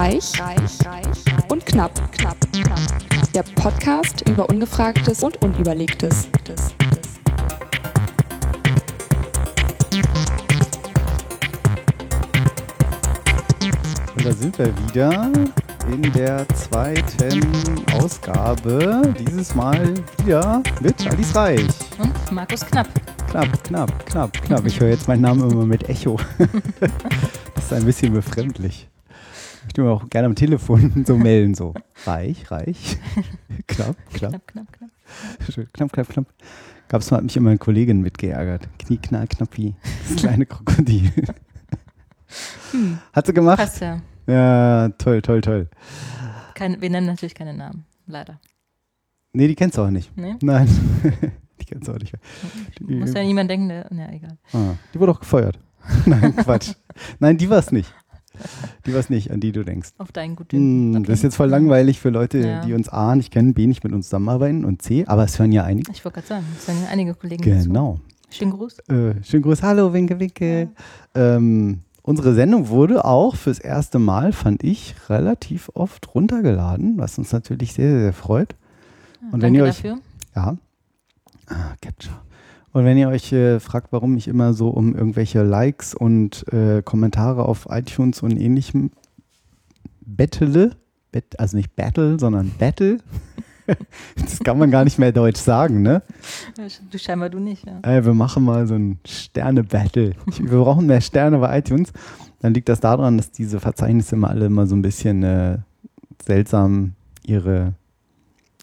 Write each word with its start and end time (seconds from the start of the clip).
Reich, 0.00 0.40
reich, 0.40 0.86
reich 0.86 1.50
und 1.50 1.66
knapp, 1.66 1.92
knapp, 2.12 2.34
knapp. 2.52 2.80
Der 3.34 3.42
Podcast 3.42 4.26
über 4.30 4.48
Ungefragtes 4.48 5.22
und 5.22 5.36
Unüberlegtes. 5.42 6.26
Und 14.16 14.24
da 14.24 14.32
sind 14.32 14.58
wir 14.58 14.72
wieder 14.88 15.30
in 15.92 16.10
der 16.14 16.48
zweiten 16.48 17.84
Ausgabe. 17.92 19.02
Dieses 19.18 19.54
Mal 19.54 19.92
wieder 20.24 20.62
mit 20.80 21.06
Alice 21.12 21.36
Reich. 21.36 21.68
Und 21.98 22.32
Markus 22.32 22.64
Knapp. 22.64 22.88
Knapp, 23.28 23.64
knapp, 23.64 24.06
knapp, 24.06 24.32
knapp. 24.44 24.64
Ich 24.64 24.80
höre 24.80 24.88
jetzt 24.88 25.08
meinen 25.08 25.20
Namen 25.20 25.50
immer 25.50 25.66
mit 25.66 25.90
Echo. 25.90 26.18
Das 27.54 27.66
ist 27.66 27.82
ein 27.82 27.84
bisschen 27.84 28.14
befremdlich. 28.14 28.89
Ich 29.66 29.72
tue 29.74 29.84
mir 29.84 29.90
auch 29.90 30.08
gerne 30.08 30.26
am 30.26 30.34
Telefon 30.34 31.04
so 31.06 31.16
melden, 31.16 31.54
so 31.54 31.74
reich, 32.06 32.50
reich, 32.50 32.98
knapp, 33.66 33.96
knapp, 34.12 34.30
Knapp, 34.32 34.46
knapp, 34.46 34.72
knapp. 34.72 34.90
Knapp, 35.72 35.92
knapp, 35.92 36.08
knapp. 36.08 36.26
Gab 36.88 37.02
es 37.02 37.10
mal, 37.10 37.18
hat 37.18 37.24
mich 37.24 37.36
immer 37.36 37.50
eine 37.50 37.58
Kollegin 37.58 38.00
mitgeärgert. 38.00 38.68
Knie, 38.78 38.96
knall, 38.98 39.26
knappi, 39.28 39.74
das 40.08 40.16
kleine 40.16 40.46
Krokodil. 40.46 41.10
Hat 43.12 43.26
sie 43.26 43.32
gemacht? 43.32 43.58
Passt 43.58 43.80
ja. 43.80 44.00
Ja, 44.26 44.88
toll, 44.98 45.20
toll, 45.22 45.40
toll. 45.40 45.68
Kein, 46.54 46.80
wir 46.80 46.90
nennen 46.90 47.06
natürlich 47.06 47.34
keine 47.34 47.54
Namen. 47.54 47.84
Leider. 48.06 48.40
Nee, 49.32 49.48
die 49.48 49.54
kennst 49.54 49.78
du 49.78 49.82
auch 49.82 49.90
nicht. 49.90 50.16
Nee? 50.16 50.34
Nein, 50.42 50.68
die 51.60 51.64
kennst 51.64 51.88
du 51.88 51.92
auch 51.92 51.98
nicht. 51.98 52.14
Die, 52.78 52.94
Muss 52.94 53.12
ja 53.14 53.22
niemand 53.22 53.50
denken, 53.50 53.68
der. 53.68 53.88
Ja, 53.92 54.08
egal. 54.12 54.36
ah, 54.52 54.74
die 54.92 55.00
wurde 55.00 55.12
auch 55.12 55.20
gefeuert. 55.20 55.58
Nein, 56.06 56.36
Quatsch. 56.36 56.74
Nein, 57.18 57.36
die 57.38 57.48
war 57.48 57.58
es 57.58 57.72
nicht. 57.72 57.92
Die 58.86 58.92
war 58.92 59.00
es 59.00 59.10
nicht, 59.10 59.30
an 59.30 59.40
die 59.40 59.52
du 59.52 59.64
denkst. 59.64 59.90
Auf 59.98 60.12
deinen 60.12 60.36
guten. 60.36 60.56
Hm, 60.56 60.96
Okay. 60.96 61.06
Das 61.06 61.18
ist 61.18 61.22
jetzt 61.22 61.36
voll 61.36 61.48
langweilig 61.48 62.00
für 62.00 62.10
Leute, 62.10 62.38
Ja. 62.38 62.60
die 62.64 62.72
uns 62.74 62.88
A 62.88 63.14
nicht 63.16 63.30
kennen, 63.32 63.54
B 63.54 63.66
nicht 63.66 63.84
mit 63.84 63.92
uns 63.92 64.06
zusammenarbeiten 64.06 64.64
und 64.64 64.82
C, 64.82 65.04
aber 65.06 65.24
es 65.24 65.38
hören 65.38 65.52
ja 65.52 65.64
einige. 65.64 65.90
Ich 65.92 66.04
wollte 66.04 66.16
gerade 66.16 66.26
sagen, 66.28 66.44
es 66.56 66.66
sind 66.66 66.82
ja 66.82 66.88
einige 66.88 67.14
Kollegen. 67.14 67.42
dazu. 67.42 67.66
Genau. 67.68 68.00
Schönen 68.30 68.52
Gruß. 68.52 68.78
Äh, 68.88 69.14
schönen 69.24 69.42
Gruß, 69.42 69.62
hallo, 69.62 69.92
winke, 69.92 70.18
winke. 70.20 70.68
Ähm, 71.14 71.80
unsere 72.02 72.34
Sendung 72.34 72.68
wurde 72.68 73.04
auch 73.04 73.34
fürs 73.36 73.58
erste 73.58 73.98
Mal, 73.98 74.32
fand 74.32 74.62
ich, 74.62 74.94
relativ 75.08 75.70
oft 75.74 76.14
runtergeladen, 76.14 76.96
was 76.98 77.18
uns 77.18 77.32
natürlich 77.32 77.72
sehr, 77.72 77.98
sehr 78.00 78.12
freut. 78.12 78.54
Und 79.32 79.42
wenn 79.42 79.52
Danke 79.52 79.58
ihr 79.58 79.64
euch 79.64 79.76
dafür. 79.76 79.98
Ja. 80.36 80.56
Ah, 81.48 81.74
Capture. 81.82 82.14
Und 82.72 82.84
wenn 82.84 82.96
ihr 82.96 83.08
euch 83.08 83.32
äh, 83.32 83.58
fragt, 83.58 83.92
warum 83.92 84.16
ich 84.16 84.28
immer 84.28 84.54
so 84.54 84.68
um 84.68 84.94
irgendwelche 84.94 85.42
Likes 85.42 85.94
und 85.94 86.44
äh, 86.52 86.82
Kommentare 86.82 87.44
auf 87.44 87.66
iTunes 87.70 88.22
und 88.22 88.36
ähnlichem 88.36 88.90
bettele, 90.00 90.76
bet, 91.10 91.38
also 91.38 91.56
nicht 91.56 91.74
battle, 91.74 92.18
sondern 92.18 92.52
battle, 92.58 92.98
das 94.16 94.38
kann 94.40 94.58
man 94.58 94.70
gar 94.70 94.84
nicht 94.84 94.98
mehr 94.98 95.12
deutsch 95.12 95.40
sagen, 95.40 95.82
ne? 95.82 96.02
Du 96.90 96.98
scheinbar 96.98 97.30
du 97.30 97.38
nicht, 97.38 97.66
ja. 97.66 97.78
Ey, 97.82 98.04
wir 98.04 98.14
machen 98.14 98.44
mal 98.44 98.66
so 98.66 98.74
ein 98.74 98.98
Sterne-Battle. 99.06 100.14
Wir 100.38 100.58
brauchen 100.58 100.86
mehr 100.86 101.00
Sterne 101.00 101.38
bei 101.38 101.58
iTunes. 101.58 101.92
Dann 102.40 102.54
liegt 102.54 102.68
das 102.68 102.80
daran, 102.80 103.16
dass 103.16 103.30
diese 103.30 103.60
Verzeichnisse 103.60 104.16
immer 104.16 104.30
alle 104.30 104.46
immer 104.46 104.66
so 104.66 104.74
ein 104.74 104.82
bisschen 104.82 105.22
äh, 105.22 105.58
seltsam 106.24 106.94
ihre, 107.22 107.74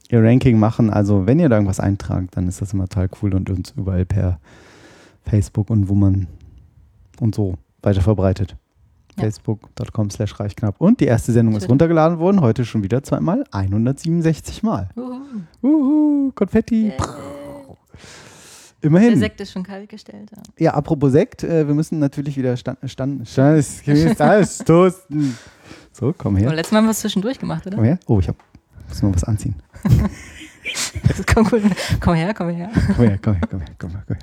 ihr 0.09 0.23
Ranking 0.23 0.59
machen. 0.59 0.89
Also 0.89 1.25
wenn 1.27 1.39
ihr 1.39 1.49
da 1.49 1.55
irgendwas 1.55 1.79
eintragt, 1.79 2.35
dann 2.35 2.47
ist 2.47 2.61
das 2.61 2.73
immer 2.73 2.87
total 2.87 3.09
cool 3.21 3.33
und 3.33 3.49
uns 3.49 3.73
überall 3.75 4.05
per 4.05 4.39
Facebook 5.23 5.69
und 5.69 5.89
wo 5.89 5.95
man 5.95 6.27
und 7.19 7.35
so 7.35 7.55
weiter 7.81 8.01
verbreitet. 8.01 8.55
Ja. 9.17 9.23
Facebook.com 9.23 10.09
slash 10.11 10.39
reichknapp. 10.39 10.79
Und 10.79 10.99
die 10.99 11.05
erste 11.05 11.31
Sendung 11.31 11.55
ist 11.55 11.67
runtergeladen 11.69 12.19
worden, 12.19 12.41
heute 12.41 12.65
schon 12.65 12.83
wieder 12.83 13.01
zweimal, 13.03 13.43
167 13.51 14.61
Mal. 14.61 14.89
Uhu. 14.95 15.21
Uhu, 15.63 16.31
Konfetti. 16.33 16.89
Yeah. 16.89 17.27
Immerhin. 18.81 19.09
Der 19.09 19.17
Sekt 19.17 19.41
ist 19.41 19.51
schon 19.51 19.63
kalt 19.63 19.89
gestellt. 19.89 20.29
Ja. 20.31 20.65
Ja, 20.65 20.73
apropos 20.75 21.11
Sekt, 21.11 21.43
äh, 21.43 21.67
wir 21.67 21.73
müssen 21.73 21.97
natürlich 21.97 22.37
wieder 22.37 22.55
stand, 22.55 22.77
stand, 22.85 23.27
stand, 23.27 23.65
alles 24.21 24.59
toasten. 24.59 25.35
So, 25.91 26.13
komm 26.15 26.35
her. 26.35 26.53
letztes 26.53 26.71
Mal 26.71 26.79
haben 26.79 26.85
wir 26.85 26.91
es 26.91 26.99
zwischendurch 26.99 27.39
gemacht, 27.39 27.65
oder? 27.65 27.75
Komm 27.75 27.85
her. 27.85 27.99
Oh, 28.05 28.19
ich 28.19 28.27
hab, 28.27 28.35
muss 28.89 29.01
noch 29.01 29.13
was 29.13 29.23
anziehen. 29.23 29.55
Komm, 31.33 31.47
cool. 31.51 31.61
komm 32.01 32.15
her, 32.15 32.33
komm 32.33 32.49
her. 32.49 32.69
Komm 32.95 33.05
her, 33.07 33.17
komm 33.21 33.33
her, 33.35 33.41
komm 33.49 33.59
her, 33.61 33.69
komm 33.79 33.91
her. 33.91 34.03
Komm 34.07 34.15
her. 34.15 34.17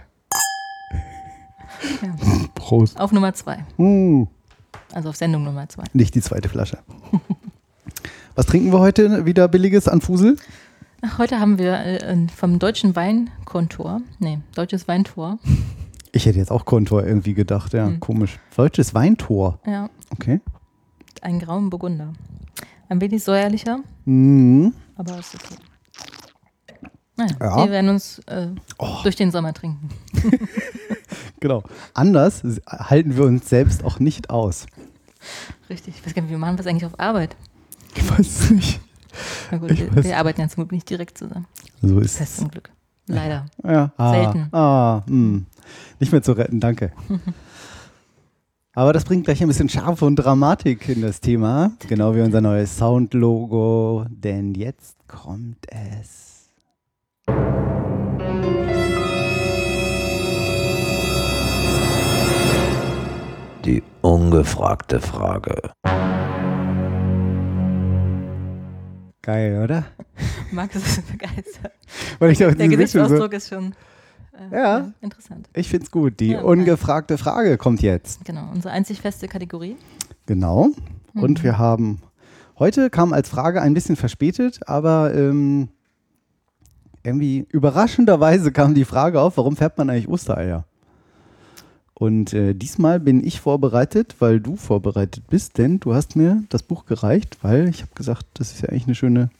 Ja. 2.02 2.14
Prost. 2.54 3.00
Auf 3.00 3.12
Nummer 3.12 3.32
zwei. 3.34 3.64
Uh, 3.78 4.26
Also 4.92 5.08
auf 5.08 5.16
Sendung 5.16 5.44
Nummer 5.44 5.68
zwei. 5.68 5.84
nicht 5.92 6.14
die 6.14 6.20
zweite 6.20 6.48
Flasche. 6.48 6.78
Was 8.34 8.46
trinken 8.46 8.72
wir 8.72 8.78
heute 8.80 9.24
wieder 9.26 9.48
billiges 9.48 9.88
an 9.88 10.00
Fusel? 10.00 10.36
Ach, 11.02 11.18
heute 11.18 11.40
haben 11.40 11.58
wir 11.58 11.74
äh, 11.80 12.26
vom 12.34 12.58
deutschen 12.58 12.94
Weinkontor, 12.96 14.00
nee, 14.18 14.38
deutsches 14.54 14.86
Weintor, 14.88 15.38
Ich 16.12 16.26
hätte 16.26 16.38
jetzt 16.38 16.50
auch 16.50 16.64
Kontor 16.64 17.04
irgendwie 17.04 17.34
gedacht, 17.34 17.72
ja, 17.74 17.86
Hm. 17.86 18.00
komisch. 18.00 18.38
Deutsches 18.56 18.94
Weintor. 18.94 19.58
ja, 19.66 19.88
Okay. 20.10 20.40
einen 21.22 21.38
grauen 21.40 21.70
Burgunder. 21.70 22.12
Ein 22.88 23.00
wenig 23.00 23.22
säuerlicher, 23.24 23.78
Mhm. 24.04 24.72
aber 24.96 25.18
ist 25.18 25.34
okay. 25.34 25.56
Naja, 27.16 27.36
Ja. 27.40 27.64
wir 27.64 27.70
werden 27.70 27.90
uns 27.90 28.18
äh, 28.26 28.48
Oh. 28.78 28.98
durch 29.02 29.16
den 29.16 29.30
Sommer 29.30 29.52
trinken. 29.54 29.88
Genau. 31.40 31.62
Anders 31.92 32.42
halten 32.66 33.16
wir 33.18 33.24
uns 33.24 33.50
selbst 33.50 33.84
auch 33.84 33.98
nicht 33.98 34.30
aus. 34.30 34.64
Richtig. 35.68 35.94
Ich 35.98 36.06
weiß 36.06 36.14
gar 36.14 36.22
nicht, 36.22 36.30
wir 36.30 36.38
machen 36.38 36.58
was 36.58 36.66
eigentlich 36.66 36.86
auf 36.86 36.98
Arbeit. 36.98 37.36
Ich 37.94 38.10
weiß 38.10 38.20
es 38.20 38.50
nicht. 38.50 38.80
Na 39.50 39.58
gut, 39.58 39.68
wir, 39.76 40.04
wir 40.04 40.16
arbeiten 40.16 40.40
ja 40.40 40.48
zum 40.48 40.62
Glück 40.62 40.72
nicht 40.72 40.88
direkt 40.88 41.18
zusammen. 41.18 41.46
So 41.82 41.98
ist 42.00 42.18
es. 42.18 42.36
zum 42.36 42.48
Glück. 42.50 42.70
Leider. 43.08 43.44
Ja. 43.62 43.92
Ah, 43.98 44.12
Selten. 44.12 44.48
Ah, 44.54 45.02
mh. 45.06 45.42
Nicht 46.00 46.12
mehr 46.12 46.22
zu 46.22 46.32
retten, 46.32 46.60
danke. 46.60 46.92
Aber 48.76 48.92
das 48.92 49.04
bringt 49.04 49.24
gleich 49.24 49.40
ein 49.40 49.46
bisschen 49.46 49.68
Schärfe 49.68 50.04
und 50.04 50.16
Dramatik 50.16 50.88
in 50.88 51.00
das 51.00 51.20
Thema. 51.20 51.70
Genau 51.88 52.16
wie 52.16 52.22
unser 52.22 52.40
neues 52.40 52.76
Soundlogo. 52.76 54.04
Denn 54.10 54.52
jetzt 54.54 54.96
kommt 55.06 55.64
es. 55.68 56.50
Die 63.64 63.80
ungefragte 64.02 64.98
Frage. 64.98 65.70
Geil, 69.22 69.62
oder? 69.62 69.84
Max 70.50 70.74
ist 70.74 71.12
begeistert. 71.12 71.72
Weil 72.18 72.32
ich, 72.32 72.44
auch 72.44 72.52
Der 72.52 72.66
Mischung 72.66 72.70
so, 72.70 72.76
Gesichtsausdruck 72.76 73.32
ist 73.34 73.48
schon 73.50 73.74
äh, 74.50 74.54
Ja. 74.54 74.92
interessant. 75.00 75.48
ich 75.54 75.68
finde 75.68 75.84
es 75.86 75.90
gut. 75.90 76.20
Die 76.20 76.28
Ja, 76.32 76.42
ungefragte 76.42 77.18
Frage 77.18 77.56
kommt 77.58 77.82
jetzt. 77.82 78.24
Genau, 78.24 78.48
unsere 78.52 78.72
einzig 78.74 79.00
feste 79.00 79.28
Kategorie. 79.28 79.76
Genau. 80.26 80.70
Und 81.14 81.38
Mhm. 81.40 81.42
wir 81.44 81.58
haben 81.58 82.00
heute 82.58 82.90
kam 82.90 83.12
als 83.12 83.28
Frage 83.28 83.60
ein 83.62 83.74
bisschen 83.74 83.96
verspätet, 83.96 84.60
aber 84.66 85.14
ähm, 85.14 85.68
irgendwie 87.02 87.46
überraschenderweise 87.50 88.50
kam 88.52 88.74
die 88.74 88.84
Frage 88.84 89.20
auf, 89.20 89.36
warum 89.36 89.56
färbt 89.56 89.78
man 89.78 89.90
eigentlich 89.90 90.08
Ostereier? 90.08 90.64
Und 91.96 92.32
äh, 92.32 92.54
diesmal 92.54 92.98
bin 92.98 93.24
ich 93.24 93.40
vorbereitet, 93.40 94.16
weil 94.18 94.40
du 94.40 94.56
vorbereitet 94.56 95.24
bist, 95.28 95.58
denn 95.58 95.78
du 95.78 95.94
hast 95.94 96.16
mir 96.16 96.42
das 96.48 96.62
Buch 96.64 96.86
gereicht, 96.86 97.38
weil 97.42 97.68
ich 97.68 97.82
habe 97.82 97.92
gesagt, 97.94 98.26
das 98.34 98.52
ist 98.52 98.62
ja 98.62 98.70
eigentlich 98.70 98.86
eine 98.86 98.94
schöne, 98.96 99.30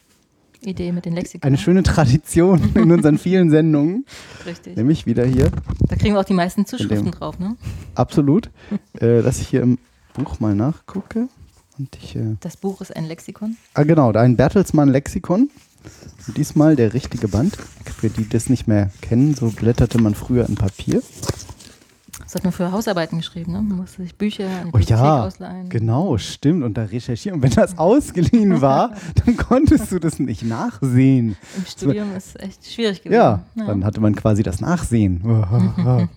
Idee 0.67 0.93
mit 0.93 1.05
den 1.05 1.15
Lexikon. 1.15 1.47
eine 1.47 1.59
schöne 1.59 1.83
Tradition 1.83 2.61
in 2.75 2.91
unseren 2.91 3.19
vielen 3.19 3.51
Sendungen, 3.51 4.05
Richtig. 4.47 4.77
nämlich 4.77 5.07
wieder 5.07 5.25
hier, 5.25 5.51
Da 5.89 5.97
kriegen 5.97 6.15
wir 6.15 6.21
auch 6.21 6.25
die 6.25 6.35
meisten 6.35 6.67
Zuschriften 6.67 7.11
drauf, 7.11 7.39
ne? 7.39 7.57
absolut, 7.95 8.51
äh, 9.01 9.23
dass 9.23 9.41
ich 9.41 9.49
hier 9.49 9.63
im 9.63 9.79
Buch 10.15 10.41
mal 10.41 10.55
nachgucke 10.55 11.29
und 11.79 11.97
ich 12.01 12.15
äh, 12.17 12.37
Das 12.41 12.57
Buch 12.57 12.81
ist 12.81 12.95
ein 12.95 13.05
Lexikon. 13.07 13.57
Ah, 13.75 13.83
genau, 13.83 14.13
ein 14.13 14.37
Bertelsmann 14.37 14.89
Lexikon. 14.89 15.51
Und 16.27 16.37
diesmal 16.39 16.77
der 16.77 16.95
richtige 16.95 17.29
Band. 17.29 17.57
Für 18.01 18.09
die, 18.09 18.23
die 18.23 18.29
das 18.31 18.49
nicht 18.49 18.67
mehr 18.67 18.91
kennen, 19.03 19.35
so 19.35 19.51
blätterte 19.51 20.01
man 20.01 20.15
früher 20.15 20.49
in 20.49 20.55
Papier. 20.55 21.03
Das 22.35 22.41
hat 22.41 22.45
man 22.47 22.53
für 22.53 22.73
Hausarbeiten 22.73 23.19
geschrieben, 23.19 23.53
ne? 23.53 23.63
Man 23.63 23.79
musste 23.79 24.03
sich 24.03 24.17
Bücher 24.17 24.47
an 24.49 24.71
Oh 24.73 24.79
ja, 24.79 25.23
ausleihen. 25.25 25.69
genau, 25.69 26.19
stimmt. 26.19 26.65
Und 26.65 26.77
da 26.77 26.83
recherchieren. 26.83 27.37
Und 27.37 27.43
wenn 27.45 27.53
das 27.53 27.79
ausgeliehen 27.79 28.61
war, 28.61 28.91
dann 29.25 29.37
konntest 29.37 29.93
du 29.93 30.01
das 30.01 30.19
nicht 30.19 30.43
nachsehen. 30.43 31.37
Im 31.57 31.65
Studium 31.65 32.09
ist 32.17 32.41
echt 32.41 32.67
schwierig 32.67 33.03
gewesen. 33.05 33.21
Ja, 33.21 33.45
dann 33.55 33.85
hatte 33.85 34.01
man 34.01 34.17
quasi 34.17 34.43
das 34.43 34.61
Nachsehen. 34.61 35.23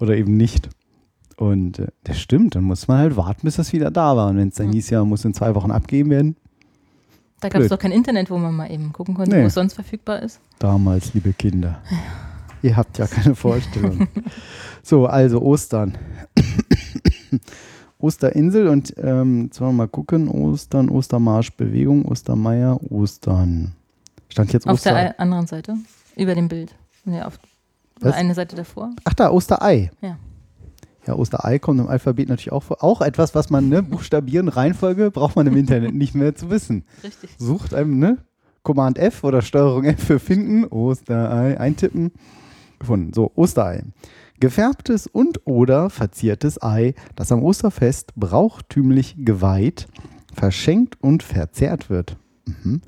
Oder 0.00 0.16
eben 0.16 0.36
nicht. 0.36 0.70
Und 1.36 1.78
äh, 1.78 1.86
das 2.02 2.18
stimmt, 2.18 2.56
dann 2.56 2.64
muss 2.64 2.88
man 2.88 2.98
halt 2.98 3.16
warten, 3.16 3.42
bis 3.44 3.54
das 3.54 3.72
wieder 3.72 3.92
da 3.92 4.16
war. 4.16 4.30
Und 4.30 4.38
wenn 4.38 4.48
es 4.48 4.54
dann 4.56 4.66
Ja. 4.66 4.72
hieß, 4.72 4.90
ja, 4.90 5.04
muss 5.04 5.24
in 5.24 5.34
zwei 5.34 5.54
Wochen 5.54 5.70
abgeben 5.70 6.10
werden. 6.10 6.34
Da 7.40 7.48
gab 7.48 7.62
es 7.62 7.68
doch 7.68 7.78
kein 7.78 7.92
Internet, 7.92 8.28
wo 8.28 8.38
man 8.38 8.54
mal 8.56 8.72
eben 8.72 8.92
gucken 8.92 9.14
konnte, 9.14 9.36
Nee. 9.36 9.42
wo 9.44 9.46
es 9.46 9.54
sonst 9.54 9.74
verfügbar 9.74 10.20
ist. 10.20 10.40
Damals, 10.58 11.14
liebe 11.14 11.32
Kinder. 11.32 11.80
Ihr 12.64 12.78
habt 12.78 12.96
ja 12.96 13.06
keine 13.06 13.34
Vorstellung. 13.34 14.08
so, 14.82 15.04
also 15.04 15.42
Ostern. 15.42 15.98
Osterinsel 17.98 18.68
und 18.68 18.94
ähm, 18.96 19.44
jetzt 19.44 19.60
wollen 19.60 19.72
wir 19.72 19.84
mal 19.84 19.88
gucken. 19.88 20.28
Ostern, 20.28 20.88
Ostermarsch, 20.88 21.54
Bewegung, 21.58 22.06
Ostermeier, 22.06 22.80
Ostern. 22.90 23.74
Stand 24.30 24.54
jetzt 24.54 24.66
Auf 24.66 24.74
Oster. 24.74 24.94
der 24.94 25.20
anderen 25.20 25.46
Seite, 25.46 25.76
über 26.16 26.34
dem 26.34 26.48
Bild. 26.48 26.74
Nee, 27.04 27.20
auf 27.20 27.38
Was? 28.00 28.14
eine 28.14 28.32
Seite 28.32 28.56
davor. 28.56 28.92
Ach 29.04 29.12
da, 29.12 29.30
Osterei. 29.30 29.90
Ja. 30.00 30.16
Ja, 31.06 31.16
Osterei 31.16 31.58
kommt 31.58 31.80
im 31.80 31.88
Alphabet 31.88 32.30
natürlich 32.30 32.52
auch 32.52 32.62
vor. 32.62 32.82
Auch 32.82 33.02
etwas, 33.02 33.34
was 33.34 33.50
man, 33.50 33.68
ne, 33.68 33.82
buchstabieren, 33.82 34.48
Reihenfolge, 34.48 35.10
braucht 35.10 35.36
man 35.36 35.46
im 35.46 35.56
Internet 35.58 35.94
nicht 35.94 36.14
mehr 36.14 36.34
zu 36.34 36.48
wissen. 36.48 36.84
Richtig. 37.02 37.28
Sucht 37.36 37.74
einem, 37.74 37.98
ne, 37.98 38.24
Command 38.62 38.98
F 38.98 39.22
oder 39.22 39.42
Steuerung 39.42 39.84
F 39.84 40.02
für 40.02 40.18
finden, 40.18 40.64
Osterei, 40.64 41.60
eintippen, 41.60 42.10
gefunden. 42.78 43.12
So, 43.14 43.32
Osterei. 43.34 43.84
Gefärbtes 44.40 45.06
und 45.06 45.40
oder 45.46 45.90
verziertes 45.90 46.60
Ei, 46.62 46.94
das 47.16 47.30
am 47.32 47.42
Osterfest 47.42 48.14
brauchtümlich 48.16 49.16
geweiht, 49.18 49.86
verschenkt 50.34 50.96
und 51.00 51.22
verzehrt 51.22 51.88
wird. 51.88 52.16
Mhm. 52.46 52.80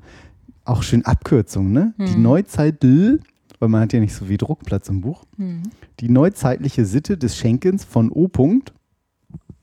Auch 0.65 0.83
schön 0.83 1.05
Abkürzung, 1.05 1.71
ne? 1.71 1.93
Die 1.97 2.13
Hm. 2.13 2.21
Neuzeit, 2.21 2.83
weil 2.83 3.69
man 3.69 3.81
hat 3.81 3.93
ja 3.93 4.01
nicht 4.01 4.13
so 4.13 4.25
viel 4.25 4.37
Druckplatz 4.37 4.89
im 4.89 4.99
Buch. 5.01 5.23
Hm. 5.37 5.63
Die 6.01 6.09
neuzeitliche 6.09 6.85
Sitte 6.85 7.17
des 7.17 7.37
Schenkens 7.37 7.85
von 7.85 8.11
O. 8.11 8.25
-Punkt, 8.25 8.73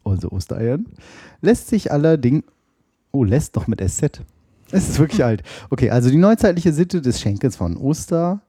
also 0.03 0.31
Ostereiern, 0.31 0.87
lässt 1.43 1.69
sich 1.69 1.93
allerdings. 1.93 2.45
Oh, 3.13 3.23
lässt 3.23 3.57
doch 3.57 3.67
mit 3.67 3.81
SZ. 3.87 4.23
Es 4.73 4.89
ist 4.89 4.99
wirklich 4.99 5.23
alt. 5.25 5.43
Okay, 5.71 5.91
also 5.91 6.09
die 6.11 6.17
neuzeitliche 6.17 6.73
Sitte 6.73 7.03
des 7.03 7.21
Schenkens 7.21 7.55
von 7.57 7.77
Ostereiern 7.77 8.41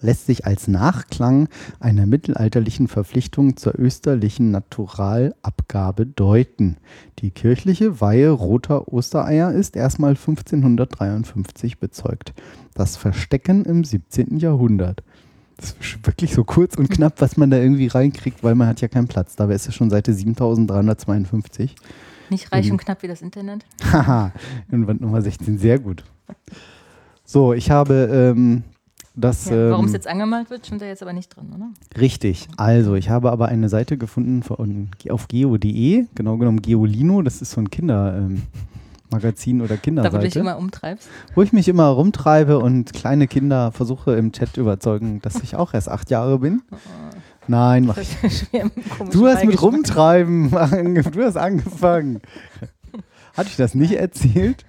lässt 0.00 0.26
sich 0.26 0.46
als 0.46 0.68
Nachklang 0.68 1.48
einer 1.80 2.06
mittelalterlichen 2.06 2.86
Verpflichtung 2.88 3.56
zur 3.56 3.78
österlichen 3.78 4.50
Naturalabgabe 4.50 6.06
deuten. 6.06 6.76
Die 7.20 7.30
kirchliche 7.30 8.00
Weihe 8.00 8.30
roter 8.30 8.92
Ostereier 8.92 9.52
ist 9.52 9.76
erstmal 9.76 10.10
1553 10.10 11.78
bezeugt. 11.78 12.34
Das 12.74 12.96
Verstecken 12.96 13.64
im 13.64 13.84
17. 13.84 14.38
Jahrhundert. 14.38 15.02
Das 15.56 15.74
ist 15.80 16.06
wirklich 16.06 16.34
so 16.34 16.44
kurz 16.44 16.76
und 16.76 16.90
knapp, 16.90 17.20
was 17.22 17.38
man 17.38 17.48
da 17.50 17.56
irgendwie 17.56 17.86
reinkriegt, 17.86 18.44
weil 18.44 18.54
man 18.54 18.68
hat 18.68 18.82
ja 18.82 18.88
keinen 18.88 19.08
Platz. 19.08 19.36
Dabei 19.36 19.54
ist 19.54 19.66
es 19.66 19.74
schon 19.74 19.88
Seite 19.88 20.12
7352. 20.12 21.74
Nicht 22.28 22.52
reich 22.52 22.66
Mhm. 22.66 22.72
und 22.72 22.78
knapp 22.78 23.02
wie 23.02 23.08
das 23.08 23.22
Internet. 23.22 23.64
Haha, 23.92 24.32
Wand 24.68 25.00
Nummer 25.00 25.22
16, 25.22 25.58
sehr 25.58 25.78
gut. 25.78 26.04
So, 27.24 27.54
ich 27.54 27.70
habe 27.70 28.34
ähm, 28.36 28.64
das. 29.16 29.46
Ja, 29.48 29.70
warum 29.70 29.84
ähm, 29.84 29.88
es 29.88 29.92
jetzt 29.92 30.06
angemalt 30.06 30.50
wird, 30.50 30.66
stimmt 30.66 30.82
da 30.82 30.86
jetzt 30.86 31.02
aber 31.02 31.12
nicht 31.12 31.34
drin, 31.34 31.46
oder? 31.54 31.68
Richtig. 32.00 32.48
Also, 32.56 32.94
ich 32.94 33.10
habe 33.10 33.32
aber 33.32 33.48
eine 33.48 33.68
Seite 33.68 33.96
gefunden 33.98 34.42
von, 34.42 34.90
auf 35.10 35.28
geo.de, 35.28 36.04
genau 36.14 36.36
genommen 36.36 36.62
Geolino, 36.62 37.22
das 37.22 37.42
ist 37.42 37.52
so 37.52 37.60
ein 37.60 37.70
Kindermagazin 37.70 38.42
Magazin 39.10 39.60
oder 39.60 39.76
Da 39.76 39.76
wo 39.76 39.76
du 39.76 39.82
dich 39.82 39.82
Kinderseite, 39.82 40.38
immer 40.40 40.58
umtreibst. 40.58 41.08
wo 41.34 41.42
ich 41.42 41.52
mich 41.52 41.68
immer 41.68 41.86
rumtreibe 41.86 42.58
und 42.58 42.92
kleine 42.92 43.26
Kinder 43.28 43.72
versuche 43.72 44.14
im 44.14 44.32
Chat 44.32 44.56
überzeugen, 44.56 45.20
dass 45.22 45.42
ich 45.42 45.56
auch 45.56 45.74
erst 45.74 45.88
acht 45.88 46.10
Jahre 46.10 46.40
bin. 46.40 46.62
Nein, 47.48 47.86
mach 47.86 47.98
ich. 47.98 48.16
Du 49.12 49.26
hast 49.28 49.44
mit 49.44 49.60
rumtreiben, 49.62 50.50
du 51.12 51.22
hast 51.24 51.36
angefangen. 51.36 52.20
Hatte 53.36 53.48
ich 53.50 53.56
das 53.56 53.74
nicht 53.74 53.92
erzählt? 53.92 54.64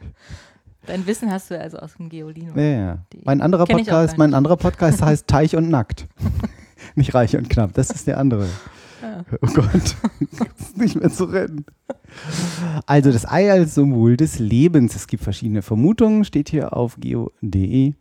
Dein 0.88 1.06
Wissen 1.06 1.30
hast 1.30 1.52
du 1.52 1.60
also 1.60 1.78
aus 1.78 1.96
dem 1.96 2.08
Geolino. 2.08 2.54
Ja, 2.56 2.64
ja. 2.64 2.98
Mein 3.26 3.42
anderer 3.42 3.66
Podcast, 3.66 4.18
mein 4.18 4.34
anderer 4.34 4.56
Podcast 4.56 5.02
heißt 5.02 5.28
Teich 5.28 5.56
und 5.58 5.70
Nackt. 5.70 6.08
nicht 6.96 7.14
reich 7.14 7.36
und 7.36 7.50
knapp, 7.50 7.74
das 7.74 7.90
ist 7.90 8.08
der 8.08 8.18
andere. 8.18 8.48
Ja. 9.02 9.26
Oh 9.42 9.48
Gott, 9.54 9.68
das 10.40 10.70
ist 10.70 10.78
nicht 10.78 10.96
mehr 10.96 11.12
zu 11.12 11.26
retten. 11.26 11.66
Also 12.86 13.12
das 13.12 13.30
Ei 13.30 13.52
als 13.52 13.76
Symbol 13.76 14.16
des 14.16 14.40
Lebens. 14.40 14.96
Es 14.96 15.08
gibt 15.08 15.24
verschiedene 15.24 15.62
Vermutungen, 15.62 16.24
steht 16.24 16.50
hier 16.50 16.76
auf 16.76 16.96
geo.de, 16.98 17.94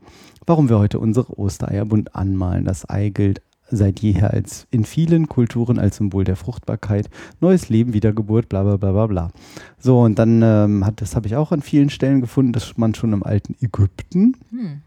warum 0.46 0.68
wir 0.68 0.78
heute 0.78 1.00
unsere 1.00 1.36
Ostereier 1.38 1.86
bunt 1.86 2.14
anmalen. 2.14 2.64
Das 2.64 2.88
Ei 2.88 3.08
gilt 3.08 3.42
seit 3.70 4.00
jeher 4.00 4.32
als 4.32 4.66
in 4.70 4.84
vielen 4.84 5.28
Kulturen 5.28 5.78
als 5.78 5.96
Symbol 5.96 6.24
der 6.24 6.36
Fruchtbarkeit, 6.36 7.10
neues 7.40 7.68
Leben, 7.68 7.92
Wiedergeburt, 7.92 8.48
bla 8.48 8.62
bla 8.62 8.76
bla 8.76 8.92
bla 8.92 9.06
bla. 9.06 9.30
So, 9.78 10.00
und 10.00 10.18
dann 10.18 10.42
ähm, 10.42 10.84
hat, 10.86 11.00
das 11.00 11.16
habe 11.16 11.26
ich 11.26 11.36
auch 11.36 11.52
an 11.52 11.62
vielen 11.62 11.90
Stellen 11.90 12.20
gefunden, 12.20 12.52
dass 12.52 12.76
man 12.76 12.94
schon 12.94 13.12
im 13.12 13.22
alten 13.22 13.56
Ägypten 13.60 14.36
Hm. 14.50 14.82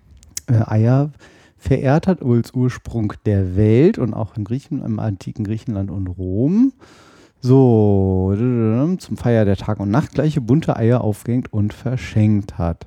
äh, 0.48 0.64
Eier 0.66 1.12
verehrt 1.58 2.08
hat 2.08 2.24
als 2.24 2.54
Ursprung 2.54 3.14
der 3.26 3.56
Welt 3.58 3.98
und 3.98 4.14
auch 4.14 4.38
in 4.38 4.46
Griechen, 4.46 4.82
im 4.84 5.00
antiken 5.00 5.44
Griechenland 5.44 5.92
und 5.92 6.08
Rom. 6.08 6.72
So, 7.42 8.34
zum 8.98 9.18
Feier 9.18 9.46
der 9.46 9.56
Tag- 9.56 9.80
und 9.80 9.92
Nachtgleiche 9.92 10.42
bunte 10.42 10.76
Eier 10.76 11.02
aufgehängt 11.02 11.54
und 11.54 11.74
verschenkt 11.74 12.58
hat. 12.58 12.86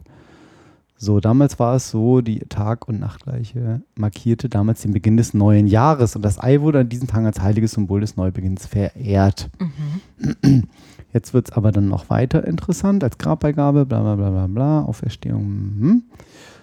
So, 1.05 1.19
damals 1.19 1.59
war 1.59 1.75
es 1.75 1.91
so, 1.91 2.21
die 2.21 2.39
Tag- 2.49 2.87
und 2.87 3.01
Nachtgleiche 3.01 3.83
markierte 3.97 4.49
damals 4.49 4.83
den 4.83 4.93
Beginn 4.93 5.17
des 5.17 5.35
neuen 5.35 5.67
Jahres 5.67 6.15
und 6.15 6.23
das 6.23 6.41
Ei 6.41 6.61
wurde 6.61 6.79
an 6.79 6.89
diesem 6.89 7.09
Tag 7.09 7.25
als 7.25 7.41
heiliges 7.41 7.73
Symbol 7.73 8.03
des 8.03 8.15
Neubeginns 8.15 8.67
verehrt. 8.67 9.51
Mhm. 9.59 10.69
Jetzt 11.13 11.35
wird 11.35 11.51
es 11.51 11.57
aber 11.57 11.73
dann 11.73 11.89
noch 11.89 12.09
weiter 12.09 12.47
interessant 12.47 13.03
als 13.03 13.19
Grabbeigabe, 13.19 13.85
bla 13.85 14.01
bla 14.01 14.15
bla 14.15 14.31
bla 14.31 14.47
bla, 14.47 14.83
Auferstehung. 14.85 15.43
mhm. 15.45 16.03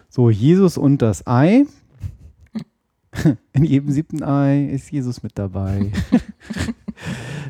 So, 0.08 0.30
Jesus 0.30 0.78
und 0.78 1.02
das 1.02 1.28
Ei. 1.28 1.66
In 3.52 3.66
jedem 3.66 3.92
siebten 3.92 4.24
Ei 4.24 4.68
ist 4.68 4.90
Jesus 4.90 5.22
mit 5.22 5.38
dabei. 5.38 5.92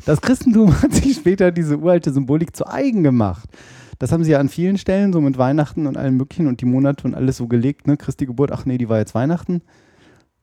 Das 0.05 0.21
Christentum 0.21 0.79
hat 0.81 0.93
sich 0.93 1.15
später 1.15 1.51
diese 1.51 1.77
uralte 1.77 2.11
Symbolik 2.11 2.55
zu 2.55 2.67
eigen 2.67 3.03
gemacht. 3.03 3.49
Das 3.99 4.11
haben 4.11 4.23
sie 4.23 4.31
ja 4.31 4.39
an 4.39 4.49
vielen 4.49 4.77
Stellen, 4.77 5.13
so 5.13 5.21
mit 5.21 5.37
Weihnachten 5.37 5.85
und 5.85 5.97
allem 5.97 6.17
Möglichen 6.17 6.47
und 6.47 6.61
die 6.61 6.65
Monate 6.65 7.05
und 7.05 7.13
alles 7.15 7.37
so 7.37 7.47
gelegt, 7.47 7.85
ne? 7.85 7.97
Christi 7.97 8.25
Geburt, 8.25 8.51
ach 8.51 8.65
nee, 8.65 8.77
die 8.77 8.89
war 8.89 8.97
jetzt 8.97 9.13
Weihnachten. 9.13 9.61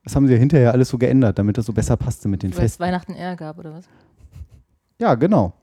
Das 0.05 0.15
haben 0.15 0.27
sie 0.27 0.35
ja 0.35 0.39
hinterher 0.39 0.73
alles 0.73 0.91
so 0.91 0.99
geändert, 0.99 1.39
damit 1.39 1.59
das 1.59 1.67
so 1.67 1.73
besser 1.73 1.97
passte 1.97 2.29
mit 2.29 2.43
den 2.43 2.51
Weil 2.53 2.59
es 2.59 2.73
Festen. 2.73 2.85
Weihnachten 2.85 3.13
eher 3.15 3.35
gab, 3.35 3.59
oder 3.59 3.73
was? 3.73 3.87
Ja, 5.01 5.15
genau. 5.17 5.55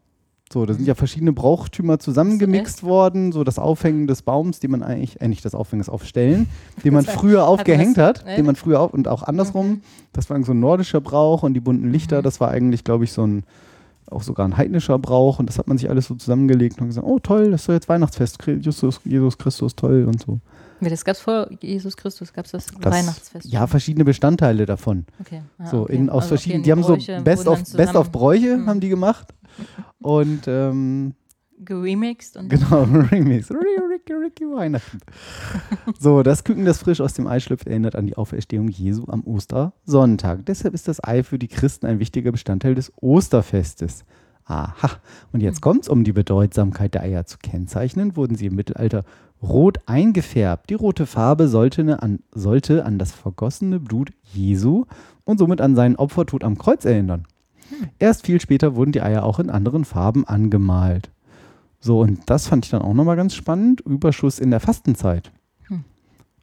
So, 0.51 0.65
da 0.65 0.73
sind 0.73 0.85
ja 0.85 0.93
verschiedene 0.93 1.33
Brauchtümer 1.33 1.97
zusammengemixt 1.97 2.83
worden, 2.83 3.31
so 3.31 3.43
das 3.43 3.57
Aufhängen 3.57 4.05
des 4.05 4.21
Baums, 4.21 4.59
den 4.59 4.71
man 4.71 4.83
eigentlich, 4.83 5.19
äh, 5.21 5.27
nicht 5.27 5.43
das 5.45 5.55
Aufhängen, 5.55 5.79
das 5.79 5.89
Aufstellen, 5.89 6.47
den 6.83 6.93
man 6.93 7.05
früher 7.05 7.47
aufgehängt 7.47 7.97
hat, 7.97 8.25
den 8.37 8.45
man 8.45 8.55
früher 8.55 8.79
auf, 8.81 8.93
und 8.93 9.07
auch 9.07 9.23
andersrum, 9.23 9.81
das 10.11 10.29
war 10.29 10.43
so 10.43 10.51
ein 10.51 10.59
nordischer 10.59 11.01
Brauch 11.01 11.41
und 11.43 11.53
die 11.53 11.59
bunten 11.59 11.91
Lichter, 11.91 12.19
Mhm. 12.19 12.23
das 12.23 12.39
war 12.39 12.49
eigentlich, 12.51 12.83
glaube 12.83 13.03
ich, 13.05 13.11
so 13.13 13.25
ein, 13.25 13.43
auch 14.09 14.23
sogar 14.23 14.47
ein 14.47 14.57
heidnischer 14.57 14.97
Brauch 14.99 15.39
und 15.39 15.47
das 15.47 15.57
hat 15.57 15.67
man 15.67 15.77
sich 15.77 15.89
alles 15.89 16.07
so 16.07 16.15
zusammengelegt 16.15 16.79
und 16.81 16.87
gesagt, 16.87 17.05
oh 17.07 17.19
toll, 17.19 17.51
das 17.51 17.61
ist 17.61 17.69
doch 17.69 17.73
jetzt 17.73 17.89
Weihnachtsfest, 17.89 18.37
Jesus, 18.45 18.99
Jesus 19.05 19.37
Christus, 19.37 19.75
toll 19.75 20.05
und 20.07 20.21
so. 20.21 20.39
Das 20.81 21.05
gab 21.05 21.15
es 21.15 21.21
vor 21.21 21.47
Jesus 21.61 21.95
Christus, 21.95 22.33
gab 22.33 22.43
es 22.45 22.51
das, 22.51 22.65
Das, 22.65 22.93
Weihnachtsfest. 22.93 23.45
Ja, 23.45 23.67
verschiedene 23.67 24.03
Bestandteile 24.03 24.65
davon. 24.65 25.05
okay. 25.21 25.41
Ah, 25.57 25.67
so, 25.67 25.81
okay. 25.83 25.95
in, 25.95 26.09
aus 26.09 26.23
Also, 26.23 26.27
verschiedenen, 26.29 26.63
die 26.63 26.71
haben 26.73 26.83
so 26.83 26.97
Best 27.23 27.47
of, 27.47 27.63
Best 27.73 27.95
of 27.95 28.11
Bräuche 28.11 28.57
Mhm. 28.57 28.67
haben 28.67 28.79
die 28.81 28.89
gemacht 28.89 29.33
und 30.01 30.41
ähm, 30.47 31.13
geremixed 31.59 32.37
und 32.37 32.49
Genau, 32.49 32.83
Remix. 33.11 33.49
Ricky, 33.49 33.81
Ricky, 33.91 34.13
Ricky 34.13 34.45
Weihnachten. 34.45 34.99
So, 35.99 36.23
das 36.23 36.43
Küken, 36.43 36.65
das 36.65 36.79
frisch 36.79 37.01
aus 37.01 37.13
dem 37.13 37.27
Ei 37.27 37.39
schlüpft, 37.39 37.67
erinnert 37.67 37.95
an 37.95 38.07
die 38.07 38.17
Auferstehung 38.17 38.67
Jesu 38.67 39.05
am 39.07 39.23
Ostersonntag. 39.23 40.45
Deshalb 40.45 40.73
ist 40.73 40.87
das 40.87 41.03
Ei 41.03 41.23
für 41.23 41.39
die 41.39 41.47
Christen 41.47 41.85
ein 41.85 41.99
wichtiger 41.99 42.31
Bestandteil 42.31 42.75
des 42.75 42.91
Osterfestes. 42.97 44.05
Aha. 44.45 44.89
Und 45.31 45.41
jetzt 45.41 45.61
kommt's, 45.61 45.87
um 45.87 46.03
die 46.03 46.11
Bedeutsamkeit 46.11 46.93
der 46.93 47.03
Eier 47.03 47.25
zu 47.25 47.37
kennzeichnen, 47.37 48.15
wurden 48.15 48.35
sie 48.35 48.47
im 48.47 48.55
Mittelalter 48.55 49.05
rot 49.41 49.79
eingefärbt. 49.85 50.69
Die 50.69 50.73
rote 50.73 51.05
Farbe 51.05 51.47
sollte, 51.47 51.83
ne, 51.83 52.01
an, 52.01 52.19
sollte 52.31 52.85
an 52.85 52.97
das 52.97 53.11
vergossene 53.11 53.79
Blut 53.79 54.11
Jesu 54.33 54.85
und 55.23 55.37
somit 55.37 55.61
an 55.61 55.75
seinen 55.75 55.95
Opfertod 55.95 56.43
am 56.43 56.57
Kreuz 56.57 56.85
erinnern. 56.85 57.25
Erst 57.99 58.25
viel 58.25 58.39
später 58.39 58.75
wurden 58.75 58.91
die 58.91 59.01
Eier 59.01 59.23
auch 59.23 59.39
in 59.39 59.49
anderen 59.49 59.85
Farben 59.85 60.25
angemalt. 60.25 61.09
So, 61.85 61.99
und 61.99 62.21
das 62.27 62.47
fand 62.47 62.63
ich 62.65 62.71
dann 62.71 62.81
auch 62.81 62.93
nochmal 62.93 63.17
ganz 63.17 63.35
spannend. 63.35 63.81
Überschuss 63.81 64.39
in 64.39 64.51
der 64.51 64.61
Fastenzeit. 64.61 65.31
Hm. 65.67 65.83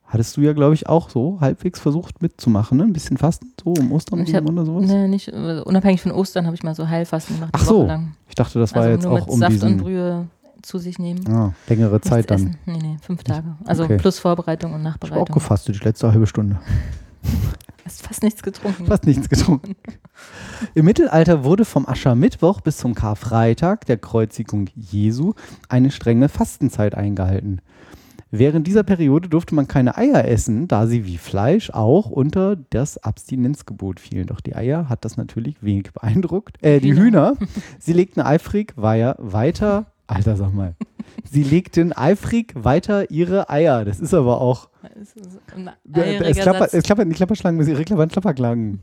Hattest 0.04 0.36
du 0.36 0.42
ja, 0.42 0.52
glaube 0.52 0.74
ich, 0.74 0.86
auch 0.86 1.08
so 1.08 1.38
halbwegs 1.40 1.80
versucht 1.80 2.20
mitzumachen, 2.20 2.76
ne? 2.76 2.84
Ein 2.84 2.92
bisschen 2.92 3.16
Fasten, 3.16 3.52
so 3.64 3.72
um 3.72 3.90
Ostern 3.92 4.20
Ich 4.20 4.34
hab- 4.34 4.46
oder 4.46 4.66
sowas. 4.66 4.86
Nee, 4.86 5.08
nicht, 5.08 5.28
äh, 5.28 5.62
unabhängig 5.64 6.02
von 6.02 6.12
Ostern 6.12 6.44
habe 6.44 6.54
ich 6.54 6.62
mal 6.62 6.74
so 6.74 6.86
Heilfasten 6.88 7.36
gemacht. 7.36 7.52
Ach 7.54 7.64
so. 7.64 7.88
Ich 8.28 8.34
dachte, 8.34 8.58
das 8.58 8.74
war 8.74 8.82
also 8.82 8.92
jetzt 8.94 9.04
nur 9.04 9.12
auch 9.12 9.20
mit 9.20 9.28
um 9.30 9.38
Saft 9.40 9.52
und 9.52 9.60
diesen 9.62 9.76
Brühe 9.78 10.26
zu 10.60 10.76
sich 10.76 10.98
nehmen. 10.98 11.26
ah, 11.28 11.54
längere 11.68 12.02
Zeit 12.02 12.28
Nichts 12.28 12.42
dann. 12.44 12.50
Essen. 12.50 12.58
Nee, 12.66 12.78
nee, 12.82 12.96
fünf 13.00 13.24
Tage. 13.24 13.56
Also 13.64 13.84
Okay. 13.84 13.96
plus 13.96 14.18
Vorbereitung 14.18 14.74
und 14.74 14.80
Ich 14.82 14.86
habe 14.86 14.96
auch 14.96 15.00
Nachbereitung. 15.08 15.34
gefastet, 15.34 15.76
die 15.80 15.84
letzte 15.84 16.12
halbe 16.12 16.26
Stunde. 16.26 16.60
Hast 17.84 18.06
fast 18.06 18.22
nichts 18.22 18.42
getrunken. 18.42 18.86
Fast 18.86 19.06
nichts 19.06 19.28
getrunken. 19.28 19.76
Im 20.74 20.84
Mittelalter 20.84 21.44
wurde 21.44 21.64
vom 21.64 21.88
Aschermittwoch 21.88 22.60
bis 22.60 22.76
zum 22.76 22.94
Karfreitag, 22.94 23.86
der 23.86 23.96
Kreuzigung 23.96 24.68
Jesu, 24.74 25.34
eine 25.68 25.90
strenge 25.90 26.28
Fastenzeit 26.28 26.94
eingehalten. 26.94 27.60
Während 28.32 28.66
dieser 28.68 28.84
Periode 28.84 29.28
durfte 29.28 29.56
man 29.56 29.66
keine 29.66 29.96
Eier 29.96 30.24
essen, 30.24 30.68
da 30.68 30.86
sie 30.86 31.04
wie 31.04 31.18
Fleisch 31.18 31.70
auch 31.70 32.10
unter 32.10 32.54
das 32.54 32.96
Abstinenzgebot 32.98 33.98
fielen. 33.98 34.26
Doch 34.26 34.40
die 34.40 34.54
Eier 34.54 34.88
hat 34.88 35.04
das 35.04 35.16
natürlich 35.16 35.56
wenig 35.62 35.92
beeindruckt. 35.92 36.62
Äh, 36.62 36.78
die 36.78 36.94
Hühner, 36.94 37.36
sie 37.80 37.92
legten 37.92 38.20
eifrig 38.20 38.74
weiter, 38.76 39.16
weiter, 39.18 39.86
Alter, 40.06 40.36
sag 40.36 40.54
mal, 40.54 40.74
sie 41.24 41.42
legten 41.42 41.92
eifrig 41.92 42.52
weiter 42.54 43.10
ihre 43.10 43.50
Eier. 43.50 43.84
Das 43.84 43.98
ist 43.98 44.14
aber 44.14 44.40
auch 44.40 44.68
Es 45.00 45.14
ist 45.14 45.40
ein 45.54 45.70
es, 46.24 46.38
klappert, 46.38 46.70
Satz. 46.70 46.74
es 46.74 46.84
klappert 46.84 47.08
nicht 47.08 47.16
Klapperschlangen, 47.16 47.60
es 47.60 47.68
ihre 47.68 47.84
klappern 47.84 48.08
Klapperklangen. 48.08 48.80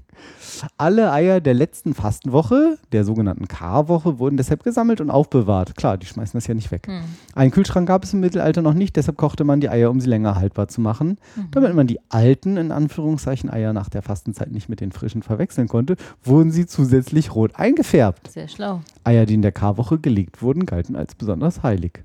Alle 0.77 1.12
Eier 1.12 1.42
der 1.42 1.54
letzten 1.54 1.94
Fastenwoche, 1.94 2.77
der 2.92 3.04
sogenannten 3.04 3.48
Karwoche, 3.48 4.20
wurden 4.20 4.38
deshalb 4.38 4.63
gesammelt 4.63 5.01
und 5.01 5.10
aufbewahrt. 5.10 5.75
Klar, 5.75 5.98
die 5.98 6.06
schmeißen 6.06 6.38
das 6.38 6.48
ja 6.48 6.54
nicht 6.54 6.72
weg. 6.72 6.88
Hm. 6.88 7.01
Einen 7.34 7.51
Kühlschrank 7.51 7.88
gab 7.88 8.04
es 8.04 8.13
im 8.13 8.20
Mittelalter 8.20 8.62
noch 8.62 8.74
nicht, 8.74 8.96
deshalb 8.96 9.18
kochte 9.18 9.44
man 9.44 9.60
die 9.60 9.70
Eier, 9.70 9.89
um 9.89 10.00
sie 10.00 10.10
länger 10.10 10.36
haltbar 10.36 10.68
zu 10.68 10.82
machen. 10.82 11.18
Damit 11.51 11.74
man 11.74 11.88
die 11.88 12.00
alten, 12.10 12.58
in 12.58 12.72
Anführungszeichen, 12.72 13.50
Eier 13.50 13.74
nach 13.74 13.89
der 13.89 14.01
Fastenzeit 14.01 14.51
nicht 14.51 14.70
mit 14.70 14.82
den 14.82 14.92
frischen 14.92 15.24
verwechseln 15.24 15.68
konnte, 15.68 15.96
wurden 16.24 16.51
sie 16.51 16.66
zusätzlich 16.66 17.34
rot 17.34 17.56
eingefärbt. 17.56 18.32
Sehr 18.32 18.48
schlau. 18.48 18.82
Eier, 19.04 19.25
die 19.25 19.36
in 19.36 19.42
der 19.42 19.51
Karwoche 19.51 20.00
gelegt 20.00 20.42
wurden, 20.42 20.66
galten 20.66 20.96
als 20.96 21.16
besonders 21.16 21.63
heilig. 21.63 22.04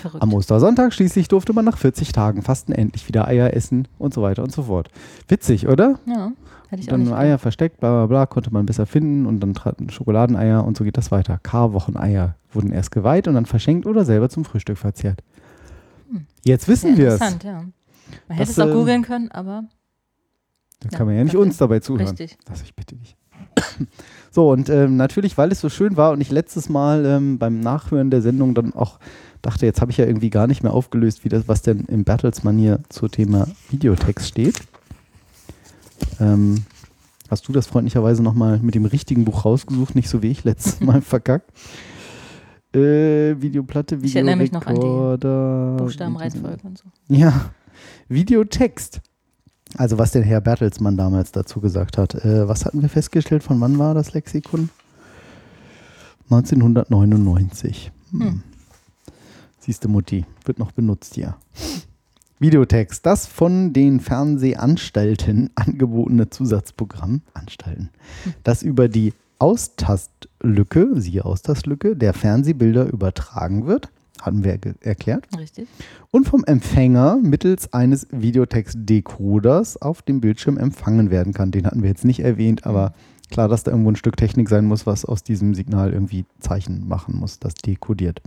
Verrückt. 0.00 0.22
Am 0.22 0.32
Ostersonntag 0.34 0.92
schließlich 0.92 1.28
durfte 1.28 1.52
man 1.52 1.64
nach 1.64 1.78
40 1.78 2.12
Tagen 2.12 2.42
Fasten 2.42 2.72
endlich 2.72 3.08
wieder 3.08 3.26
Eier 3.28 3.54
essen 3.54 3.88
und 3.98 4.14
so 4.14 4.22
weiter 4.22 4.42
und 4.42 4.52
so 4.52 4.64
fort. 4.64 4.90
Witzig, 5.28 5.66
oder? 5.68 5.98
ja, 6.06 6.32
hätte 6.68 6.82
ich 6.82 6.88
auch 6.88 6.92
Dann 6.92 7.02
nicht 7.04 7.12
Eier 7.12 7.38
versteckt, 7.38 7.80
bla 7.80 7.90
bla 7.90 8.06
bla, 8.06 8.26
konnte 8.26 8.52
man 8.52 8.66
besser 8.66 8.86
finden 8.86 9.26
und 9.26 9.40
dann 9.40 9.54
traten 9.54 9.90
Schokoladeneier 9.90 10.64
und 10.64 10.76
so 10.76 10.84
geht 10.84 10.96
das 10.96 11.10
weiter. 11.10 11.38
Karwocheneier 11.42 12.36
wurden 12.52 12.72
erst 12.72 12.90
geweiht 12.90 13.28
und 13.28 13.34
dann 13.34 13.46
verschenkt 13.46 13.86
oder 13.86 14.04
selber 14.04 14.28
zum 14.28 14.44
Frühstück 14.44 14.78
verzehrt. 14.78 15.22
Jetzt 16.44 16.68
wissen 16.68 16.96
wir 16.96 17.08
es. 17.08 17.14
interessant, 17.14 17.44
ja. 17.44 17.64
Man 18.26 18.38
hätte 18.38 18.50
es 18.50 18.58
auch 18.58 18.66
ähm, 18.66 18.72
googeln 18.72 19.02
können, 19.02 19.30
aber 19.30 19.64
Dann 20.80 20.90
Ja, 20.92 20.98
kann 20.98 21.06
man 21.06 21.16
ja 21.16 21.24
nicht 21.24 21.36
uns 21.36 21.58
dabei 21.58 21.80
zuhören. 21.80 22.06
richtig. 22.08 22.38
Das 22.46 22.62
ich 22.62 22.74
bitte 22.74 22.96
nicht. 22.96 23.16
So, 24.30 24.50
und 24.52 24.68
ähm, 24.68 24.96
natürlich, 24.96 25.38
weil 25.38 25.50
es 25.50 25.60
so 25.60 25.68
schön 25.70 25.96
war 25.96 26.12
und 26.12 26.20
ich 26.20 26.30
letztes 26.30 26.68
Mal 26.68 27.04
ähm, 27.06 27.38
beim 27.38 27.60
Nachhören 27.60 28.10
der 28.10 28.20
Sendung 28.20 28.54
dann 28.54 28.74
auch 28.74 28.98
dachte, 29.42 29.66
jetzt 29.66 29.80
habe 29.80 29.90
ich 29.90 29.96
ja 29.96 30.06
irgendwie 30.06 30.30
gar 30.30 30.46
nicht 30.46 30.62
mehr 30.62 30.72
aufgelöst, 30.72 31.24
wie 31.24 31.28
das, 31.28 31.48
was 31.48 31.62
denn 31.62 31.80
im 31.86 32.04
Bertelsmann 32.04 32.58
hier 32.58 32.80
zum 32.88 33.10
Thema 33.10 33.46
Videotext 33.70 34.28
steht. 34.28 34.60
Ähm, 36.20 36.64
hast 37.30 37.48
du 37.48 37.52
das 37.52 37.66
freundlicherweise 37.66 38.22
nochmal 38.22 38.58
mit 38.60 38.74
dem 38.74 38.84
richtigen 38.84 39.24
Buch 39.24 39.44
rausgesucht, 39.44 39.94
nicht 39.94 40.08
so 40.08 40.22
wie 40.22 40.28
ich 40.28 40.44
letztes 40.44 40.80
Mal 40.80 41.02
verkackt? 41.02 41.50
Äh, 42.74 43.40
Videoplatte, 43.40 43.98
Ich 44.02 44.14
erinnere 44.14 44.36
mich 44.36 44.52
noch 44.52 44.66
an 44.66 44.74
die. 44.74 45.82
Buchstabenreihenfolge 45.82 46.66
und 46.66 46.78
so. 46.78 46.84
Ja, 47.08 47.50
Videotext. 48.08 49.00
Also 49.76 49.98
was 49.98 50.12
der 50.12 50.22
Herr 50.22 50.40
Bertelsmann 50.40 50.96
damals 50.96 51.32
dazu 51.32 51.60
gesagt 51.60 51.98
hat. 51.98 52.14
Äh, 52.14 52.48
was 52.48 52.64
hatten 52.64 52.80
wir 52.82 52.88
festgestellt? 52.88 53.42
Von 53.42 53.60
wann 53.60 53.78
war 53.78 53.94
das 53.94 54.12
Lexikon? 54.14 54.70
1999. 56.30 57.92
Hm. 58.10 58.20
Hm. 58.20 58.42
Siehste 59.68 59.86
Mutti, 59.86 60.24
wird 60.46 60.58
noch 60.58 60.72
benutzt 60.72 61.14
hier. 61.14 61.36
Videotext, 62.38 63.04
das 63.04 63.26
von 63.26 63.74
den 63.74 64.00
Fernsehanstalten 64.00 65.50
angebotene 65.56 66.30
Zusatzprogramm, 66.30 67.20
Anstalten, 67.34 67.90
das 68.44 68.62
über 68.62 68.88
die 68.88 69.12
Austastlücke, 69.38 70.98
siehe 70.98 71.22
Austastlücke, 71.22 71.96
der 71.96 72.14
Fernsehbilder 72.14 72.86
übertragen 72.86 73.66
wird, 73.66 73.90
hatten 74.22 74.42
wir 74.42 74.58
erklärt 74.80 75.26
Richtig. 75.36 75.68
und 76.12 76.26
vom 76.26 76.44
Empfänger 76.44 77.18
mittels 77.20 77.70
eines 77.74 78.06
Videotext-Decoders 78.10 79.82
auf 79.82 80.00
dem 80.00 80.22
Bildschirm 80.22 80.56
empfangen 80.56 81.10
werden 81.10 81.34
kann. 81.34 81.50
Den 81.50 81.66
hatten 81.66 81.82
wir 81.82 81.90
jetzt 81.90 82.06
nicht 82.06 82.20
erwähnt, 82.20 82.64
aber 82.64 82.94
klar, 83.30 83.48
dass 83.48 83.64
da 83.64 83.72
irgendwo 83.72 83.90
ein 83.90 83.96
Stück 83.96 84.16
Technik 84.16 84.48
sein 84.48 84.64
muss, 84.64 84.86
was 84.86 85.04
aus 85.04 85.24
diesem 85.24 85.54
Signal 85.54 85.92
irgendwie 85.92 86.24
Zeichen 86.40 86.88
machen 86.88 87.18
muss, 87.18 87.38
das 87.38 87.52
dekodiert. 87.52 88.22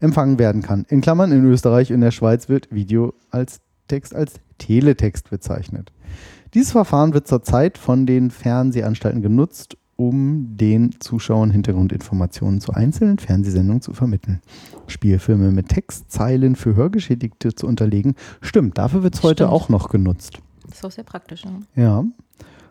Empfangen 0.00 0.38
werden 0.38 0.62
kann. 0.62 0.84
In 0.88 1.00
Klammern 1.00 1.32
in 1.32 1.44
Österreich 1.44 1.90
und 1.90 1.96
in 1.96 2.00
der 2.02 2.10
Schweiz 2.10 2.48
wird 2.48 2.68
Video 2.70 3.14
als 3.30 3.60
Text 3.88 4.14
als 4.14 4.34
Teletext 4.58 5.30
bezeichnet. 5.30 5.92
Dieses 6.54 6.72
Verfahren 6.72 7.14
wird 7.14 7.28
zurzeit 7.28 7.78
von 7.78 8.06
den 8.06 8.30
Fernsehanstalten 8.30 9.22
genutzt, 9.22 9.76
um 9.96 10.56
den 10.56 10.94
Zuschauern 11.00 11.50
Hintergrundinformationen 11.50 12.60
zu 12.60 12.72
einzelnen 12.72 13.18
Fernsehsendungen 13.18 13.80
zu 13.80 13.92
vermitteln. 13.92 14.40
Spielfilme 14.86 15.50
mit 15.50 15.68
Textzeilen 15.68 16.54
für 16.54 16.76
Hörgeschädigte 16.76 17.54
zu 17.54 17.66
unterlegen. 17.66 18.14
Stimmt, 18.40 18.78
dafür 18.78 19.02
wird 19.02 19.14
es 19.14 19.22
heute 19.22 19.48
auch 19.48 19.68
noch 19.68 19.88
genutzt. 19.88 20.38
Das 20.66 20.78
ist 20.78 20.84
auch 20.84 20.90
sehr 20.90 21.04
praktisch. 21.04 21.44
Ja. 21.44 21.82
Ja. 21.82 22.04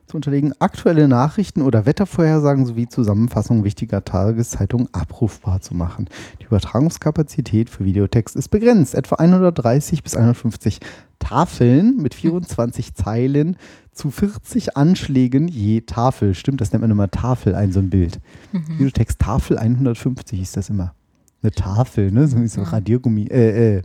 Zu 0.07 0.17
unterlegen 0.17 0.53
aktuelle 0.59 1.07
Nachrichten 1.07 1.63
oder 1.63 1.87
Wettervorhersagen 1.87 2.65
sowie 2.65 2.87
Zusammenfassungen 2.87 3.63
wichtiger 3.63 4.05
Tageszeitungen 4.05 4.87
abrufbar 4.93 5.61
zu 5.61 5.73
machen. 5.73 6.07
Die 6.39 6.45
Übertragungskapazität 6.45 7.71
für 7.71 7.85
Videotext 7.85 8.35
ist 8.35 8.49
begrenzt, 8.49 8.93
etwa 8.93 9.15
130 9.15 10.03
bis 10.03 10.15
150 10.15 10.79
Tafeln 11.17 11.97
mit 11.97 12.13
24 12.13 12.93
Zeilen 12.93 13.57
zu 13.91 14.11
40 14.11 14.77
Anschlägen 14.77 15.47
je 15.47 15.81
Tafel. 15.81 16.35
Stimmt, 16.35 16.61
das 16.61 16.71
nennt 16.71 16.81
man 16.81 16.91
immer 16.91 17.09
Tafel, 17.09 17.55
ein 17.55 17.71
so 17.71 17.79
ein 17.79 17.89
Bild. 17.89 18.19
Videotext 18.51 19.19
Tafel 19.19 19.57
150 19.57 20.37
hieß 20.37 20.51
das 20.51 20.69
immer. 20.69 20.93
Eine 21.41 21.51
Tafel, 21.51 22.11
ne? 22.11 22.27
So 22.27 22.39
wie 22.41 22.47
so 22.47 22.61
Radiergummi, 22.61 23.25
äh, 23.25 23.77
äh, 23.77 23.81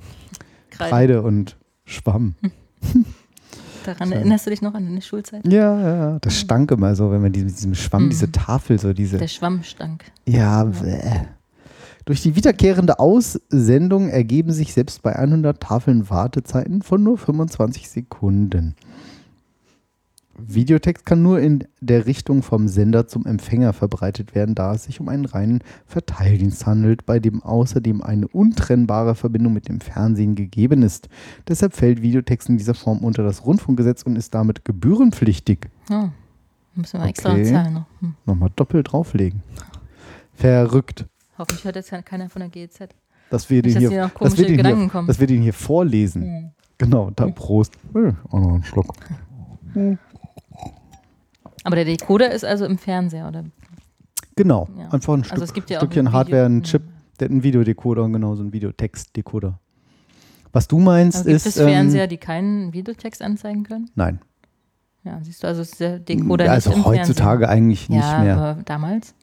Kreide. 0.71 0.91
Kreide 0.91 1.23
und 1.23 1.57
Schwamm. 1.85 2.35
Daran 3.85 4.13
erinnerst 4.13 4.47
du 4.47 4.51
dich 4.51 4.63
noch 4.63 4.75
an 4.75 4.85
deine 4.87 5.03
Schulzeit? 5.03 5.47
Ja, 5.47 5.81
ja, 5.81 6.19
das 6.21 6.37
stank 6.39 6.71
immer 6.71 6.95
so, 6.95 7.11
wenn 7.11 7.23
man 7.23 7.31
mit 7.33 7.37
diesem 7.37 7.75
Schwamm, 7.75 8.05
Mhm. 8.07 8.11
diese 8.11 8.31
Tafel, 8.33 8.79
so 8.79 8.93
diese. 8.93 9.19
Der 9.19 9.29
Schwammstank. 9.29 10.05
Ja, 10.27 10.65
bäh. 10.65 11.01
Durch 12.07 12.23
die 12.23 12.35
wiederkehrende 12.35 12.99
Aussendung 12.99 14.09
ergeben 14.09 14.53
sich 14.53 14.73
selbst 14.73 15.03
bei 15.03 15.15
100 15.17 15.61
Tafeln 15.63 16.09
Wartezeiten 16.11 16.83
von 16.83 17.03
nur 17.03 17.19
25 17.19 17.89
Sekunden. 17.89 18.75
Videotext 20.47 21.07
kann 21.07 21.23
nur 21.23 21.41
in 21.41 21.65
der 21.81 22.07
Richtung 22.07 22.43
vom 22.43 22.69
Sender 22.69 23.07
zum 23.07 23.27
Empfänger 23.27 23.73
verbreitet 23.73 24.35
werden, 24.35 24.55
da 24.55 24.75
es 24.75 24.85
sich 24.85 25.01
um 25.01 25.09
einen 25.09 25.25
reinen 25.25 25.61
Verteildienst 25.87 26.67
handelt, 26.67 27.07
bei 27.07 27.19
dem 27.19 27.43
außerdem 27.43 28.03
eine 28.03 28.29
untrennbare 28.29 29.15
Verbindung 29.15 29.53
mit 29.53 29.69
dem 29.69 29.81
Fernsehen 29.81 30.35
gegeben 30.35 30.83
ist. 30.83 31.09
Deshalb 31.49 31.75
fällt 31.75 32.03
Videotext 32.03 32.49
in 32.49 32.59
dieser 32.59 32.75
Form 32.75 32.99
unter 32.99 33.23
das 33.23 33.45
Rundfunkgesetz 33.45 34.03
und 34.03 34.17
ist 34.17 34.35
damit 34.35 34.65
gebührenpflichtig. 34.65 35.69
Oh, 35.91 36.09
müssen 36.75 37.01
wir 37.01 37.09
extra 37.09 37.33
Okay. 37.33 37.45
zahlen 37.45 37.75
noch. 37.75 37.87
Hm. 38.01 38.15
Nochmal 38.27 38.51
doppelt 38.57 38.93
drauflegen. 38.93 39.43
Verrückt. 40.35 41.07
Hoffentlich 41.39 41.65
hört 41.65 41.77
jetzt 41.77 41.93
keiner 42.05 42.29
von 42.29 42.41
der 42.41 42.49
GEZ. 42.49 42.89
Dass 43.31 43.49
wir 43.49 43.63
den 43.63 43.75
Nicht, 43.75 43.85
dass 43.85 43.93
hier, 43.93 44.11
dass 44.21 44.39
wir 44.39 44.47
den 44.47 44.65
hier, 44.65 45.05
dass 45.07 45.21
wir 45.21 45.27
den 45.27 45.43
hier 45.43 45.53
vorlesen. 45.53 46.23
Hm. 46.23 46.51
Genau, 46.79 47.11
da 47.15 47.27
Prost. 47.27 47.75
Äh, 47.95 48.13
auch 48.31 48.41
noch 48.41 48.55
einen 48.55 48.65
Schluck. 48.65 48.95
Aber 51.64 51.76
der 51.76 51.85
Decoder 51.85 52.31
ist 52.31 52.45
also 52.45 52.64
im 52.64 52.79
Fernseher, 52.79 53.29
oder? 53.29 53.45
Genau, 54.37 54.69
Ja. 54.79 54.88
einfach 54.90 55.14
ein 55.14 55.25
Stück, 55.25 55.33
Also 55.33 55.45
es 55.45 55.52
gibt 55.52 55.71
ja 55.71 55.79
Stückchen 55.79 56.09
ein 56.09 56.12
Hardware, 56.12 56.47
ein 56.47 56.62
Chip, 56.62 56.83
der 57.19 57.26
hat 57.26 57.33
einen 57.33 57.43
Videodecoder 57.43 58.02
und 58.05 58.12
genau 58.14 58.35
so 58.35 58.43
ein 58.43 58.52
Videotext-Decoder. 58.52 59.59
Was 60.52 60.67
du 60.67 60.79
meinst 60.79 61.19
Aber 61.19 61.25
gibt 61.26 61.37
ist. 61.37 61.47
es 61.47 61.57
ähm, 61.59 61.69
Fernseher, 61.69 62.07
die 62.07 62.17
keinen 62.17 62.73
Videotext 62.73 63.23
anzeigen 63.23 63.64
können? 63.64 63.90
nein. 63.95 64.21
Ja, 65.02 65.19
siehst 65.23 65.43
du, 65.43 65.47
also 65.47 65.62
ist 65.62 65.81
der 65.81 65.99
Decoder 65.99 66.45
Ja, 66.45 66.57
nicht 66.57 66.67
also 66.67 66.85
heutzutage 66.85 67.49
eigentlich 67.49 67.87
Fernseher. 67.87 68.19
nicht 68.19 68.19
ja, 68.29 68.35
mehr. 68.37 68.37
aber 68.37 68.62
damals? 68.64 69.14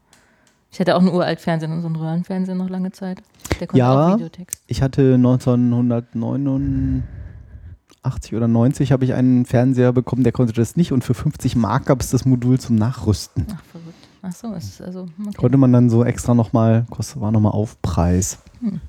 Ich 0.71 0.79
hatte 0.79 0.95
auch 0.95 0.99
einen 1.01 1.09
uralt 1.09 1.39
Fernseher, 1.39 1.69
so 1.81 1.85
einen 1.87 1.95
Röhrenfernseher 1.95 2.55
noch 2.55 2.67
lange 2.69 2.91
Zeit. 2.91 3.21
Der 3.59 3.67
konnte 3.67 3.77
Ja. 3.77 4.07
auch 4.07 4.15
Videotext. 4.15 4.63
Ich 4.65 4.81
hatte 4.81 5.19
1989 8.15 8.33
oder 8.35 8.47
90 8.47 8.91
habe 8.91 9.05
ich 9.05 9.13
einen 9.13 9.45
Fernseher 9.45 9.91
bekommen, 9.93 10.23
der 10.23 10.31
konnte 10.31 10.53
das 10.53 10.75
nicht 10.75 10.91
und 10.91 11.03
für 11.03 11.13
50 11.13 11.55
Mark 11.55 11.85
gab 11.87 12.01
es 12.01 12.09
das 12.09 12.25
Modul 12.25 12.59
zum 12.59 12.75
Nachrüsten. 12.75 13.45
Ach, 13.51 13.63
verrückt. 13.71 13.93
Ach 14.21 14.31
so, 14.33 14.53
ist 14.53 14.81
also, 14.81 15.07
okay. 15.25 15.37
Konnte 15.37 15.57
man 15.57 15.71
dann 15.73 15.89
so 15.89 16.03
extra 16.03 16.33
nochmal, 16.33 16.85
kostet 16.89 17.21
war 17.21 17.31
nochmal 17.31 17.51
Aufpreis. 17.53 18.39
Hm. 18.61 18.79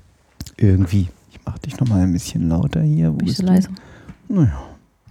Irgendwie. 0.57 1.07
Ich 1.31 1.39
mach 1.45 1.57
dich 1.59 1.79
nochmal 1.79 2.01
ein 2.01 2.11
bisschen 2.13 2.49
lauter 2.49 2.81
hier. 2.81 3.13
Wo 3.13 3.17
Bin 3.17 3.27
ich 3.27 3.37
so 3.37 3.45
leise? 3.45 3.69
Naja, 4.27 4.51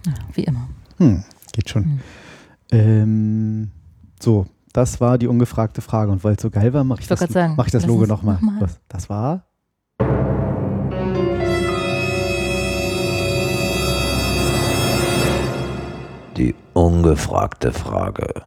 Ja, 0.05 0.13
wie 0.33 0.43
immer. 0.43 0.67
hm, 0.97 1.23
geht 1.53 1.69
schon. 1.69 1.83
Hm. 1.85 1.99
Ähm, 2.71 3.71
so, 4.19 4.45
das 4.73 5.01
war 5.01 5.17
die 5.17 5.27
ungefragte 5.27 5.81
Frage. 5.81 6.11
Und 6.11 6.23
weil 6.23 6.35
es 6.35 6.41
so 6.41 6.49
geil 6.49 6.73
war, 6.73 6.83
mache 6.83 6.99
ich, 6.99 7.09
Ich 7.09 7.17
das- 7.17 7.29
sagen, 7.31 7.55
mach 7.57 7.65
ich 7.65 7.71
das 7.71 7.85
Logo 7.85 8.05
nochmal. 8.05 8.37
noch? 8.41 8.69
Das 8.87 9.09
war? 9.09 9.45
Die 16.39 16.55
ungefragte 16.73 17.73
Frage. 17.73 18.43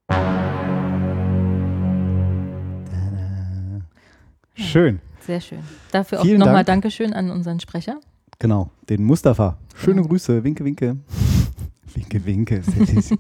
Schön. 4.55 5.01
Sehr 5.27 5.43
schön. 5.43 5.59
Dafür 5.91 6.23
auch 6.23 6.25
nochmal 6.25 6.65
Dank. 6.65 6.67
Dankeschön 6.69 7.13
an 7.13 7.31
unseren 7.31 7.61
Sprecher. 7.61 8.01
Genau, 8.39 8.71
den 8.89 9.05
Mustafa. 9.05 9.59
Schöne 9.77 10.01
Grüße, 10.01 10.43
winke, 10.43 10.65
winke. 10.65 10.97
winke, 11.95 12.25
winke. 12.25 12.63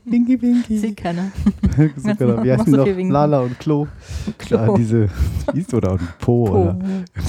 winke, 0.06 0.40
winke. 0.40 0.78
Sieht 0.78 0.96
keiner. 0.96 1.30
so, 1.94 2.14
genau. 2.14 2.42
Wie 2.42 2.64
die 2.64 3.04
noch? 3.04 3.12
Lala 3.12 3.40
und 3.40 3.60
Klo. 3.60 3.88
Klo. 4.38 4.56
Ja, 4.56 4.74
diese, 4.74 5.10
wie 5.52 5.60
ist 5.60 5.74
oder 5.74 5.92
ein 5.92 6.08
Po, 6.18 6.46
Po. 6.46 6.50
oder 6.50 6.78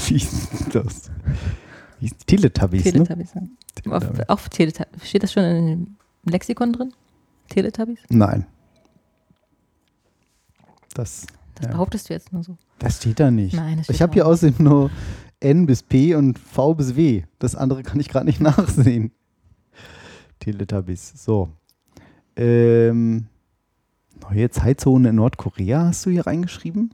wie 0.08 0.16
ist 0.16 0.74
das? 0.74 1.12
Wie 2.00 2.06
ist 2.06 2.26
Teletubbies, 2.26 2.86
ne? 2.86 2.92
Teletubbies. 2.94 3.36
Auf, 3.36 3.44
Teletubbies. 3.76 4.30
auf 4.30 4.48
Teletubbies. 4.48 5.10
Steht 5.10 5.24
das 5.24 5.34
schon 5.34 5.44
in 5.44 5.68
dem 5.68 5.98
Lexikon 6.24 6.72
drin? 6.72 6.94
Teletubbies? 7.54 8.00
Nein. 8.10 8.46
Das, 10.94 11.26
Das 11.56 11.66
Ja. 11.68 11.72
behauptest 11.72 12.10
du 12.10 12.14
jetzt 12.14 12.34
nur 12.34 12.44
so. 12.44 12.58
das 12.80 12.98
steht 12.98 13.20
da 13.20 13.30
nicht. 13.32 13.56
Nein, 13.56 13.78
das 13.78 13.86
steht 13.86 13.96
ich 13.96 14.02
habe 14.02 14.14
hier 14.14 14.26
außerdem 14.28 14.64
nur 14.64 14.90
N 15.40 15.66
bis 15.66 15.84
P 15.84 16.16
und 16.16 16.40
V 16.40 16.74
bis 16.74 16.96
W. 16.96 17.24
Das 17.40 17.56
andere 17.56 17.84
kann 17.84 18.00
ich 18.00 18.10
gerade 18.10 18.26
nicht 18.26 18.42
nachsehen. 18.42 19.12
Teletubbies. 20.40 21.14
So. 21.24 21.50
Ähm, 22.36 23.28
neue 24.30 24.50
Zeitzone 24.50 25.10
in 25.10 25.16
Nordkorea 25.16 25.86
hast 25.86 26.06
du 26.06 26.10
hier 26.10 26.26
reingeschrieben? 26.26 26.94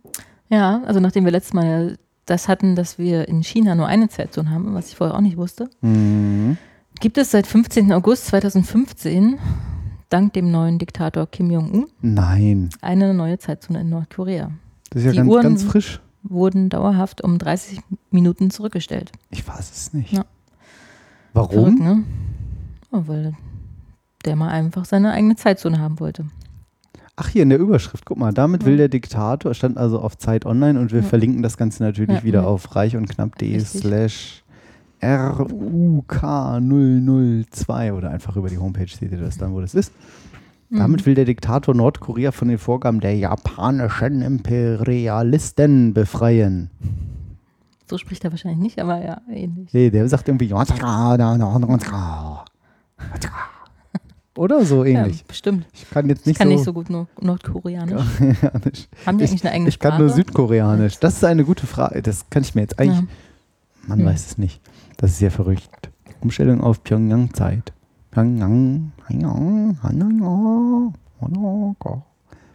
Ja, 0.49 0.81
also 0.85 0.99
nachdem 0.99 1.25
wir 1.25 1.31
letztes 1.31 1.53
Mal 1.53 1.97
das 2.25 2.47
hatten, 2.47 2.75
dass 2.75 2.97
wir 2.97 3.27
in 3.27 3.43
China 3.43 3.75
nur 3.75 3.87
eine 3.87 4.09
Zeitzone 4.09 4.49
haben, 4.51 4.73
was 4.73 4.89
ich 4.89 4.95
vorher 4.95 5.15
auch 5.15 5.21
nicht 5.21 5.37
wusste, 5.37 5.69
Mhm. 5.81 6.57
gibt 6.99 7.17
es 7.17 7.31
seit 7.31 7.47
15. 7.47 7.91
August 7.93 8.27
2015 8.27 9.39
dank 10.09 10.33
dem 10.33 10.51
neuen 10.51 10.79
Diktator 10.79 11.27
Kim 11.27 11.49
Jong-un 11.51 11.87
Nein. 12.01 12.69
eine 12.81 13.13
neue 13.13 13.37
Zeitzone 13.37 13.81
in 13.81 13.89
Nordkorea. 13.89 14.51
Das 14.89 15.01
ist 15.01 15.05
ja 15.05 15.11
Die 15.11 15.17
ganz, 15.17 15.29
Uhren- 15.29 15.43
ganz 15.43 15.63
frisch. 15.63 15.99
Wurden 16.23 16.69
dauerhaft 16.69 17.21
um 17.23 17.37
30 17.37 17.79
Minuten 18.11 18.49
zurückgestellt. 18.51 19.11
Ich 19.29 19.47
weiß 19.47 19.71
es 19.71 19.93
nicht. 19.93 20.11
Ja. 20.11 20.25
Warum? 21.33 21.77
Verrückt, 21.77 21.79
ne? 21.79 22.03
Ja, 22.91 23.07
weil 23.07 23.33
der 24.25 24.35
mal 24.35 24.49
einfach 24.49 24.83
seine 24.83 25.11
eigene 25.13 25.35
Zeitzone 25.37 25.79
haben 25.79 25.99
wollte. 26.01 26.25
Ach, 27.15 27.29
hier 27.29 27.43
in 27.43 27.49
der 27.49 27.59
Überschrift, 27.59 28.05
guck 28.05 28.17
mal, 28.17 28.33
damit 28.33 28.63
Ja. 28.63 28.67
will 28.67 28.77
der 28.77 28.89
Diktator, 28.89 29.53
stand 29.53 29.77
also 29.77 29.99
auf 30.01 30.17
Zeit 30.17 30.45
Online 30.45 30.77
und 30.79 30.91
wir 30.91 31.01
Ja. 31.01 31.05
verlinken 31.05 31.41
das 31.41 31.55
Ganze 31.57 31.83
natürlich 31.83 32.17
Ja, 32.17 32.23
wieder 32.23 32.47
auf 32.47 32.75
reich 32.75 32.95
und 32.97 33.07
knapp.de 33.07 33.55
Richtig. 33.55 33.81
slash 33.81 34.43
RUK002 35.01 37.93
oder 37.93 38.09
einfach 38.11 38.35
über 38.35 38.49
die 38.49 38.57
Homepage 38.57 38.87
seht 38.87 39.11
ihr 39.11 39.19
das 39.19 39.37
dann, 39.37 39.53
wo 39.53 39.61
das 39.61 39.75
ist. 39.75 39.91
Damit 40.71 41.01
Mhm. 41.01 41.05
will 41.07 41.15
der 41.15 41.25
Diktator 41.25 41.73
Nordkorea 41.73 42.31
von 42.31 42.47
den 42.47 42.59
Vorgaben 42.59 42.99
der 42.99 43.17
japanischen 43.17 44.21
Imperialisten 44.21 45.95
befreien. 45.95 46.69
So 47.89 47.97
spricht 47.97 48.23
er 48.23 48.29
wahrscheinlich 48.31 48.59
nicht, 48.59 48.79
aber 48.79 49.03
ja, 49.03 49.19
ähnlich. 49.31 49.73
Nee, 49.73 49.89
der 49.89 50.07
sagt 50.07 50.27
irgendwie 50.27 50.49
oder 54.37 54.63
so 54.63 54.85
ähnlich. 54.85 55.19
Ja, 55.21 55.25
bestimmt. 55.27 55.65
Ich 55.73 55.89
kann 55.89 56.07
jetzt 56.07 56.19
Ich 56.21 56.27
nicht 56.27 56.37
kann 56.37 56.49
so, 56.49 56.53
nicht 56.53 56.63
so 56.65 56.71
gut 56.73 56.91
Nord 56.91 57.07
Nordkoreanisch. 57.19 58.03
Koreanisch. 58.19 58.87
Haben 59.07 59.17
die 59.17 59.23
Ich- 59.23 59.31
eigentlich 59.31 59.43
eine 59.45 59.53
eigene 59.53 59.69
Ich 59.69 59.79
kann 59.79 59.93
Sprache? 59.93 60.03
nur 60.03 60.11
Südkoreanisch. 60.11 60.99
Das 60.99 61.15
ist 61.15 61.23
eine 61.23 61.45
gute 61.45 61.65
Frage. 61.65 62.03
Das 62.03 62.29
kann 62.29 62.43
ich 62.43 62.53
mir 62.53 62.61
jetzt 62.61 62.77
eigentlich. 62.79 62.99
Ja. 62.99 63.07
Man 63.87 63.99
Hm. 63.99 64.05
weiß 64.05 64.25
es 64.27 64.37
nicht. 64.37 64.61
Das 64.99 65.11
ist 65.11 65.19
sehr 65.19 65.31
verrückt. 65.31 65.89
Umstellung 66.19 66.59
auf 66.59 66.83
Pyongyang-Zeit. 66.83 67.71
Pyongyang. 68.11 68.91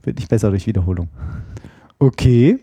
Wird 0.02 0.16
nicht 0.18 0.28
besser 0.28 0.50
durch 0.50 0.66
Wiederholung. 0.66 1.08
Okay. 1.98 2.58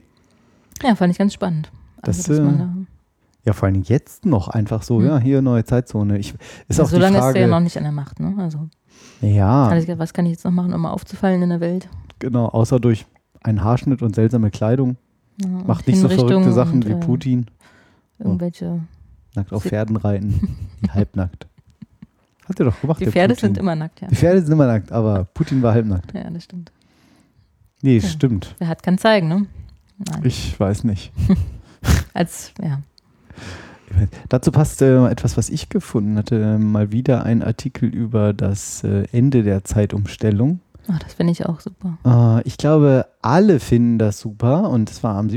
ja, 0.84 0.94
fand 0.94 1.12
ich 1.12 1.18
ganz 1.18 1.34
spannend. 1.34 1.72
Das, 2.04 2.22
dass 2.22 2.38
äh, 2.38 2.44
da, 2.44 2.70
Ja, 3.44 3.54
vor 3.54 3.68
allem 3.70 3.82
jetzt 3.82 4.24
noch 4.24 4.50
einfach 4.50 4.84
so. 4.84 5.00
Hm. 5.00 5.06
Ja, 5.08 5.18
hier 5.18 5.42
neue 5.42 5.64
Zeitzone. 5.64 6.20
Ich, 6.20 6.36
ist 6.68 6.78
ja, 6.78 6.84
auch 6.84 6.90
so 6.90 7.00
lange 7.00 7.18
ist 7.18 7.24
Frage. 7.24 7.34
der 7.34 7.42
ja 7.44 7.48
noch 7.48 7.60
nicht 7.60 7.76
an 7.76 7.84
der 7.84 7.92
Macht. 7.92 8.20
Ne? 8.20 8.36
Also, 8.38 8.70
ja, 9.22 9.74
gedacht, 9.74 9.98
was 9.98 10.14
kann 10.14 10.28
ich 10.28 10.34
jetzt 10.34 10.46
noch 10.46 10.52
machen, 10.52 10.76
um 10.76 10.82
mal 10.82 10.92
aufzufallen 10.92 11.42
in 11.42 11.50
der 11.50 11.60
Welt? 11.60 11.90
genau. 12.20 12.50
Außer 12.50 12.80
durch 12.80 13.08
einen 13.42 13.64
Haarschnitt 13.64 14.04
und 14.04 14.14
seltsame 14.14 14.52
Kleidung. 14.52 14.98
Ja, 15.42 15.48
Macht 15.48 15.88
nicht 15.88 16.00
so 16.00 16.08
verrückte 16.08 16.54
Sachen 16.54 16.76
und, 16.76 16.88
wie 16.88 16.92
äh, 16.92 16.98
Putin. 16.98 17.48
Irgendwelche. 18.20 18.82
Nackt 19.36 19.54
auf 19.54 19.64
Pferden 19.64 19.96
reiten. 19.98 20.58
halbnackt. 20.94 21.48
Hat 22.48 22.60
er 22.60 22.66
doch 22.66 22.82
gemacht. 22.82 23.00
Die 23.00 23.06
Pferde 23.06 23.36
sind 23.36 23.58
immer 23.58 23.76
nackt, 23.76 24.02
ja. 24.02 24.08
Die 24.10 24.16
Pferde 24.16 24.42
sind 24.42 24.52
immer 24.52 24.68
nackt, 24.68 24.92
aber 24.92 25.26
Putin 25.34 25.62
war 25.62 25.74
halbnackt. 25.74 26.14
Ja, 26.14 26.30
das 26.30 26.44
stimmt. 26.44 26.72
Nee, 27.82 27.98
Ja. 28.00 28.08
stimmt. 28.08 28.56
Wer 28.60 28.68
hat, 28.68 28.84
kann 28.84 28.98
zeigen, 28.98 29.28
ne? 29.28 29.46
Nein. 29.98 30.22
Ich 30.24 30.60
weiß 30.60 30.84
nicht. 30.84 31.14
Als, 32.14 32.52
ja. 32.62 32.82
Dazu 34.30 34.52
passt 34.52 34.82
äh, 34.82 35.06
etwas, 35.08 35.38
was 35.38 35.50
ich 35.50 35.70
gefunden 35.70 36.18
hatte. 36.18 36.42
Äh, 36.42 36.58
mal 36.58 36.92
wieder 36.92 37.24
ein 37.24 37.44
Artikel 37.44 37.90
über 37.90 38.34
das 38.34 38.84
äh, 38.84 39.06
Ende 39.12 39.44
der 39.44 39.64
Zeitumstellung. 39.64 40.60
Ach, 40.88 41.00
das 41.00 41.14
finde 41.14 41.32
ich 41.34 41.46
auch 41.46 41.60
super. 41.60 41.98
Äh, 42.06 42.48
ich 42.48 42.58
glaube, 42.58 43.06
alle 43.22 43.60
finden 43.60 44.00
das 44.00 44.20
super. 44.20 44.70
Und 44.70 44.90
es 44.90 45.04
war 45.04 45.16
am 45.18 45.30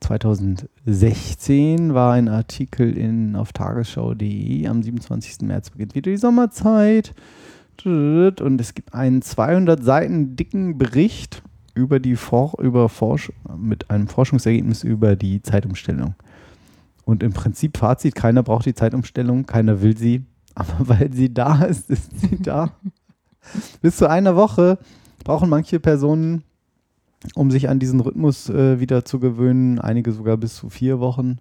17.03.2016 0.00 1.94
war 1.94 2.12
ein 2.12 2.28
Artikel 2.28 2.96
in, 2.96 3.36
auf 3.36 3.52
tagesschau.de. 3.52 4.66
Am 4.66 4.82
27. 4.82 5.42
März 5.42 5.70
beginnt 5.70 5.94
wieder 5.94 6.10
die 6.10 6.16
Sommerzeit. 6.16 7.14
Und 7.84 8.60
es 8.60 8.74
gibt 8.74 8.94
einen 8.94 9.22
200 9.22 9.82
Seiten 9.82 10.36
dicken 10.36 10.78
Bericht 10.78 11.42
über 11.74 12.00
die 12.00 12.16
For 12.16 12.54
über 12.58 12.88
Forsch 12.88 13.30
mit 13.56 13.90
einem 13.90 14.08
Forschungsergebnis 14.08 14.82
über 14.82 15.14
die 15.14 15.42
Zeitumstellung. 15.42 16.14
Und 17.04 17.22
im 17.22 17.32
Prinzip 17.32 17.76
Fazit, 17.76 18.14
keiner 18.14 18.42
braucht 18.42 18.66
die 18.66 18.74
Zeitumstellung, 18.74 19.46
keiner 19.46 19.82
will 19.82 19.96
sie, 19.96 20.24
aber 20.54 20.88
weil 20.88 21.12
sie 21.12 21.32
da 21.32 21.64
ist, 21.64 21.90
ist 21.90 22.18
sie 22.18 22.40
da. 22.42 22.72
Bis 23.82 23.96
zu 23.96 24.08
einer 24.08 24.34
Woche 24.34 24.78
brauchen 25.22 25.48
manche 25.48 25.78
Personen, 25.78 26.42
um 27.34 27.50
sich 27.50 27.68
an 27.68 27.78
diesen 27.78 28.00
Rhythmus 28.00 28.48
äh, 28.48 28.80
wieder 28.80 29.04
zu 29.04 29.18
gewöhnen, 29.18 29.78
einige 29.78 30.12
sogar 30.12 30.36
bis 30.36 30.56
zu 30.56 30.68
vier 30.68 31.00
Wochen. 31.00 31.38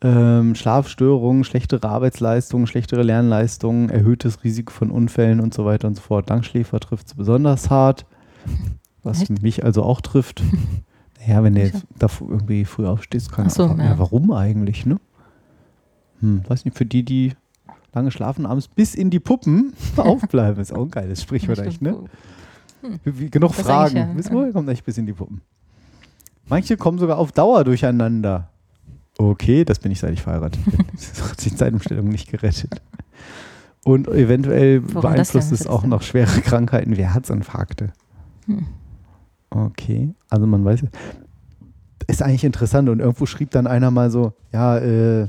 Ähm, 0.00 0.56
Schlafstörungen, 0.56 1.44
schlechtere 1.44 1.88
Arbeitsleistungen, 1.88 2.66
schlechtere 2.66 3.02
Lernleistungen, 3.02 3.88
erhöhtes 3.88 4.42
Risiko 4.42 4.72
von 4.72 4.90
Unfällen 4.90 5.38
und 5.38 5.54
so 5.54 5.64
weiter 5.64 5.86
und 5.86 5.94
so 5.94 6.02
fort. 6.02 6.28
Langschläfer 6.28 6.80
trifft 6.80 7.06
es 7.06 7.14
besonders 7.14 7.70
hart, 7.70 8.04
was 9.04 9.22
Echt? 9.22 9.42
mich 9.42 9.64
also 9.64 9.82
auch 9.82 10.00
trifft. 10.00 10.42
Naja, 11.24 11.44
wenn 11.44 11.54
du 11.54 11.60
jetzt 11.60 11.86
irgendwie 12.20 12.64
früh 12.64 12.84
aufstehst, 12.84 13.30
kann 13.30 13.48
so, 13.48 13.66
auch, 13.66 13.78
ja. 13.78 13.84
ja. 13.84 13.98
warum 13.98 14.32
eigentlich, 14.32 14.86
ne? 14.86 14.98
Hm, 16.18 16.42
weiß 16.48 16.64
nicht, 16.64 16.76
für 16.76 16.84
die, 16.84 17.04
die 17.04 17.34
lange 17.92 18.10
schlafen, 18.10 18.44
abends 18.44 18.66
bis 18.66 18.96
in 18.96 19.10
die 19.10 19.20
Puppen 19.20 19.72
aufbleiben, 19.96 20.60
ist 20.60 20.74
auch 20.74 20.82
ein 20.82 20.90
geiles 20.90 21.22
Sprichwort 21.22 21.60
eigentlich, 21.60 21.80
ne? 21.80 21.96
Wie, 23.04 23.30
genug 23.30 23.54
Das 23.56 23.64
Fragen. 23.66 23.96
ja, 23.96 24.16
Wissen 24.16 24.36
ja. 24.36 24.44
wir, 24.44 24.52
kommt 24.52 24.68
echt 24.68 24.84
bis 24.84 24.98
in 24.98 25.06
die 25.06 25.12
Puppen. 25.12 25.40
Manche 26.48 26.76
kommen 26.76 26.98
sogar 26.98 27.18
auf 27.18 27.32
Dauer 27.32 27.64
durcheinander. 27.64 28.48
Okay, 29.18 29.64
das 29.64 29.78
bin 29.78 29.92
ich, 29.92 30.00
seit 30.00 30.12
ich 30.12 30.22
verheiratet 30.22 30.64
bin. 30.64 30.84
Das 30.92 31.30
hat 31.30 31.44
die 31.44 31.54
Zeitumstellung 31.54 32.08
nicht 32.08 32.30
gerettet. 32.30 32.80
Und 33.84 34.08
eventuell 34.08 34.80
das 34.80 35.02
beeinflusst 35.02 35.52
es 35.52 35.66
auch 35.66 35.84
noch 35.84 36.02
schwere 36.02 36.40
Krankheiten 36.40 36.96
wie 36.96 37.04
Herzinfarkte. 37.04 37.92
Hm. 38.46 38.66
Okay, 39.50 40.14
also 40.30 40.46
man 40.46 40.64
weiß, 40.64 40.84
ist 42.08 42.22
eigentlich 42.22 42.44
interessant. 42.44 42.88
Und 42.88 43.00
irgendwo 43.00 43.26
schrieb 43.26 43.50
dann 43.50 43.66
einer 43.66 43.90
mal 43.90 44.10
so, 44.10 44.32
ja, 44.52 44.78
äh, 44.78 45.28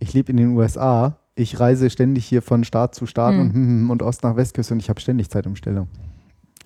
ich 0.00 0.12
lebe 0.12 0.30
in 0.30 0.36
den 0.36 0.48
USA, 0.56 1.16
ich 1.34 1.58
reise 1.60 1.88
ständig 1.90 2.24
hier 2.26 2.42
von 2.42 2.64
Staat 2.64 2.94
zu 2.94 3.06
Staat 3.06 3.34
Hm. 3.34 3.40
und, 3.40 3.54
hm, 3.54 3.90
und 3.90 4.02
Ost 4.02 4.22
nach 4.22 4.36
Westküste 4.36 4.74
und 4.74 4.80
ich 4.80 4.88
habe 4.90 5.00
ständig 5.00 5.30
Zeitumstellung. 5.30 5.88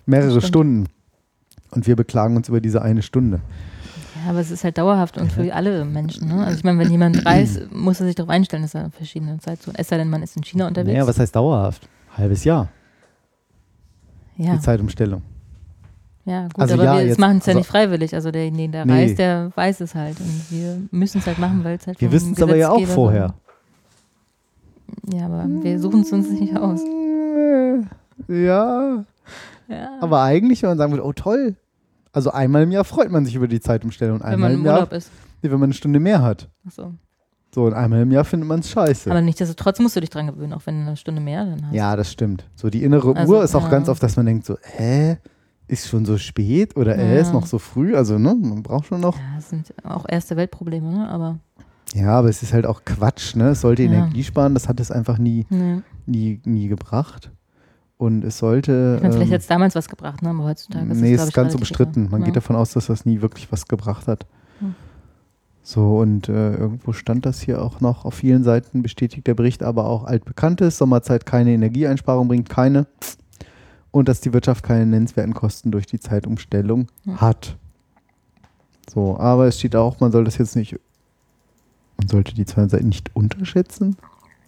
Mehrere. 0.05 0.41
Stunden. 0.41 0.87
Und 1.71 1.87
wir 1.87 1.95
beklagen 1.95 2.35
uns 2.35 2.49
über 2.49 2.61
diese 2.61 2.81
eine 2.81 3.01
Stunde. 3.01 3.39
Ja, 4.23 4.29
aber 4.29 4.39
es 4.39 4.51
ist 4.51 4.63
halt 4.63 4.77
dauerhaft 4.77 5.17
und 5.17 5.31
für 5.31 5.53
alle 5.53 5.83
Menschen. 5.85 6.27
Ne? 6.27 6.45
Also 6.45 6.57
ich 6.57 6.63
meine, 6.63 6.79
wenn 6.79 6.91
jemand 6.91 7.25
reist, 7.25 7.71
muss 7.73 7.99
er 7.99 8.05
sich 8.05 8.15
darauf 8.15 8.29
einstellen, 8.29 8.61
dass 8.63 8.75
er 8.75 8.91
verschiedene 8.91 9.39
Zeitzonen. 9.39 9.77
Es 9.79 9.87
sei 9.87 9.97
denn, 9.97 10.09
man 10.09 10.21
ist 10.23 10.37
in 10.37 10.43
China 10.43 10.67
unterwegs. 10.67 10.93
Naja, 10.93 11.07
was 11.07 11.19
heißt 11.19 11.35
dauerhaft? 11.35 11.87
Halbes 12.15 12.43
Jahr, 12.43 12.69
ja, 14.37 14.53
die 14.55 14.59
Zeitumstellung. 14.59 15.23
ja, 16.25 16.43
gut, 16.43 16.59
Also 16.59 16.75
aber 16.75 16.83
ja, 16.83 16.97
wir 16.99 17.07
jetzt- 17.07 17.19
machen 17.19 17.37
es 17.39 17.45
ja 17.47 17.51
also- 17.51 17.59
nicht 17.59 17.67
freiwillig. 17.69 18.13
Also 18.13 18.29
derjenige, 18.29 18.71
der 18.71 18.85
Nee. 18.85 18.93
reist, 18.93 19.17
der 19.17 19.51
weiß 19.55 19.81
es 19.81 19.95
halt. 19.95 20.19
Und 20.19 20.51
wir 20.51 20.79
müssen 20.91 21.17
es 21.19 21.25
halt 21.27 21.39
machen, 21.39 21.63
weil 21.63 21.77
es 21.77 21.87
halt 21.87 21.99
Wir 21.99 22.11
wissen 22.11 22.33
es 22.33 22.41
aber 22.41 22.55
ja 22.55 22.69
auch 22.69 22.85
vorher. 22.85 23.33
Ja, 25.11 25.25
aber 25.25 25.45
wir 25.47 25.79
suchen 25.79 26.01
es 26.01 26.11
uns 26.13 26.29
nicht 26.29 26.55
aus. 26.55 26.81
Ja, 28.27 29.03
Ja. 29.73 29.97
aber 30.01 30.21
eigentlich, 30.21 30.61
wenn 30.61 30.69
man 30.69 30.77
sagen 30.77 30.91
würde, 30.93 31.05
oh 31.05 31.13
toll. 31.13 31.55
Also 32.11 32.29
einmal 32.31 32.63
im 32.63 32.71
Jahr 32.71 32.83
freut 32.83 33.09
man 33.11 33.25
sich 33.25 33.35
über 33.35 33.47
die 33.47 33.59
Zeitumstellung. 33.59 34.19
wenn 34.19 34.25
Einmal 34.27 34.49
man 34.49 34.51
im 34.53 34.59
im 34.59 34.65
Jahr, 34.65 34.75
Urlaub 34.75 34.93
ist. 34.93 35.09
nee, 35.41 35.49
wenn 35.49 35.59
man 35.59 35.67
eine 35.67 35.73
Stunde 35.73 35.99
mehr 35.99 36.21
hat. 36.21 36.47
Achso. 36.67 36.93
So, 37.55 37.65
und 37.65 37.73
einmal 37.73 38.01
im 38.01 38.11
Jahr 38.11 38.23
findet 38.23 38.47
man 38.47 38.59
es 38.61 38.69
scheiße. 38.71 39.09
Aber 39.11 39.21
nichtsdestotrotz 39.21 39.79
musst 39.79 39.95
du 39.95 39.99
dich 39.99 40.09
dran 40.09 40.27
gewöhnen, 40.27 40.53
auch 40.53 40.61
wenn 40.65 40.81
du 40.81 40.87
eine 40.87 40.97
Stunde 40.97 41.21
mehr 41.21 41.45
dann 41.45 41.67
hast. 41.67 41.73
Ja, 41.73 41.95
das 41.95 42.11
stimmt. 42.11 42.45
So 42.55 42.69
die 42.69 42.83
innere 42.83 43.15
Also, 43.15 43.33
Uhr 43.35 43.43
ist 43.43 43.55
auch 43.55 43.63
ja. 43.63 43.69
ganz 43.69 43.89
oft, 43.89 44.01
dass 44.01 44.15
man 44.15 44.25
denkt 44.25 44.45
so, 44.45 44.57
hä, 44.61 45.17
ist 45.67 45.87
schon 45.87 46.03
so 46.05 46.17
spät 46.17 46.75
oder 46.75 46.97
äh, 46.97 47.15
Ja. 47.15 47.21
ist 47.21 47.31
noch 47.33 47.45
so 47.45 47.57
früh. 47.59 47.95
Also, 47.95 48.17
ne, 48.19 48.35
man 48.35 48.63
braucht 48.63 48.87
schon 48.87 49.01
noch. 49.01 49.17
Ja, 49.17 49.23
das 49.35 49.49
sind 49.49 49.73
auch 49.83 50.05
erste 50.07 50.35
Weltprobleme, 50.35 50.91
ne? 50.91 51.09
aber 51.09 51.39
Ja, 51.93 52.17
aber 52.19 52.29
es 52.29 52.41
ist 52.43 52.53
halt 52.53 52.65
auch 52.65 52.85
Quatsch, 52.85 53.35
ne? 53.35 53.49
Es 53.49 53.61
sollte 53.61 53.83
Ja. 53.83 53.91
Energie 53.91 54.23
sparen, 54.23 54.53
das 54.55 54.67
hat 54.67 54.79
es 54.79 54.89
einfach 54.91 55.17
nie, 55.19 55.45
Nee. 55.49 55.81
nie, 56.07 56.41
nie 56.45 56.67
gebracht. 56.67 57.31
Und 57.97 58.23
es 58.23 58.39
sollte. 58.39 58.97
Vielleicht 58.99 59.21
ähm, 59.21 59.31
hat 59.31 59.41
es 59.41 59.47
damals 59.47 59.75
was 59.75 59.87
gebracht, 59.87 60.21
ne? 60.21 60.29
aber 60.29 60.43
heutzutage 60.43 60.91
ist 60.91 60.99
nee, 60.99 61.13
es, 61.13 61.23
es 61.23 61.33
glaub 61.33 61.47
ist 61.47 61.57
ganz 61.57 61.71
egal. 61.71 62.07
Man 62.09 62.21
ja. 62.21 62.25
geht 62.25 62.35
davon 62.35 62.55
aus, 62.55 62.73
dass 62.73 62.87
das 62.87 63.05
nie 63.05 63.21
wirklich 63.21 63.51
was 63.51 63.67
gebracht 63.67 64.07
hat. 64.07 64.25
Hm. 64.59 64.75
So, 65.61 65.99
und 65.99 66.27
äh, 66.27 66.55
irgendwo 66.55 66.91
stand 66.91 67.25
das 67.25 67.39
hier 67.39 67.61
auch 67.61 67.79
noch. 67.79 68.03
Auf 68.03 68.15
vielen 68.15 68.43
Seiten 68.43 68.81
bestätigt 68.81 69.27
der 69.27 69.33
Bericht 69.33 69.63
aber 69.63 69.85
auch 69.85 70.03
altbekanntes. 70.03 70.77
Sommerzeit 70.77 71.25
keine 71.25 71.51
Energieeinsparung 71.51 72.27
bringt 72.27 72.49
keine. 72.49 72.85
Und 73.91 74.09
dass 74.09 74.19
die 74.19 74.33
Wirtschaft 74.33 74.63
keine 74.63 74.85
nennenswerten 74.85 75.33
Kosten 75.33 75.71
durch 75.71 75.85
die 75.85 75.99
Zeitumstellung 75.99 76.87
Ja. 77.05 77.21
hat. 77.21 77.57
So, 78.91 79.17
aber 79.17 79.47
es 79.47 79.59
steht 79.59 79.75
auch, 79.75 79.99
man 80.01 80.11
soll 80.11 80.25
das 80.25 80.37
jetzt 80.37 80.55
nicht, 80.55 80.77
man 81.97 82.07
sollte 82.09 82.33
die 82.33 82.45
zwei 82.45 82.67
Seiten 82.67 82.89
nicht 82.89 83.15
unterschätzen. 83.15 83.95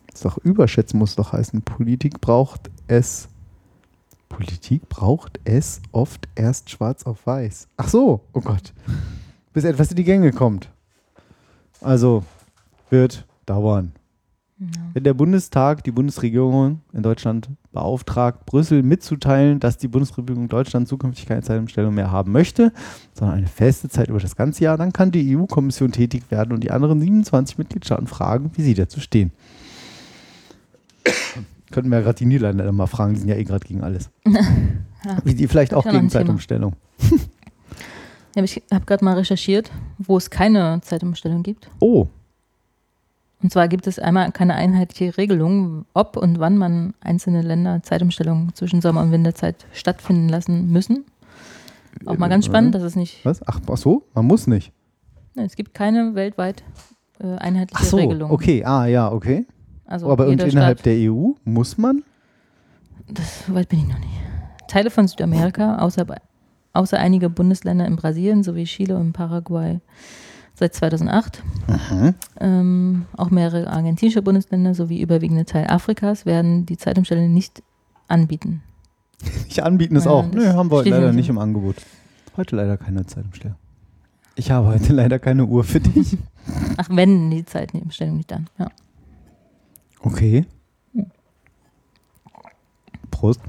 Das 0.08 0.16
ist 0.16 0.26
doch 0.26 0.38
überschätzen 0.40 1.00
muss 1.00 1.16
doch 1.16 1.32
heißen. 1.32 1.62
Politik 1.62 2.20
braucht 2.20 2.70
es 2.88 3.30
Politik 4.36 4.90
braucht 4.90 5.40
es 5.46 5.82
oft 5.94 6.28
erst 6.36 6.70
schwarz 6.70 7.04
auf 7.04 7.26
weiß. 7.26 7.70
Ach 7.78 7.88
so, 7.88 8.20
oh 8.34 8.42
Gott. 8.42 8.74
Bis 9.54 9.64
etwas 9.64 9.92
in 9.92 9.96
die 9.96 10.04
Gänge 10.04 10.34
kommt. 10.34 10.70
Also 11.80 12.26
wird 12.90 13.26
dauern. 13.46 13.94
Ja. 14.60 14.68
Wenn 14.94 15.06
der 15.06 15.14
Bundestag 15.14 15.86
die 15.86 15.92
Bundesregierung 15.92 16.82
in 16.92 17.02
Deutschland 17.02 17.48
beauftragt, 17.72 18.46
Brüssel 18.46 18.84
mitzuteilen, 18.84 19.62
dass 19.62 19.78
die 19.78 19.88
Bundesregierung 19.88 20.50
Deutschland 20.50 20.90
zukünftig 20.90 21.28
keine 21.28 21.42
Zeitumstellung 21.42 21.94
mehr 21.94 22.12
haben 22.12 22.34
möchte, 22.34 22.74
sondern 23.14 23.38
eine 23.38 23.48
feste 23.48 23.88
Zeit 23.88 24.10
über 24.10 24.20
das 24.20 24.36
ganze 24.36 24.66
Jahr, 24.66 24.78
dann 24.78 24.92
kann 24.92 25.12
die 25.12 25.38
EU-Kommission 25.38 25.94
tätig 25.94 26.30
werden 26.30 26.52
und 26.52 26.62
die 26.62 26.72
anderen 26.72 27.00
27 27.00 27.58
Mitgliedstaaten 27.58 28.08
fragen, 28.08 28.52
wie 28.56 28.64
sie 28.64 28.74
dazu 28.74 29.00
stehen. 29.00 29.32
Könnten 31.76 31.92
wir 31.92 31.98
ja 31.98 32.04
gerade 32.06 32.18
die 32.18 32.26
Niederländer 32.26 32.72
mal 32.72 32.88
fragen, 32.88 33.14
die 33.14 33.20
sind 33.20 33.28
ja 33.30 33.36
eh 33.36 33.44
gerade 33.44 33.66
gegen 33.68 33.84
alles. 33.84 34.10
Ja. 35.06 35.18
Wie 35.24 35.36
die 35.36 35.48
vielleicht 35.48 35.76
auch 35.76 35.84
gegen. 35.84 36.10
Zeitumstellung. 36.10 36.74
Ja, 38.36 38.44
ich 38.44 38.62
habe 38.74 38.84
gerade 38.86 39.06
mal 39.06 39.14
recherchiert, 39.16 39.72
wo 39.98 40.18
es 40.18 40.30
keine 40.30 40.82
Zeitumstellung 40.82 41.42
gibt. 41.44 41.70
Oh, 41.80 42.08
Und 43.42 43.52
zwar 43.54 43.68
gibt 43.70 43.88
es 43.88 43.98
einmal 44.00 44.30
keine 44.34 44.56
einheitliche 44.56 45.16
Regelung, 45.18 45.86
ob 45.94 46.18
und 46.18 46.40
wann 46.40 46.58
man 46.58 46.96
einzelne 47.02 47.42
Länder 47.44 47.82
Zeitumstellungen 47.84 48.54
zwischen 48.56 48.82
Sommer- 48.82 49.04
und 49.04 49.12
Winterzeit 49.12 49.66
stattfinden 49.72 50.28
lassen 50.28 50.70
müssen. 50.72 51.06
Auch 52.06 52.18
mal 52.18 52.28
ganz 52.28 52.46
Äh, 52.46 52.50
spannend, 52.50 52.76
dass 52.76 52.84
es 52.84 52.96
nicht, 52.98 53.24
was? 53.24 53.46
Ach, 53.48 53.62
ach 53.72 53.78
so, 53.78 54.04
man 54.16 54.26
muss 54.26 54.48
nicht. 54.48 54.74
es 55.36 55.56
gibt 55.56 55.74
keine 55.74 56.16
weltweit 56.16 56.64
äh, 57.20 57.36
einheitliche 57.38 57.84
Ach 57.84 57.90
so, 57.90 57.98
Regelung. 57.98 58.32
okay, 58.32 58.66
ah 58.66 58.86
ja, 58.86 59.10
okay. 59.12 59.46
Also 59.86 60.10
Aber 60.10 60.28
innerhalb 60.28 60.80
Staat, 60.80 60.86
der 60.86 61.12
EU 61.12 61.32
muss 61.44 61.78
man? 61.78 62.04
das, 63.08 63.46
so 63.46 63.54
weit 63.54 63.70
bin 63.70 63.80
ich 63.80 63.88
noch 63.88 64.00
nicht. 64.00 64.12
Teile 64.68 64.90
von 64.90 65.08
Südamerika, 65.08 65.78
außer, 65.78 66.06
außer 66.74 66.98
einige 66.98 67.30
Bundesländer 67.30 67.86
in 67.86 67.96
Brasilien 67.96 68.44
sowie 68.44 68.66
Chile 68.66 68.98
und 68.98 69.14
Paraguay 69.14 69.80
seit 70.56 70.74
2008. 70.74 71.44
Mhm. 71.68 72.16
Ähm, 72.40 73.06
auch 73.16 73.30
mehrere 73.30 73.68
argentinische 73.68 74.22
Bundesländer 74.22 74.74
sowie 74.74 75.02
überwiegende 75.02 75.46
Teil 75.46 75.68
Afrikas 75.68 76.26
werden 76.26 76.66
die 76.66 76.78
Zeitumstellung 76.78 77.34
nicht 77.34 77.62
anbieten. 78.08 78.62
Ich 79.48 79.64
anbieten 79.64 79.96
ist 79.96 80.06
Ja, 80.06 80.12
auch. 80.12 80.26
Nö, 80.26 80.46
haben 80.54 80.70
wir 80.70 80.78
heute 80.78 80.90
leider 80.90 81.08
nicht 81.08 81.16
nicht 81.16 81.30
im 81.30 81.38
Angebot. 81.38 81.78
Heute 82.36 82.58
leider 82.58 82.78
keine 82.78 83.06
Zeitumstellung. 83.06 83.56
Ich 84.36 84.52
habe 84.52 84.68
heute 84.68 84.92
leider 84.94 85.20
keine 85.20 85.46
Uhr 85.46 85.64
für 85.64 85.80
dich. 85.80 86.18
Ach, 86.76 86.90
wenn 86.92 87.32
die 87.32 87.46
Zeitumstellung 87.46 88.18
nicht 88.18 88.34
an. 88.34 88.48
Ja. 88.60 88.68
Okay. 90.06 90.46
Prost. 93.10 93.42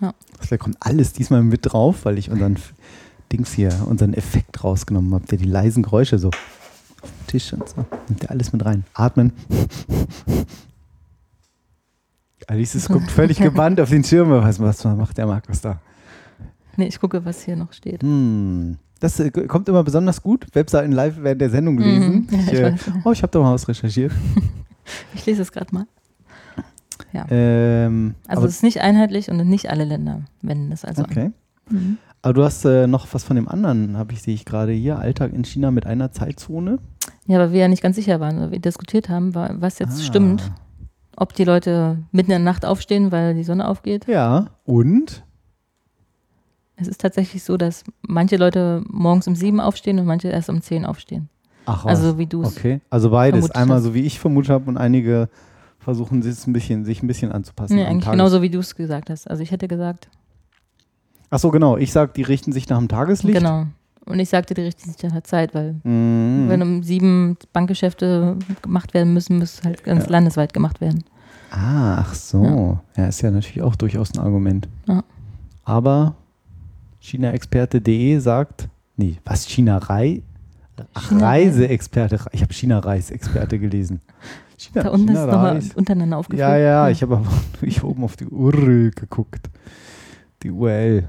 Ja. 0.00 0.14
Da 0.48 0.56
kommt 0.56 0.76
alles 0.80 1.12
diesmal 1.12 1.42
mit 1.42 1.60
drauf, 1.62 2.04
weil 2.04 2.16
ich 2.16 2.30
unseren 2.30 2.56
Dings 3.30 3.52
hier, 3.52 3.86
unseren 3.86 4.14
Effekt 4.14 4.64
rausgenommen 4.64 5.12
habe, 5.12 5.26
der 5.26 5.38
die 5.38 5.44
leisen 5.44 5.82
Geräusche 5.82 6.18
so 6.18 6.28
auf 6.28 7.10
dem 7.10 7.26
Tisch 7.26 7.52
und 7.52 7.68
so. 7.68 7.84
Nimmt 8.08 8.22
der 8.22 8.30
alles 8.30 8.52
mit 8.52 8.64
rein. 8.64 8.84
Atmen. 8.94 9.32
Alice 12.46 12.88
guckt 12.88 13.10
völlig 13.10 13.38
gebannt 13.42 13.78
auf 13.80 13.90
den 13.90 14.02
Schirm. 14.02 14.30
Was, 14.30 14.58
was 14.58 14.82
macht 14.84 15.18
der 15.18 15.26
Markus 15.26 15.60
da? 15.60 15.80
Nee, 16.76 16.86
ich 16.86 16.98
gucke, 16.98 17.24
was 17.24 17.42
hier 17.44 17.56
noch 17.56 17.72
steht. 17.72 18.02
Hm. 18.02 18.78
Das 19.00 19.20
äh, 19.20 19.30
kommt 19.30 19.68
immer 19.68 19.84
besonders 19.84 20.22
gut. 20.22 20.46
Webseiten 20.54 20.92
live 20.92 21.16
während 21.18 21.40
der 21.40 21.50
Sendung 21.50 21.78
lesen. 21.78 22.26
Mhm. 22.28 22.28
Ja, 22.52 22.68
Ich, 22.68 22.80
ich 22.80 22.88
äh, 22.88 22.92
oh, 23.04 23.12
ich 23.12 23.22
habe 23.22 23.30
da 23.32 23.38
mal 23.40 23.52
was 23.54 23.68
recherchiert. 23.68 24.12
Ich 25.14 25.26
lese 25.26 25.42
es 25.42 25.52
gerade 25.52 25.74
mal. 25.74 25.86
Ja. 27.12 27.26
Ähm, 27.30 28.14
Also 28.28 28.44
es 28.46 28.56
ist 28.56 28.62
nicht 28.62 28.80
einheitlich 28.80 29.30
und 29.30 29.36
nicht 29.48 29.70
alle 29.70 29.84
Länder 29.84 30.22
wenden 30.42 30.70
es 30.72 30.84
also 30.84 31.02
okay. 31.02 31.26
an. 31.26 31.34
Mhm. 31.70 31.98
Aber 32.22 32.34
du 32.34 32.44
hast 32.44 32.64
äh, 32.66 32.86
noch 32.86 33.06
was 33.12 33.24
von 33.24 33.36
dem 33.36 33.48
anderen, 33.48 33.96
habe 33.96 34.12
ich, 34.12 34.22
sehe 34.22 34.34
ich 34.34 34.44
gerade 34.44 34.72
hier. 34.72 34.98
Alltag 34.98 35.32
in 35.32 35.44
China 35.44 35.70
mit 35.70 35.86
einer 35.86 36.12
Zeitzone. 36.12 36.78
Ja, 37.26 37.38
aber 37.40 37.52
wir 37.52 37.60
ja 37.60 37.68
nicht 37.68 37.82
ganz 37.82 37.96
sicher 37.96 38.20
waren, 38.20 38.38
weil 38.38 38.50
wir 38.50 38.58
diskutiert 38.58 39.08
haben, 39.08 39.34
war, 39.34 39.60
was 39.60 39.78
jetzt 39.78 40.00
Ah. 40.00 40.02
stimmt. 40.04 40.52
Ob 41.16 41.32
die 41.34 41.44
Leute 41.44 41.98
mitten 42.12 42.30
in 42.30 42.42
der 42.42 42.52
Nacht 42.52 42.64
aufstehen, 42.66 43.10
weil 43.12 43.34
die 43.34 43.44
Sonne 43.44 43.66
aufgeht. 43.66 44.06
Ja, 44.06 44.50
und? 44.64 45.24
Es 46.76 46.88
ist 46.88 47.00
tatsächlich 47.00 47.42
so, 47.42 47.56
dass 47.56 47.84
manche 48.02 48.36
Leute 48.36 48.82
morgens 48.88 49.26
um 49.26 49.34
sieben 49.34 49.60
aufstehen 49.60 49.98
und 49.98 50.06
manche 50.06 50.28
erst 50.28 50.48
um 50.48 50.62
zehn 50.62 50.84
aufstehen. 50.86 51.28
Ach, 51.66 51.84
was. 51.84 51.98
Also 51.98 52.18
wie 52.18 52.26
du 52.26 52.42
es. 52.42 52.56
Okay, 52.56 52.80
also 52.90 53.10
beides. 53.10 53.50
Einmal 53.52 53.76
hast. 53.78 53.84
so 53.84 53.94
wie 53.94 54.00
ich 54.02 54.18
vermutet 54.18 54.50
habe 54.50 54.68
und 54.68 54.76
einige 54.76 55.28
versuchen 55.78 56.22
sich 56.22 56.46
ein 56.46 56.52
bisschen, 56.52 56.84
sich 56.84 57.02
ein 57.02 57.06
bisschen 57.06 57.32
anzupassen. 57.32 57.76
Nee, 57.76 57.84
eigentlich 57.84 58.04
Tages- 58.04 58.18
genauso 58.18 58.42
wie 58.42 58.50
du 58.50 58.58
es 58.58 58.74
gesagt 58.74 59.08
hast. 59.10 59.28
Also 59.30 59.42
ich 59.42 59.50
hätte 59.50 59.68
gesagt, 59.68 60.08
Ach 61.32 61.38
so, 61.38 61.50
genau. 61.52 61.76
Ich 61.76 61.92
sage, 61.92 62.10
die 62.16 62.22
richten 62.22 62.50
sich 62.52 62.68
nach 62.68 62.78
dem 62.78 62.88
Tageslicht. 62.88 63.38
genau. 63.38 63.66
Und 64.04 64.18
ich 64.18 64.28
sagte, 64.28 64.54
die 64.54 64.62
richten 64.62 64.90
sich 64.90 65.00
nach 65.04 65.12
der 65.12 65.22
Zeit, 65.22 65.54
weil 65.54 65.76
Mhm. 65.84 66.46
wenn 66.48 66.60
um 66.62 66.82
sieben 66.82 67.36
Bankgeschäfte 67.52 68.36
gemacht 68.62 68.94
werden 68.94 69.14
müssen, 69.14 69.38
muss 69.38 69.60
halt 69.62 69.84
ganz 69.84 70.06
Ja. 70.06 70.10
landesweit 70.10 70.52
gemacht 70.52 70.80
werden. 70.80 71.04
Ah, 71.52 71.98
ach 72.00 72.14
so. 72.14 72.78
Ja. 72.96 73.06
ist 73.06 73.20
ja 73.22 73.30
natürlich 73.30 73.62
auch 73.62 73.76
durchaus 73.76 74.12
ein 74.14 74.18
Argument. 74.20 74.68
Ja. 74.88 75.04
Aber 75.64 76.16
China-Experte.de 76.98 78.18
sagt, 78.18 78.68
nee, 78.96 79.18
was 79.24 79.46
Ach. 80.94 81.12
Reiseexperte. 81.12 82.18
Ich 82.32 82.42
habe 82.42 82.52
China-Reis-Experte 82.52 83.58
gelesen. 83.58 84.00
China, 84.56 84.84
Da 84.84 84.90
unten 84.90 85.08
ist 85.08 85.18
es 85.18 85.26
nochmal 85.26 85.62
untereinander 85.74 86.18
aufgeführt. 86.18 86.48
Ja, 86.48 86.56
ja, 86.56 86.88
ich 86.90 87.02
habe 87.02 87.16
aber 87.16 87.26
ich 87.62 87.82
oben 87.82 88.04
auf 88.04 88.16
die 88.16 88.26
URL 88.26 88.90
geguckt. 88.90 89.48
Die 90.42 90.50
URL. 90.50 91.08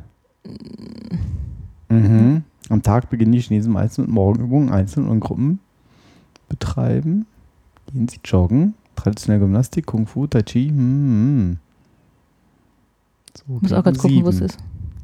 Mhm. 1.90 2.44
Am 2.70 2.82
Tag 2.82 3.10
beginnen 3.10 3.34
die 3.34 3.42
Chinesen 3.42 3.74
meistens 3.74 4.06
mit 4.06 4.14
Morgenübungen 4.14 4.72
einzeln 4.72 5.08
und 5.08 5.16
in 5.16 5.20
Gruppen 5.20 5.60
betreiben. 6.48 7.26
Gehen 7.92 8.08
sie 8.08 8.20
joggen. 8.24 8.76
Traditionelle 8.96 9.42
Gymnastik, 9.42 9.86
Kung 9.86 10.06
Fu, 10.08 10.28
Tai 10.28 10.44
Chi. 10.44 10.70
Hm, 10.70 10.78
hm. 10.78 11.58
So, 13.36 13.44
muss 13.60 13.72
auch 13.74 13.84
gerade 13.84 13.98
gegen 14.00 14.02
gucken, 14.02 14.26
wo 14.26 14.30
es 14.30 14.42
ist. 14.42 14.58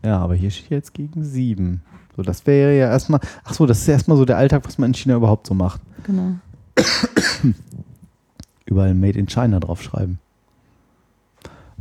Ja, 0.04 0.20
aber 0.20 0.36
hier 0.36 0.52
steht 0.52 0.70
jetzt 0.70 0.94
gegen 0.94 1.24
sieben. 1.24 1.82
So, 2.18 2.24
das 2.24 2.46
wäre 2.48 2.76
ja 2.76 2.90
erstmal. 2.90 3.22
Ach 3.44 3.54
so, 3.54 3.66
das 3.66 3.80
ist 3.80 3.88
erstmal 3.88 4.18
so 4.18 4.26
der 4.26 4.38
Alltag, 4.38 4.66
was 4.66 4.78
man 4.78 4.90
in 4.90 4.96
China 4.96 5.16
überhaupt 5.16 5.48
so 5.48 5.54
macht. 5.54 5.80
Genau. 6.04 6.34
überall 8.66 8.96
Made 8.96 9.18
in 9.18 9.28
China 9.28 9.60
draufschreiben. 9.60 10.20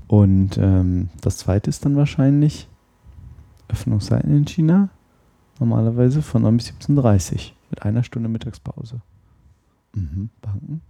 Und 0.07 0.57
ähm, 0.59 1.09
das 1.21 1.39
zweite 1.39 1.71
ist 1.71 1.85
dann 1.85 1.97
wahrscheinlich 1.97 2.69
Öffnungszeiten 3.69 4.37
in 4.37 4.45
China. 4.45 4.91
Normalerweise 5.59 6.23
von 6.23 6.43
9 6.43 6.59
bis 6.59 6.69
17.30 6.69 7.33
Uhr 7.33 7.41
mit 7.71 7.83
einer 7.83 8.05
Stunde 8.05 8.29
Mittagspause. 8.29 9.01
Mhm. 9.95 10.29
Banken 10.43 10.83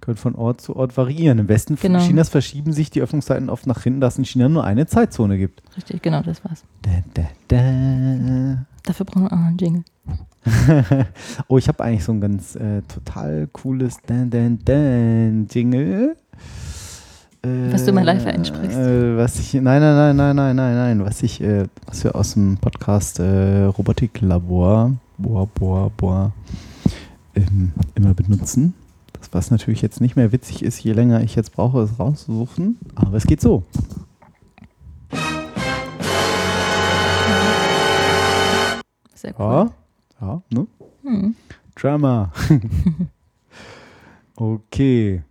können 0.00 0.16
von 0.16 0.34
Ort 0.34 0.60
zu 0.60 0.76
Ort 0.76 0.96
variieren. 0.96 1.38
Im 1.38 1.48
Westen 1.48 1.76
Genau. 1.76 2.00
Chinas 2.00 2.28
verschieben 2.28 2.72
sich 2.72 2.90
die 2.90 3.02
Öffnungszeiten 3.02 3.50
oft 3.50 3.66
nach 3.66 3.82
hinten, 3.82 4.00
dass 4.00 4.14
es 4.14 4.18
in 4.18 4.24
China 4.24 4.48
nur 4.48 4.64
eine 4.64 4.86
Zeitzone 4.86 5.38
gibt. 5.38 5.62
Richtig, 5.76 6.02
genau, 6.02 6.22
das 6.22 6.44
war's. 6.44 6.64
Da, 6.82 6.90
da, 7.14 7.22
da. 7.48 8.66
Dafür 8.84 9.06
brauchen 9.06 9.22
wir 9.24 9.32
auch 9.32 9.36
noch 9.36 9.46
einen 9.46 9.58
Jingle. 9.58 9.84
oh, 11.48 11.58
ich 11.58 11.68
habe 11.68 11.84
eigentlich 11.84 12.04
so 12.04 12.12
ein 12.12 12.20
ganz 12.20 12.56
äh, 12.56 12.80
total 12.82 13.48
cooles 13.52 13.98
Dan 14.06 14.30
Dan 14.30 14.58
Dan 14.64 15.46
Jingle. 15.50 16.16
Äh, 17.42 17.72
Was 17.72 17.84
du 17.84 17.90
immer 17.90 18.04
live 18.04 18.26
einsprichst. 18.26 18.76
Äh, 18.76 19.16
was 19.16 19.38
ich, 19.38 19.54
nein, 19.54 19.80
nein, 19.80 20.16
nein, 20.16 20.16
nein, 20.16 20.36
nein, 20.36 20.56
nein, 20.56 20.74
nein, 20.98 21.06
was 21.06 21.22
ich, 21.22 21.40
äh, 21.42 21.64
was 21.86 22.04
wir 22.04 22.14
aus 22.14 22.34
dem 22.34 22.56
Podcast 22.58 23.18
äh, 23.18 23.64
Robotiklabor, 23.64 24.96
Boah, 25.18 25.46
Boah, 25.46 25.90
Boah, 25.96 26.32
immer 27.94 28.14
benutzen. 28.14 28.74
Das, 29.20 29.28
was 29.32 29.50
natürlich 29.50 29.82
jetzt 29.82 30.00
nicht 30.00 30.16
mehr 30.16 30.32
witzig 30.32 30.62
ist, 30.62 30.82
je 30.82 30.92
länger 30.92 31.22
ich 31.22 31.36
jetzt 31.36 31.52
brauche, 31.52 31.80
es 31.82 31.98
rauszusuchen. 31.98 32.78
Aber 32.94 33.16
es 33.16 33.26
geht 33.26 33.40
so. 33.40 33.62
Sehr 39.14 39.34
cool. 39.38 39.70
Ja, 40.20 40.26
ja, 40.26 40.42
ne? 40.50 40.66
Hm. 41.04 41.34
Drama. 41.74 42.32
Okay. 44.36 45.22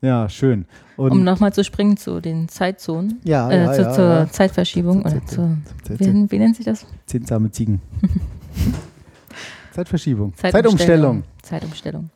Ja, 0.00 0.28
schön. 0.28 0.66
Und 0.96 1.10
um 1.10 1.24
nochmal 1.24 1.52
zu 1.52 1.64
springen 1.64 1.96
zu 1.96 2.20
den 2.20 2.48
Zeitzonen, 2.48 3.18
ja, 3.24 3.50
äh, 3.50 3.64
ja, 3.64 3.72
zu, 3.72 3.82
ja, 3.82 3.92
zur 3.92 4.04
ja. 4.04 4.30
Zeitverschiebung 4.30 5.02
Zur 5.02 5.10
oder 5.10 5.20
Zeit- 5.26 5.30
zur, 5.30 5.56
Zeit- 5.82 5.98
wie, 5.98 6.30
wie 6.30 6.38
nennt 6.38 6.54
sich 6.54 6.64
das? 6.64 6.86
Zinnsame 7.06 7.50
Ziegen. 7.50 7.82
Zeitverschiebung. 9.74 10.32
Zeitumstellung. 10.36 10.78
Zeitumstellung. 10.78 11.24
Zeitumstellung. 11.42 12.10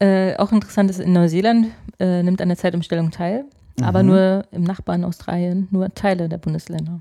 Äh, 0.00 0.36
auch 0.38 0.50
interessant 0.52 0.90
ist, 0.90 0.98
in 0.98 1.12
Neuseeland 1.12 1.66
äh, 1.98 2.22
nimmt 2.22 2.40
an 2.40 2.48
der 2.48 2.56
Zeitumstellung 2.56 3.10
teil, 3.10 3.44
aber 3.82 4.02
Mhm. 4.02 4.08
nur 4.08 4.44
im 4.50 4.62
Nachbarn 4.62 5.04
Australien, 5.04 5.68
nur 5.70 5.94
Teile 5.94 6.28
der 6.28 6.38
Bundesländer. 6.38 7.00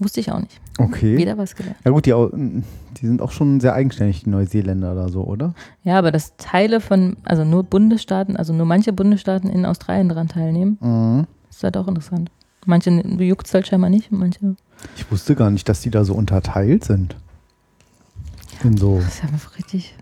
Wusste 0.00 0.18
ich 0.18 0.32
auch 0.32 0.40
nicht. 0.40 0.60
Okay. 0.78 1.16
Wieder 1.16 1.38
was 1.38 1.54
gelernt. 1.54 1.76
Ja 1.84 1.92
gut, 1.92 2.04
die, 2.06 2.12
die 3.00 3.06
sind 3.06 3.22
auch 3.22 3.30
schon 3.30 3.60
sehr 3.60 3.74
eigenständig, 3.74 4.24
die 4.24 4.30
Neuseeländer 4.30 4.90
oder 4.92 5.08
so, 5.08 5.22
oder? 5.22 5.54
Ja, 5.84 5.96
aber 5.98 6.10
dass 6.10 6.36
Teile 6.36 6.80
von, 6.80 7.16
also 7.24 7.44
nur 7.44 7.62
Bundesstaaten, 7.62 8.36
also 8.36 8.52
nur 8.52 8.66
manche 8.66 8.92
Bundesstaaten 8.92 9.48
in 9.48 9.64
Australien 9.64 10.08
daran 10.08 10.26
teilnehmen, 10.26 10.78
Mhm. 10.80 11.26
ist 11.48 11.62
halt 11.62 11.76
auch 11.76 11.86
interessant. 11.86 12.28
Manche 12.66 12.90
juckt 12.90 13.46
es 13.46 13.54
halt 13.54 13.68
scheinbar 13.68 13.90
nicht, 13.90 14.10
manche. 14.10 14.56
Ich 14.96 15.08
wusste 15.12 15.36
gar 15.36 15.50
nicht, 15.50 15.68
dass 15.68 15.80
die 15.82 15.90
da 15.90 16.04
so 16.04 16.14
unterteilt 16.14 16.82
sind. 16.84 17.14
In 18.64 18.76
so. 18.76 18.96
Das 18.96 19.06
ist 19.14 19.22
ja 19.22 19.28
einfach 19.28 19.56
richtig. 19.56 19.94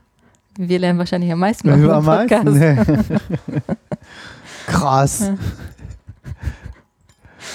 Wir 0.58 0.78
lernen 0.78 0.98
wahrscheinlich 0.98 1.32
am 1.32 1.38
meisten 1.38 1.68
Ja, 1.68 1.76
dem 1.76 1.90
am 1.90 2.04
meisten. 2.04 2.44
Podcast. 2.44 3.10
Krass. 4.66 5.20
Ja. 5.20 5.34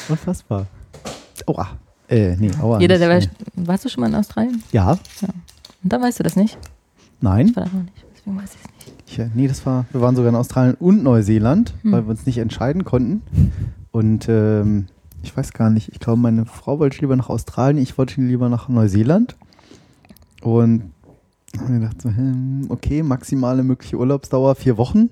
Unfassbar. 0.09 0.65
Aua. 1.45 1.67
Äh, 2.09 2.35
nee, 2.37 2.51
aua. 2.61 2.79
Jeder, 2.79 2.97
der 2.97 3.15
nicht, 3.15 3.29
war, 3.55 3.67
warst 3.67 3.85
du 3.85 3.89
schon 3.89 4.01
mal 4.01 4.07
in 4.07 4.15
Australien? 4.15 4.55
nee. 4.55 4.61
Ja, 4.71 4.91
Und 4.91 4.99
da 5.83 6.01
weißt 6.01 6.19
du 6.19 6.23
das 6.23 6.35
nicht. 6.35 6.57
nein. 7.21 7.47
Ich 7.47 7.55
war 7.55 7.65
da 7.65 7.69
noch 7.73 7.83
nicht. 7.83 8.03
Deswegen 8.15 8.37
weiß 8.37 8.49
ich 8.55 8.59
es 8.61 8.85
nicht. 8.87 8.93
Ich, 9.07 9.19
äh, 9.19 9.29
nee, 9.33 9.47
das 9.47 9.65
war, 9.65 9.85
wir 9.91 10.01
waren 10.01 10.15
sogar 10.15 10.29
in 10.29 10.35
Australien 10.35 10.75
und 10.79 11.03
Neuseeland, 11.03 11.73
Hm. 11.83 11.91
weil 11.91 12.03
wir 12.05 12.09
uns 12.11 12.25
nicht 12.25 12.37
entscheiden 12.37 12.83
konnten. 12.85 13.21
Und 13.91 14.27
ähm, 14.29 14.87
ich 15.23 15.35
weiß 15.35 15.51
gar 15.53 15.69
nicht, 15.69 15.89
ich 15.89 15.99
glaube, 15.99 16.19
meine 16.21 16.45
Frau 16.45 16.79
wollte 16.79 16.99
lieber 17.01 17.15
nach 17.15 17.29
Australien, 17.29 17.81
ich 17.81 17.97
wollte 17.97 18.21
lieber 18.21 18.49
nach 18.49 18.69
Neuseeland. 18.69 19.35
Und 20.41 20.91
haben 21.59 21.73
wir 21.73 21.79
gedacht, 21.79 22.01
so, 22.01 22.09
hm, 22.09 22.65
okay, 22.69 23.03
maximale 23.03 23.63
mögliche 23.63 23.97
Urlaubsdauer 23.97 24.55
vier 24.55 24.77
Wochen. 24.77 25.09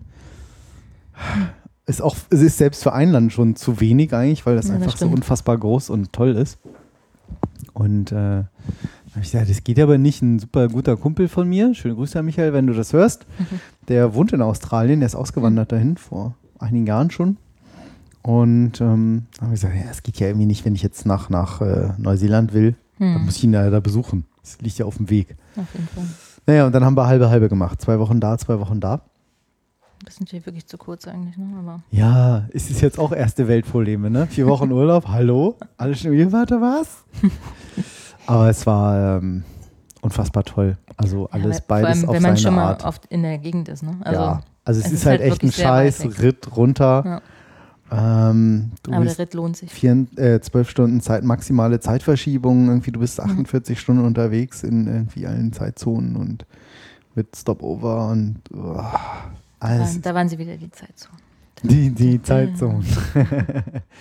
Ist 1.85 2.01
auch, 2.01 2.15
es 2.29 2.41
ist 2.41 2.57
selbst 2.57 2.81
für 2.83 2.93
ein 2.93 3.11
Land 3.11 3.31
schon 3.31 3.55
zu 3.55 3.79
wenig 3.79 4.13
eigentlich, 4.13 4.45
weil 4.45 4.55
das 4.55 4.67
Ja, 4.67 4.73
das 4.73 4.81
einfach 4.81 4.97
so 4.97 5.05
stimmt. 5.05 5.15
unfassbar 5.17 5.57
groß 5.57 5.89
und 5.91 6.11
toll 6.13 6.35
ist. 6.35 6.57
Und 7.73 8.11
äh, 8.11 8.15
habe 8.15 8.47
ich 9.21 9.31
gesagt, 9.31 9.49
das 9.49 9.63
geht 9.63 9.79
aber 9.79 9.97
nicht. 9.97 10.21
Ein 10.21 10.39
super 10.39 10.67
guter 10.67 10.97
Kumpel 10.97 11.27
von 11.27 11.47
mir, 11.47 11.73
schöne 11.75 11.95
Grüße 11.95 12.17
an 12.17 12.25
Michael, 12.25 12.53
wenn 12.53 12.67
du 12.67 12.73
das 12.73 12.91
hörst. 12.93 13.25
Der 13.87 14.15
wohnt 14.15 14.33
in 14.33 14.41
Australien, 14.41 14.99
der 15.01 15.07
ist 15.07 15.15
ausgewandert 15.15 15.71
dahin 15.71 15.95
vor 15.97 16.35
einigen 16.57 16.87
Jahren 16.87 17.11
schon. 17.11 17.37
Und 18.23 18.81
ähm, 18.81 19.27
habe 19.39 19.53
ich 19.53 19.61
gesagt, 19.61 19.75
ja, 19.75 19.83
das 19.87 20.01
geht 20.01 20.19
ja 20.19 20.25
irgendwie 20.27 20.47
nicht, 20.47 20.65
wenn 20.65 20.73
ich 20.73 20.81
jetzt 20.81 21.05
nach, 21.05 21.29
nach 21.29 21.61
äh, 21.61 21.89
Neuseeland 21.99 22.53
will. 22.53 22.75
Dann 22.97 23.15
Hm. 23.15 23.25
muss 23.25 23.35
ich 23.35 23.43
ihn 23.43 23.51
da, 23.51 23.69
da 23.69 23.79
besuchen. 23.79 24.25
Das 24.41 24.59
liegt 24.61 24.79
ja 24.79 24.85
auf 24.85 24.97
dem 24.97 25.09
Weg. 25.11 25.35
Auf 25.55 25.67
jeden 25.73 25.87
Fall. 25.89 26.05
Naja, 26.47 26.65
und 26.65 26.73
dann 26.73 26.83
haben 26.85 26.95
wir 26.95 27.07
halbe 27.07 27.29
halbe 27.29 27.49
gemacht. 27.49 27.81
Zwei 27.81 27.99
Wochen 27.99 28.19
da, 28.19 28.37
zwei 28.37 28.59
Wochen 28.59 28.79
da. 28.79 29.01
Das 30.03 30.15
ist 30.15 30.19
natürlich 30.19 30.45
wirklich 30.45 30.67
zu 30.67 30.77
kurz 30.77 31.07
eigentlich, 31.07 31.37
ne? 31.37 31.47
Aber 31.57 31.81
Ja, 31.89 32.45
es 32.53 32.69
ist 32.69 32.81
jetzt 32.81 32.99
auch 32.99 33.11
erste 33.11 33.47
Weltprobleme, 33.47 34.09
ne? 34.09 34.27
Vier 34.27 34.45
Wochen 34.45 34.71
Urlaub, 34.71 35.07
hallo? 35.07 35.55
Alles 35.77 36.01
schon 36.01 36.11
hier, 36.13 36.31
warte, 36.31 36.61
was? 36.61 37.03
Aber 38.27 38.49
es 38.49 38.65
war 38.67 39.17
ähm, 39.17 39.43
unfassbar 40.01 40.43
toll. 40.43 40.77
Also 40.97 41.27
alles 41.31 41.57
ja, 41.57 41.63
beides 41.67 41.89
allem, 41.99 42.09
auf 42.09 42.15
wenn 42.15 42.21
man 42.21 42.37
schon 42.37 42.55
mal 42.55 42.67
Art. 42.69 42.85
oft 42.85 43.05
in 43.07 43.23
der 43.23 43.37
Gegend 43.39 43.67
ist, 43.67 43.83
ne? 43.83 43.97
Also, 44.01 44.21
ja, 44.21 44.41
also 44.63 44.79
es, 44.79 44.87
es 44.87 44.91
ist, 44.91 44.99
ist 44.99 45.05
halt 45.07 45.21
halt 45.21 45.31
echt 45.31 45.43
ein 45.43 45.51
scheiß. 45.51 46.21
Ritt 46.21 46.55
runter. 46.55 47.21
Ähm, 47.91 48.71
du 48.83 48.93
aber 48.93 49.05
der 49.05 49.19
Ritt 49.19 49.33
lohnt 49.35 49.57
sich. 49.57 49.71
vier, 49.71 50.07
äh, 50.15 50.39
zwölf 50.39 50.69
Stunden 50.69 51.01
Zeit, 51.01 51.23
maximale 51.23 51.79
Zeitverschiebung. 51.79 52.67
Irgendwie, 52.67 52.91
du 52.91 52.99
bist 52.99 53.19
Mhm. 53.19 53.31
48 53.31 53.79
Stunden 53.79 54.03
unterwegs 54.05 54.63
in 54.63 54.87
irgendwie 54.87 55.27
allen 55.27 55.53
Zeitzonen 55.53 56.15
und 56.15 56.45
mit 57.13 57.35
Stopover 57.35 58.09
und 58.09 58.39
oh, 58.53 58.81
alles. 59.59 60.01
Da, 60.01 60.13
waren 60.13 60.27
sie 60.29 60.37
wieder 60.37 60.57
die 60.57 60.71
Zeit 60.71 60.93
so. 60.97 61.09
Die, 61.63 61.89
die 61.89 62.21
Zeitzone. 62.21 62.83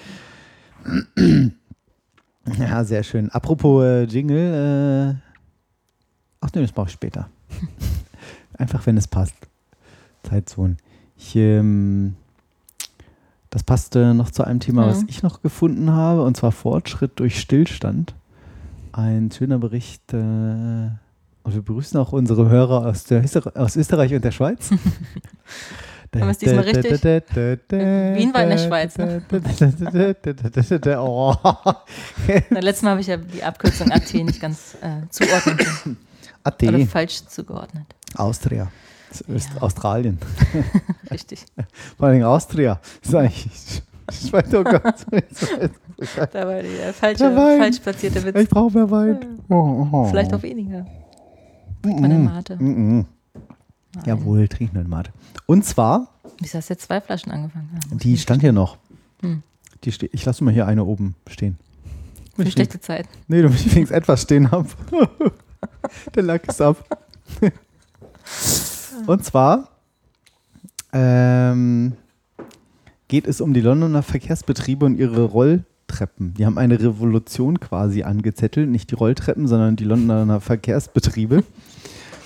ja, 2.59 2.85
sehr 2.85 3.03
schön. 3.03 3.31
Apropos 3.31 3.85
äh, 3.85 4.05
Jingle. 4.05 5.15
Äh, 5.15 5.33
ach 6.41 6.51
nee, 6.55 6.63
das 6.63 6.75
mache 6.75 6.89
ich 6.89 6.93
später. 6.95 7.29
Einfach, 8.59 8.85
wenn 8.87 8.97
es 8.97 9.09
passt. 9.09 9.37
Zeitzonen. 10.25 10.79
Ich, 11.17 11.37
ähm, 11.37 12.17
das 13.55 13.63
passte 13.63 14.15
noch 14.15 14.33
zu 14.33 14.43
einem 14.43 14.59
Thema, 14.59 14.83
Ja. 14.83 14.89
was 14.89 15.05
ich 15.07 15.23
noch 15.23 15.41
gefunden 15.41 15.93
habe, 15.93 16.23
und 16.25 16.37
zwar 16.37 16.51
Fortschritt 16.51 17.21
durch 17.21 17.39
Stillstand. 17.39 18.13
Ein 18.91 19.31
schöner 19.31 19.59
Bericht. 19.59 20.13
Äh, 20.13 20.17
und 20.17 21.55
wir 21.55 21.63
begrüßen 21.63 22.01
auch 22.01 22.11
unsere 22.13 22.49
Hörer 22.49 22.85
aus, 22.87 23.05
der, 23.05 23.23
aus 23.55 23.77
Österreich 23.77 24.13
und 24.13 24.25
der 24.25 24.33
Schweiz. 24.33 24.71
Haben 26.15 26.21
wir 26.21 26.29
es 26.31 26.39
diesmal 26.39 26.65
richtig? 26.65 27.03
Wien 27.05 28.35
war 28.35 28.43
in 28.43 28.51
der 28.51 28.59
Schweiz, 28.59 28.99
ne? 28.99 29.23
Oh. 30.99 31.35
Na, 32.51 32.61
letztes 32.61 32.83
Mal 32.83 32.91
habe 32.91 33.01
ich 33.01 33.07
ja 33.09 33.17
die 33.17 33.43
Abkürzung 33.43 33.91
AT 33.93 34.15
nicht 34.15 34.41
ganz 34.41 34.77
äh, 34.81 35.09
zuordnen 35.11 35.57
können. 35.57 35.97
Oder 36.45 36.79
AT, 36.79 36.89
falsch 36.89 37.25
zugeordnet. 37.27 37.85
Austria. 38.17 38.71
Ja. 39.29 39.63
Australien. 39.63 40.19
Richtig. 41.11 41.45
Vor 41.97 42.09
allem 42.09 42.23
Austria. 42.23 42.81
Das 43.01 43.09
ist 43.09 43.15
eigentlich. 43.15 43.83
Schweiz, 44.29 44.53
oh 44.55 44.65
Gott. 44.65 45.07
Da 46.33 46.47
war 46.47 46.61
der 46.61 46.93
falsche, 46.93 47.31
Der 47.31 47.33
falsch 47.33 47.79
platzierte 47.79 48.19
Ich 48.19 48.25
Witz. 48.35 48.51
brauche 48.51 48.77
mehr 48.77 48.91
Wein. 48.91 49.39
Oh, 49.49 49.87
oh. 49.93 50.05
Vielleicht 50.11 50.35
auch 50.35 50.43
weniger. 50.43 50.85
Bei 51.81 52.09
der 52.09 52.19
Mate. 52.19 52.57
Mm 52.57 53.01
-mm. 53.01 53.05
Jawohl, 54.05 54.49
trinken 54.49 54.79
eine 54.79 54.89
Mate. 54.89 55.13
Und 55.47 55.65
zwar, 55.65 56.09
Wieso 56.41 56.59
hast 56.59 56.69
du 56.69 56.75
jetzt 56.75 56.87
zwei 56.87 57.01
Flaschen 57.01 57.33
angefangen? 57.33 57.71
Ja, 57.73 57.81
muss 57.91 58.03
die 58.03 58.15
ich 58.15 58.23
stand 58.23 58.41
hier 58.41 58.53
noch. 58.53 58.77
Hm. 59.23 59.43
Die 59.85 59.93
ich 60.13 60.25
lasse 60.25 60.43
mal 60.45 60.53
hier 60.53 60.67
eine 60.67 60.85
oben 60.85 61.15
stehen. 61.29 61.59
Für 62.35 62.43
eine 62.43 62.51
schlechte 62.51 62.81
Zeit. 62.81 63.07
Nee, 63.29 63.43
du 63.43 63.49
ich 63.49 63.75
wenigstens 63.75 63.91
etwas 63.91 64.23
stehen 64.23 64.47
ab. 64.47 64.67
Der 66.15 66.23
Lack 66.23 66.49
ist 66.49 66.61
ab. 66.61 66.85
Und 69.07 69.25
zwar 69.25 69.69
ähm, 70.93 71.93
geht 73.09 73.27
es 73.27 73.41
um 73.41 73.53
die 73.53 73.61
Londoner 73.61 74.03
Verkehrsbetriebe 74.03 74.87
und 74.87 74.97
ihre 74.97 75.25
Rolltreppen. 75.25 76.35
Die 76.35 76.47
haben 76.47 76.59
eine 76.59 76.81
Revolution 76.81 77.61
quasi 77.61 78.03
angezettelt. 78.03 78.69
Nicht 78.69 78.91
die 78.91 78.95
Rolltreppen, 78.95 79.47
sondern 79.47 79.77
die 79.77 79.85
Londoner 79.85 80.41
Verkehrsbetriebe. 80.41 81.45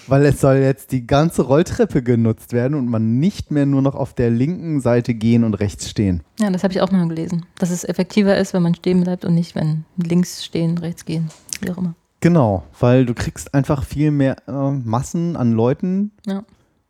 Weil 0.07 0.25
es 0.25 0.41
soll 0.41 0.57
jetzt 0.57 0.93
die 0.93 1.07
ganze 1.07 1.43
Rolltreppe 1.43 2.03
genutzt 2.03 2.55
werden 2.55 2.75
und 2.75 2.89
man 2.89 3.19
nicht 3.19 3.51
mehr 3.51 3.67
nur 3.67 3.83
noch 3.83 3.95
auf 3.95 4.15
der 4.15 4.31
linken 4.31 4.81
Seite 4.81 5.13
gehen 5.13 5.45
und 5.45 5.53
rechts 5.53 5.91
stehen. 5.91 6.23
Ja, 6.41 6.49
das 6.49 6.65
habe 6.65 6.73
ich 6.73 6.81
auch 6.81 6.91
mal 6.91 7.07
gelesen. 7.09 7.45
Dass 7.59 7.69
es 7.69 7.85
effektiver 7.85 8.39
ist, 8.39 8.55
wenn 8.55 8.63
man 8.63 8.75
stehen 8.75 9.03
bleibt 9.03 9.27
und 9.27 9.35
nicht, 9.35 9.55
wenn 9.55 9.85
links 9.99 10.43
stehen, 10.43 10.79
rechts 10.79 11.05
gehen. 11.05 11.29
Wie 11.61 11.71
auch 11.71 11.77
immer. 11.77 11.95
Genau, 12.21 12.65
weil 12.81 13.05
du 13.05 13.13
kriegst 13.13 13.53
einfach 13.53 13.85
viel 13.85 14.11
mehr 14.11 14.37
äh, 14.49 14.71
Massen 14.71 15.37
an 15.37 15.53
Leuten 15.53 16.13
Ja. 16.27 16.43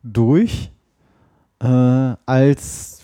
Durch, 0.02 0.70
äh, 1.60 1.66
als, 2.26 3.00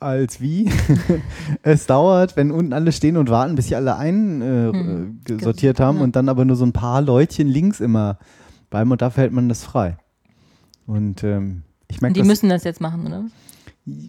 als 0.00 0.40
wie 0.40 0.70
es 1.62 1.86
dauert, 1.86 2.36
wenn 2.36 2.50
unten 2.52 2.72
alle 2.72 2.92
stehen 2.92 3.16
und 3.16 3.30
warten, 3.30 3.54
bis 3.56 3.66
sie 3.68 3.76
alle 3.76 3.96
einsortiert 3.96 4.74
äh, 4.74 4.78
Mhm. 4.78 5.20
ge- 5.24 5.40
sortiert 5.42 5.80
haben 5.80 5.98
Ja. 5.98 6.04
und 6.04 6.14
dann 6.16 6.28
aber 6.28 6.44
nur 6.44 6.56
so 6.56 6.64
ein 6.64 6.72
paar 6.72 7.00
Leutchen 7.02 7.48
links 7.48 7.80
immer 7.80 8.18
bleiben 8.70 8.90
und 8.92 9.02
dafür 9.02 9.22
hält 9.24 9.32
man 9.32 9.48
das 9.48 9.64
frei. 9.64 9.96
Und 10.86 11.24
ähm, 11.24 11.62
ich 11.88 12.00
merke 12.00 12.10
Und 12.12 12.16
die 12.16 12.20
das 12.20 12.26
müssen 12.28 12.48
das 12.48 12.64
jetzt 12.64 12.80
machen, 12.80 13.06
oder? 13.06 13.24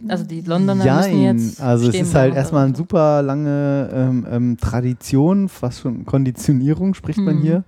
Also 0.10 0.26
die 0.26 0.42
Londoner 0.42 0.76
müssen 0.98 1.22
Jein. 1.22 1.38
jetzt 1.38 1.62
Also 1.62 1.88
es 1.88 1.96
ist 1.96 2.14
halt 2.14 2.36
erstmal 2.36 2.66
eine 2.68 2.76
super 2.76 3.22
lange 3.22 3.90
ähm, 3.94 4.28
ähm, 4.30 4.58
Tradition, 4.58 5.48
fast 5.48 5.80
schon 5.80 6.06
Konditionierung 6.06 6.94
spricht 6.94 7.20
man 7.20 7.38
Mhm. 7.38 7.42
hier 7.42 7.64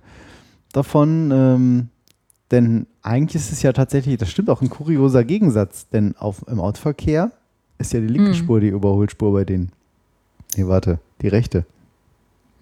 davon. 0.72 1.30
Ähm, 1.32 1.88
denn 2.52 2.86
eigentlich 3.02 3.42
ist 3.42 3.50
es 3.52 3.62
ja 3.62 3.72
tatsächlich, 3.72 4.18
das 4.18 4.30
stimmt 4.30 4.50
auch 4.50 4.60
ein 4.62 4.70
kurioser 4.70 5.24
Gegensatz, 5.24 5.88
denn 5.88 6.14
auf, 6.16 6.46
im 6.46 6.60
Autoverkehr 6.60 7.32
ist 7.78 7.92
ja 7.92 8.00
die 8.00 8.06
linke 8.06 8.30
Mhm. 8.30 8.34
Spur 8.34 8.60
die 8.60 8.68
Überholspur 8.68 9.32
bei 9.32 9.44
denen. 9.44 9.72
Nee, 10.56 10.66
warte, 10.68 11.00
die 11.22 11.28
rechte. 11.28 11.64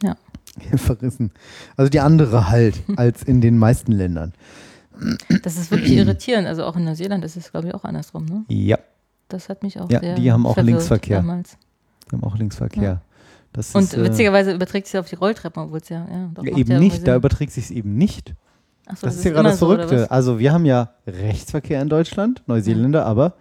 Ja. 0.03 0.16
Verrissen. 0.76 1.31
Also 1.76 1.90
die 1.90 2.00
andere 2.00 2.48
halt, 2.48 2.81
als 2.96 3.22
in 3.22 3.40
den 3.40 3.59
meisten 3.59 3.92
Ländern. 3.92 4.33
Das 5.42 5.57
ist 5.57 5.70
wirklich 5.70 5.92
irritierend. 5.92 6.46
Also 6.46 6.64
auch 6.64 6.76
in 6.76 6.85
Neuseeland 6.85 7.24
ist 7.24 7.37
es, 7.37 7.50
glaube 7.50 7.68
ich, 7.68 7.74
auch 7.74 7.85
andersrum. 7.85 8.24
Ne? 8.26 8.44
Ja, 8.48 8.79
Das 9.29 9.48
hat 9.48 9.62
mich 9.62 9.79
auch 9.81 9.90
Ja, 9.90 10.00
sehr 10.00 10.14
die 10.14 10.31
haben 10.31 10.46
auch 10.46 10.57
Linksverkehr. 10.57 11.16
Damals. 11.18 11.57
die 12.11 12.16
haben 12.16 12.24
auch 12.24 12.37
Linksverkehr. 12.37 12.83
Ja. 12.83 13.00
Das 13.53 13.74
Und 13.74 13.83
ist, 13.85 13.94
äh, 13.94 14.05
witzigerweise 14.05 14.53
überträgt 14.53 14.87
sich 14.87 14.98
auf 15.00 15.09
die 15.09 15.16
Rolltreppen, 15.16 15.62
obwohl 15.64 15.79
es 15.79 15.88
ja, 15.88 16.07
ja 16.09 16.31
doch 16.35 16.44
Ja, 16.44 16.57
eben 16.57 16.70
ja 16.70 16.79
nicht, 16.79 17.07
da 17.09 17.16
überträgt 17.16 17.53
sich 17.53 17.64
es 17.64 17.70
eben 17.72 17.96
nicht. 17.96 18.35
Achso, 18.90 19.07
Das, 19.07 19.16
ist 19.16 19.24
ja 19.24 19.31
gerade 19.33 19.48
das 19.50 19.59
so, 19.59 19.68
Verrückte. 19.68 20.03
was? 20.03 20.11
also 20.11 20.38
wir 20.38 20.53
haben 20.53 20.64
ja 20.64 20.90
Rechtsverkehr 21.07 21.81
in 21.83 21.88
Deutschland, 21.88 22.42
Neuseeländer, 22.46 23.05
aber. 23.07 23.35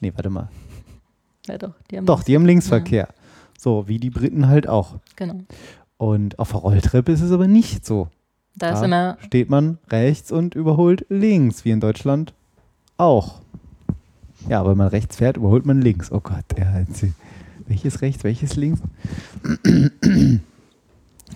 Nee, 0.00 0.12
warte 0.14 0.30
mal. 0.30 0.48
Ja, 1.46 1.58
doch, 1.58 1.72
die 1.90 1.96
haben 1.98 2.06
Doch, 2.06 2.18
das. 2.18 2.24
die 2.26 2.34
haben 2.34 2.46
Linksverkehr. 2.46 3.08
So, 3.58 3.88
wie 3.88 3.98
die 3.98 4.10
Briten 4.10 4.48
halt 4.48 4.68
auch. 4.68 4.96
Genau. 5.16 5.40
Und 5.96 6.38
auf 6.38 6.50
der 6.50 6.60
Rolltreppe 6.60 7.12
ist 7.12 7.20
es 7.22 7.32
aber 7.32 7.46
nicht 7.46 7.86
so. 7.86 8.08
Da 8.56 8.70
ist 8.70 8.80
Ja. 8.80 8.84
immer, 8.86 9.18
Steht 9.26 9.50
man 9.50 9.78
rechts 9.90 10.30
und 10.32 10.54
überholt 10.54 11.06
links, 11.08 11.64
wie 11.64 11.70
in 11.70 11.80
Deutschland 11.80 12.34
auch. 12.96 13.40
Ja, 14.48 14.66
wenn 14.66 14.76
man 14.76 14.88
rechts 14.88 15.16
fährt, 15.16 15.36
überholt 15.38 15.64
man 15.66 15.80
links. 15.80 16.12
Oh 16.12 16.20
Gott, 16.20 16.44
ja, 16.58 16.84
welches 17.66 18.02
rechts, 18.02 18.24
welches 18.24 18.56
links? 18.56 18.80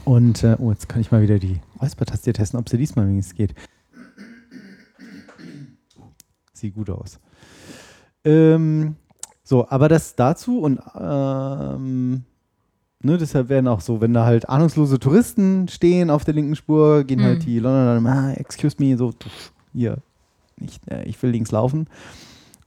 Und, 0.05 0.45
äh, 0.45 0.57
oh, 0.59 0.71
jetzt 0.71 0.89
kann 0.89 1.01
ich 1.01 1.11
mal 1.11 1.23
wieder 1.23 1.39
die 1.39 1.61
Räuspertaste 1.81 2.33
testen, 2.33 2.59
ob 2.59 2.69
sie 2.69 2.79
diesmal 2.79 3.09
wenigstens 3.09 3.37
geht. 3.37 3.55
Sieht 6.53 6.75
gut 6.75 6.91
aus. 6.91 7.19
Ähm, 8.25 8.97
so, 9.45 9.69
aber 9.69 9.89
das 9.89 10.17
dazu 10.17 10.61
und 10.61 10.81
ähm, 10.99 12.25
ne, 13.03 13.17
deshalb 13.17 13.49
werden 13.49 13.69
auch 13.69 13.81
so, 13.81 14.01
wenn 14.01 14.13
da 14.13 14.25
halt 14.25 14.49
ahnungslose 14.49 14.99
Touristen 14.99 15.69
stehen 15.69 16.11
auf 16.11 16.25
der 16.25 16.35
linken 16.35 16.57
Spur, 16.57 17.05
gehen 17.05 17.23
halt 17.23 17.39
Mhm. 17.41 17.45
die 17.45 17.59
Londoner 17.61 18.11
ah, 18.13 18.33
excuse 18.33 18.77
me, 18.81 18.97
so, 18.97 19.13
hier, 19.73 19.99
nicht, 20.59 20.87
äh, 20.91 21.05
ich 21.05 21.23
will 21.23 21.31
links 21.31 21.53
laufen. 21.53 21.87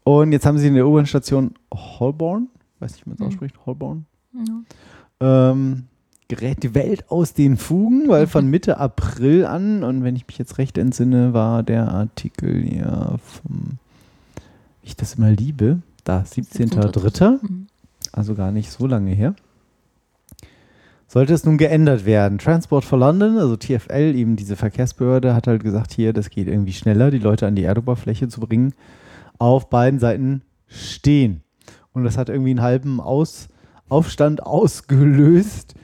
Und 0.03 0.31
jetzt 0.31 0.45
haben 0.45 0.57
sie 0.57 0.67
in 0.67 0.73
der 0.75 0.87
U-Bahn-Station 0.87 1.53
Holborn, 1.73 2.47
weiß 2.79 2.93
nicht, 2.93 3.05
wie 3.05 3.09
man 3.09 3.15
es 3.15 3.19
Mhm. 3.19 3.27
ausspricht, 3.27 3.65
Holborn, 3.65 4.05
ja. 4.33 5.51
ähm, 5.51 5.83
gerät 6.31 6.63
die 6.63 6.73
Welt 6.73 7.09
aus 7.09 7.33
den 7.33 7.57
Fugen, 7.57 8.07
weil 8.07 8.25
von 8.25 8.47
Mitte 8.49 8.77
April 8.77 9.45
an, 9.45 9.83
und 9.83 10.03
wenn 10.03 10.15
ich 10.15 10.25
mich 10.27 10.37
jetzt 10.37 10.57
recht 10.57 10.77
entsinne, 10.77 11.33
war 11.33 11.61
der 11.61 11.89
Artikel 11.89 12.73
ja 12.73 13.17
vom, 13.17 13.77
wie 14.81 14.87
ich 14.87 14.95
das 14.95 15.15
immer 15.15 15.29
liebe, 15.31 15.79
da 16.05 16.21
17.03., 16.21 17.39
Mhm. 17.41 17.67
also 18.13 18.33
gar 18.33 18.51
nicht 18.51 18.71
so 18.71 18.87
lange 18.87 19.11
her. 19.11 19.35
Sollte 21.07 21.33
es 21.33 21.43
nun 21.43 21.57
geändert 21.57 22.05
werden. 22.05 22.37
Transport 22.37 22.85
for 22.85 22.97
London, 22.97 23.37
also 23.37 23.57
TFL, 23.57 24.15
eben 24.15 24.37
diese 24.37 24.55
Verkehrsbehörde, 24.55 25.35
hat 25.35 25.47
halt 25.47 25.61
gesagt, 25.61 25.91
hier, 25.91 26.13
das 26.13 26.29
geht 26.29 26.47
irgendwie 26.47 26.71
schneller, 26.71 27.11
die 27.11 27.19
Leute 27.19 27.45
an 27.45 27.55
die 27.55 27.63
Erdoberfläche 27.65 28.29
zu 28.29 28.39
bringen, 28.39 28.73
auf 29.37 29.69
beiden 29.69 29.99
Seiten 29.99 30.43
stehen. 30.67 31.41
Und 31.91 32.05
das 32.05 32.17
hat 32.17 32.29
irgendwie 32.29 32.51
einen 32.51 32.61
halben 32.61 33.01
Aus 33.01 33.49
Aufstand 33.89 34.41
ausgelöst, 34.41 35.75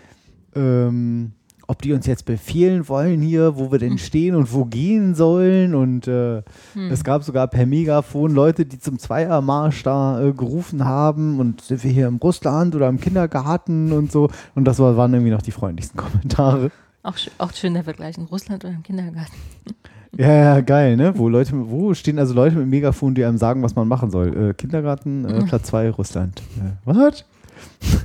ähm, 0.58 1.32
ob 1.70 1.82
die 1.82 1.92
uns 1.92 2.06
jetzt 2.06 2.26
befehlen 2.26 2.88
wollen 2.88 3.22
hier, 3.22 3.58
wo 3.58 3.72
wir 3.72 3.80
denn 3.80 3.98
stehen 4.08 4.36
und 4.36 4.54
wo 4.54 4.66
gehen 4.66 5.16
sollen. 5.16 5.76
Und 5.76 6.08
äh, 6.08 6.42
Hm. 6.74 6.90
es 6.92 7.04
gab 7.04 7.24
sogar 7.24 7.48
per 7.48 7.66
Megafon 7.66 8.32
Leute, 8.34 8.66
die 8.66 8.80
zum 8.80 9.00
Zweiermarsch 9.00 9.84
da 9.84 10.22
äh, 10.24 10.32
gerufen 10.32 10.86
haben 10.86 11.40
und 11.40 11.62
sind 11.62 11.84
wir 11.84 11.92
hier 11.92 12.08
im 12.08 12.18
Russland 12.18 12.74
oder 12.76 12.88
im 12.88 13.00
Kindergarten 13.02 13.92
und 13.92 14.12
so. 14.12 14.30
Und 14.56 14.66
das 14.66 14.80
war, 14.80 14.96
waren 14.98 15.14
irgendwie 15.14 15.32
noch 15.32 15.42
die 15.42 15.52
freundlichsten 15.52 15.98
Kommentare. 16.02 16.72
Auch, 17.04 17.16
auch 17.38 17.54
schön 17.54 17.74
der 17.74 17.84
Vergleich 17.84 18.18
in 18.18 18.26
Russland 18.26 18.64
oder 18.66 18.74
im 18.74 18.84
Kindergarten. 18.84 19.34
Ja, 20.18 20.32
ja, 20.34 20.62
geil, 20.62 20.96
ne? 20.96 21.14
Wo 21.18 21.28
Leute, 21.28 21.52
wo 21.70 21.94
stehen 21.94 22.18
also 22.18 22.34
Leute 22.34 22.56
mit 22.56 22.68
Megafon, 22.68 23.14
die 23.14 23.26
einem 23.26 23.38
sagen, 23.38 23.62
was 23.62 23.76
man 23.76 23.90
machen 23.90 24.10
soll? 24.10 24.52
Äh, 24.52 24.54
Kindergarten, 24.54 25.26
äh, 25.26 25.44
Platz 25.44 25.68
2, 25.68 25.92
Russland. 25.92 26.42
Äh, 26.58 26.72
was? 26.86 27.26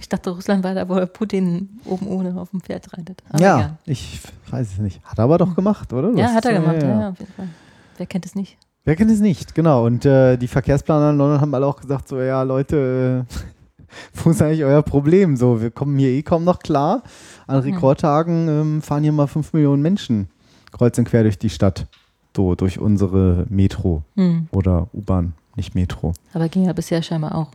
Ich 0.00 0.08
dachte, 0.08 0.30
Russland 0.30 0.62
war 0.64 0.74
da, 0.74 0.88
wo 0.88 1.04
Putin 1.06 1.68
oben 1.84 2.06
ohne 2.06 2.38
auf 2.40 2.50
dem 2.50 2.60
Pferd 2.60 2.92
reitet. 2.96 3.22
Aber 3.30 3.40
ja, 3.42 3.56
egal. 3.58 3.78
ich 3.86 4.20
weiß 4.50 4.72
es 4.72 4.78
nicht. 4.78 5.02
Hat 5.04 5.18
er 5.18 5.24
aber 5.24 5.38
doch 5.38 5.54
gemacht, 5.54 5.92
oder? 5.92 6.10
Ja, 6.10 6.26
Das 6.26 6.34
hat 6.34 6.44
er 6.46 6.50
äh, 6.52 6.54
gemacht, 6.60 6.82
ja, 6.82 7.00
ja, 7.00 7.08
auf 7.10 7.18
jeden 7.18 7.32
Fall. 7.32 7.48
Wer 7.96 8.06
kennt 8.06 8.26
es 8.26 8.34
nicht? 8.34 8.56
Wer 8.84 8.96
kennt 8.96 9.10
es 9.10 9.20
nicht, 9.20 9.54
genau. 9.54 9.86
Und 9.86 10.04
äh, 10.04 10.36
die 10.36 10.48
Verkehrsplaner 10.48 11.10
in 11.10 11.18
London 11.18 11.40
haben 11.40 11.54
alle 11.54 11.66
auch 11.66 11.80
gesagt, 11.80 12.08
so, 12.08 12.20
ja, 12.20 12.42
Leute, 12.42 13.24
äh, 13.30 13.34
wo 14.14 14.30
ist 14.30 14.42
eigentlich 14.42 14.64
euer 14.64 14.82
Problem? 14.82 15.36
So, 15.36 15.60
wir 15.62 15.70
kommen 15.70 15.96
hier 15.98 16.08
eh 16.08 16.22
kaum 16.22 16.44
noch 16.44 16.58
klar. 16.58 17.02
An 17.46 17.60
Rekordtagen 17.60 18.48
ähm, 18.48 18.82
fahren 18.82 19.02
hier 19.04 19.12
mal 19.12 19.26
5 19.28 19.52
Millionen 19.52 19.82
Menschen 19.82 20.28
kreuz 20.72 20.98
und 20.98 21.04
quer 21.04 21.22
durch 21.22 21.38
die 21.38 21.50
Stadt. 21.50 21.86
So, 22.36 22.54
durch 22.54 22.78
unsere 22.78 23.46
Metro 23.50 24.02
Hm. 24.16 24.48
oder 24.52 24.88
U-Bahn, 24.94 25.34
nicht 25.54 25.74
Metro. 25.74 26.14
Aber 26.32 26.48
ging 26.48 26.64
ja 26.64 26.72
bisher 26.72 27.02
scheinbar 27.02 27.34
auch. 27.36 27.48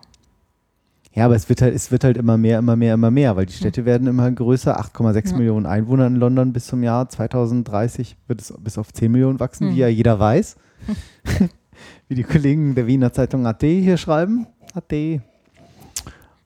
Ja, 1.18 1.26
aber 1.26 1.36
es 1.36 1.50
wird 1.50 1.64
halt, 1.64 1.74
es 1.74 1.90
wird 1.92 2.04
halt 2.04 2.16
immer 2.16 2.38
mehr, 2.38 2.60
immer 2.60 2.76
mehr, 2.76 2.94
immer 2.94 3.10
mehr, 3.10 3.36
weil 3.36 3.48
die 3.48 3.54
Städte 3.54 3.86
werden 3.86 4.08
immer 4.08 4.30
größer. 4.30 4.80
8,6 4.80 5.32
Ja. 5.32 5.38
Millionen 5.38 5.66
Einwohner 5.66 6.06
in 6.06 6.16
London 6.16 6.54
bis 6.54 6.68
zum 6.68 6.84
Jahr 6.84 7.10
2030 7.10 8.16
wird 8.28 8.42
es 8.42 8.54
bis 8.60 8.78
auf 8.78 8.94
10 8.94 9.12
Millionen 9.12 9.40
wachsen, 9.40 9.70
Hm. 9.70 9.76
wie 9.76 9.80
ja 9.80 9.88
jeder 9.88 10.20
weiß. 10.20 10.58
wie 12.08 12.14
die 12.16 12.24
Kollegen 12.24 12.76
der 12.76 12.86
Wiener 12.86 13.12
Zeitung 13.14 13.48
AT 13.48 13.64
hier 13.64 13.98
schreiben. 13.98 14.46
AT. 14.76 14.94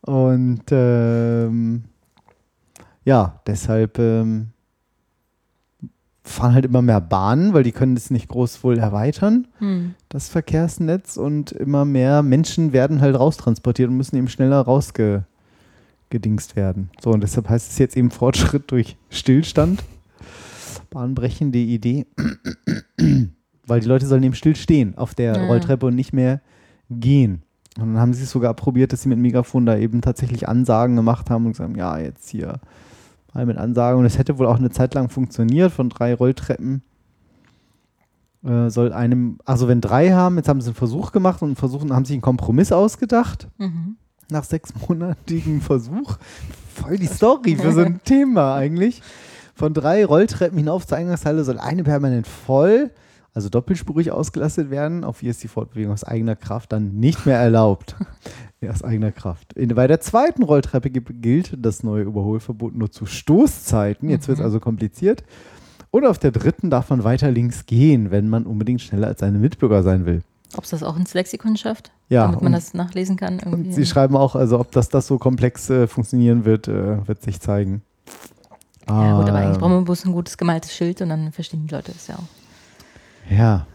Und 0.01 0.63
ähm, 0.71 1.83
ja, 3.03 3.41
deshalb 3.45 3.99
ähm, 3.99 4.51
fahren 6.23 6.53
halt 6.53 6.65
immer 6.65 6.81
mehr 6.81 7.01
Bahnen, 7.01 7.53
weil 7.53 7.63
die 7.63 7.71
können 7.71 7.95
das 7.95 8.11
nicht 8.11 8.27
groß 8.27 8.63
wohl 8.63 8.77
erweitern 8.77 9.47
Hm. 9.59 9.95
das 10.09 10.29
Verkehrsnetz 10.29 11.17
und 11.17 11.51
immer 11.51 11.83
mehr 11.85 12.21
Menschen 12.21 12.73
werden 12.73 13.01
halt 13.01 13.17
raustransportiert 13.17 13.89
und 13.89 13.97
müssen 13.97 14.15
eben 14.17 14.27
schneller 14.27 14.61
rausgedingst 14.61 16.55
werden. 16.55 16.91
So, 17.01 17.09
und 17.11 17.21
deshalb 17.21 17.49
heißt 17.49 17.71
es 17.71 17.77
jetzt 17.79 17.97
eben 17.97 18.11
Fortschritt 18.11 18.69
durch 18.71 18.97
Stillstand. 19.09 19.83
Bahnbrechende 20.91 21.57
Idee. 21.57 22.05
Weil 23.65 23.79
die 23.79 23.87
Leute 23.87 24.05
sollen 24.05 24.23
eben 24.23 24.35
still 24.35 24.55
stehen 24.55 24.97
auf 24.97 25.15
der 25.15 25.35
Ja. 25.35 25.45
Rolltreppe 25.47 25.85
und 25.87 25.95
nicht 25.95 26.13
mehr 26.13 26.41
gehen. 26.89 27.43
Und 27.79 27.93
dann 27.93 27.99
haben 27.99 28.13
sie 28.13 28.23
es 28.23 28.31
sogar 28.31 28.53
probiert, 28.53 28.91
dass 28.91 29.03
sie 29.03 29.09
mit 29.09 29.17
Megafon 29.17 29.65
da 29.65 29.77
eben 29.77 30.01
tatsächlich 30.01 30.49
Ansagen 30.49 30.95
gemacht 30.97 31.29
haben 31.29 31.45
und 31.45 31.53
gesagt 31.53 31.69
haben, 31.69 31.77
ja, 31.79 31.97
jetzt 31.97 32.29
hier 32.29 32.59
mal 33.33 33.45
mit 33.45 33.57
Ansagen. 33.57 33.99
Und 33.99 34.05
es 34.05 34.17
hätte 34.17 34.37
wohl 34.37 34.47
auch 34.47 34.57
eine 34.57 34.69
Zeit 34.69 34.93
lang 34.93 35.09
funktioniert, 35.09 35.71
von 35.71 35.89
drei 35.89 36.13
Rolltreppen 36.13 36.81
äh, 38.43 38.69
soll 38.69 38.91
einem, 38.93 39.37
also 39.45 39.67
wenn 39.67 39.81
drei 39.81 40.11
haben, 40.11 40.37
jetzt 40.37 40.49
haben 40.49 40.61
sie 40.61 40.67
einen 40.69 40.75
Versuch 40.75 41.11
gemacht 41.11 41.41
und 41.41 41.55
versuchen, 41.57 41.93
haben 41.93 42.05
sich 42.05 42.13
einen 42.15 42.21
Kompromiss 42.21 42.71
ausgedacht 42.71 43.47
Mhm. 43.57 43.97
nach 44.29 44.43
sechsmonatigen 44.43 45.61
Versuch. 45.61 46.17
Voll 46.73 46.97
die 46.97 47.07
Story 47.07 47.55
für 47.55 47.71
so 47.71 47.81
ein 47.81 48.01
Thema 48.05 48.55
eigentlich. 48.55 49.01
Von 49.53 49.73
drei 49.75 50.03
Rolltreppen 50.05 50.57
hinauf 50.57 50.87
zur 50.87 50.97
Eingangshalle 50.97 51.43
soll 51.43 51.59
eine 51.59 51.83
permanent 51.83 52.25
voll, 52.25 52.89
also 53.33 53.49
doppelspurig 53.49 54.11
ausgelastet 54.11 54.69
werden. 54.71 55.03
Auf 55.03 55.23
ihr 55.23 55.31
ist 55.31 55.41
die 55.43 55.47
Fortbewegung 55.47 55.93
aus 55.93 56.03
eigener 56.03 56.35
Kraft 56.35 56.71
dann 56.73 56.95
nicht 56.99 57.25
mehr 57.25 57.37
erlaubt. 57.37 57.95
ja, 58.61 58.71
aus 58.71 58.83
eigener 58.83 59.11
Kraft. 59.11 59.53
In, 59.53 59.69
bei 59.75 59.87
der 59.87 60.01
zweiten 60.01 60.43
Rolltreppe 60.43 60.89
gi- 60.89 61.01
gilt 61.13 61.55
das 61.57 61.83
neue 61.83 62.03
Überholverbot 62.03 62.75
nur 62.75 62.91
zu 62.91 63.05
Stoßzeiten. 63.05 64.09
Jetzt 64.09 64.27
wird 64.27 64.37
es 64.37 64.39
Mhm. 64.41 64.45
also 64.45 64.59
kompliziert. 64.59 65.23
Und 65.91 66.05
auf 66.05 66.19
der 66.19 66.31
dritten 66.31 66.69
darf 66.69 66.89
man 66.89 67.03
weiter 67.03 67.31
links 67.31 67.65
gehen, 67.65 68.11
wenn 68.11 68.29
man 68.29 68.45
unbedingt 68.45 68.81
schneller 68.81 69.07
als 69.07 69.19
seine 69.19 69.37
Mitbürger 69.39 69.83
sein 69.83 70.05
will. 70.05 70.21
Ob 70.57 70.65
es 70.65 70.69
das 70.71 70.83
auch 70.83 70.97
ins 70.97 71.13
Lexikon 71.13 71.55
schafft, 71.55 71.91
Ja, 72.09 72.23
damit 72.25 72.41
man 72.41 72.47
und- 72.53 72.57
das 72.57 72.73
nachlesen 72.73 73.15
kann. 73.15 73.35
Und 73.39 73.45
Irgendwie. 73.51 73.71
sie 73.73 73.85
schreiben 73.85 74.15
auch, 74.17 74.35
also 74.35 74.59
ob 74.59 74.71
das, 74.71 74.89
das 74.89 75.07
so 75.07 75.17
komplex 75.17 75.69
äh, 75.69 75.87
funktionieren 75.87 76.43
wird, 76.45 76.67
äh, 76.67 77.07
wird 77.07 77.21
sich 77.21 77.39
zeigen. 77.39 77.81
ja, 78.89 79.17
gut, 79.17 79.29
aber 79.29 79.37
eigentlich 79.39 79.57
Ah, 79.57 79.59
brauchen 79.59 79.73
wir 79.73 79.81
bloß 79.81 80.05
ein 80.05 80.11
gutes 80.11 80.37
gemaltes 80.37 80.73
Schild 80.73 81.01
und 81.01 81.09
dann 81.09 81.31
verstehen 81.31 81.65
die 81.67 81.73
Leute 81.73 81.93
das 81.93 82.07
ja 82.07 82.15
auch. 82.15 82.40
Ja, 83.31 83.65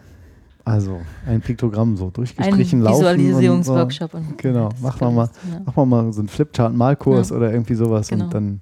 also 0.63 1.01
ein 1.25 1.41
Piktogramm 1.41 1.97
so 1.97 2.05
Ein 2.07 2.13
durchgestrichen 2.13 2.81
laufen. 2.81 2.99
Visualisierungsworkshop. 2.99 4.13
Und, 4.13 4.19
Und 4.21 4.29
so. 4.29 4.35
Genau, 4.37 4.69
das 4.69 4.81
machen 4.81 4.99
wir 5.01 5.11
mal, 5.11 5.29
ja. 5.51 5.59
machen 5.59 5.75
wir 5.75 5.85
mal 5.85 6.13
so 6.13 6.19
einen 6.21 6.27
Flipchart-Malkurs 6.29 7.29
Ja. 7.31 7.35
oder 7.37 7.51
irgendwie 7.51 7.75
sowas 7.75 8.07
Genau. 8.09 8.25
und 8.25 8.33
dann 8.33 8.61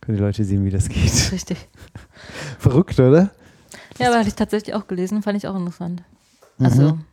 können 0.00 0.16
die 0.18 0.22
Leute 0.22 0.44
sehen, 0.44 0.64
wie 0.64 0.70
das 0.70 0.88
geht. 0.88 1.12
Richtig. 1.32 1.68
Verrückt, 2.58 2.98
oder? 3.00 3.30
Ja, 3.98 4.08
aber 4.08 4.18
hatte 4.18 4.28
ich 4.28 4.34
tatsächlich 4.34 4.74
auch 4.74 4.86
gelesen, 4.86 5.22
fand 5.22 5.36
ich 5.38 5.46
auch 5.46 5.56
interessant. 5.56 6.02
Also 6.58 6.82
Mhm. 6.94 7.04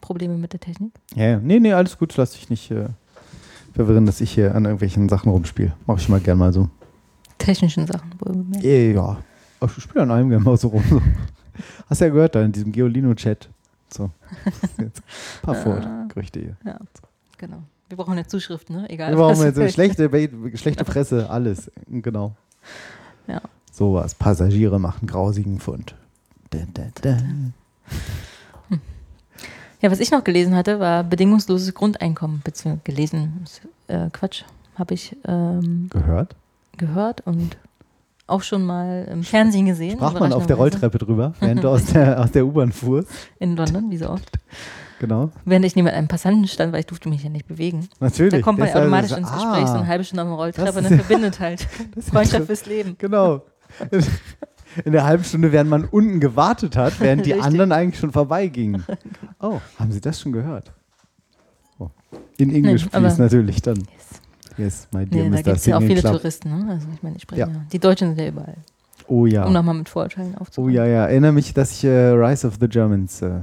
Probleme 0.00 0.36
mit 0.36 0.52
der 0.52 0.60
Technik. 0.60 0.92
Ja, 1.14 1.24
ja. 1.24 1.38
Nee, 1.38 1.60
nee, 1.60 1.72
alles 1.72 1.98
gut, 1.98 2.16
lass 2.16 2.32
dich 2.32 2.48
nicht 2.50 2.70
äh, 2.70 2.86
verwirren, 3.74 4.06
dass 4.06 4.20
ich 4.20 4.30
hier 4.30 4.54
an 4.54 4.64
irgendwelchen 4.64 5.08
Sachen 5.08 5.30
rumspiele. 5.30 5.72
Mache 5.86 5.98
ich 6.00 6.08
mal 6.08 6.20
gern 6.20 6.38
mal 6.38 6.52
so. 6.52 6.68
Technischen 7.38 7.86
Sachen. 7.86 8.10
wohl 8.18 8.32
bemerkt. 8.32 8.64
Ja, 8.64 9.18
Aber 9.60 9.72
ich 9.76 9.82
spiele 9.82 10.02
an 10.02 10.08
gerne 10.28 10.44
mal 10.44 10.56
so 10.56 10.68
rum. 10.68 10.84
So. 10.88 11.02
Hast 11.90 12.00
ja 12.00 12.08
gehört 12.08 12.34
da 12.34 12.42
in 12.42 12.52
diesem 12.52 12.72
Geolino-Chat. 12.72 13.48
So. 13.90 14.10
Ein 14.78 14.92
paar 15.42 15.54
Vorgerüchte 15.54 16.40
hier. 16.40 16.56
Ja, 16.64 16.78
genau. 17.38 17.62
Wir 17.88 17.96
brauchen 17.96 18.12
eine 18.12 18.26
Zuschrift, 18.26 18.70
ne? 18.70 18.88
Egal. 18.90 19.12
Wir 19.12 19.16
brauchen 19.16 19.42
jetzt 19.42 19.58
eine 19.58 19.70
schlechte, 19.70 20.10
schlechte 20.54 20.84
Presse, 20.84 21.30
alles. 21.30 21.70
Genau. 21.88 22.34
Ja. 23.26 23.40
Sowas. 23.72 24.14
Passagiere 24.14 24.78
machen 24.78 25.06
grausigen 25.06 25.58
Fund. 25.58 25.94
Da, 26.50 26.58
da, 26.74 26.82
da. 27.00 27.18
Ja, 29.80 29.90
was 29.92 30.00
ich 30.00 30.10
noch 30.10 30.24
gelesen 30.24 30.56
hatte, 30.56 30.80
war 30.80 31.04
bedingungsloses 31.04 31.72
Grundeinkommen. 31.72 32.40
Beziehungsweise 32.42 32.82
gelesen, 32.84 33.40
ist, 33.44 33.60
äh, 33.86 34.10
Quatsch, 34.10 34.42
habe 34.74 34.94
ich 34.94 35.16
ähm, 35.24 35.88
Gehört? 35.90 36.34
gehört 36.76 37.26
und 37.26 37.56
auch 38.28 38.42
schon 38.42 38.64
mal 38.64 39.08
im 39.10 39.24
Fernsehen 39.24 39.66
gesehen. 39.66 39.96
Sprach 39.96 40.18
man 40.20 40.32
auf 40.32 40.46
der. 40.46 40.56
Rolltreppe 40.56 40.98
drüber, 40.98 41.32
während 41.40 41.64
du 41.64 41.68
aus 41.68 41.86
der, 41.86 42.20
aus 42.20 42.30
der 42.32 42.46
U-Bahn 42.46 42.72
fuhrst. 42.72 43.08
In 43.38 43.56
London, 43.56 43.90
wie 43.90 43.96
so 43.96 44.10
oft. 44.10 44.30
Genau. 45.00 45.30
Während 45.44 45.64
ich 45.64 45.76
neben 45.76 45.88
einem 45.88 46.08
Passanten 46.08 46.46
stand, 46.48 46.72
weil 46.72 46.80
ich 46.80 46.86
durfte 46.86 47.08
mich 47.08 47.22
ja 47.22 47.30
nicht 47.30 47.46
bewegen. 47.46 47.88
Natürlich. 48.00 48.34
Da 48.34 48.40
kommt 48.40 48.58
man 48.58 48.68
automatisch 48.68 49.12
ist- 49.12 49.18
ins 49.18 49.28
ah, 49.28 49.34
Gespräch, 49.34 49.68
so 49.68 49.74
eine 49.74 49.86
halbe 49.86 50.04
Stunde 50.04 50.22
auf 50.24 50.28
der 50.28 50.36
Rolltreppe 50.36 50.78
und 50.78 50.84
dann 50.84 50.92
ja- 50.92 50.98
verbindet 51.04 51.40
halt 51.40 51.66
Freundschaft 52.10 52.46
fürs 52.46 52.66
Leben. 52.66 52.96
Genau. 52.98 53.42
In 54.84 54.92
der 54.92 55.04
halben 55.04 55.22
Stunde, 55.24 55.52
während 55.52 55.70
man 55.70 55.84
unten 55.84 56.18
gewartet 56.20 56.76
hat, 56.76 56.98
während 57.00 57.24
die 57.26 57.34
anderen 57.40 57.70
eigentlich 57.72 58.00
schon 58.00 58.12
vorbeigingen. 58.12 58.84
Oh, 59.40 59.60
haben 59.78 59.92
Sie 59.92 60.00
das 60.00 60.20
schon 60.20 60.32
gehört? 60.32 60.72
Oh. 61.78 61.90
In 62.36 62.52
Englisch, 62.52 62.84
Nee, 62.92 63.00
please, 63.00 63.22
natürlich 63.22 63.62
dann. 63.62 63.76
Yes. 63.78 64.20
Yes, 64.58 64.88
my 64.92 65.06
dear 65.06 65.24
Nee, 65.24 65.30
da 65.30 65.36
Mr. 65.36 65.42
gibt 65.44 65.56
es 65.56 65.66
ja 65.66 65.76
auch 65.76 65.80
viele 65.80 66.00
Club. 66.00 66.12
Touristen. 66.16 66.50
Ne? 66.66 66.70
Also 66.72 66.86
ich 66.94 67.02
meine, 67.02 67.16
ich 67.16 67.22
spreche 67.22 67.40
Ja. 67.40 67.46
ja. 67.48 67.60
Die 67.72 67.78
Deutschen 67.78 68.08
sind 68.08 68.20
ja 68.20 68.28
überall. 68.28 68.56
Oh 69.06 69.24
ja. 69.24 69.44
Um 69.46 69.52
nochmal 69.52 69.74
mit 69.74 69.88
Vorurteilen 69.88 70.34
Oh 70.36 70.40
aufzuräumen. 70.42 70.74
ja, 70.74 70.84
ja. 70.84 71.06
Erinnere 71.06 71.32
mich, 71.32 71.54
dass 71.54 71.72
ich 71.72 71.84
äh, 71.84 72.08
Rise 72.10 72.46
of 72.46 72.56
the 72.60 72.68
Germans 72.68 73.22
äh, 73.22 73.40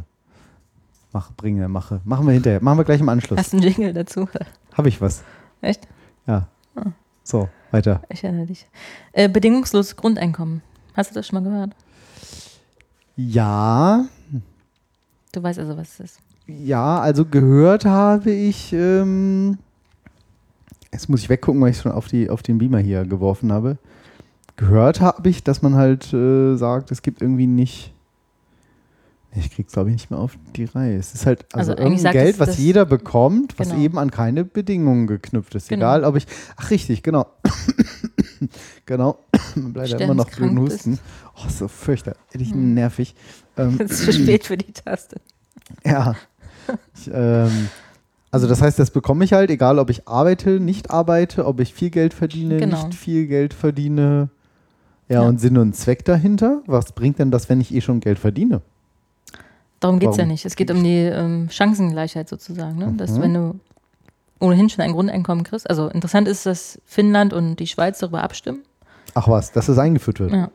mach, 1.13 1.32
bringe, 1.34 1.68
mache. 1.70 2.01
Machen 2.03 2.28
wir 2.28 2.34
hinterher. 2.34 2.61
Machen 2.61 2.78
wir 2.80 2.84
gleich 2.84 2.99
im 3.01 3.09
Anschluss. 3.09 3.39
Hast 3.39 3.53
du 3.53 3.57
einen 3.57 3.66
Jingle 3.68 3.93
dazu? 3.93 4.28
Habe 4.74 4.89
ich 4.89 4.99
was? 5.01 5.24
Echt? 5.61 5.88
Ja. 6.28 6.47
Ah. 6.76 6.88
So, 7.24 7.49
weiter. 7.72 8.01
Ich 8.09 8.24
erinnere 8.24 8.45
dich. 8.45 8.68
Äh, 9.13 9.30
bedingungsloses 9.30 9.95
Grundeinkommen. 9.95 10.61
Hast 10.93 11.11
du 11.11 11.16
das 11.16 11.28
schon 11.28 11.41
mal 11.43 11.49
gehört? 11.49 11.72
Ja, 13.16 14.05
Du 15.32 15.43
weißt 15.43 15.59
also, 15.59 15.76
was 15.78 15.93
es 15.93 15.99
ist. 15.99 16.20
ja, 16.47 16.99
also 16.99 17.26
gehört 17.26 17.86
habe 17.86 18.32
ich, 18.32 18.72
ähm, 18.74 19.57
jetzt 20.95 21.09
muss 21.09 21.21
ich 21.21 21.29
weggucken, 21.29 21.61
weil 21.61 21.71
ich 21.71 21.77
es 21.77 21.83
schon 21.83 21.91
auf, 21.91 22.07
die, 22.07 22.29
auf 22.29 22.41
den 22.41 22.57
Beamer 22.57 22.79
hier 22.79 23.03
geworfen 23.05 23.51
habe. 23.51 23.77
Gehört 24.55 25.01
habe 25.01 25.27
ich, 25.29 25.43
dass 25.43 25.61
man 25.61 25.75
halt 25.75 26.13
äh, 26.13 26.55
sagt, 26.55 26.91
es 26.91 27.01
gibt 27.01 27.21
irgendwie 27.21 27.47
nicht. 27.47 27.91
Ich 29.37 29.51
krieg's 29.51 29.73
glaube 29.73 29.89
ich 29.89 29.95
nicht 29.95 30.09
mehr 30.11 30.19
auf 30.21 30.37
die 30.55 30.63
Reihe. 30.63 30.95
Es 30.97 31.13
ist 31.13 31.25
halt 31.25 31.45
also, 31.53 31.73
Also 31.73 31.83
irgendein 31.83 32.13
Geld, 32.13 32.39
was 32.39 32.57
jeder 32.57 32.85
bekommt, 32.85 33.59
was 33.59 33.69
Genau. 33.71 33.81
eben 33.81 33.97
an 33.99 34.09
keine 34.09 34.45
Bedingungen 34.45 35.07
geknüpft 35.07 35.53
ist. 35.55 35.67
Genau. 35.67 35.85
Egal, 35.87 36.05
ob 36.05 36.15
ich. 36.15 36.25
Ach 36.55 36.69
richtig, 36.71 37.03
genau. 37.03 37.27
genau. 38.85 39.19
Leider 39.73 39.99
immer 39.99 40.13
noch 40.13 40.29
blöden 40.29 40.57
Husten. 40.59 40.99
Oh, 41.35 41.49
so 41.49 41.67
fürchterlich 41.67 42.51
Hm. 42.51 42.73
nervig. 42.75 43.13
Ähm, 43.57 43.75
Es 43.79 43.91
ist 43.91 44.05
zu 44.05 44.13
spät 44.13 44.45
für 44.45 44.55
die 44.55 44.71
Taste. 44.73 45.17
ja. 45.83 46.15
Ich, 46.95 47.11
ähm, 47.13 47.67
also 48.36 48.47
das 48.47 48.61
heißt, 48.61 48.77
das 48.77 48.91
bekomme 48.91 49.23
ich 49.23 49.31
halt, 49.33 49.49
egal 49.49 49.79
ob 49.79 49.89
ich 49.89 50.07
arbeite, 50.07 50.59
nicht 50.59 50.91
arbeite, 50.91 51.45
ob 51.45 51.59
ich 51.61 51.73
viel 51.73 51.89
Geld 51.89 52.13
verdiene, 52.13 52.57
Genau. 52.57 52.86
nicht 52.88 52.93
viel 52.97 53.27
Geld 53.27 53.53
verdiene. 53.53 54.29
Ja, 55.07 55.21
Ja. 55.21 55.27
und 55.29 55.39
Sinn 55.39 55.57
und 55.57 55.73
Zweck 55.75 56.03
dahinter. 56.03 56.61
Was 56.65 56.91
bringt 56.91 57.17
denn 57.19 57.31
das, 57.31 57.47
wenn 57.47 57.61
ich 57.61 57.73
eh 57.73 57.79
schon 57.81 57.99
Geld 58.01 58.19
verdiene? 58.19 58.61
Darum 59.79 59.99
geht 59.99 60.09
es 60.09 60.17
ja 60.17 60.25
nicht. 60.25 60.45
Es 60.45 60.55
geht 60.55 60.69
um 60.71 60.83
die 60.83 60.97
ähm, 61.03 61.47
Chancengleichheit 61.49 62.27
sozusagen. 62.27 62.77
Ne? 62.77 62.93
Dass 62.97 63.11
Mhm. 63.11 63.21
wenn 63.21 63.33
du 63.33 63.59
ohnehin 64.39 64.67
schon 64.69 64.83
ein 64.83 64.91
Grundeinkommen 64.91 65.43
kriegst. 65.45 65.69
Also 65.69 65.88
interessant 65.88 66.27
ist, 66.27 66.45
dass 66.45 66.81
Finnland 66.86 67.33
und 67.33 67.55
die 67.57 67.67
Schweiz 67.67 67.99
darüber 67.99 68.21
abstimmen. 68.23 68.63
Ach 69.13 69.27
was, 69.29 69.51
dass 69.53 69.69
es 69.69 69.77
eingeführt 69.77 70.19
wird. 70.19 70.31
Ja. 70.33 70.49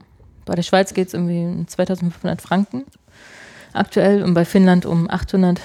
Bei 0.45 0.55
der 0.55 0.63
Schweiz 0.63 0.93
geht 0.95 1.09
es 1.09 1.15
irgendwie 1.15 1.45
um 1.47 1.67
2500 1.67 2.43
Franken 2.43 2.85
aktuell 3.73 4.23
und 4.23 4.35
bei 4.35 4.45
Finnland 4.45 4.85
um 4.85 5.09
800, 5.09 5.61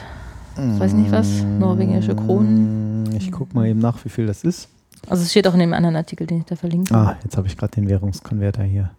weiß 0.55 0.93
nicht 0.93 1.11
was, 1.11 1.43
norwegische 1.59 2.15
Kronen. 2.15 3.09
Ich 3.15 3.31
guck 3.31 3.53
mal 3.53 3.67
eben 3.67 3.79
nach, 3.79 4.03
wie 4.05 4.09
viel 4.09 4.25
das 4.25 4.43
ist. 4.43 4.69
Also 5.07 5.23
es 5.23 5.31
steht 5.31 5.47
auch 5.47 5.53
in 5.53 5.59
dem 5.59 5.73
anderen 5.73 5.95
Artikel, 5.95 6.25
den 6.25 6.39
ich 6.39 6.45
da 6.45 6.55
verlinke. 6.55 6.93
Ah, 6.93 7.17
jetzt 7.23 7.37
habe 7.37 7.47
ich 7.47 7.57
gerade 7.57 7.71
den 7.71 7.87
Währungskonverter 7.87 8.63
hier 8.63 8.91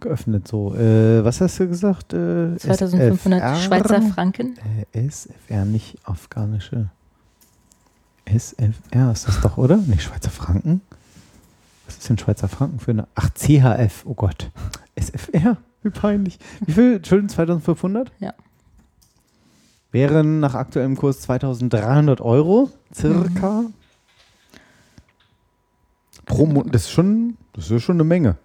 geöffnet. 0.00 0.46
So, 0.46 0.74
äh, 0.74 1.24
was 1.24 1.40
hast 1.40 1.58
du 1.58 1.68
gesagt? 1.68 2.12
Äh, 2.12 2.56
2500 2.58 3.40
SFR? 3.40 3.56
Schweizer 3.56 4.02
Franken. 4.02 4.56
Äh, 4.92 5.08
SFR, 5.08 5.64
nicht 5.64 5.96
afghanische. 6.04 6.90
SFR 8.26 9.12
ist 9.12 9.28
das 9.28 9.40
doch, 9.40 9.56
oder? 9.58 9.76
Nicht 9.76 10.02
Schweizer 10.02 10.30
Franken? 10.30 10.80
Was 11.86 11.98
ist 11.98 12.08
denn 12.08 12.18
Schweizer 12.18 12.48
Franken 12.48 12.78
für 12.78 12.92
eine? 12.92 13.06
Ach, 13.14 13.30
CHF, 13.34 14.04
oh 14.06 14.14
Gott. 14.14 14.50
SFR, 14.96 15.56
wie 15.82 15.90
peinlich. 15.90 16.38
Wie 16.64 16.72
viel? 16.72 16.96
Entschuldigung, 16.96 17.28
2500? 17.28 18.12
Ja. 18.20 18.32
Wären 19.94 20.40
nach 20.40 20.54
aktuellem 20.54 20.96
Kurs 20.96 21.20
2300 21.20 22.20
Euro, 22.20 22.68
circa. 22.92 23.62
Mhm. 23.62 23.74
Pro 26.26 26.46
Monat. 26.46 26.74
Das 26.74 26.82
ist 26.82 26.90
schon, 26.90 27.36
das 27.52 27.70
ist 27.70 27.82
schon 27.82 27.96
eine 27.96 28.04
Menge. 28.04 28.36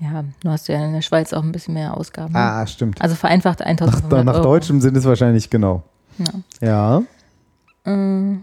Ja, 0.00 0.24
du 0.42 0.48
hast 0.50 0.68
ja 0.68 0.82
in 0.84 0.92
der 0.94 1.02
Schweiz 1.02 1.32
auch 1.32 1.42
ein 1.42 1.52
bisschen 1.52 1.74
mehr 1.74 1.96
Ausgaben. 1.96 2.32
ne? 2.32 2.38
Ah, 2.38 2.66
stimmt. 2.66 3.02
Also 3.02 3.16
vereinfacht 3.16 3.60
Nach, 3.60 3.66
1500 3.66 4.24
nach 4.24 4.34
Euro. 4.34 4.42
deutschem 4.44 4.80
Sinn 4.80 4.94
ist 4.94 5.04
wahrscheinlich 5.04 5.50
genau. 5.50 5.82
Ja. 6.18 7.02
Ja. 7.84 7.92
Äh, 7.92 8.38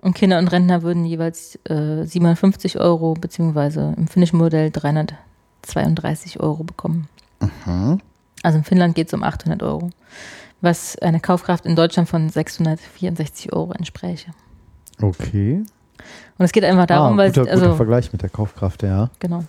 Und 0.00 0.14
Kinder 0.14 0.38
und 0.38 0.48
Rentner 0.48 0.82
würden 0.82 1.04
jeweils 1.04 1.56
äh, 1.68 2.04
750 2.04 2.80
Euro 2.80 3.14
beziehungsweise 3.14 3.94
im 3.96 4.08
finnischen 4.08 4.38
Modell 4.38 4.70
332 4.70 6.40
Euro 6.40 6.64
bekommen. 6.64 7.08
Mhm. 7.40 8.00
Also 8.42 8.58
in 8.58 8.64
Finnland 8.64 8.94
geht 8.94 9.08
es 9.08 9.14
um 9.14 9.22
800 9.22 9.62
Euro, 9.62 9.90
was 10.64 10.98
eine 10.98 11.20
Kaufkraft 11.20 11.66
in 11.66 11.76
Deutschland 11.76 12.08
von 12.08 12.28
664 12.28 13.52
Euro 13.52 13.72
entspräche. 13.72 14.30
Okay. 15.00 15.62
Und 16.38 16.44
es 16.44 16.52
geht 16.52 16.64
einfach 16.64 16.86
darum, 16.86 17.14
ah, 17.14 17.16
weil 17.22 17.32
guter, 17.32 17.50
also 17.50 17.64
guter 17.64 17.76
Vergleich 17.76 18.12
mit 18.12 18.22
der 18.22 18.28
Kaufkraft, 18.30 18.82
ja. 18.82 19.10
genau. 19.18 19.44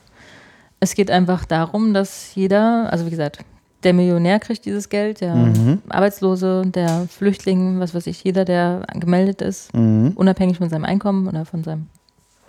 Es 0.79 0.93
geht 0.93 1.09
einfach 1.09 1.45
darum, 1.45 1.93
dass 1.93 2.35
jeder, 2.35 2.91
also 2.91 3.05
wie 3.05 3.09
gesagt, 3.09 3.39
der 3.83 3.93
Millionär 3.93 4.39
kriegt 4.39 4.65
dieses 4.65 4.89
Geld, 4.89 5.21
der 5.21 5.35
Mhm. 5.35 5.81
Arbeitslose, 5.89 6.63
der 6.65 7.07
Flüchtling, 7.07 7.79
was 7.79 7.93
weiß 7.93 8.07
ich, 8.07 8.23
jeder, 8.23 8.43
der 8.45 8.81
gemeldet 8.93 9.41
ist, 9.41 9.73
Mhm. 9.73 10.13
unabhängig 10.15 10.57
von 10.57 10.69
seinem 10.69 10.85
Einkommen 10.85 11.27
oder 11.27 11.45
von 11.45 11.63
seinem 11.63 11.87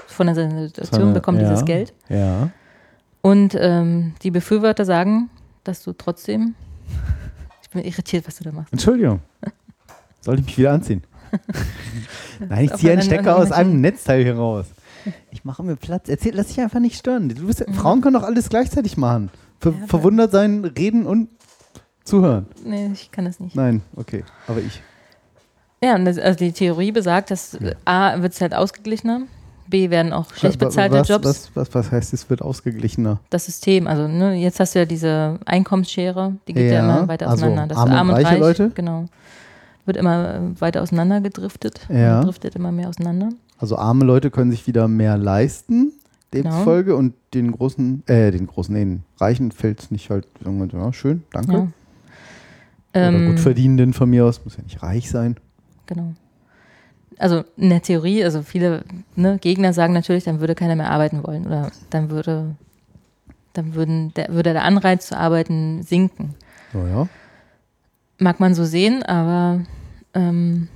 von 0.08 0.32
seiner 0.34 0.62
Situation, 0.68 1.12
bekommt 1.12 1.40
ja, 1.40 1.48
dieses 1.48 1.64
Geld. 1.64 1.92
Ja. 2.08 2.50
Und 3.22 3.56
ähm, 3.58 4.14
die 4.22 4.30
Befürworter 4.30 4.84
sagen, 4.84 5.30
dass 5.64 5.82
du 5.82 5.92
trotzdem. 5.92 6.54
Bin 7.76 7.84
irritiert, 7.84 8.26
was 8.26 8.36
du 8.36 8.44
da 8.44 8.52
machst. 8.52 8.72
Entschuldigung. 8.72 9.20
Soll 10.20 10.38
ich 10.38 10.46
mich 10.46 10.58
wieder 10.58 10.72
anziehen? 10.72 11.02
Nein, 12.48 12.64
ich 12.64 12.74
ziehe 12.74 12.92
einen 12.92 13.02
Stecker 13.02 13.36
aus 13.36 13.52
einem 13.52 13.80
Netzteil 13.80 14.22
hier 14.22 14.36
raus. 14.36 14.66
Ich 15.30 15.44
mache 15.44 15.62
mir 15.62 15.76
Platz. 15.76 16.08
Erzähl, 16.08 16.34
lass 16.34 16.48
dich 16.48 16.60
einfach 16.60 16.80
nicht 16.80 16.96
stören. 16.96 17.28
Du 17.28 17.46
bist, 17.46 17.64
Frauen 17.74 18.00
können 18.00 18.14
doch 18.14 18.22
alles 18.22 18.48
gleichzeitig 18.48 18.96
machen. 18.96 19.30
Ver 19.60 19.72
Mhm. 19.72 19.80
Ja, 19.82 19.86
verwundert 19.86 20.32
sein, 20.32 20.64
reden 20.64 21.06
und 21.06 21.28
zuhören. 22.04 22.46
Nee, 22.64 22.90
ich 22.92 23.10
kann 23.10 23.24
das 23.26 23.40
nicht. 23.40 23.54
Nein, 23.54 23.82
okay. 23.94 24.24
Aber 24.46 24.60
ich. 24.60 24.80
Ja, 25.82 25.94
und 25.94 26.06
das, 26.06 26.18
also 26.18 26.38
die 26.38 26.52
Theorie 26.52 26.92
besagt, 26.92 27.30
dass 27.30 27.54
äh, 27.54 27.74
A, 27.84 28.20
wird 28.22 28.32
es 28.32 28.40
halt 28.40 28.54
ausgeglichener, 28.54 29.22
B, 29.68 29.90
werden 29.90 30.12
auch 30.12 30.32
schlecht 30.34 30.58
bezahlte 30.58 30.96
was, 31.00 31.08
Jobs. 31.08 31.24
Was, 31.24 31.50
was, 31.54 31.74
was 31.74 31.92
heißt, 31.92 32.12
es 32.12 32.28
wird 32.30 32.42
ausgeglichener? 32.42 33.20
Das 33.30 33.46
System, 33.46 33.86
also 33.86 34.06
ne, 34.08 34.34
jetzt 34.34 34.60
hast 34.60 34.74
du 34.74 34.80
ja 34.80 34.84
diese 34.84 35.38
Einkommensschere, 35.44 36.34
die 36.48 36.52
geht 36.54 36.70
ja, 36.70 36.74
Ja, 36.74 36.98
immer 36.98 37.08
weiter 37.08 37.28
also 37.28 37.46
auseinander. 37.46 37.74
Das 37.74 37.78
arme 37.78 37.90
und 37.92 37.96
Arm 37.98 38.08
und 38.08 38.14
reiche 38.14 38.28
reich, 38.28 38.40
Leute? 38.40 38.70
genau. 38.74 39.06
Wird 39.84 39.96
immer 39.96 40.34
äh, 40.34 40.60
weiter 40.60 40.82
auseinander 40.82 41.20
gedriftet. 41.20 41.80
Ja. 41.88 42.22
Driftet 42.22 42.56
immer 42.56 42.72
mehr 42.72 42.88
auseinander. 42.88 43.28
Also 43.58 43.76
arme 43.76 44.04
Leute 44.04 44.30
können 44.30 44.50
sich 44.50 44.66
wieder 44.66 44.88
mehr 44.88 45.16
leisten, 45.16 45.92
Genau. 46.32 46.50
demzufolge, 46.50 46.96
und 46.96 47.14
den 47.34 47.52
großen, 47.52 48.02
äh, 48.06 48.30
den 48.32 48.46
großen, 48.46 48.74
den 48.74 49.04
Reichen 49.18 49.52
fällt 49.52 49.80
es 49.80 49.90
nicht 49.90 50.10
halt, 50.10 50.26
ja, 50.44 50.92
schön, 50.92 51.22
danke. 51.32 51.52
Ja. 51.52 51.58
Oder 51.58 53.08
Ähm, 53.08 53.26
gut 53.28 53.40
verdienenden 53.40 53.92
von 53.92 54.10
mir 54.10 54.24
aus, 54.24 54.44
muss 54.44 54.56
ja 54.56 54.62
nicht 54.62 54.82
reich 54.82 55.08
sein. 55.10 55.36
Genau. 55.86 56.14
Also 57.18 57.44
in 57.56 57.70
der 57.70 57.82
Theorie, 57.82 58.22
also 58.24 58.42
viele 58.42 58.84
ne, 59.14 59.38
Gegner 59.38 59.72
sagen 59.72 59.92
natürlich, 59.94 60.24
dann 60.24 60.40
würde 60.40 60.54
keiner 60.54 60.76
mehr 60.76 60.90
arbeiten 60.90 61.26
wollen 61.26 61.46
oder 61.46 61.70
dann 61.90 62.10
würde, 62.10 62.54
dann 63.54 63.74
würden 63.74 64.12
der, 64.14 64.28
würde 64.28 64.52
der 64.52 64.64
Anreiz 64.64 65.06
zu 65.06 65.16
arbeiten 65.16 65.82
sinken. 65.82 66.34
So, 66.72 66.86
ja. 66.86 67.08
Mag 68.18 68.40
man 68.40 68.54
so 68.54 68.64
sehen, 68.64 69.02
aber 69.02 69.60
ähm, 70.14 70.68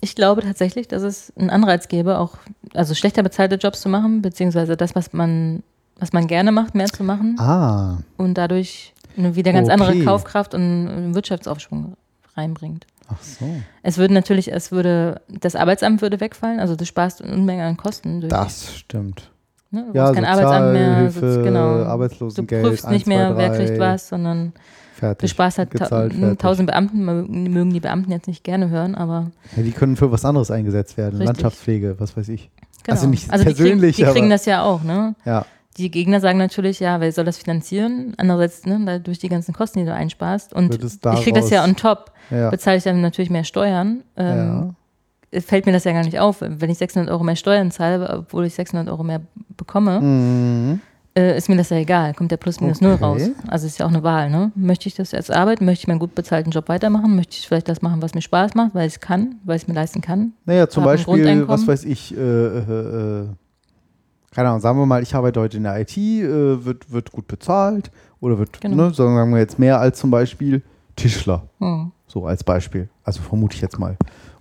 ich 0.00 0.14
glaube 0.14 0.42
tatsächlich, 0.42 0.86
dass 0.86 1.02
es 1.02 1.32
einen 1.36 1.50
Anreiz 1.50 1.88
gäbe, 1.88 2.18
auch 2.18 2.36
also 2.74 2.94
schlechter 2.94 3.22
bezahlte 3.22 3.56
Jobs 3.56 3.80
zu 3.80 3.88
machen, 3.88 4.22
beziehungsweise 4.22 4.76
das, 4.76 4.94
was 4.94 5.12
man, 5.12 5.62
was 5.98 6.12
man 6.12 6.26
gerne 6.28 6.52
macht, 6.52 6.74
mehr 6.74 6.86
zu 6.86 7.02
machen 7.02 7.36
Ah, 7.40 7.98
und 8.16 8.34
dadurch 8.34 8.92
eine 9.16 9.34
wieder 9.34 9.52
ganz 9.52 9.68
Okay. 9.68 9.72
andere 9.72 10.04
Kaufkraft 10.04 10.54
und 10.54 10.60
einen 10.60 11.14
Wirtschaftsaufschwung 11.14 11.96
reinbringt. 12.36 12.86
Ach 13.08 13.22
so. 13.22 13.46
Es 13.82 13.98
würde 13.98 14.14
natürlich, 14.14 14.52
es 14.52 14.70
würde, 14.70 15.20
das 15.28 15.56
Arbeitsamt 15.56 16.02
würde 16.02 16.20
wegfallen, 16.20 16.60
also 16.60 16.76
du 16.76 16.84
sparst 16.86 17.22
eine 17.22 17.32
Unmenge 17.34 17.64
an 17.64 17.76
Kosten. 17.76 18.20
Durch, 18.20 18.30
Das 18.30 18.74
stimmt. 18.74 19.30
ne? 19.70 19.86
Du 19.92 19.96
Ja, 19.98 20.12
kein 20.12 20.24
Arbeitsamt 20.24 20.72
mehr, 20.72 21.10
sitzt- 21.10 21.42
genau. 21.42 21.78
Du 21.78 21.86
Arbeitslosengeld, 21.86 22.64
prüfst 22.66 22.88
nicht 22.90 23.06
1, 23.06 23.06
mehr, 23.06 23.32
2, 23.32 23.36
wer 23.38 23.48
3, 23.50 23.56
kriegt 23.56 23.78
was, 23.80 24.08
sondern 24.08 24.52
Fertig. 24.94 25.20
du 25.20 25.34
sparst 25.34 25.58
halt 25.58 25.70
gezahlt, 25.70 26.14
tausend 26.38 26.66
Beamten, 26.68 27.04
mögen 27.52 27.70
die 27.72 27.80
Beamten 27.80 28.10
jetzt 28.12 28.26
nicht 28.28 28.44
gerne 28.44 28.68
hören, 28.70 28.94
aber 28.94 29.30
Ja, 29.56 29.62
die 29.62 29.72
können 29.72 29.96
für 29.96 30.10
was 30.12 30.24
anderes 30.24 30.50
eingesetzt 30.50 30.96
werden. 30.96 31.16
Richtig. 31.16 31.26
Landschaftspflege, 31.26 31.96
was 31.98 32.16
weiß 32.16 32.28
ich. 32.28 32.50
genau. 32.84 32.94
Also 32.96 33.06
nicht 33.08 33.24
die, 33.26 33.28
kriegen, 33.38 33.44
persönlich, 33.44 33.96
die 33.96 34.02
kriegen 34.04 34.18
aber- 34.26 34.28
das 34.34 34.44
ja 34.46 34.62
auch, 34.62 34.82
ne? 34.82 35.14
Ja. 35.24 35.44
Die 35.78 35.90
Gegner 35.90 36.20
sagen 36.20 36.38
natürlich, 36.38 36.80
ja, 36.80 37.00
wer 37.00 37.10
soll 37.12 37.24
das 37.24 37.38
finanzieren? 37.38 38.14
Andererseits, 38.18 38.66
ne, 38.66 39.00
durch 39.00 39.18
die 39.18 39.28
ganzen 39.28 39.54
Kosten, 39.54 39.78
die 39.78 39.84
du 39.84 39.94
einsparst. 39.94 40.52
Und 40.52 40.74
ich 40.74 41.00
kriege 41.22 41.40
das 41.40 41.50
ja 41.50 41.64
on 41.64 41.76
top. 41.76 42.12
Ja. 42.30 42.50
Bezahle 42.50 42.76
ich 42.76 42.84
dann 42.84 43.00
natürlich 43.00 43.30
mehr 43.30 43.44
Steuern. 43.44 44.02
Ähm, 44.16 44.74
Fällt 45.30 45.66
mir 45.66 45.72
das 45.72 45.84
ja 45.84 45.92
gar 45.92 46.04
nicht 46.04 46.18
auf. 46.18 46.36
Wenn 46.40 46.70
ich 46.70 46.78
600 46.78 47.10
Euro 47.12 47.22
mehr 47.22 47.36
Steuern 47.36 47.70
zahle, 47.70 48.18
obwohl 48.18 48.46
ich 48.46 48.54
600 48.54 48.88
Euro 48.88 49.04
mehr 49.04 49.20
bekomme, 49.58 49.92
ja. 49.94 50.00
Mhm. 50.00 50.80
äh, 51.14 51.36
ist 51.36 51.50
mir 51.50 51.56
das 51.56 51.68
ja 51.68 51.76
egal. 51.76 52.14
Kommt 52.14 52.30
der 52.30 52.38
plus 52.38 52.60
minus 52.62 52.80
null 52.80 52.94
Okay. 52.94 53.04
raus. 53.04 53.22
Also 53.46 53.66
ist 53.66 53.78
ja 53.78 53.84
auch 53.84 53.90
eine 53.90 54.02
Wahl. 54.02 54.30
Ne? 54.30 54.52
Möchte 54.54 54.88
ich 54.88 54.94
das 54.94 55.12
jetzt 55.12 55.30
arbeiten? 55.30 55.66
Möchte 55.66 55.82
ich 55.82 55.88
meinen 55.88 55.98
gut 55.98 56.14
bezahlten 56.14 56.50
Job 56.50 56.68
weitermachen? 56.70 57.14
Möchte 57.14 57.36
ich 57.38 57.46
vielleicht 57.46 57.68
das 57.68 57.82
machen, 57.82 58.00
was 58.00 58.14
mir 58.14 58.22
Spaß 58.22 58.54
macht, 58.54 58.74
weil 58.74 58.86
ich 58.88 58.94
es 58.94 59.00
kann, 59.00 59.34
weil 59.44 59.56
ich 59.56 59.62
es 59.62 59.68
mir 59.68 59.74
leisten 59.74 60.00
kann? 60.00 60.32
Naja, 60.46 60.66
zum 60.68 60.84
Beispiel, 60.84 61.46
was 61.46 61.66
weiß 61.66 61.84
ich, 61.84 62.16
äh, 62.16 62.20
äh, 62.20 63.22
äh, 63.22 63.26
keine 64.34 64.48
Ahnung, 64.48 64.60
sagen 64.60 64.78
wir 64.78 64.86
mal, 64.86 65.02
ich 65.02 65.14
arbeite 65.14 65.40
heute 65.40 65.56
in 65.56 65.62
der 65.64 65.80
IT, 65.80 65.96
äh, 65.96 66.64
wird, 66.64 66.90
wird 66.92 67.12
gut 67.12 67.26
bezahlt 67.28 67.90
oder 68.20 68.38
wird, 68.38 68.60
Genau. 68.60 68.76
ne, 68.88 68.94
sagen 68.94 69.30
wir 69.32 69.38
jetzt 69.38 69.58
mehr 69.58 69.80
als 69.80 69.98
zum 69.98 70.10
Beispiel 70.10 70.62
Tischler, 70.96 71.44
Hm. 71.58 71.92
so 72.06 72.26
als 72.26 72.44
Beispiel. 72.44 72.88
Also 73.04 73.22
vermute 73.22 73.54
ich 73.56 73.62
jetzt 73.62 73.78
mal. 73.78 73.96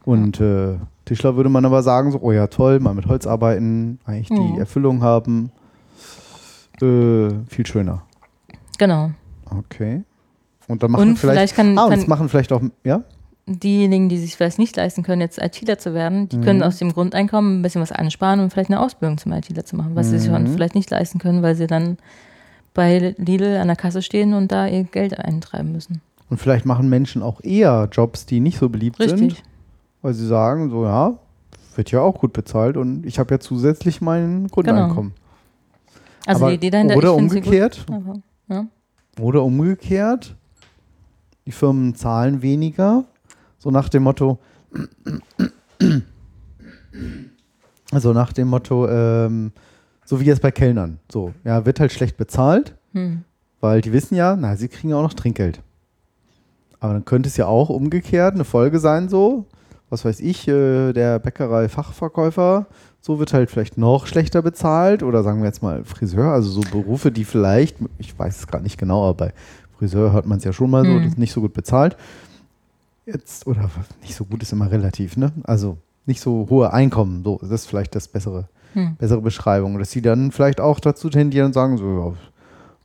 Und 0.05 0.39
äh, 0.41 0.77
Tischler 1.05 1.35
würde 1.35 1.49
man 1.49 1.65
aber 1.65 1.83
sagen, 1.83 2.11
so, 2.11 2.19
oh 2.21 2.31
ja, 2.31 2.47
toll, 2.47 2.79
mal 2.79 2.93
mit 2.93 3.05
Holz 3.07 3.27
arbeiten, 3.27 3.99
eigentlich 4.05 4.27
die 4.29 4.33
Mhm. 4.53 4.59
Erfüllung 4.59 5.01
haben. 5.03 5.51
Äh, 6.81 7.29
viel 7.47 7.65
schöner. 7.65 8.03
Genau. 8.77 9.11
Okay. 9.45 10.03
Und 10.67 10.83
dann 10.83 10.91
machen 10.91 11.09
Und 11.09 11.17
vielleicht, 11.19 11.53
vielleicht 11.53 11.55
kann, 11.55 11.77
ah, 11.77 11.85
und 11.85 11.89
kann 11.91 11.99
das 11.99 12.07
machen 12.07 12.29
vielleicht 12.29 12.51
auch, 12.51 12.61
ja? 12.83 13.03
Diejenigen, 13.47 14.09
die 14.09 14.17
sich 14.17 14.35
vielleicht 14.35 14.59
nicht 14.59 14.75
leisten 14.75 15.03
können, 15.03 15.21
jetzt 15.21 15.41
ITler 15.41 15.77
zu 15.79 15.93
werden, 15.93 16.27
die 16.29 16.37
Mhm. 16.37 16.41
können 16.43 16.63
aus 16.63 16.77
dem 16.77 16.91
Grundeinkommen 16.93 17.59
ein 17.59 17.61
bisschen 17.61 17.81
was 17.81 17.91
ansparen 17.93 18.39
und 18.41 18.51
vielleicht 18.51 18.69
eine 18.69 18.79
Ausbildung 18.81 19.17
zum 19.17 19.31
ITler 19.31 19.63
zu 19.65 19.75
machen, 19.77 19.95
was 19.95 20.09
sie 20.09 20.19
sich 20.19 20.29
Mhm. 20.29 20.47
vielleicht 20.47 20.75
nicht 20.75 20.89
leisten 20.89 21.17
können, 21.19 21.41
weil 21.41 21.55
sie 21.55 21.65
dann 21.67 21.97
bei 22.73 23.15
Lidl 23.17 23.57
an 23.57 23.67
der 23.67 23.75
Kasse 23.77 24.01
stehen 24.01 24.33
und 24.33 24.51
da 24.51 24.67
ihr 24.67 24.83
Geld 24.83 25.17
eintreiben 25.17 25.71
müssen. 25.71 26.01
Und 26.29 26.37
vielleicht 26.39 26.65
machen 26.65 26.89
Menschen 26.89 27.23
auch 27.23 27.41
eher 27.41 27.87
Jobs, 27.91 28.25
die 28.25 28.39
nicht 28.41 28.59
so 28.59 28.67
beliebt 28.69 28.97
sind. 28.97 29.11
Richtig. 29.13 29.43
Weil 30.01 30.13
sie 30.13 30.27
sagen, 30.27 30.69
so 30.69 30.83
ja, 30.85 31.17
wird 31.75 31.89
ja 31.91 32.01
auch 32.01 32.19
gut 32.19 32.33
bezahlt 32.33 32.75
und 32.75 33.05
ich 33.05 33.17
habe 33.17 33.33
ja 33.33 33.39
zusätzlich 33.39 34.01
mein 34.01 34.47
Grundeinkommen. 34.49 35.13
Also 36.25 36.41
Aber- 36.43 36.49
die 36.51 36.57
Idee 36.57 36.69
dahinter 36.71 36.97
oder 36.97 37.13
umgekehrt, 37.15 37.85
aber, 37.89 38.15
ja. 38.49 38.65
oder 39.21 39.43
umgekehrt, 39.43 40.35
die 41.45 41.51
Firmen 41.53 41.95
zahlen 41.95 42.41
weniger, 42.41 43.05
so 43.59 43.71
nach 43.71 43.89
dem 43.89 44.03
Motto, 44.03 44.39
also 47.91 48.13
nach 48.13 48.33
dem 48.33 48.47
Motto, 48.49 48.87
ähm, 48.89 49.51
so 50.05 50.19
wie 50.19 50.25
jetzt 50.25 50.41
bei 50.41 50.51
Kellnern, 50.51 50.99
so, 51.11 51.33
ja, 51.43 51.65
wird 51.65 51.79
halt 51.79 51.91
schlecht 51.91 52.17
bezahlt, 52.17 52.75
Hm. 52.93 53.23
weil 53.61 53.81
die 53.81 53.93
wissen 53.93 54.15
ja, 54.15 54.35
na, 54.35 54.55
sie 54.55 54.67
kriegen 54.67 54.89
ja 54.89 54.97
auch 54.97 55.03
noch 55.03 55.13
Trinkgeld. 55.13 55.61
Aber 56.79 56.93
dann 56.93 57.05
könnte 57.05 57.27
es 57.27 57.37
ja 57.37 57.47
auch 57.47 57.69
umgekehrt 57.69 58.35
eine 58.35 58.43
Folge 58.45 58.79
sein, 58.79 59.09
so, 59.09 59.45
was 59.89 60.05
weiß 60.05 60.19
ich, 60.19 60.47
äh, 60.47 60.93
der 60.93 61.19
Bäckerei-Fachverkäufer, 61.19 62.67
so 63.01 63.19
wird 63.19 63.33
halt 63.33 63.49
vielleicht 63.49 63.77
noch 63.77 64.05
schlechter 64.05 64.41
bezahlt 64.41 65.01
oder 65.03 65.23
sagen 65.23 65.39
wir 65.39 65.45
jetzt 65.45 65.63
mal 65.63 65.83
Friseur, 65.85 66.31
also 66.31 66.49
so 66.49 66.61
Berufe, 66.71 67.11
die 67.11 67.23
vielleicht, 67.23 67.77
ich 67.97 68.17
weiß 68.17 68.37
es 68.39 68.47
gerade 68.47 68.63
nicht 68.63 68.77
genau, 68.77 69.07
aber 69.09 69.27
bei 69.27 69.33
Friseur 69.77 70.11
hört 70.11 70.25
man 70.25 70.39
es 70.39 70.43
ja 70.43 70.51
schon 70.53 70.69
mal 70.69 70.83
so, 70.85 70.91
Hm. 70.91 70.99
das 71.03 71.07
ist 71.13 71.17
nicht 71.17 71.31
so 71.31 71.41
gut 71.41 71.53
bezahlt. 71.53 71.95
Jetzt, 73.07 73.47
oder 73.47 73.69
nicht 74.01 74.15
so 74.15 74.25
gut 74.25 74.43
ist 74.43 74.51
immer 74.51 74.69
relativ, 74.69 75.15
ne? 75.15 75.31
Also 75.43 75.77
nicht 76.05 76.19
so 76.19 76.45
hohe 76.49 76.73
Einkommen, 76.73 77.23
so, 77.23 77.39
das 77.41 77.51
ist 77.51 77.65
vielleicht 77.67 77.95
das 77.95 78.07
bessere, 78.09 78.49
Hm. 78.73 78.97
bessere 78.97 79.21
Beschreibung, 79.21 79.79
dass 79.79 79.91
sie 79.91 80.01
dann 80.01 80.31
vielleicht 80.31 80.59
auch 80.59 80.79
dazu 80.81 81.09
tendieren 81.09 81.47
und 81.47 81.53
sagen, 81.53 81.77
so, 81.77 81.85
ja, 81.85 82.13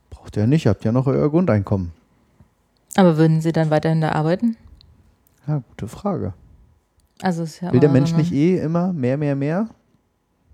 braucht 0.09 0.37
ihr 0.37 0.43
ja 0.43 0.47
nicht, 0.47 0.65
ihr 0.65 0.69
habt 0.69 0.85
ja 0.85 0.93
noch 0.93 1.07
euer 1.07 1.29
Grundeinkommen. 1.29 1.91
Aber 2.95 3.17
würden 3.17 3.41
sie 3.41 3.51
dann 3.51 3.69
weiterhin 3.69 3.99
da 3.99 4.13
arbeiten? 4.13 4.55
Ja, 5.45 5.61
gute 5.69 5.89
Frage. 5.89 6.33
Also 7.21 7.43
ja 7.61 7.73
Will 7.73 7.79
der 7.81 7.89
Mensch 7.89 8.11
so 8.11 8.17
nicht 8.17 8.31
eh 8.31 8.57
immer 8.57 8.93
mehr, 8.93 9.17
mehr, 9.17 9.35
mehr? 9.35 9.67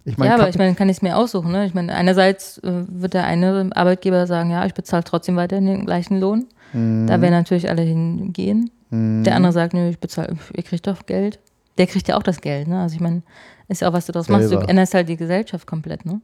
Ich 0.05 0.17
ja, 0.17 0.33
aber 0.33 0.49
ich 0.49 0.57
meine, 0.57 0.73
kann 0.73 0.89
ich 0.89 0.97
es 0.97 1.01
mir 1.03 1.15
aussuchen. 1.15 1.51
Ne? 1.51 1.65
Ich 1.65 1.75
meine, 1.75 1.93
einerseits 1.93 2.57
äh, 2.59 2.85
wird 2.87 3.13
der 3.13 3.25
eine 3.25 3.69
Arbeitgeber 3.75 4.25
sagen, 4.25 4.49
ja, 4.49 4.65
ich 4.65 4.73
bezahle 4.73 5.03
trotzdem 5.03 5.35
weiterhin 5.35 5.65
den 5.65 5.85
gleichen 5.85 6.19
Lohn. 6.19 6.47
Mhm. 6.73 7.05
Da 7.05 7.21
werden 7.21 7.33
natürlich 7.33 7.69
alle 7.69 7.83
hingehen. 7.83 8.71
Mhm. 8.89 9.23
Der 9.23 9.35
andere 9.35 9.51
sagt, 9.53 9.73
nö, 9.73 9.89
ich 9.89 9.99
bezahle, 9.99 10.35
ihr 10.55 10.63
kriegt 10.63 10.87
doch 10.87 11.05
Geld. 11.05 11.39
Der 11.77 11.87
kriegt 11.87 12.07
ja 12.07 12.17
auch 12.17 12.23
das 12.23 12.41
Geld. 12.41 12.67
Ne? 12.67 12.81
Also 12.81 12.95
ich 12.95 13.01
meine, 13.01 13.21
ist 13.67 13.81
ja 13.81 13.89
auch, 13.89 13.93
was 13.93 14.05
du 14.05 14.11
daraus 14.11 14.27
machst. 14.29 14.51
Du 14.51 14.57
änderst 14.57 14.93
halt 14.93 15.07
die 15.09 15.17
Gesellschaft 15.17 15.65
komplett. 15.67 16.05
Ne? 16.05 16.21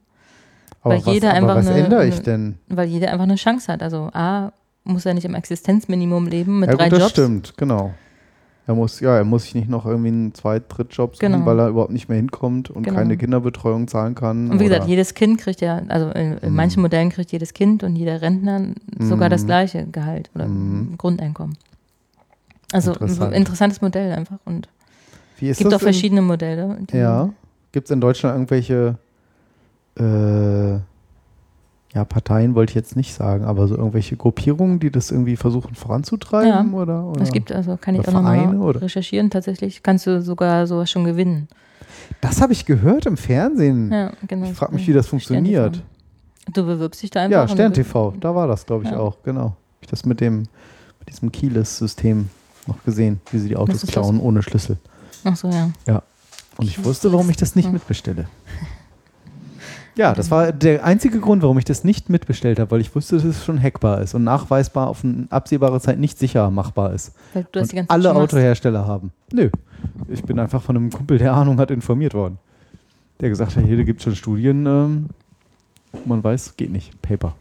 aber 0.82 0.96
weil 0.96 1.06
was, 1.06 1.14
jeder 1.14 1.34
einfach 1.34 1.56
was 1.56 1.68
eine- 1.68 1.84
ändere 1.86 2.06
ich 2.08 2.16
eine- 2.16 2.24
denn? 2.24 2.56
Weil 2.70 2.88
jeder 2.88 3.12
einfach 3.12 3.24
eine 3.24 3.36
Chance 3.36 3.72
hat. 3.72 3.82
Also 3.82 4.10
A, 4.14 4.52
muss 4.84 5.06
er 5.06 5.14
nicht 5.16 5.26
im 5.26 5.34
Existenzminimum 5.34 6.28
leben 6.28 6.60
mit 6.60 6.70
ja, 6.70 6.76
drei 6.76 6.86
gut, 6.86 6.94
das 6.94 7.00
Jobs. 7.00 7.12
stimmt, 7.12 7.54
genau. 7.58 7.94
Er 8.68 8.74
muss, 8.76 9.00
ja, 9.00 9.16
er 9.18 9.24
muss 9.24 9.44
sich 9.44 9.54
nicht 9.56 9.70
noch 9.70 9.86
irgendwie 9.86 10.08
einen 10.10 10.34
Zweit-, 10.34 10.64
Drittjob 10.70 11.16
suchen, 11.16 11.32
Genau. 11.34 11.46
weil 11.46 11.60
er 11.60 11.68
überhaupt 11.70 11.92
nicht 11.92 12.10
mehr 12.10 12.18
hinkommt 12.18 12.72
und 12.72 12.82
Genau. 12.84 12.98
keine 12.98 13.16
Kinderbetreuung 13.16 13.88
zahlen 13.88 14.16
kann. 14.16 14.50
Und 14.50 14.60
wie 14.60 14.64
gesagt, 14.66 14.88
jedes 14.88 15.14
Kind 15.14 15.40
kriegt 15.40 15.62
ja, 15.62 15.82
also 15.88 16.10
in, 16.10 16.38
in 16.40 16.50
Mhm. 16.50 16.56
manchen 16.56 16.82
Modellen 16.82 17.10
kriegt 17.12 17.32
jedes 17.32 17.54
Kind 17.54 17.84
und 17.84 17.96
jeder 17.96 18.22
Rentner 18.24 18.70
sogar 19.00 19.30
das 19.30 19.46
gleiche 19.46 19.86
Gehalt 19.86 20.30
oder 20.34 20.48
Mhm. 20.48 20.96
Grundeinkommen. 20.98 21.58
Also 22.72 22.92
ein 22.92 22.98
Interessant. 23.02 23.34
interessantes 23.36 23.82
Modell 23.82 24.12
einfach. 24.14 24.38
Und 24.46 24.68
es 25.42 25.58
gibt 25.58 25.74
auch 25.74 25.80
verschiedene 25.82 26.22
Modelle. 26.22 26.76
In, 26.80 26.88
die- 26.88 26.98
ja. 26.98 27.30
Gibt 27.72 27.88
es 27.88 27.92
in 27.92 28.02
Deutschland 28.02 28.36
irgendwelche 28.36 28.98
äh, 30.00 30.74
ja, 31.94 32.04
Parteien 32.04 32.56
wollte 32.56 32.72
ich 32.72 32.76
jetzt 32.76 32.96
nicht 32.98 33.14
sagen, 33.14 33.46
aber 33.46 33.68
so 33.68 33.76
irgendwelche 33.78 34.18
Gruppierungen, 34.18 34.80
die 34.80 34.92
das 34.92 35.12
irgendwie 35.12 35.38
versuchen 35.38 35.76
voranzutreiben? 35.76 36.74
Ja. 36.74 36.78
Oder, 36.78 37.06
oder? 37.06 37.22
Es 37.22 37.32
gibt, 37.32 37.52
also 37.54 37.78
kann 37.78 37.96
ich 37.96 38.06
auch 38.08 38.12
nochmal 38.12 38.72
recherchieren. 38.72 39.30
Tatsächlich 39.30 39.82
kannst 39.84 40.06
du 40.08 40.22
sogar 40.22 40.68
sowas 40.68 40.90
schon 40.92 41.06
gewinnen. 41.06 41.48
Das 42.22 42.42
habe 42.42 42.52
ich 42.54 42.66
gehört 42.66 43.06
im 43.06 43.16
Fernsehen. 43.18 43.92
Ja, 43.92 44.12
genau. 44.28 44.48
Ich 44.48 44.54
frage 44.54 44.74
mich, 44.76 44.88
wie 44.88 44.94
das 44.94 45.08
funktioniert. 45.08 45.82
Du 46.54 46.66
bewirbst 46.66 47.02
dich 47.02 47.10
da 47.12 47.22
einfach. 47.22 47.32
Ja, 47.42 47.48
Stern 47.48 47.74
TV, 47.74 48.14
da 48.20 48.36
war 48.36 48.48
das, 48.48 48.66
glaube 48.66 48.84
ich, 48.84 48.92
Ja. 48.92 48.98
auch, 49.00 49.18
genau. 49.24 49.56
Das 49.90 50.06
mit 50.06 50.20
dem, 50.20 50.40
mit 51.00 51.10
diesem 51.10 51.32
Keyless-System 51.32 52.30
noch 52.68 52.84
gesehen, 52.84 53.22
wie 53.32 53.40
sie 53.40 53.50
die 53.50 53.58
Autos 53.58 53.86
klauen 53.86 54.20
ohne 54.20 54.42
Schlüssel. 54.42 54.78
Ach 55.24 55.36
so, 55.36 55.50
ja. 55.50 56.02
Und 56.58 56.68
ich 56.68 56.84
wusste, 56.84 57.12
warum 57.12 57.30
ich 57.30 57.38
das 57.38 57.56
nicht 57.56 57.72
mitbestelle. 57.72 58.28
Ja, 59.98 60.14
das 60.14 60.30
war 60.30 60.52
der 60.52 60.84
einzige 60.84 61.22
Grund, 61.22 61.42
warum 61.42 61.58
ich 61.58 61.64
das 61.64 61.86
nicht 61.86 62.10
mitbestellt 62.10 62.60
habe, 62.60 62.72
weil 62.72 62.82
ich 62.82 62.94
wusste, 62.96 63.16
dass 63.16 63.24
es 63.24 63.46
schon 63.46 63.62
hackbar 63.62 64.02
ist 64.02 64.14
und 64.14 64.26
nachweisbar 64.26 64.88
auf 64.88 65.06
eine 65.06 65.28
absehbare 65.30 65.80
Zeit 65.80 66.00
nicht 66.00 66.20
sicher 66.20 66.52
machbar 66.52 66.94
ist. 66.94 67.14
Weil 67.34 67.44
du 67.44 67.60
das 67.60 67.70
die 67.70 67.78
ganze 67.78 67.90
alle 67.90 68.10
Zeit. 68.10 68.16
Autohersteller 68.16 68.86
haben. 68.86 69.12
Nö. 69.32 69.50
Ich 70.10 70.24
bin 70.24 70.38
einfach 70.38 70.62
von 70.62 70.76
einem 70.76 70.92
Kumpel, 70.92 71.18
der 71.18 71.34
Ahnung 71.34 71.60
hat, 71.60 71.72
informiert 71.72 72.14
worden. 72.14 72.40
Der 73.22 73.30
gesagt 73.30 73.56
hat, 73.56 73.64
hier, 73.64 73.82
gibt 73.86 74.02
es 74.02 74.04
schon 74.04 74.16
Studien, 74.16 74.66
ähm, 74.66 75.10
man 76.04 76.22
weiß, 76.22 76.58
geht 76.58 76.72
nicht. 76.72 77.02
Paper. 77.02 77.34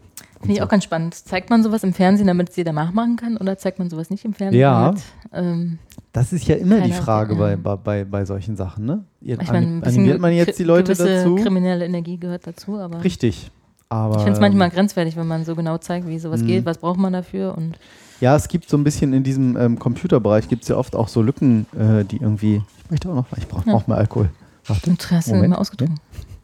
Finde 0.45 0.53
ich 0.55 0.59
so. 0.59 0.65
auch 0.65 0.69
ganz 0.69 0.85
spannend. 0.85 1.15
Zeigt 1.15 1.51
man 1.51 1.63
sowas 1.63 1.83
im 1.85 1.93
Fernsehen, 1.93 2.27
damit 2.27 2.51
es 2.51 2.57
jeder 2.57 2.73
nachmachen 2.73 3.17
kann? 3.17 3.37
Oder 3.37 3.59
zeigt 3.59 3.79
man 3.79 3.91
sowas 3.91 4.11
nicht 4.11 4.25
im 4.25 4.35
Fernsehen? 4.35 4.61
Ja. 4.61 4.87
Damit, 4.91 5.03
ähm, 5.33 5.79
Das 6.13 6.33
ist 6.33 6.47
ja 6.47 6.57
immer 6.57 6.81
die 6.81 6.93
Frage 6.93 7.35
bei, 7.37 7.57
bei, 7.57 8.05
bei, 8.05 8.25
solchen 8.25 8.57
Sachen, 8.57 8.85
ne? 8.85 9.05
Ihr 9.21 9.41
ich 9.41 9.49
meine, 9.51 9.59
ein 9.59 9.63
anim- 9.65 9.81
bisschen 9.81 9.99
animiert 10.01 10.21
man 10.21 10.33
jetzt 10.33 10.59
die 10.59 10.65
Leute 10.65 10.95
dazu? 10.95 11.37
kriminelle 11.37 11.85
Energie 11.85 12.17
gehört 12.19 12.47
dazu, 12.47 12.79
aber 12.79 13.03
Richtig. 13.03 13.51
Aber, 13.89 14.17
ich 14.17 14.23
finde 14.23 14.33
es 14.35 14.41
manchmal 14.41 14.71
grenzwertig, 14.71 15.17
wenn 15.17 15.27
man 15.27 15.45
so 15.45 15.55
genau 15.55 15.79
zeigt, 15.79 16.09
wie 16.09 16.19
sowas 16.19 16.41
Mhm. 16.43 16.47
geht, 16.47 16.65
was 16.67 16.79
braucht 16.79 16.99
man 16.99 17.13
dafür 17.13 17.57
und 17.57 17.79
Ja, 18.21 18.35
es 18.37 18.49
gibt 18.49 18.69
so 18.69 18.77
ein 18.77 18.85
bisschen 18.85 19.13
in 19.13 19.23
diesem 19.23 19.57
ähm, 19.57 19.79
Computerbereich 19.79 20.49
gibt 20.49 20.63
es 20.63 20.69
ja 20.69 20.77
oft 20.77 20.97
auch 20.97 21.09
so 21.09 21.21
Lücken, 21.23 21.67
äh, 21.79 22.05
die 22.05 22.17
irgendwie. 22.17 22.63
Ich 22.85 22.91
möchte 22.91 23.09
auch 23.11 23.15
noch, 23.15 23.27
ich 23.37 23.47
brauche 23.47 23.69
Ja. 23.69 23.75
auch 23.75 23.87
mehr 23.87 23.97
Alkohol. 23.99 24.31
Warte, 24.67 24.89
Interesse 24.91 25.31
Moment. 25.31 25.47
immer 25.47 25.59
ausgetrunken. 25.61 25.99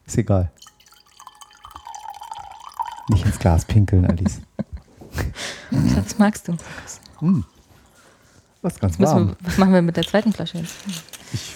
ist 0.06 0.18
egal. 0.18 0.50
Nicht 3.10 3.26
ins 3.26 3.38
Glas 3.38 3.64
pinkeln, 3.64 4.04
Alice. 4.06 4.40
Das 5.70 6.18
magst 6.18 6.46
du. 6.48 6.56
Hm. 7.18 7.44
Was 8.62 8.78
ganz 8.78 8.98
warm. 9.00 9.28
wir, 9.28 9.36
was 9.42 9.58
machen 9.58 9.72
wir 9.72 9.82
mit 9.82 9.96
der 9.96 10.04
zweiten 10.04 10.32
Flasche 10.32 10.58
jetzt? 10.58 10.74
Ich, 11.32 11.54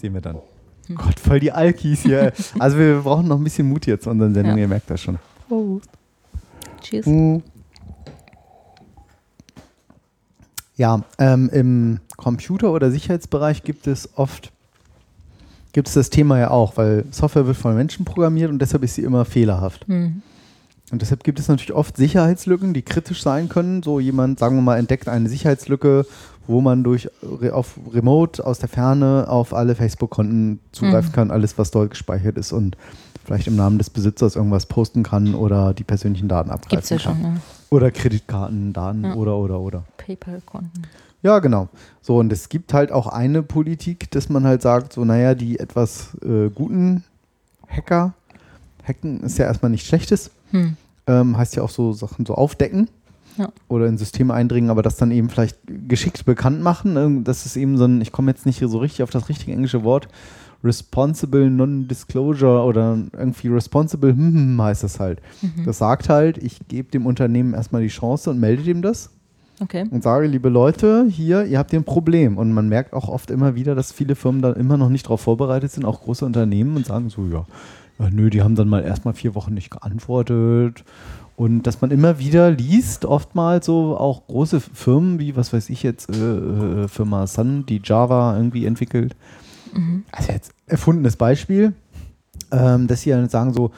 sehen 0.00 0.14
wir 0.14 0.20
dann. 0.20 0.38
Hm. 0.86 0.96
Gott, 0.96 1.20
voll 1.20 1.38
die 1.40 1.52
Alkis 1.52 2.02
hier. 2.02 2.32
also 2.58 2.78
wir 2.78 3.00
brauchen 3.00 3.28
noch 3.28 3.36
ein 3.38 3.44
bisschen 3.44 3.68
Mut 3.68 3.86
jetzt 3.86 4.04
zu 4.04 4.10
unseren 4.10 4.34
Sendungen, 4.34 4.58
Ja. 4.58 4.64
ihr 4.64 4.68
merkt 4.68 4.90
das 4.90 5.00
schon. 5.00 5.18
Cheers. 6.82 7.06
Hm. 7.06 7.42
Ja, 10.76 11.02
ähm, 11.18 11.48
im 11.52 12.00
Computer- 12.16 12.72
oder 12.72 12.90
Sicherheitsbereich 12.90 13.62
gibt 13.62 13.86
es 13.86 14.08
oft, 14.16 14.50
gibt 15.72 15.88
es 15.88 15.94
das 15.94 16.10
Thema 16.10 16.38
ja 16.38 16.50
auch, 16.50 16.76
weil 16.76 17.04
Software 17.12 17.46
wird 17.46 17.56
von 17.56 17.76
Menschen 17.76 18.04
programmiert 18.04 18.50
und 18.50 18.58
deshalb 18.58 18.82
ist 18.82 18.96
sie 18.96 19.02
immer 19.02 19.24
fehlerhaft. 19.24 19.86
Hm. 19.86 20.22
Und 20.90 21.00
deshalb 21.02 21.24
gibt 21.24 21.38
es 21.38 21.48
natürlich 21.48 21.72
oft 21.72 21.96
Sicherheitslücken, 21.96 22.74
die 22.74 22.82
kritisch 22.82 23.22
sein 23.22 23.48
können. 23.48 23.82
So 23.82 24.00
jemand, 24.00 24.38
sagen 24.38 24.56
wir 24.56 24.62
mal, 24.62 24.78
entdeckt 24.78 25.08
eine 25.08 25.28
Sicherheitslücke, 25.28 26.06
wo 26.46 26.60
man 26.60 26.84
durch 26.84 27.08
auf 27.52 27.78
Remote 27.92 28.44
aus 28.46 28.58
der 28.58 28.68
Ferne 28.68 29.26
auf 29.28 29.54
alle 29.54 29.74
Facebook-Konten 29.74 30.60
zugreifen 30.72 31.10
Mhm. 31.10 31.14
kann, 31.14 31.30
alles, 31.30 31.56
was 31.56 31.70
dort 31.70 31.90
gespeichert 31.90 32.36
ist 32.36 32.52
und 32.52 32.76
vielleicht 33.24 33.46
im 33.46 33.56
Namen 33.56 33.78
des 33.78 33.88
Besitzers 33.88 34.36
irgendwas 34.36 34.66
posten 34.66 35.02
kann 35.02 35.34
oder 35.34 35.72
die 35.72 35.84
persönlichen 35.84 36.28
Daten 36.28 36.50
abgreifen 36.50 36.76
Gibt's 36.76 36.90
ja 36.90 36.98
kann. 36.98 37.14
schon, 37.22 37.22
ne? 37.34 37.40
Oder 37.70 37.90
Kreditkartendaten 37.90 39.04
Ja. 39.04 39.14
oder, 39.14 39.36
oder, 39.38 39.58
oder. 39.60 39.84
PayPal-Konten. 39.96 40.82
Ja, 41.22 41.38
genau. 41.38 41.68
So, 42.02 42.18
und 42.18 42.30
es 42.30 42.50
gibt 42.50 42.74
halt 42.74 42.92
auch 42.92 43.06
eine 43.06 43.42
Politik, 43.42 44.10
dass 44.10 44.28
man 44.28 44.44
halt 44.44 44.60
sagt, 44.60 44.92
so, 44.92 45.06
naja, 45.06 45.34
die 45.34 45.58
etwas 45.58 46.10
äh, 46.22 46.50
guten 46.50 47.02
Hacker, 47.66 48.12
Hacken 48.86 49.20
ist 49.22 49.38
ja 49.38 49.46
erstmal 49.46 49.70
nichts 49.70 49.88
Schlechtes, 49.88 50.30
Hm. 50.54 50.76
ähm, 51.06 51.36
heißt 51.36 51.56
ja 51.56 51.62
auch 51.62 51.70
so 51.70 51.92
Sachen 51.92 52.24
so 52.26 52.34
aufdecken 52.34 52.88
Ja. 53.36 53.48
oder 53.68 53.86
in 53.88 53.98
Systeme 53.98 54.32
eindringen, 54.32 54.70
aber 54.70 54.82
das 54.82 54.96
dann 54.96 55.10
eben 55.10 55.28
vielleicht 55.28 55.58
geschickt 55.88 56.24
bekannt 56.24 56.62
machen. 56.62 56.96
Ähm, 56.96 57.24
Das 57.24 57.44
ist 57.46 57.56
eben 57.56 57.76
so 57.76 57.84
ein, 57.84 58.00
ich 58.00 58.12
komme 58.12 58.30
jetzt 58.30 58.46
nicht 58.46 58.60
so 58.60 58.78
richtig 58.78 59.02
auf 59.02 59.10
das 59.10 59.28
richtige 59.28 59.52
englische 59.52 59.82
Wort, 59.84 60.08
Responsible 60.62 61.50
Non-Disclosure 61.50 62.62
oder 62.64 62.96
irgendwie 63.12 63.48
Responsible 63.48 64.12
hm, 64.12 64.34
hm, 64.34 64.62
heißt 64.62 64.82
das 64.82 64.98
halt. 64.98 65.20
Mhm. 65.42 65.64
Das 65.66 65.78
sagt 65.78 66.08
halt, 66.08 66.38
ich 66.38 66.58
gebe 66.68 66.90
dem 66.90 67.04
Unternehmen 67.06 67.52
erstmal 67.54 67.82
die 67.82 67.88
Chance 67.88 68.30
und 68.30 68.40
melde 68.40 68.62
dem 68.62 68.80
das 68.80 69.10
Okay. 69.60 69.84
und 69.90 70.02
sage, 70.02 70.26
liebe 70.26 70.48
Leute, 70.48 71.06
hier, 71.08 71.44
ihr 71.44 71.58
habt 71.58 71.70
hier 71.70 71.78
ein 71.80 71.84
Problem. 71.84 72.38
Und 72.38 72.52
man 72.52 72.68
merkt 72.68 72.92
auch 72.92 73.08
oft 73.08 73.30
immer 73.30 73.54
wieder, 73.54 73.74
dass 73.76 73.92
viele 73.92 74.16
Firmen 74.16 74.42
da 74.42 74.52
immer 74.52 74.76
noch 74.76 74.88
nicht 74.88 75.04
darauf 75.06 75.20
vorbereitet 75.20 75.70
sind, 75.70 75.84
auch 75.84 76.00
große 76.00 76.24
Unternehmen 76.24 76.76
und 76.76 76.86
sagen 76.86 77.08
so, 77.10 77.26
ja, 77.26 77.44
ja 77.98 78.10
nö, 78.10 78.30
die 78.30 78.42
haben 78.42 78.54
dann 78.54 78.68
mal 78.68 78.82
erstmal 78.82 79.14
vier 79.14 79.34
Wochen 79.34 79.54
nicht 79.54 79.70
geantwortet. 79.70 80.84
Und 81.36 81.64
dass 81.64 81.80
man 81.80 81.90
immer 81.90 82.20
wieder 82.20 82.50
liest, 82.50 83.04
oftmals 83.04 83.66
so 83.66 83.96
auch 83.96 84.26
große 84.28 84.60
Firmen 84.60 85.18
wie, 85.18 85.34
was 85.34 85.52
weiß 85.52 85.68
ich 85.68 85.82
jetzt, 85.82 86.08
äh, 86.08 86.14
äh, 86.84 86.88
Firma 86.88 87.26
Sun, 87.26 87.66
die 87.66 87.80
Java 87.82 88.36
irgendwie 88.36 88.66
entwickelt. 88.66 89.16
Also 90.12 90.32
jetzt 90.32 90.52
erfundenes 90.66 91.16
Beispiel, 91.16 91.72
ähm, 92.52 92.86
dass 92.86 93.00
sie 93.02 93.10
dann 93.10 93.28
sagen 93.28 93.52
so, 93.52 93.72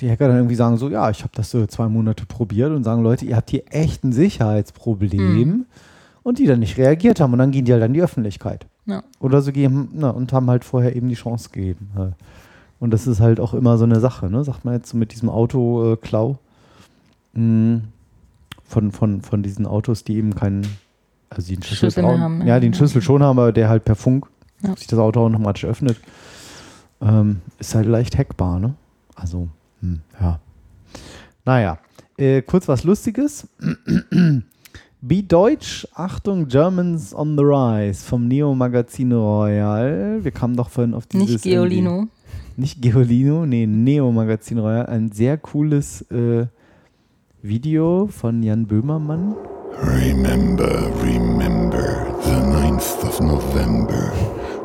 die 0.00 0.08
Hacker 0.08 0.28
dann 0.28 0.36
irgendwie 0.36 0.54
sagen 0.54 0.76
so, 0.76 0.88
ja, 0.88 1.10
ich 1.10 1.22
habe 1.22 1.32
das 1.34 1.50
so 1.50 1.66
zwei 1.66 1.88
Monate 1.88 2.26
probiert 2.26 2.70
und 2.70 2.84
sagen, 2.84 3.02
Leute, 3.02 3.24
ihr 3.24 3.34
habt 3.34 3.50
hier 3.50 3.64
echt 3.70 4.04
ein 4.04 4.12
Sicherheitsproblem 4.12 5.66
und 6.22 6.38
die 6.38 6.46
dann 6.46 6.60
nicht 6.60 6.76
reagiert 6.76 7.18
haben 7.18 7.32
und 7.32 7.38
dann 7.38 7.50
gehen 7.50 7.64
die 7.64 7.72
halt 7.72 7.82
an 7.82 7.94
die 7.94 8.02
Öffentlichkeit. 8.02 8.66
Ja. 8.84 9.02
Oder 9.18 9.42
so 9.42 9.50
geben, 9.52 9.88
na, 9.94 10.10
und 10.10 10.32
haben 10.32 10.48
halt 10.48 10.64
vorher 10.64 10.94
eben 10.94 11.08
die 11.08 11.14
Chance 11.14 11.48
gegeben. 11.50 11.90
ja. 11.96 12.12
Und 12.78 12.90
das 12.90 13.06
ist 13.06 13.20
halt 13.20 13.40
auch 13.40 13.54
immer 13.54 13.78
so 13.78 13.84
eine 13.84 14.00
Sache, 14.00 14.30
ne? 14.30 14.44
Sagt 14.44 14.64
man 14.64 14.74
jetzt 14.74 14.90
so 14.90 14.96
mit 14.98 15.12
diesem 15.12 15.28
Auto-Klau 15.30 16.38
mh, 17.32 17.80
von, 18.64 18.92
von, 18.92 19.22
von 19.22 19.42
diesen 19.42 19.64
Autos, 19.66 20.04
die 20.04 20.16
eben 20.16 20.34
keinen, 20.34 20.66
also 21.30 21.48
die 21.48 21.54
Schlüssel, 21.56 21.76
Schlüssel 21.76 22.04
trauen- 22.04 22.20
haben, 22.20 22.46
ja, 22.46 22.56
einen 22.56 22.74
Schlüssel 22.74 23.00
schon 23.00 23.22
haben, 23.22 23.38
aber 23.38 23.52
der 23.52 23.68
halt 23.68 23.84
per 23.84 23.94
Funk 23.96 24.26
Ja. 24.62 24.76
sich 24.76 24.86
das 24.88 24.98
Auto 24.98 25.20
automatisch 25.24 25.64
öffnet. 25.64 25.96
Ähm, 27.00 27.40
ist 27.58 27.74
halt 27.74 27.86
leicht 27.86 28.16
hackbar, 28.18 28.58
ne? 28.58 28.74
Also, 29.14 29.48
hm, 29.80 30.00
ja. 30.20 30.40
Naja, 31.44 31.78
äh, 32.18 32.42
kurz 32.42 32.68
was 32.68 32.84
Lustiges. 32.84 33.46
Be 35.02 35.22
Deutsch, 35.22 35.86
Achtung, 35.94 36.48
Germans 36.48 37.14
on 37.14 37.36
the 37.36 37.44
Rise 37.44 38.02
vom 38.04 38.26
Neo 38.26 38.54
Magazin 38.54 39.12
Royal. 39.12 40.18
Wir 40.24 40.30
kamen 40.32 40.56
doch 40.56 40.68
vorhin 40.70 40.94
auf 40.94 41.06
dieses. 41.06 41.28
Nicht 41.28 41.42
Geolino. 41.44 42.08
Nicht 42.58 42.80
Geolino, 42.80 43.44
nee, 43.44 43.66
Neo 43.66 44.10
Magazin 44.10 44.58
Royal. 44.58 44.86
Ein 44.86 45.12
sehr 45.12 45.36
cooles 45.36 46.00
äh, 46.10 46.46
Video 47.42 48.08
von 48.10 48.42
Jan 48.42 48.66
Böhmermann. 48.66 49.36
Remember, 49.82 50.90
remember 51.02 52.06
the 52.24 52.30
9th 52.30 53.04
of 53.04 53.20
November. 53.20 54.10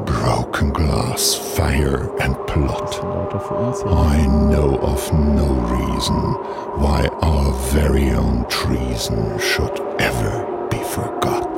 Broken 0.06 0.72
glass, 0.72 1.36
fire, 1.36 2.10
and 2.22 2.34
plot. 2.48 3.02
I 3.86 4.26
know 4.26 4.80
of 4.82 5.12
no 5.12 5.48
reason 5.76 6.16
why 6.80 7.10
our 7.22 7.52
very 7.74 8.12
own 8.12 8.46
treason 8.48 9.38
should 9.38 9.78
ever 10.00 10.68
be 10.70 10.78
forgot. 10.78 11.51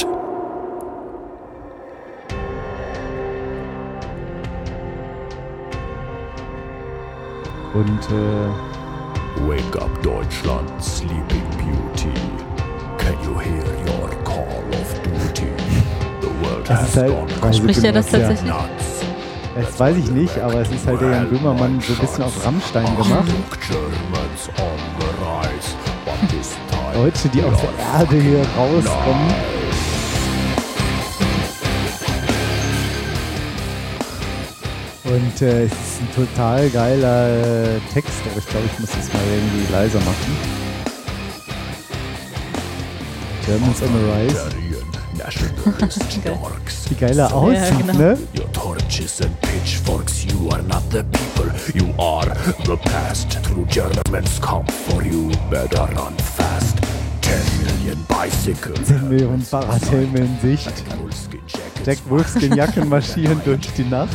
Und 7.74 8.00
äh, 8.12 9.48
Wake 9.48 9.82
up, 9.82 9.90
Deutschland, 10.04 10.70
sleeping 10.82 11.44
beauty. 11.58 12.14
Can 12.98 13.16
you 13.24 13.40
hear 13.40 13.64
your 13.88 14.10
call 14.24 14.64
of 14.72 14.94
duty? 15.04 15.52
The 16.22 16.28
world 16.42 16.70
Das 16.70 16.82
has 16.82 16.90
ist 16.90 16.98
halt 16.98 17.10
gone 17.10 17.32
Reise 17.42 17.58
Spricht 17.58 17.84
er 17.84 17.92
das 17.92 18.06
tatsächlich? 18.08 18.44
nuts. 18.52 19.04
das 19.56 19.80
weiß 19.80 19.98
ich 19.98 20.12
nicht, 20.12 20.38
aber 20.40 20.62
es 20.62 20.70
ist 20.72 20.86
halt 20.86 21.02
der 21.02 21.10
Jan 21.10 21.30
Böhmermann 21.30 21.82
so 21.82 21.94
ein 21.94 22.00
bisschen 22.00 22.24
auf 22.24 22.46
Rammstein 22.46 22.86
gemacht. 22.96 23.26
Deutsche, 26.94 27.30
die 27.30 27.44
aus 27.44 27.60
der 27.60 28.00
Erde 28.00 28.16
hier 28.18 28.46
rauskommen. 28.56 29.34
Und 35.14 35.41
äh, 35.43 35.66
es 35.66 35.72
ist 35.72 36.01
ein 36.01 36.16
total 36.16 36.70
geiler 36.72 37.30
äh, 37.30 37.80
Text, 37.93 38.14
aber 38.26 38.39
ich 38.39 38.47
glaube, 38.47 38.66
ich 38.66 38.80
muss 38.80 38.89
das 38.89 39.14
mal 39.14 39.22
irgendwie 39.32 39.72
leiser 39.72 39.99
machen. 39.99 40.38
Germans 43.45 43.82
on 43.84 43.89
the 43.89 44.03
Rise. 44.11 44.64
Wie 46.89 46.95
geil 46.95 47.20
er 47.20 47.32
aussieht, 47.32 47.78
genau. 47.78 47.93
ne? 47.93 48.18
Your 48.36 48.51
torches 48.53 49.22
and 49.22 49.39
pitchforks, 49.41 50.26
you 50.26 50.49
are 50.49 50.64
not 50.64 50.82
the 50.89 51.03
people, 51.03 51.51
you 51.76 51.93
are 52.01 52.34
the 52.66 52.78
past. 52.89 53.38
True 53.43 53.66
Germans 53.70 54.41
come 54.41 54.66
for 54.66 55.03
you, 55.03 55.30
better 55.51 55.88
run 55.95 56.18
fast. 56.18 56.93
10 57.34 57.64
million 57.64 58.06
bicycles. 58.08 58.88
10 58.88 59.10
Millionen 59.10 59.42
Fahrradhelme 59.42 60.20
in 60.20 60.40
Sicht. 60.40 60.72
Jack 61.84 61.98
Wolfskin 62.08 62.56
Jacken 62.56 62.88
marschieren 62.88 63.42
durch 63.44 63.74
die 63.76 63.86
Nacht. 63.86 64.14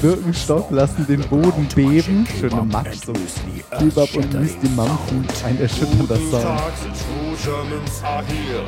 Birkenstock 0.00 0.70
lassen 0.70 1.06
den 1.06 1.20
Boden 1.28 1.68
beben. 1.74 2.26
Schöne 2.40 2.62
Max 2.62 3.06
und 3.08 3.18
Kebab 3.78 4.14
und 4.14 4.32
Müsli 4.32 4.68
Mampfen. 4.74 5.26
Ein 5.44 5.60
erschütternder 5.60 6.16
Sound. 6.16 6.42
Tags 6.44 6.84
and 6.86 6.94
true 6.96 7.36
Germans 7.44 8.02
are 8.02 8.24
here. 8.24 8.64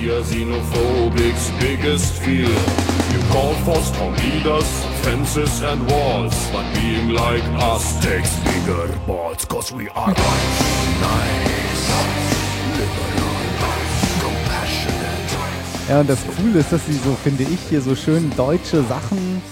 We 0.00 0.10
are 0.10 0.24
xenophobic's 0.24 1.52
biggest 1.60 2.14
fear. 2.18 2.48
You 2.48 3.20
call 3.30 3.54
for 3.64 3.80
strong 3.82 4.16
leaders, 4.16 4.66
fences 5.02 5.62
and 5.62 5.88
walls, 5.88 6.34
but 6.50 6.64
being 6.74 7.10
like 7.10 7.44
us 7.62 8.00
takes 8.00 8.34
bigger 8.40 8.88
balls, 9.06 9.44
cause 9.44 9.72
we 9.72 9.88
are 9.90 10.08
nice, 10.08 10.92
compassionate. 10.98 12.31
Ja, 15.88 16.00
und 16.00 16.08
das 16.08 16.20
Coole 16.36 16.60
ist, 16.60 16.72
dass 16.72 16.86
sie 16.86 16.94
so, 16.94 17.14
finde 17.22 17.42
ich, 17.42 17.58
hier 17.68 17.82
so 17.82 17.94
schön 17.94 18.30
deutsche 18.36 18.82
Sachen 18.84 19.42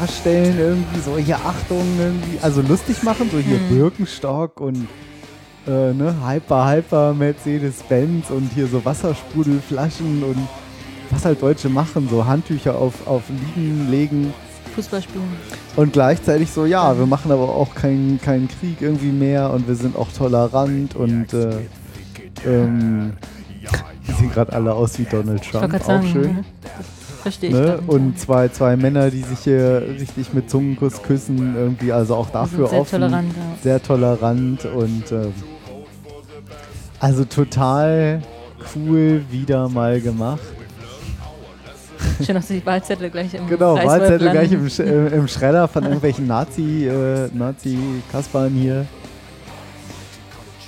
darstellen, 0.00 0.56
irgendwie 0.58 1.00
so 1.00 1.18
hier 1.18 1.36
Achtung, 1.36 1.84
irgendwie, 1.98 2.38
also 2.40 2.62
lustig 2.62 3.02
machen, 3.02 3.28
so 3.30 3.38
hier 3.38 3.58
Birkenstock 3.68 4.60
und 4.60 4.88
äh, 5.66 5.92
ne, 5.92 6.14
Hyper, 6.26 6.70
Hyper, 6.70 7.14
Mercedes-Benz 7.14 8.30
und 8.30 8.50
hier 8.54 8.66
so 8.66 8.84
Wassersprudelflaschen 8.84 10.22
und 10.22 10.48
was 11.10 11.24
halt 11.24 11.42
Deutsche 11.42 11.68
machen, 11.68 12.08
so 12.10 12.24
Handtücher 12.24 12.74
auf, 12.76 13.06
auf 13.06 13.22
Liegen 13.54 13.90
legen. 13.90 14.34
Fußball 14.74 15.02
spielen. 15.02 15.24
und 15.76 15.92
gleichzeitig 15.92 16.50
so, 16.50 16.64
ja, 16.64 16.98
wir 16.98 17.04
machen 17.04 17.30
aber 17.30 17.54
auch 17.54 17.74
keinen 17.74 18.18
keinen 18.18 18.48
Krieg 18.48 18.80
irgendwie 18.80 19.12
mehr 19.12 19.52
und 19.52 19.68
wir 19.68 19.74
sind 19.74 19.96
auch 19.96 20.10
tolerant 20.10 20.96
und 20.96 21.34
äh, 21.34 21.56
ähm, 22.46 23.12
die 24.06 24.12
sehen 24.12 24.30
gerade 24.30 24.52
alle 24.52 24.72
aus 24.74 24.98
wie 24.98 25.04
Donald 25.04 25.42
Trump, 25.42 25.74
auch 25.74 25.84
sagen, 25.84 26.06
schön. 26.08 26.34
ne? 26.34 26.44
verstehe 27.22 27.50
ich. 27.50 27.54
Ne? 27.54 27.78
Und 27.86 28.18
zwei, 28.18 28.48
zwei 28.48 28.76
Männer, 28.76 29.10
die 29.10 29.22
sich 29.22 29.40
hier 29.40 29.82
richtig 29.98 30.34
mit 30.34 30.50
Zungenkuss 30.50 31.02
küssen, 31.02 31.54
irgendwie, 31.56 31.92
also 31.92 32.16
auch 32.16 32.30
dafür 32.30 32.68
sehr 32.68 32.80
offen. 32.80 33.00
tolerant. 33.00 33.32
Ja. 33.34 33.42
Sehr 33.62 33.82
tolerant 33.82 34.64
und 34.64 35.12
ähm, 35.12 35.32
also 36.98 37.24
total 37.24 38.22
cool 38.74 39.22
wieder 39.30 39.68
mal 39.68 40.00
gemacht. 40.00 40.40
Schön, 42.24 42.34
dass 42.34 42.48
die 42.48 42.64
Wahlzettel 42.64 43.10
gleich 43.10 43.32
im 43.34 43.46
Genau, 43.48 43.74
Reiswolf 43.74 44.00
Wahlzettel 44.00 44.26
landen. 44.26 44.40
gleich 44.40 44.52
im, 44.52 44.68
Sch 44.68 44.80
äh, 44.80 45.16
im 45.16 45.28
Schredder 45.28 45.68
von 45.68 45.84
irgendwelchen 45.84 46.26
Nazi, 46.26 46.86
äh, 46.86 47.28
Nazi-Kaspern 47.32 48.52
hier. 48.52 48.86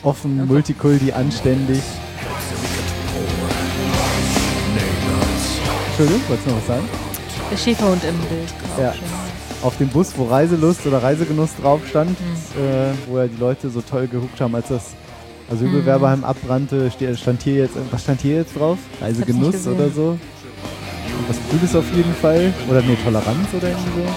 Offen, 0.05 0.47
Multikulti, 0.47 1.13
anständig. 1.13 1.81
Entschuldigung, 5.89 6.21
wolltest 6.29 6.47
du 6.47 6.51
noch 6.51 6.59
was 6.59 6.67
sagen? 6.67 6.89
Der 7.51 7.57
Schäferhund 7.57 8.03
im 8.05 8.17
Bild. 8.29 8.55
Ja. 8.79 8.93
schön. 8.93 9.03
auf 9.63 9.79
dem 9.79 9.89
Bus, 9.89 10.13
wo 10.19 10.25
Reiselust 10.27 10.85
oder 10.87 11.03
Reisegenuss 11.03 11.51
drauf 11.59 11.81
stand, 11.89 12.11
Mhm. 12.21 12.63
äh, 12.63 12.93
wo 13.09 13.19
ja 13.19 13.27
die 13.27 13.41
Leute 13.41 13.71
so 13.71 13.81
toll 13.81 14.07
geguckt 14.09 14.39
haben, 14.39 14.55
als 14.55 14.69
das 14.69 14.83
Mhm. 15.49 15.55
Asylbewerberheim 15.57 16.23
abbrannte, 16.23 16.91
ste- 16.91 17.17
stand 17.17 17.43
hier 17.43 17.55
jetzt, 17.63 17.75
was 17.91 18.03
stand 18.03 18.21
hier 18.21 18.37
jetzt 18.37 18.55
drauf? 18.59 18.77
Reisegenuss 19.01 19.67
oder 19.67 19.89
so? 19.89 20.19
Was 21.29 21.37
Cooles 21.49 21.75
auf 21.75 21.91
jeden 21.95 22.15
Fall. 22.17 22.53
Oder 22.69 22.83
nee, 22.83 22.99
Toleranz 23.03 23.49
oder 23.57 23.69
irgendwie 23.69 24.03
so. 24.03 24.09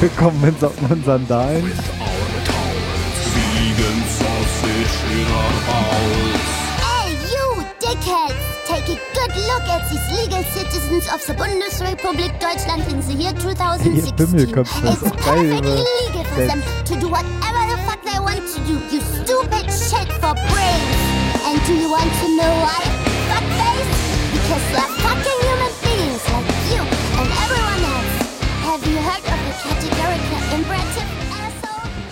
Willkommen 0.00 0.42
in 0.44 0.58
Socken 0.58 0.90
und 0.90 1.04
Sandalen. 1.04 1.62
With 1.62 1.76
our 1.76 2.16
towels, 2.48 3.20
vegan 3.36 4.00
sausage 4.08 4.96
in 5.12 5.28
our 5.28 5.52
bowels. 5.68 6.40
Hey, 6.80 7.12
you 7.28 7.60
dickheads! 7.84 8.40
Take 8.64 8.88
a 8.88 8.96
good 9.12 9.36
look 9.44 9.68
at 9.68 9.84
these 9.90 10.08
legal 10.16 10.42
citizens 10.56 11.04
of 11.12 11.20
the 11.26 11.34
Bundesrepublik 11.34 12.32
Deutschland 12.40 12.88
in 12.88 13.02
the 13.02 13.12
year 13.12 13.34
2016. 13.34 13.92
It's 13.92 14.72
ist 14.72 15.04
auch 15.04 15.16
geil, 15.20 15.50
perfectly 15.50 15.84
legal 16.06 16.24
for 16.24 16.46
them 16.46 16.62
to 16.86 16.94
do 16.96 17.08
whatever 17.10 17.62
the 17.68 17.76
fuck 17.84 18.00
they 18.02 18.18
want 18.18 18.40
to 18.40 18.60
do. 18.64 18.80
You 18.88 19.02
stupid 19.02 19.68
shit 19.68 20.08
for 20.16 20.32
brains. 20.48 20.96
And 21.44 21.60
do 21.66 21.74
you 21.76 21.90
want 21.90 22.08
to 22.08 22.26
know 22.40 22.52
why? 22.64 22.80
Fuckface? 23.28 23.92
Because 24.32 24.64
they're 24.72 24.96
fucking 25.04 25.49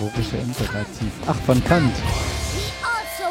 Logische 0.01 0.37
Imperativ. 0.37 1.13
Ach, 1.27 1.35
von 1.47 1.65
Kant. 1.65 1.93
Also. 2.83 3.25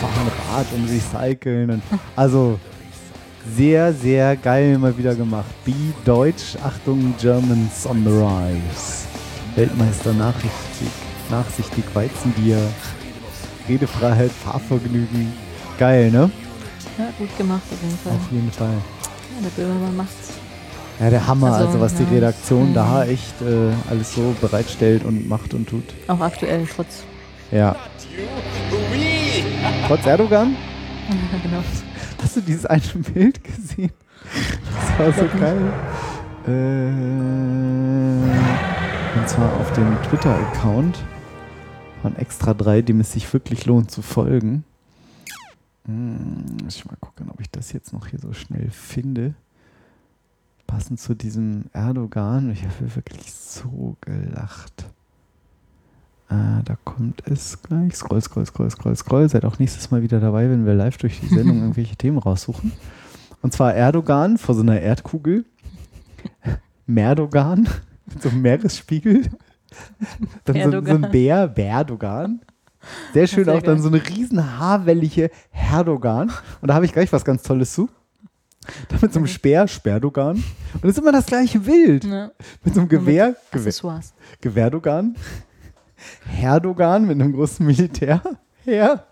Fahren 0.00 0.30
Rad 0.52 0.66
und 0.72 0.88
recyceln. 0.88 1.70
Und, 1.70 1.82
also 2.16 2.58
sehr, 3.56 3.92
sehr 3.92 4.36
geil 4.36 4.76
mal 4.78 4.96
wieder 4.96 5.14
gemacht. 5.14 5.46
Be 5.64 5.72
Deutsch, 6.04 6.56
Achtung, 6.64 7.14
Germans 7.20 7.86
on 7.86 8.04
the 8.04 8.10
Rise. 8.10 9.06
Weltmeister 9.56 10.12
nachsichtig, 10.12 10.88
nachsichtig 11.30 11.84
Weizenbier, 11.94 12.58
Redefreiheit, 13.68 14.30
Fahrvergnügen. 14.32 15.32
Geil, 15.78 16.10
ne? 16.10 16.30
Ja, 16.98 17.08
gut 17.18 17.36
gemacht 17.38 17.62
auf 17.70 17.82
jeden 17.82 17.98
Fall. 17.98 18.12
Auf 18.12 18.32
jeden 18.32 18.52
Fall. 18.52 18.76
Ja, 19.40 19.48
der 19.56 19.62
Böhmermann 19.62 19.96
macht's. 19.96 20.32
Ja, 20.98 21.08
der 21.10 21.26
Hammer, 21.26 21.52
also, 21.54 21.66
Also, 21.68 21.80
was 21.80 21.94
die 21.94 22.02
ja. 22.02 22.08
Redaktion 22.10 22.70
Mhm. 22.70 22.74
da 22.74 23.04
echt 23.04 23.40
äh, 23.40 23.70
alles 23.90 24.14
so 24.14 24.34
bereitstellt 24.40 25.04
und 25.04 25.28
macht 25.28 25.54
und 25.54 25.68
tut. 25.68 25.84
Auch 26.08 26.20
aktuell, 26.20 26.66
trotz. 26.74 27.04
Ja. 27.50 27.74
Trotz 29.86 30.06
Erdogan? 30.06 30.56
genau. 31.42 31.62
Hast 32.22 32.36
du 32.36 32.40
dieses 32.42 32.66
eine 32.66 32.82
Bild 33.14 33.42
gesehen? 33.42 33.92
Das 34.98 34.98
war 34.98 35.12
so 35.12 35.38
geil. 35.38 35.72
Äh, 36.46 36.90
und 39.18 39.28
zwar 39.28 39.52
auf 39.60 39.72
dem 39.72 39.96
Twitter-Account 40.08 40.98
von 42.02 42.16
Extra 42.16 42.54
3, 42.54 42.82
dem 42.82 43.00
es 43.00 43.12
sich 43.12 43.30
wirklich 43.32 43.66
lohnt 43.66 43.90
zu 43.90 44.02
folgen. 44.02 44.64
Hm, 45.90 46.56
muss 46.62 46.76
ich 46.76 46.84
mal 46.84 46.96
gucken, 47.00 47.30
ob 47.30 47.40
ich 47.40 47.50
das 47.50 47.72
jetzt 47.72 47.92
noch 47.92 48.06
hier 48.06 48.20
so 48.20 48.32
schnell 48.32 48.70
finde. 48.70 49.34
Passend 50.66 51.00
zu 51.00 51.14
diesem 51.14 51.64
Erdogan. 51.72 52.50
Ich 52.50 52.62
habe 52.62 52.94
wirklich 52.94 53.32
so 53.32 53.96
gelacht. 54.00 54.86
Äh, 56.28 56.62
da 56.64 56.76
kommt 56.84 57.26
es 57.26 57.60
gleich. 57.60 57.96
Scroll, 57.96 58.20
scroll, 58.20 58.46
scroll, 58.46 58.70
scroll, 58.70 58.94
scroll. 58.94 59.28
Seid 59.28 59.44
auch 59.44 59.58
nächstes 59.58 59.90
Mal 59.90 60.02
wieder 60.02 60.20
dabei, 60.20 60.48
wenn 60.48 60.64
wir 60.64 60.74
live 60.74 60.96
durch 60.98 61.18
die 61.18 61.26
Sendung 61.34 61.58
irgendwelche 61.58 61.96
Themen 61.96 62.18
raussuchen. 62.18 62.70
Und 63.42 63.52
zwar 63.52 63.74
Erdogan 63.74 64.38
vor 64.38 64.54
so 64.54 64.60
einer 64.60 64.80
Erdkugel. 64.80 65.44
Merdogan 66.86 67.68
mit 68.06 68.22
so 68.22 68.28
einem 68.28 68.42
Meeresspiegel. 68.42 69.28
Dann 70.44 70.70
so, 70.70 70.70
so 70.70 70.94
ein. 70.94 71.00
Bär, 71.10 71.48
Berdogan. 71.48 72.42
Sehr 73.12 73.26
schön 73.26 73.44
Sehr 73.44 73.54
auch 73.54 73.62
dann 73.62 73.74
geil. 73.76 73.82
so 73.82 73.88
eine 73.88 74.06
riesen 74.06 74.58
haarwellige 74.58 75.30
Herdogan. 75.50 76.30
Und 76.60 76.68
da 76.68 76.74
habe 76.74 76.84
ich 76.86 76.92
gleich 76.92 77.12
was 77.12 77.24
ganz 77.24 77.42
Tolles 77.42 77.72
zu. 77.74 77.88
Dann 78.88 78.98
mit 79.02 79.12
so 79.12 79.18
einem 79.18 79.26
Speer, 79.26 79.66
Sperdogan. 79.68 80.36
Und 80.36 80.84
das 80.84 80.92
ist 80.92 80.98
immer 80.98 81.12
das 81.12 81.26
gleiche 81.26 81.60
Bild. 81.60 82.04
Ja. 82.04 82.30
Mit 82.64 82.74
so 82.74 82.80
einem 82.80 82.88
Gewehr, 82.88 83.34
Gewehr. 83.50 84.00
Gewerdogan. 84.40 85.16
Herdogan 86.26 87.06
mit 87.06 87.20
einem 87.20 87.32
großen 87.32 87.64
Militär. 87.64 88.22
Herr. 88.64 89.04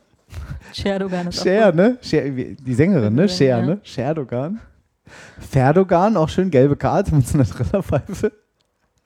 Scherdogan 0.73 1.29
ist 1.29 1.43
Cher, 1.43 1.63
auch 1.65 1.67
gut. 1.71 1.77
ne? 1.77 1.99
Cher, 2.03 2.37
wie- 2.37 2.55
die 2.55 2.75
Sängerin, 2.75 3.15
ne? 3.15 3.29
Sängerin, 3.29 3.37
Cher, 3.37 3.59
ja. 3.59 3.67
ne? 3.67 3.81
Scherdogan. 3.83 4.61
Ferdogan, 5.41 6.17
auch 6.19 6.29
schön 6.29 6.51
gelbe 6.51 6.77
Karte 6.77 7.15
mit 7.15 7.27
so 7.27 7.39
einer 7.39 7.47
Trillerpfeife. 7.49 8.33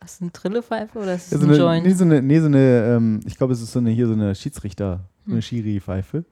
Ist 0.05 0.16
das 0.16 0.22
eine 0.22 0.32
Trillepfeife 0.32 0.98
oder 0.98 1.14
ist 1.14 1.30
Ja, 1.32 1.38
das 1.38 1.46
so 1.46 1.46
ein 1.46 1.50
eine, 1.55 1.59
Joint? 1.62 1.86
nee, 1.86 1.92
so 1.94 2.05
eine, 2.05 2.22
nee, 2.22 2.40
so 2.40 2.46
eine 2.46 2.84
ähm, 2.96 3.20
ich 3.26 3.36
glaube, 3.36 3.53
es 3.53 3.61
ist 3.62 3.72
so 3.72 3.78
eine, 3.78 3.90
hier 3.90 4.07
so 4.07 4.12
eine 4.14 4.34
Schiedsrichter, 4.34 5.00
so 5.24 5.30
eine 5.32 5.36
Hm. 5.36 5.42
Schiri-Pfeife. 5.42 6.24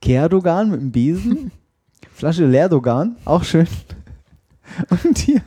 Kerdogan 0.00 0.70
mit 0.70 0.80
dem 0.80 0.90
Besen. 0.92 1.50
Flasche 2.14 2.44
Leerdogan, 2.46 3.16
auch 3.24 3.44
schön. 3.44 3.66
Und 4.90 5.18
hier, 5.18 5.40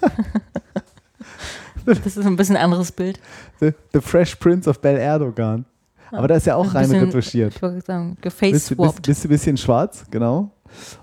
Das 1.86 2.00
ist 2.18 2.18
ein 2.26 2.36
bisschen 2.36 2.56
ein 2.58 2.64
anderes 2.64 2.92
Bild. 2.92 3.20
the, 3.60 3.72
the 3.94 4.00
Fresh 4.02 4.36
Prince 4.36 4.70
of 4.70 4.80
Bel 4.82 4.98
Erdogan. 4.98 5.66
Aber 6.12 6.28
da 6.28 6.36
ist 6.36 6.46
ja 6.46 6.56
auch 6.56 6.66
Ein 6.66 6.72
rein 6.72 6.90
bisschen- 6.90 7.04
retuschiert. 7.06 7.56
Ich 7.56 7.62
wollte 7.62 7.82
sagen, 7.86 8.18
gefaceswapped. 8.22 9.02
bist 9.06 9.24
du 9.24 9.28
ein 9.28 9.30
bisschen 9.30 9.58
schwarz, 9.58 10.06
genau. 10.10 10.52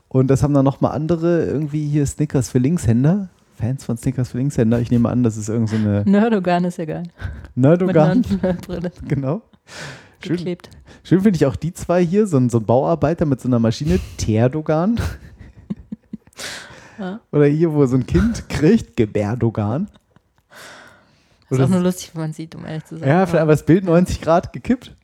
Und 0.08 0.28
das 0.28 0.42
haben 0.42 0.54
dann 0.54 0.64
nochmal 0.64 0.92
andere, 0.92 1.44
irgendwie 1.46 1.86
hier 1.88 2.06
Snickers 2.06 2.50
für 2.50 2.58
Linkshänder. 2.58 3.28
Fans 3.62 3.84
von 3.84 3.96
Snickers 3.96 4.30
für 4.32 4.38
Linkshänder. 4.38 4.80
Ich 4.80 4.90
nehme 4.90 5.08
an, 5.08 5.22
das 5.22 5.36
ist 5.36 5.48
irgend 5.48 5.68
so 5.68 5.76
eine 5.76 6.02
Nerdogan 6.06 6.64
ist 6.64 6.78
ja 6.78 6.84
geil. 6.84 7.04
Nerdogan. 7.54 8.22
Brille 8.66 8.90
Genau. 9.06 9.42
Schön, 10.20 10.36
geklebt. 10.36 10.68
schön 11.04 11.20
finde 11.20 11.36
ich 11.36 11.46
auch 11.46 11.54
die 11.54 11.72
zwei 11.72 12.04
hier, 12.04 12.26
so 12.26 12.38
ein, 12.38 12.50
so 12.50 12.58
ein 12.58 12.64
Bauarbeiter 12.64 13.24
mit 13.24 13.40
so 13.40 13.46
einer 13.46 13.60
Maschine, 13.60 14.00
Terdogan. 14.16 15.00
Ja. 16.98 17.20
Oder 17.32 17.46
hier, 17.46 17.72
wo 17.72 17.84
so 17.86 17.96
ein 17.96 18.06
Kind 18.06 18.48
kriegt, 18.48 18.96
Gebärdogan. 18.96 19.88
Ist 21.48 21.52
Oder 21.52 21.64
auch 21.64 21.68
nur 21.68 21.80
lustig, 21.80 22.10
wenn 22.12 22.20
man 22.22 22.32
sieht, 22.32 22.54
um 22.54 22.64
ehrlich 22.64 22.84
zu 22.84 22.98
sein. 22.98 23.08
ja, 23.08 23.26
vielleicht 23.26 23.42
aber 23.42 23.52
das 23.52 23.64
Bild 23.64 23.84
90 23.84 24.20
Grad 24.20 24.52
gekippt. 24.52 24.94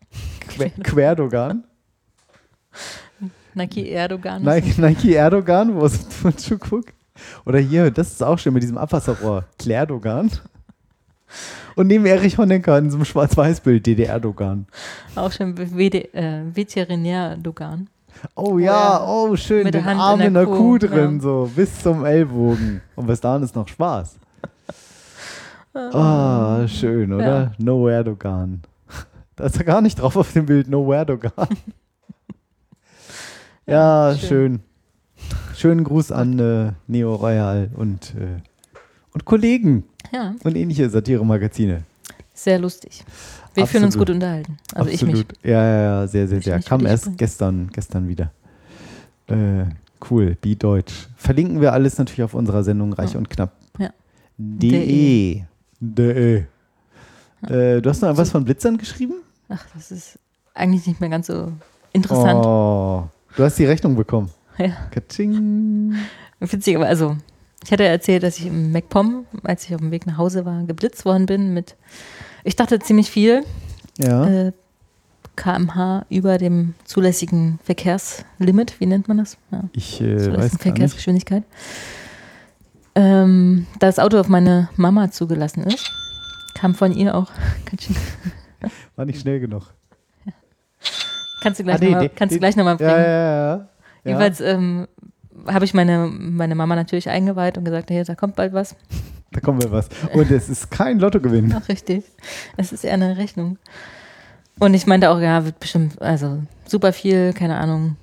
Que 0.49 0.71
Querdogan. 0.83 1.65
Nike 3.55 3.89
Erdogan. 3.91 4.43
ist 4.43 4.47
Nike, 4.47 4.81
Nike 4.81 5.15
Erdogan, 5.15 5.75
wo 5.75 5.87
es 5.87 5.97
von 5.97 6.35
guckt. 6.61 6.93
Oder 7.45 7.59
hier, 7.59 7.91
das 7.91 8.13
ist 8.13 8.23
auch 8.23 8.39
schön 8.39 8.53
mit 8.53 8.63
diesem 8.63 8.79
Abwasserrohr. 8.79 9.45
Klärdogan. 9.59 10.31
Und 11.77 11.87
neben 11.87 12.07
Erich 12.07 12.39
Honecker 12.39 12.79
in 12.79 12.91
so 12.91 12.97
einem 12.97 13.05
Schwarz-Weiß-Bild 13.05 13.87
DDR-Dogan. 13.87 14.67
Auch 15.15 15.31
schon 15.31 15.57
WD, 15.57 16.13
äh, 16.15 16.43
Veterinär-Dogan. 16.55 17.89
Oh 18.35 18.59
ja, 18.59 18.73
Ja, 18.73 19.07
oh 19.07 19.37
schön, 19.37 19.65
mit 19.65 19.75
der 19.75 19.83
den 19.83 19.87
Hand 19.87 20.01
Arm 20.01 20.21
in 20.21 20.27
in 20.29 20.35
der 20.35 20.47
der 20.47 20.55
Kuh, 20.55 20.73
Kuh 20.73 20.79
drin, 20.79 21.17
ja. 21.17 21.21
so 21.21 21.51
bis 21.55 21.81
zum 21.83 22.05
Ellbogen. 22.05 22.81
Und 22.97 23.07
bis 23.07 23.21
dahin 23.21 23.43
ist 23.43 23.55
noch 23.55 23.69
Spaß. 23.69 24.19
Ah, 25.75 26.67
schön, 26.67 27.13
oder? 27.13 27.25
Ja. 27.25 27.53
No 27.59 27.87
Erdogan. 27.87 28.63
Da 29.37 29.45
ist 29.45 29.57
er 29.59 29.65
gar 29.65 29.81
nicht 29.81 30.01
drauf 30.01 30.17
auf 30.17 30.33
dem 30.33 30.47
Bild, 30.47 30.67
No 30.69 30.93
Erdogan. 30.93 31.31
ja, 33.67 34.17
schön. 34.19 34.29
schön. 34.29 34.61
Schönen 35.57 35.85
Gruß 35.85 36.13
an 36.13 36.39
äh, 36.39 36.73
Neo 36.87 37.15
Royal 37.15 37.71
und, 37.75 38.15
äh, 38.15 38.41
und 39.13 39.25
Kollegen 39.25 39.85
Ja, 40.13 40.35
und 40.45 40.57
ähnliche 40.57 40.89
Satiremagazine. 40.89 41.83
sehr 42.33 42.59
lustig. 42.59 43.05
Wir 43.55 43.67
fühlen 43.67 43.85
uns 43.85 43.95
Absolut. 43.95 44.09
gut 44.09 44.15
unterhalten. 44.15 44.59
Also 44.73 44.89
ich 44.91 45.03
mich. 45.05 45.27
Ja, 45.43 45.51
ja, 45.65 45.83
ja, 45.83 46.07
sehr, 46.07 46.29
sehr, 46.29 46.41
sehr. 46.41 46.61
Kam 46.63 46.87
erst 46.87 47.17
gestern, 47.19 47.69
gestern 47.73 48.07
wieder. 48.07 48.31
Äh, 49.27 49.65
cool, 50.11 50.37
Be 50.41 50.55
Deutsch. 50.55 51.09
Verlinken 51.17 51.61
wir 51.61 51.73
alles 51.73 51.99
natürlich 51.99 52.23
auf 52.23 52.35
unserer 52.35 52.63
Sendung 52.63 52.93
Reich 52.93 53.15
Ja. 53.15 53.19
und 53.19 53.29
Knapp. 53.29 53.53
Ja. 53.79 53.91
De. 54.37 55.43
De. 55.81 56.45
Äh, 57.43 57.81
du 57.81 57.91
hast 57.91 58.01
noch 58.03 58.17
was 58.17 58.31
von 58.31 58.45
Blitzern 58.45 58.79
geschrieben? 58.79 59.15
Ach, 59.49 59.65
das 59.75 59.91
ist 59.91 60.19
eigentlich 60.55 60.87
nicht 60.87 61.01
mehr 61.01 61.11
ganz 61.11 61.27
so 61.27 61.51
interessant. 61.93 62.45
Oh, 62.45 63.09
du 63.37 63.43
hast 63.45 63.59
die 63.59 63.65
Rechnung 63.65 63.97
bekommen. 63.97 64.31
Ja. 64.59 64.77
Katsching. 64.91 65.95
Witzig, 66.41 66.77
aber 66.77 66.87
also, 66.87 67.17
ich 67.65 67.71
hatte 67.73 67.85
erzählt, 67.85 68.23
dass 68.23 68.39
ich 68.39 68.47
im 68.47 68.73
MacPom, 68.73 69.27
als 69.45 69.65
ich 69.65 69.75
auf 69.75 69.81
dem 69.81 69.91
Weg 69.91 70.07
nach 70.07 70.17
Hause 70.19 70.45
war, 70.45 70.63
geblitzt 70.65 71.05
worden 71.05 71.27
bin 71.27 71.55
mit, 71.55 71.77
ich 72.45 72.57
dachte 72.57 72.79
ziemlich 72.79 73.11
viel, 73.11 73.45
Ja. 73.99 74.27
äh, 74.29 74.53
kmh 75.37 76.05
über 76.09 76.39
dem 76.39 76.75
zulässigen 76.85 77.61
Verkehrslimit, 77.63 78.81
wie 78.81 78.87
nennt 78.87 79.07
man 79.09 79.19
das? 79.19 79.39
Ja, 79.53 79.65
ich 79.73 80.01
äh, 80.01 80.37
weiß. 80.37 80.57
Verkehrsgeschwindigkeit. 80.59 81.45
Ähm, 82.95 83.67
da 83.79 83.87
das 83.87 83.99
Auto 84.01 84.19
auf 84.19 84.29
meine 84.29 84.69
Mama 84.77 85.11
zugelassen 85.13 85.63
ist, 85.63 85.89
kam 86.55 86.75
von 86.75 86.93
ihr 86.93 87.15
auch, 87.15 87.31
War 88.97 89.05
nicht 89.05 89.21
schnell 89.21 89.39
genug. 89.39 89.73
kannst 91.43 91.61
du 91.61 91.65
gleich 91.65 91.77
Ah, 91.77 91.79
nee, 91.85 91.91
nochmal 91.91 92.03
nee, 92.03 92.65
noch 92.65 92.77
bringen. 92.79 92.91
Ja, 92.91 92.99
ja, 92.99 93.57
ja. 93.57 93.69
Ja. 94.09 94.19
Jedenfalls 94.21 94.41
ähm, 94.41 94.89
habe 95.47 95.65
ich 95.65 95.75
meine, 95.75 96.07
meine 96.07 96.55
Mama 96.55 96.77
natürlich 96.77 97.09
eingeweiht 97.09 97.59
und 97.59 97.65
gesagt, 97.65 97.91
hey, 97.91 98.03
da 98.05 98.15
kommt 98.15 98.37
bald 98.37 98.53
was. 98.53 98.77
Da 99.33 99.41
kommen 99.41 99.63
wir 99.63 99.71
was. 99.71 99.89
Und 100.15 100.31
es 100.31 100.49
ist 100.49 100.71
kein 100.71 100.99
Lottogewinn. 100.99 101.55
Ach, 101.57 101.69
richtig. 101.69 102.05
Es 102.57 102.73
ist 102.73 102.85
eher 102.85 102.95
eine 102.95 103.17
Rechnung. 103.17 103.59
Und 104.59 104.75
ich 104.75 104.87
meinte 104.87 105.11
auch, 105.11 105.21
ja, 105.21 105.45
wird 105.45 105.61
bestimmt, 105.61 106.01
also 106.03 106.43
super 106.67 106.93
viel, 106.93 107.33
keine 107.33 107.57
Ahnung, 107.59 107.97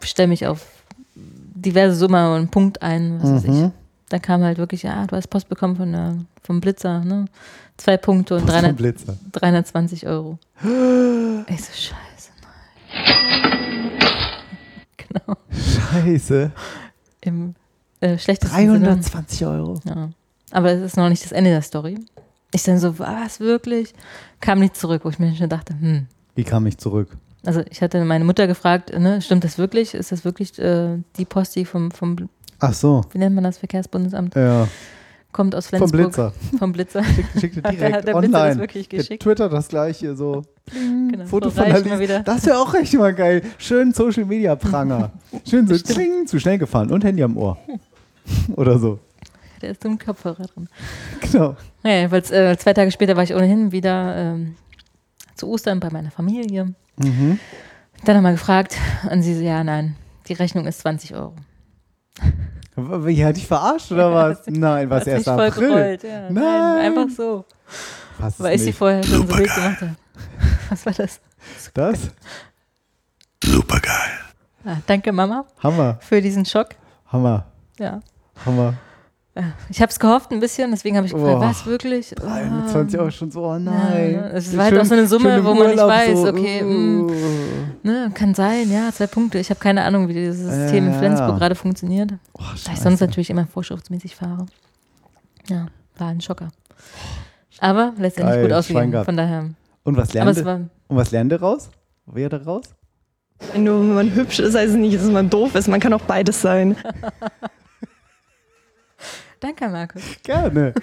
stelle 0.00 0.28
mich 0.28 0.46
auf 0.46 0.66
diverse 1.14 1.94
Summe 1.96 2.34
und 2.34 2.50
Punkt 2.50 2.82
ein, 2.82 3.18
was 3.22 3.32
weiß 3.32 3.44
ich. 3.44 3.50
Mhm. 3.50 3.72
Da 4.08 4.18
kam 4.18 4.42
halt 4.42 4.58
wirklich, 4.58 4.82
ja, 4.82 5.06
du 5.06 5.16
hast 5.16 5.28
Post 5.28 5.48
bekommen 5.48 5.76
von 5.76 5.92
der, 5.92 6.16
vom 6.42 6.60
Blitzer, 6.60 7.04
ne? 7.04 7.26
Zwei 7.76 7.96
Punkte 7.96 8.36
und 8.36 8.42
Was 8.42 8.50
für 8.50 8.56
ein 8.56 8.76
300, 8.76 8.76
Blitzer. 8.76 9.16
320 9.32 10.06
Euro. 10.06 10.38
Ich 11.50 11.64
so, 11.64 11.72
scheiße, 11.72 12.30
nein. 12.42 13.67
Genau. 15.08 15.36
Scheiße. 15.50 16.50
Im 17.20 17.54
äh, 18.00 18.18
schlechtesten 18.18 18.56
Sinne. 18.56 18.78
320 18.80 19.46
Euro. 19.46 19.80
Ja. 19.84 20.10
Aber 20.50 20.70
es 20.70 20.80
ist 20.80 20.96
noch 20.96 21.08
nicht 21.08 21.24
das 21.24 21.32
Ende 21.32 21.50
der 21.50 21.62
Story. 21.62 21.98
Ich 22.52 22.62
dann 22.62 22.78
so, 22.78 22.98
was, 22.98 23.40
wirklich? 23.40 23.92
Kam 24.40 24.60
nicht 24.60 24.76
zurück, 24.76 25.02
wo 25.04 25.10
ich 25.10 25.18
mir 25.18 25.34
schon 25.34 25.48
dachte, 25.48 25.74
hm. 25.78 26.06
Wie 26.34 26.44
kam 26.44 26.66
ich 26.66 26.78
zurück? 26.78 27.16
Also 27.44 27.62
ich 27.70 27.82
hatte 27.82 28.04
meine 28.04 28.24
Mutter 28.24 28.46
gefragt, 28.46 28.96
ne, 28.98 29.20
stimmt 29.20 29.44
das 29.44 29.58
wirklich? 29.58 29.94
Ist 29.94 30.12
das 30.12 30.24
wirklich 30.24 30.58
äh, 30.58 30.98
die 31.16 31.24
Post, 31.24 31.56
die 31.56 31.64
vom, 31.64 31.90
vom, 31.90 32.16
Ach 32.58 32.72
so. 32.72 33.02
wie 33.12 33.18
nennt 33.18 33.34
man 33.34 33.44
das, 33.44 33.58
Verkehrsbundesamt, 33.58 34.34
Ja. 34.34 34.68
Kommt 35.32 35.54
aus 35.54 35.68
Vom 35.68 35.88
Flensburg? 35.88 36.02
Blitzer. 36.02 36.32
Vom 36.58 36.72
Blitzer. 36.72 37.04
Schickte, 37.04 37.40
schickte 37.40 37.62
direkt 37.62 37.80
der, 37.80 37.90
der 37.90 38.00
Blitzer 38.00 38.16
online. 38.16 38.48
das 38.48 38.58
wirklich 38.58 38.88
Der 38.88 38.98
geschickt? 38.98 39.22
Twitter 39.22 39.48
das 39.48 39.68
gleiche, 39.68 40.16
so. 40.16 40.44
Genau, 40.72 41.26
Foto 41.26 41.50
von 41.50 41.64
der 41.64 41.98
wieder. 41.98 42.20
Das 42.20 42.44
wäre 42.46 42.58
auch 42.58 42.74
echt 42.74 42.94
mal 42.94 43.14
geil. 43.14 43.42
Schön 43.58 43.92
Social 43.92 44.24
Media 44.24 44.54
Pranger. 44.56 45.12
Schön 45.48 45.66
so 45.66 45.76
kling, 45.76 46.26
zu 46.26 46.38
schnell 46.38 46.58
gefahren 46.58 46.90
und 46.90 47.04
Handy 47.04 47.22
am 47.22 47.36
Ohr. 47.36 47.58
Oder 48.56 48.78
so. 48.78 48.98
Der 49.62 49.70
ist 49.70 49.84
im 49.84 49.98
Kopfhörer 49.98 50.46
drin. 50.46 50.68
Genau. 51.20 51.56
Naja, 51.82 52.10
weil 52.10 52.22
äh, 52.32 52.56
zwei 52.56 52.74
Tage 52.74 52.90
später 52.90 53.16
war 53.16 53.24
ich 53.24 53.34
ohnehin 53.34 53.72
wieder 53.72 54.16
ähm, 54.16 54.54
zu 55.34 55.48
Ostern 55.48 55.80
bei 55.80 55.90
meiner 55.90 56.10
Familie. 56.10 56.74
Mhm. 56.96 57.38
Dann 58.04 58.16
nochmal 58.16 58.32
gefragt 58.32 58.76
und 59.10 59.22
sie 59.22 59.34
so, 59.34 59.42
ja, 59.42 59.64
nein, 59.64 59.96
die 60.28 60.34
Rechnung 60.34 60.66
ist 60.66 60.80
20 60.80 61.14
Euro. 61.14 61.34
Wie 63.06 63.24
hat 63.24 63.36
dich 63.36 63.46
verarscht 63.46 63.90
oder 63.92 64.12
was? 64.14 64.42
Nein, 64.46 64.88
was 64.90 65.06
erst 65.06 65.24
voll 65.26 65.40
April. 65.40 65.68
gerollt. 65.68 66.02
Ja, 66.04 66.30
Nein. 66.30 66.78
einfach 66.86 67.06
so. 67.14 67.44
Was 68.18 68.40
Weil 68.40 68.56
ich 68.56 68.62
sie 68.62 68.72
vorher 68.72 69.02
schon 69.04 69.26
so 69.28 69.36
wild 69.36 69.54
gemacht 69.54 69.80
habe. 69.80 69.96
Was 70.70 70.84
war 70.86 70.92
das? 70.92 71.20
Das? 71.72 71.98
Supergeil. 73.44 73.92
Ah, 74.64 74.76
danke, 74.86 75.12
Mama, 75.12 75.44
Hammer, 75.62 75.98
für 76.00 76.20
diesen 76.20 76.44
Schock. 76.44 76.70
Hammer, 77.12 77.46
Ja. 77.78 78.00
Hammer. 78.44 78.74
Ja, 79.38 79.44
Ich 79.70 79.80
habe 79.80 79.90
es 79.90 80.00
gehofft 80.00 80.32
ein 80.32 80.40
bisschen, 80.40 80.70
deswegen 80.72 80.96
habe 80.96 81.06
ich 81.06 81.12
gefragt, 81.12 81.38
Boah. 81.38 81.48
was 81.48 81.64
wirklich? 81.64 82.10
23 82.10 82.98
Ah. 82.98 83.02
Euro 83.02 83.10
schon 83.12 83.30
so, 83.30 83.44
oh 83.44 83.58
nein. 83.58 84.14
Ja, 84.14 84.26
es 84.30 84.56
war 84.56 84.64
halt 84.64 84.78
auch 84.78 84.84
so 84.84 84.94
eine 84.94 85.06
Summe, 85.06 85.44
wo 85.44 85.54
man 85.54 85.68
nicht 85.68 85.78
weiß, 85.78 86.18
so, 86.18 86.28
okay, 86.28 86.62
uh. 86.62 86.66
mm, 86.66 87.12
Ne, 87.84 88.10
kann 88.12 88.34
sein, 88.34 88.70
ja, 88.70 88.90
zwei 88.92 89.06
Punkte. 89.06 89.38
Ich 89.38 89.48
habe 89.50 89.60
keine 89.60 89.84
Ahnung, 89.84 90.08
wie 90.08 90.12
dieses 90.14 90.40
System 90.40 90.86
Ja, 90.88 90.92
in 90.92 90.98
Flensburg 90.98 91.30
ja. 91.30 91.38
gerade 91.38 91.54
funktioniert. 91.54 92.12
Oh, 92.34 92.42
Da 92.64 92.72
ich 92.72 92.80
sonst 92.80 93.00
natürlich 93.00 93.30
immer 93.30 93.46
vorschriftsmäßig 93.46 94.16
fahre. 94.16 94.46
Ja, 95.48 95.66
war 95.96 96.08
ein 96.08 96.20
Schocker. 96.20 96.48
Aber 97.60 97.92
letztendlich 97.96 98.36
Geil, 98.36 98.42
gut 98.44 98.52
ausgegangen. 98.52 99.04
Von 99.04 99.16
daher. 99.16 99.50
Und 99.84 99.96
was 99.96 100.12
lernt, 100.12 100.44
war. 100.44 100.56
und 100.88 100.96
was 100.96 101.10
lernt 101.12 101.32
ihr 101.32 101.40
raus? 101.40 101.70
Wer 102.06 102.28
da 102.28 102.38
raus? 102.38 102.64
Nur 103.56 103.80
wenn 103.80 103.94
man 103.94 104.14
hübsch 104.14 104.40
ist, 104.40 104.56
heißt 104.56 104.70
es 104.72 104.76
nicht, 104.76 104.96
dass 104.98 105.08
man 105.08 105.30
doof 105.30 105.54
ist. 105.54 105.68
Man 105.68 105.78
kann 105.80 105.92
auch 105.92 106.00
beides 106.02 106.40
sein. 106.42 106.76
Danke, 109.40 109.68
Markus. 109.68 110.02
Gerne. 110.22 110.74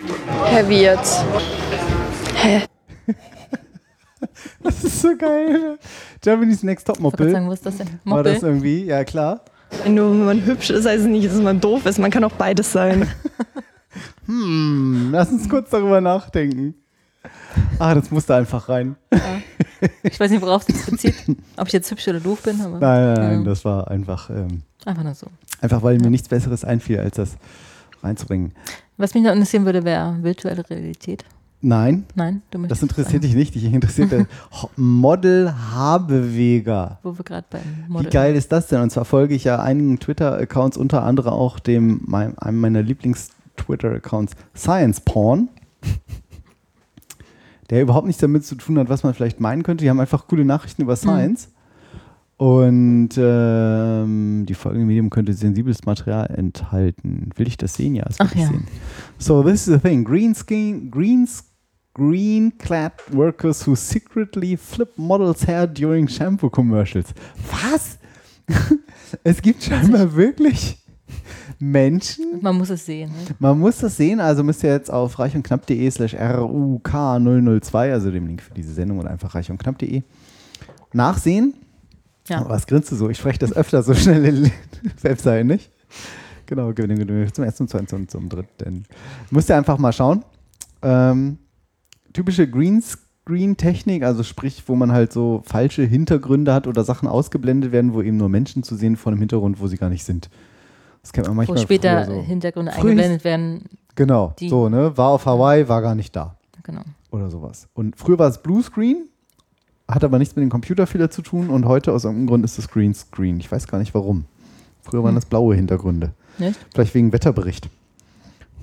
Herr 0.46 0.70
Wirt. 0.70 1.00
Das 4.64 4.84
ist 4.84 5.02
so 5.02 5.16
geil. 5.16 5.78
Germany's 6.22 6.64
Next 6.64 6.88
Top 6.88 6.98
Ich 6.98 7.04
wollte 7.04 7.18
gerade 7.18 7.30
Moppel. 7.30 7.32
sagen, 7.32 7.48
wo 7.48 7.52
ist 7.54 7.66
das 7.66 7.78
denn? 7.78 7.88
War 8.06 8.24
das 8.24 8.36
Moppel. 8.36 8.50
irgendwie? 8.50 8.86
Ja, 8.86 9.04
klar. 9.04 9.42
Nur 9.88 10.10
wenn 10.12 10.26
man 10.26 10.46
hübsch 10.46 10.70
ist, 10.72 10.86
heißt 10.86 11.02
es 11.04 11.08
nicht, 11.08 11.28
dass 11.30 11.36
man 11.40 11.60
doof 11.62 11.86
ist. 11.86 12.00
Man 12.00 12.10
kann 12.12 12.24
auch 12.24 12.32
beides 12.34 12.72
sein. 12.72 13.08
Hm, 14.26 15.10
lass 15.12 15.30
uns 15.30 15.48
kurz 15.48 15.70
darüber 15.70 16.02
nachdenken. 16.02 16.74
Ah, 17.80 17.94
das 17.96 18.10
musste 18.12 18.36
einfach 18.36 18.68
rein. 18.68 18.96
Ich 20.04 20.20
weiß 20.20 20.32
nicht, 20.32 20.42
worauf 20.42 20.68
es 20.68 20.76
sich 20.76 20.86
bezieht. 20.86 21.38
Ob 21.58 21.68
ich 21.68 21.74
jetzt 21.74 21.90
hübsch 21.92 22.08
oder 22.08 22.20
doof 22.20 22.42
bin, 22.42 22.60
aber 22.60 22.80
Nein, 22.80 23.06
nein, 23.06 23.14
nein, 23.14 23.40
Ja. 23.40 23.46
das 23.46 23.64
war 23.64 23.90
einfach, 23.90 24.30
ähm, 24.32 24.64
einfach 24.86 25.04
nur 25.04 25.14
so. 25.14 25.28
einfach 25.62 25.82
weil 25.84 26.00
mir 26.00 26.10
nichts 26.10 26.28
Besseres 26.28 26.66
einfiel, 26.66 27.00
als 27.00 27.16
das 27.16 27.38
reinzubringen. 28.06 28.54
Was 28.98 29.14
mich 29.14 29.24
noch 29.24 29.32
interessieren 29.34 29.66
würde, 29.66 29.84
wäre 29.84 30.18
virtuelle 30.22 30.68
Realität. 30.70 31.26
Nein, 31.62 32.06
Nein, 32.16 32.42
du 32.52 32.60
möchtest 32.60 32.82
das 32.84 32.90
interessiert 32.90 33.24
sagen, 33.24 33.34
dich 33.34 33.36
nicht. 33.36 33.56
Dich 33.56 33.64
interessiert 33.66 34.12
der 34.12 34.28
Ho- 34.62 34.70
Model-Haarbeweger. 34.76 37.00
Wo 37.02 37.18
wir 37.18 37.24
gerade 37.24 37.48
beim 37.50 37.62
Wie 37.88 37.92
Model 37.92 38.12
geil 38.12 38.36
ist 38.36 38.52
das 38.52 38.68
denn? 38.68 38.82
Und 38.82 38.92
zwar 38.92 39.06
folge 39.06 39.34
ich 39.34 39.46
ja 39.46 39.60
einigen 39.62 39.98
Twitter-Accounts, 40.00 40.78
unter 40.78 41.02
anderem 41.04 41.34
auch 41.34 41.58
dem, 41.60 42.02
mein, 42.06 42.38
einem 42.38 42.60
meiner 42.62 42.84
Lieblings-Twitter-Accounts, 42.84 44.34
Science 44.56 45.00
Porn, 45.02 45.50
der 47.72 47.82
überhaupt 47.82 48.06
nichts 48.06 48.22
damit 48.22 48.46
zu 48.46 48.54
tun 48.56 48.78
hat, 48.78 48.90
was 48.90 49.02
man 49.04 49.16
vielleicht 49.16 49.40
meinen 49.40 49.64
könnte. 49.64 49.84
Die 49.84 49.90
haben 49.90 50.00
einfach 50.00 50.28
coole 50.28 50.46
Nachrichten 50.46 50.84
über 50.84 50.96
Science. 50.96 51.50
Und 52.38 53.12
ähm, 53.18 54.46
die 54.48 54.54
folgende 54.54 54.86
Medium 54.86 55.10
könnte 55.10 55.34
sensibles 55.34 55.86
Material 55.86 56.28
enthalten. 56.28 57.30
Will 57.36 57.48
ich 57.48 57.56
das 57.56 57.76
sehen? 57.76 57.96
Ja, 57.96 58.04
das 58.04 58.20
will 58.20 58.28
Ach 58.30 58.36
ich 58.36 58.42
ja. 58.42 58.48
sehen. 58.48 58.68
So, 59.18 59.42
this 59.42 59.68
is 59.68 59.74
the 59.74 59.80
thing. 59.80 60.04
Green 60.04 60.36
screen, 60.36 60.92
green 60.92 61.28
screen 61.28 62.58
clad 62.58 62.92
workers 63.12 63.66
who 63.66 63.76
secretly 63.76 64.58
flip 64.58 64.98
models 64.98 65.48
hair 65.48 65.66
during 65.66 66.10
shampoo 66.10 66.50
commercials. 66.50 67.14
Was? 67.52 68.00
es 69.24 69.42
gibt 69.42 69.64
scheinbar 69.64 70.14
wirklich 70.14 70.78
Menschen. 71.58 72.42
Man 72.42 72.58
muss 72.58 72.70
es 72.70 72.86
sehen. 72.86 73.12
Ne? 73.12 73.36
Man 73.40 73.60
muss 73.60 73.78
das 73.78 73.96
sehen, 73.96 74.20
also 74.20 74.44
müsst 74.44 74.64
ihr 74.64 74.72
jetzt 74.72 74.92
auf 74.92 75.18
reichundknapp.de 75.18 75.90
slash 75.90 76.16
RUK002, 76.16 77.92
also 77.94 78.12
dem 78.12 78.28
Link 78.28 78.42
für 78.42 78.54
diese 78.54 78.74
Sendung 78.74 79.00
oder 79.00 79.12
einfach 79.12 79.34
reichundknapp.de 79.34 80.04
nachsehen. 80.92 81.54
Ja. 82.28 82.48
Was 82.48 82.68
grinst 82.68 82.92
du 82.92 82.96
so? 82.96 83.10
Ich 83.10 83.18
spreche 83.18 83.40
das 83.40 83.54
öfter 83.54 83.84
so 83.84 83.94
schnell 83.96 84.26
in 84.26 84.52
Webseiten, 85.02 85.48
nicht? 85.48 85.72
Genau. 86.46 86.72
Zum 86.74 87.44
ersten, 87.44 87.54
zum 87.54 87.68
zweiten 87.68 87.96
und 87.96 88.12
zum 88.12 88.30
dritten. 88.30 88.84
Müsst 89.32 89.50
ihr 89.50 89.58
einfach 89.58 89.78
mal 89.78 89.94
schauen. 89.94 90.24
Ähm, 90.82 91.40
typische 92.14 92.48
Greenscreen-Technik, 92.48 94.04
also 94.04 94.24
sprich, 94.24 94.64
wo 94.68 94.76
man 94.76 94.92
halt 94.92 95.12
so 95.12 95.42
falsche 95.46 95.84
Hintergründe 95.84 96.54
hat 96.54 96.68
oder 96.68 96.84
Sachen 96.84 97.08
ausgeblendet 97.08 97.72
werden, 97.72 97.94
wo 97.94 98.02
eben 98.02 98.18
nur 98.18 98.30
Menschen 98.30 98.64
zu 98.64 98.76
sehen 98.76 98.96
vor 98.96 99.12
einem 99.12 99.20
Hintergrund, 99.20 99.60
wo 99.60 99.68
sie 99.68 99.78
gar 99.78 99.90
nicht 99.90 100.04
sind. 100.04 100.30
Das 101.02 101.14
kennt 101.14 101.28
man 101.28 101.36
Wo 101.36 101.38
manchmal 101.38 101.58
später 101.60 102.06
früher 102.06 102.16
so. 102.16 102.22
Hintergründe 102.24 102.72
Früher 102.72 102.82
eingeblendet 102.82 103.24
werden. 103.24 103.66
Genau, 103.96 104.34
so, 104.40 104.70
ne? 104.70 104.98
War 104.98 105.10
auf 105.10 105.26
Hawaii, 105.26 105.68
war 105.68 105.82
gar 105.82 105.96
nicht 105.96 106.16
da. 106.16 106.36
Genau. 106.64 106.82
Oder 107.12 107.30
sowas. 107.30 107.68
Und 107.74 107.96
früher 107.96 108.20
war 108.20 108.28
es 108.28 108.42
Bluescreen, 108.42 109.08
hat 109.88 110.04
aber 110.04 110.18
nichts 110.20 110.36
mit 110.36 110.44
dem 110.44 110.50
Computerfehler 110.50 111.10
zu 111.12 111.22
tun 111.22 111.50
und 111.50 111.66
heute 111.66 111.92
aus 111.94 112.04
irgendeinem 112.06 112.28
Grund 112.28 112.46
ist 112.46 112.58
es 112.58 112.70
Greenscreen. 112.70 113.40
Ich 113.40 113.52
weiß 113.52 113.68
gar 113.68 113.78
nicht 113.80 113.94
warum. 113.94 114.26
Früher 114.82 115.04
waren 115.04 115.10
Hm. 115.12 115.16
das 115.16 115.26
blaue 115.26 115.56
Hintergründe. 115.56 116.12
Nicht? 116.38 116.60
Vielleicht 116.74 116.94
wegen 116.96 117.12
Wetterbericht. 117.14 117.70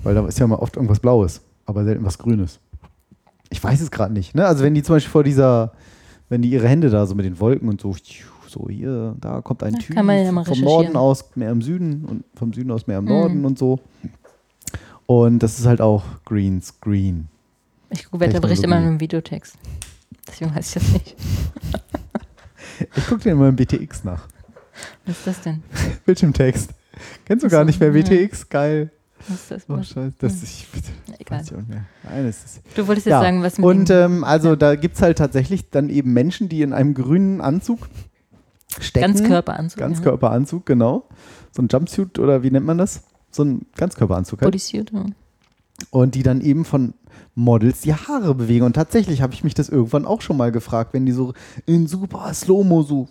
Weil 0.03 0.15
da 0.15 0.27
ist 0.27 0.37
ja 0.39 0.47
mal 0.47 0.55
oft 0.57 0.75
irgendwas 0.75 0.99
Blaues, 0.99 1.41
aber 1.65 1.83
selten 1.85 2.03
was 2.05 2.17
Grünes. 2.17 2.59
Ich 3.49 3.63
weiß 3.63 3.79
es 3.81 3.91
gerade 3.91 4.13
nicht. 4.13 4.35
Ne? 4.35 4.45
Also 4.45 4.63
wenn 4.63 4.73
die 4.73 4.83
zum 4.83 4.95
Beispiel 4.95 5.11
vor 5.11 5.23
dieser, 5.23 5.71
wenn 6.29 6.41
die 6.41 6.49
ihre 6.49 6.67
Hände 6.67 6.89
da 6.89 7.05
so 7.05 7.15
mit 7.15 7.25
den 7.25 7.39
Wolken 7.39 7.69
und 7.69 7.79
so, 7.79 7.95
so 8.47 8.67
hier, 8.69 9.15
da 9.21 9.41
kommt 9.41 9.63
ein 9.63 9.75
Typ 9.75 9.95
ja 9.95 10.03
vom. 10.43 10.59
Norden 10.61 10.95
aus 10.97 11.25
mehr 11.35 11.51
im 11.51 11.61
Süden 11.61 12.03
und 12.05 12.23
vom 12.35 12.51
Süden 12.53 12.71
aus 12.71 12.85
mehr 12.87 12.97
im 12.97 13.05
Mhm. 13.05 13.09
Norden 13.11 13.45
und 13.45 13.57
so. 13.57 13.79
Und 15.05 15.39
das 15.39 15.59
ist 15.59 15.65
halt 15.65 15.81
auch 15.81 16.03
Greenscreen. 16.25 17.27
Ich 17.89 18.05
gucke 18.05 18.19
Wetterbericht 18.21 18.63
immer 18.63 18.79
nur 18.79 18.89
im 18.89 18.99
Videotext. 18.99 19.55
Deswegen 20.27 20.55
weiß 20.55 20.67
ich 20.67 20.73
das 20.81 20.91
nicht. 20.93 21.15
Ich 22.97 23.07
gucke 23.07 23.21
dir 23.21 23.31
immer 23.33 23.49
im 23.49 23.55
BTX 23.55 24.03
nach. 24.03 24.27
Was 25.05 25.17
ist 25.19 25.27
das 25.27 25.41
denn? 25.41 25.61
Bildschirmtext. 26.05 26.71
Kennst 27.23 27.45
du 27.45 27.49
gar 27.49 27.61
so, 27.61 27.65
nicht 27.65 27.79
mehr 27.79 27.95
ja. 27.95 28.01
BTX? 28.01 28.49
Geil. 28.49 28.89
Was 29.27 29.41
ist 29.41 29.51
das? 29.51 29.69
Oh, 29.69 29.77
scheiße. 29.77 30.13
Das 30.17 30.33
Hm. 30.33 30.81
Ja, 31.07 31.13
Egal. 31.19 31.39
weiß 31.39 31.47
ich 31.47 31.53
auch 31.53 31.57
nicht 31.59 31.69
mehr. 31.69 31.85
Nein, 32.03 32.25
das 32.25 32.43
ist, 32.43 32.61
Du 32.75 32.87
wolltest 32.87 33.05
jetzt 33.05 33.11
Ja, 33.11 33.21
sagen, 33.21 33.43
was 33.43 33.57
mit 33.57 33.65
Und 33.65 33.89
ähm, 33.89 34.23
also 34.23 34.55
da 34.55 34.75
gibt 34.75 34.95
es 34.95 35.01
halt 35.01 35.17
tatsächlich 35.19 35.69
dann 35.69 35.89
eben 35.89 36.13
Menschen, 36.13 36.49
die 36.49 36.61
in 36.61 36.73
einem 36.73 36.93
grünen 36.93 37.39
Anzug 37.41 37.87
stecken. 38.79 39.13
Ganzkörperanzug. 39.13 39.79
ja. 39.79 39.87
Ganzkörperanzug, 39.87 40.65
genau. 40.65 41.07
So 41.51 41.61
ein 41.61 41.67
Jumpsuit 41.71 42.17
oder 42.19 42.43
wie 42.43 42.51
nennt 42.51 42.65
man 42.65 42.77
das? 42.79 43.03
So 43.31 43.43
ein 43.43 43.65
Ganzkörperanzug 43.77 44.41
halt. 44.41 44.51
Bodysuit. 44.51 44.91
Ja. 44.91 45.05
Und 45.91 46.15
die 46.15 46.23
dann 46.23 46.41
eben 46.41 46.65
von 46.65 46.95
Models 47.35 47.81
die 47.81 47.93
Haare 47.93 48.35
bewegen. 48.35 48.65
Und 48.65 48.73
tatsächlich 48.73 49.21
habe 49.21 49.33
ich 49.33 49.43
mich 49.43 49.53
das 49.53 49.69
irgendwann 49.69 50.05
auch 50.05 50.21
schon 50.21 50.37
mal 50.37 50.51
gefragt, 50.51 50.93
wenn 50.93 51.05
die 51.05 51.11
so 51.11 51.33
in 51.65 51.87
super 51.87 52.33
Slow-Mo 52.33 52.83
so 52.83 53.07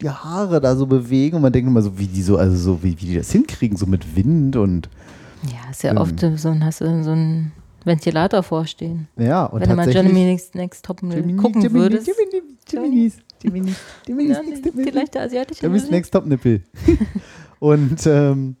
die 0.00 0.08
Haare 0.08 0.60
da 0.60 0.74
so 0.76 0.86
bewegen 0.86 1.36
und 1.36 1.42
man 1.42 1.52
denkt 1.52 1.68
immer 1.68 1.82
so, 1.82 1.98
wie 1.98 2.06
die 2.06 2.22
so, 2.22 2.38
also 2.38 2.56
so, 2.56 2.82
wie, 2.82 2.98
wie 3.00 3.06
die 3.06 3.14
das 3.16 3.30
hinkriegen, 3.30 3.76
so 3.76 3.86
mit 3.86 4.16
Wind 4.16 4.56
und 4.56 4.88
ja, 5.42 5.70
ist 5.70 5.82
ja 5.82 5.90
Ähm. 5.92 5.98
oft 5.98 6.20
so 6.20 6.48
ein, 6.48 6.64
hast 6.64 6.80
du 6.80 7.02
so 7.02 7.10
einen 7.10 7.52
Ventilator 7.84 8.42
vorstehen. 8.42 9.08
ja, 9.16 9.44
und 9.46 9.60
Wenn 9.60 9.70
du 9.70 9.76
mal. 9.76 9.90
Johnny 9.90 10.12
Next, 10.12 10.54
Next 10.54 10.84
Top 10.84 11.00
Gemini, 11.00 11.34
gucken 11.36 11.62
Gemini, 11.62 11.80
würdest. 11.80 12.06
Miss 15.70 15.82
Nudeln? 15.82 15.90
Next 15.90 16.10
Top 16.12 16.26
Nippel. 16.26 16.62
Und 17.58 18.06
ähm, 18.06 18.56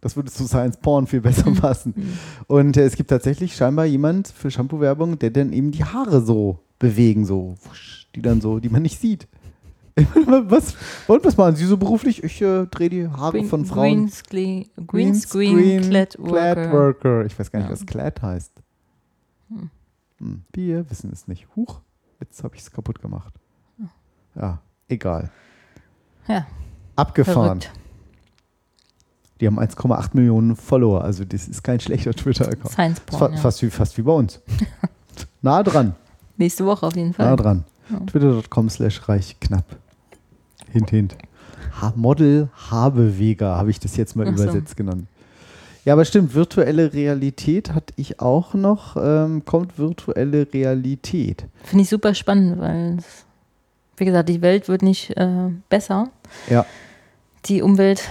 das 0.00 0.16
würde 0.16 0.30
zu 0.30 0.46
Science 0.46 0.76
Porn 0.76 1.06
viel 1.06 1.20
besser 1.20 1.50
passen. 1.52 1.94
Und 2.46 2.76
äh, 2.76 2.84
es 2.84 2.96
gibt 2.96 3.10
tatsächlich 3.10 3.56
scheinbar 3.56 3.84
jemand 3.86 4.28
für 4.28 4.50
Shampoo-Werbung, 4.50 5.18
der 5.18 5.30
dann 5.30 5.52
eben 5.52 5.70
die 5.72 5.84
Haare 5.84 6.20
so 6.20 6.60
bewegen, 6.78 7.24
so, 7.24 7.56
wusch, 7.64 8.06
die 8.14 8.22
dann 8.22 8.40
so, 8.40 8.60
die 8.60 8.68
man 8.68 8.82
nicht 8.82 9.00
sieht. 9.00 9.26
was, 10.26 10.76
und 11.08 11.24
was 11.24 11.36
machen 11.36 11.56
Sie 11.56 11.64
so 11.64 11.76
beruflich? 11.76 12.22
Ich 12.22 12.40
äh, 12.40 12.66
drehe 12.66 12.88
die 12.88 13.08
Haare 13.08 13.38
Green, 13.38 13.46
von 13.48 13.64
Frauen. 13.64 13.82
Greenscreen, 14.06 14.68
Greenscreen, 14.86 15.82
Clad 15.82 16.16
Worker. 16.20 16.54
Clad-Worker. 16.54 17.24
Ich 17.26 17.36
weiß 17.36 17.50
gar 17.50 17.58
nicht, 17.58 17.68
Ja. 17.68 17.72
was 17.72 17.84
Clad 17.84 18.22
heißt. 18.22 18.52
Hm. 19.48 19.70
Hm. 20.18 20.42
Wir 20.52 20.88
wissen 20.88 21.10
es 21.12 21.26
nicht. 21.26 21.48
Huch, 21.56 21.80
jetzt 22.20 22.44
habe 22.44 22.54
ich 22.54 22.62
es 22.62 22.70
kaputt 22.70 23.00
gemacht. 23.02 23.34
Ja, 24.36 24.60
egal. 24.88 25.32
Ja, 26.28 26.46
Abgefahren. 26.94 27.60
verrückt. 27.60 27.72
Die 29.40 29.46
haben 29.46 29.58
1,8 29.58 30.10
Millionen 30.14 30.56
Follower. 30.56 31.02
Also 31.04 31.24
das 31.24 31.46
ist 31.48 31.62
kein 31.62 31.78
schlechter 31.80 32.12
Twitter-Account. 32.12 32.72
Science 32.72 33.00
Porn, 33.00 33.18
fa 33.30 33.36
ja. 33.36 33.40
fast, 33.40 33.62
wie, 33.62 33.70
fast 33.70 33.96
wie 33.98 34.02
bei 34.02 34.12
uns. 34.12 34.40
nah 35.42 35.62
dran, 35.62 35.94
Nächste 36.36 36.64
Woche 36.66 36.86
auf 36.86 36.94
jeden 36.96 37.12
Fall. 37.14 37.26
nah 37.26 37.36
dran. 37.36 37.64
Ja. 37.90 37.98
Twitter.com 38.00 38.68
slash 38.68 39.08
reich 39.08 39.36
knapp. 39.40 39.64
Hint, 40.72 40.90
hint. 40.90 41.16
Ha 41.80 41.92
Model 41.96 42.48
Habeweger 42.70 43.56
habe 43.56 43.70
ich 43.70 43.80
das 43.80 43.96
jetzt 43.96 44.14
mal 44.16 44.26
Ach 44.28 44.36
so. 44.36 44.42
übersetzt 44.44 44.76
genannt. 44.76 45.06
Ja, 45.84 45.94
aber 45.94 46.04
stimmt, 46.04 46.34
virtuelle 46.34 46.92
Realität 46.92 47.72
hatte 47.74 47.94
ich 47.96 48.20
auch 48.20 48.52
noch. 48.54 48.96
Ähm, 49.00 49.44
kommt 49.44 49.78
virtuelle 49.78 50.46
Realität. 50.52 51.46
Finde 51.64 51.82
ich 51.84 51.88
super 51.88 52.14
spannend, 52.14 52.58
weil, 52.60 52.96
es- 52.98 53.24
wie 53.96 54.04
gesagt, 54.04 54.28
die 54.28 54.42
Welt 54.42 54.68
wird 54.68 54.82
nicht 54.82 55.16
äh, 55.16 55.48
besser. 55.70 56.10
Ja. 56.50 56.66
Die 57.46 57.62
Umwelt 57.62 58.02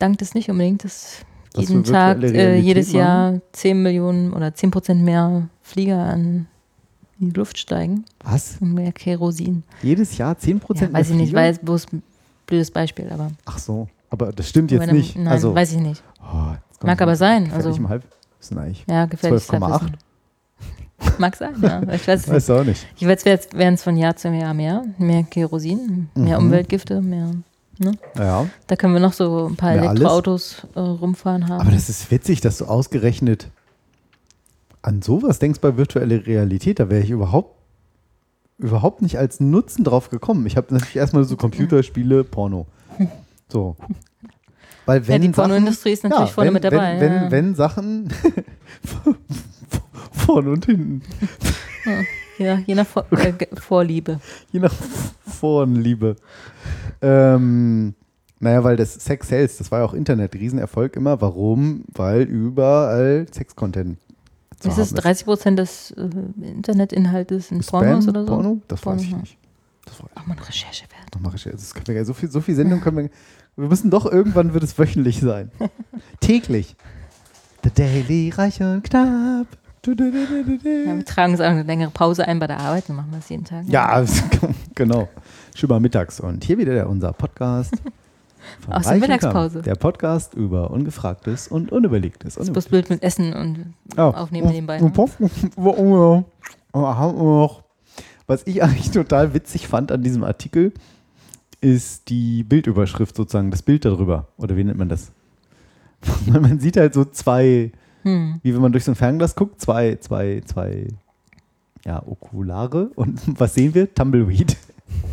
dankt 0.00 0.20
es 0.22 0.34
nicht 0.34 0.50
unbedingt, 0.50 0.82
dass 0.84 1.18
Dass 1.52 1.68
jeden 1.68 1.84
Tag, 1.84 2.22
äh, 2.22 2.56
jedes 2.58 2.92
Jahr 2.92 3.40
10 3.52 3.82
Millionen 3.82 4.32
oder 4.32 4.52
10 4.54 4.70
Prozent 4.70 5.02
mehr 5.02 5.48
Flieger 5.62 5.98
an 5.98 6.46
in 7.20 7.30
die 7.30 7.38
Luft 7.38 7.58
steigen 7.58 8.04
Was? 8.24 8.56
und 8.60 8.72
mehr 8.74 8.92
Kerosin. 8.92 9.62
Jedes 9.82 10.16
Jahr 10.18 10.34
10% 10.38 10.80
Ja, 10.80 10.92
weiß 10.92 11.10
ich 11.10 11.16
nicht, 11.16 11.28
Flieger? 11.30 11.40
weiß 11.42 11.58
bloß 11.58 11.86
ein 11.92 12.02
blödes 12.46 12.70
Beispiel, 12.70 13.08
aber 13.12 13.30
Ach 13.44 13.58
so, 13.58 13.88
aber 14.08 14.32
das 14.32 14.48
stimmt 14.48 14.70
jetzt 14.70 14.82
einem- 14.82 14.96
nicht. 14.96 15.16
Nein, 15.16 15.28
also, 15.28 15.54
weiß 15.54 15.72
ich 15.72 15.80
nicht. 15.80 16.02
oh, 16.22 16.52
jetzt 16.70 16.82
Mag 16.82 17.00
aber 17.02 17.14
sein, 17.16 17.44
gefährlich 17.44 17.66
also- 17.66 17.78
im 17.78 17.88
Halb. 17.88 18.04
Das 18.38 18.50
ist 18.50 18.56
eigentlich. 18.56 18.84
Ja, 18.88 19.04
gefährlich. 19.04 19.42
12,8. 19.44 19.92
Mag 21.18 21.36
sein, 21.36 21.54
ja. 21.60 21.82
Ich 21.94 22.06
weiß. 22.08 22.28
Weiß 22.28 22.48
auch 22.50 22.64
nicht. 22.64 22.86
Ich 22.98 23.06
weiß, 23.06 23.24
werden 23.26 23.74
es 23.74 23.82
von 23.82 23.96
Jahr 23.98 24.16
zu 24.16 24.28
Jahr 24.28 24.54
mehr. 24.54 24.84
Mehr 24.98 25.22
Kerosin, 25.24 26.08
mehr 26.14 26.38
Mhm. 26.40 26.46
Umweltgifte, 26.46 27.00
mehr. 27.02 27.30
Ne? 27.80 27.92
Ja. 28.18 28.46
Da 28.66 28.76
können 28.76 28.92
wir 28.92 29.00
noch 29.00 29.14
so 29.14 29.48
ein 29.48 29.56
paar 29.56 29.70
alles? 29.70 29.84
Elektroautos 29.86 30.66
äh, 30.74 30.80
rumfahren 30.80 31.48
haben. 31.48 31.62
Aber 31.62 31.70
das 31.70 31.88
ist 31.88 32.10
witzig, 32.10 32.42
dass 32.42 32.58
du 32.58 32.66
ausgerechnet 32.66 33.48
an 34.82 35.00
sowas 35.00 35.38
denkst 35.38 35.60
bei 35.60 35.78
virtueller 35.78 36.26
Realität. 36.26 36.78
Da 36.78 36.90
wäre 36.90 37.02
ich 37.02 37.08
überhaupt, 37.08 37.56
überhaupt 38.58 39.00
nicht 39.00 39.18
als 39.18 39.40
Nutzen 39.40 39.82
drauf 39.82 40.10
gekommen. 40.10 40.44
Ich 40.44 40.58
habe 40.58 40.74
natürlich 40.74 40.96
erstmal 40.96 41.24
so 41.24 41.38
Computerspiele, 41.38 42.22
Porno. 42.22 42.66
So. 43.48 43.76
Weil 44.84 45.00
ja, 45.00 45.08
wenn 45.08 45.22
die 45.22 45.28
Sachen, 45.28 45.34
Pornoindustrie 45.34 45.92
ist 45.92 46.04
natürlich 46.04 46.28
ja, 46.28 46.34
vorne 46.34 46.48
wenn, 46.48 46.54
mit 46.54 46.64
dabei. 46.64 47.00
Wenn, 47.00 47.00
wenn, 47.00 47.22
ja. 47.22 47.30
wenn 47.30 47.54
Sachen 47.54 48.12
vorne 50.12 50.50
und 50.50 50.66
hinten, 50.66 51.02
ja, 52.40 52.58
je 52.66 52.74
nach 52.74 52.86
Vor 52.86 53.04
äh, 53.12 53.32
Vorliebe. 53.54 54.20
je 54.52 54.60
nach 54.60 54.72
Vorliebe. 55.26 56.16
Ähm, 57.02 57.94
naja, 58.40 58.64
weil 58.64 58.76
das 58.76 58.94
Sex 58.94 59.28
Sales, 59.28 59.58
das 59.58 59.70
war 59.70 59.80
ja 59.80 59.84
auch 59.84 59.92
Internet, 59.94 60.34
Riesenerfolg 60.34 60.96
immer. 60.96 61.20
Warum? 61.20 61.84
Weil 61.92 62.22
überall 62.22 63.26
Sex-Content 63.30 63.98
Ist 64.64 64.78
es 64.78 64.94
30 64.94 65.26
Prozent 65.26 65.58
des 65.58 65.90
äh, 65.92 66.08
Internetinhaltes 66.42 67.50
in 67.50 67.62
Spam, 67.62 67.84
Pornos 67.84 68.08
oder 68.08 68.22
so? 68.22 68.26
Porno? 68.26 68.62
Das 68.68 68.80
Porno, 68.80 68.98
weiß 68.98 69.06
ich 69.06 69.16
nicht. 69.16 69.38
Das 69.84 70.00
weiß 70.00 70.08
ich 70.10 70.20
Auch 70.20 70.26
mal 70.26 70.36
eine 70.36 70.48
Recherche 70.48 70.84
wert. 70.84 71.14
noch 71.14 71.20
mal 71.20 71.28
recherchieren. 71.28 71.58
Das 71.58 71.74
können 71.74 71.86
wir 71.86 72.04
so 72.04 72.14
viel, 72.14 72.30
so 72.30 72.40
viel 72.40 72.54
Sendung 72.54 72.80
können 72.80 72.96
wir. 72.96 73.10
Wir 73.56 73.68
müssen 73.68 73.90
doch 73.90 74.10
irgendwann 74.10 74.54
wird 74.54 74.64
es 74.64 74.78
wöchentlich 74.78 75.20
sein. 75.20 75.50
Täglich. 76.20 76.76
The 77.62 77.70
Daily 77.70 78.30
Reich 78.30 78.62
und 78.62 78.84
Knapp. 78.84 79.46
Du, 79.82 79.94
du, 79.94 80.10
du, 80.12 80.26
du, 80.26 80.44
du, 80.58 80.68
Ja, 80.68 80.92
du. 80.92 80.98
wir 80.98 81.04
tragen 81.06 81.32
uns 81.32 81.40
auch 81.40 81.46
eine 81.46 81.62
längere 81.62 81.90
Pause 81.90 82.28
ein 82.28 82.38
bei 82.38 82.46
der 82.46 82.60
Arbeit 82.60 82.90
und 82.90 82.96
machen 82.96 83.12
das 83.12 83.30
jeden 83.30 83.44
Tag. 83.44 83.64
Ja, 83.66 84.04
genau. 84.74 85.08
Schön 85.54 85.70
mal 85.70 85.80
mittags. 85.80 86.20
Und 86.20 86.44
hier 86.44 86.58
wieder 86.58 86.74
der, 86.74 86.88
unser 86.88 87.14
Podcast. 87.14 87.72
Aus 88.70 88.86
der 88.86 88.96
Mittagspause. 88.96 89.62
Der 89.62 89.76
Podcast 89.76 90.34
über 90.34 90.70
Ungefragtes 90.70 91.48
und 91.48 91.72
Unüberlegtes. 91.72 92.34
Das 92.34 92.46
ist 92.48 92.68
blöd 92.68 92.90
mit 92.90 93.02
Essen 93.02 93.32
und 93.32 93.74
Oh. 93.96 94.02
Aufnehmen 94.02 94.48
nebenbei. 94.50 94.80
Ne? 94.80 94.92
Was 98.26 98.46
ich 98.46 98.62
eigentlich 98.62 98.90
total 98.90 99.32
witzig 99.32 99.66
fand 99.66 99.90
an 99.92 100.02
diesem 100.02 100.24
Artikel, 100.24 100.72
ist 101.62 102.10
die 102.10 102.42
Bildüberschrift 102.44 103.16
sozusagen, 103.16 103.50
das 103.50 103.62
Bild 103.62 103.86
darüber. 103.86 104.28
Oder 104.36 104.56
wie 104.58 104.64
nennt 104.64 104.78
man 104.78 104.90
das? 104.90 105.10
Man 106.26 106.60
sieht 106.60 106.76
halt 106.76 106.92
so 106.94 107.04
zwei, 107.06 107.72
Hm. 108.02 108.40
wie 108.42 108.54
wenn 108.54 108.62
man 108.62 108.72
durch 108.72 108.84
so 108.84 108.92
ein 108.92 108.96
Fernglas 108.96 109.34
guckt, 109.34 109.60
zwei, 109.60 109.96
zwei, 109.96 110.42
zwei, 110.46 110.88
ja, 111.84 112.02
Okulare. 112.06 112.90
Und 112.94 113.20
was 113.40 113.54
sehen 113.54 113.74
wir? 113.74 113.92
Tumbleweed. 113.92 114.56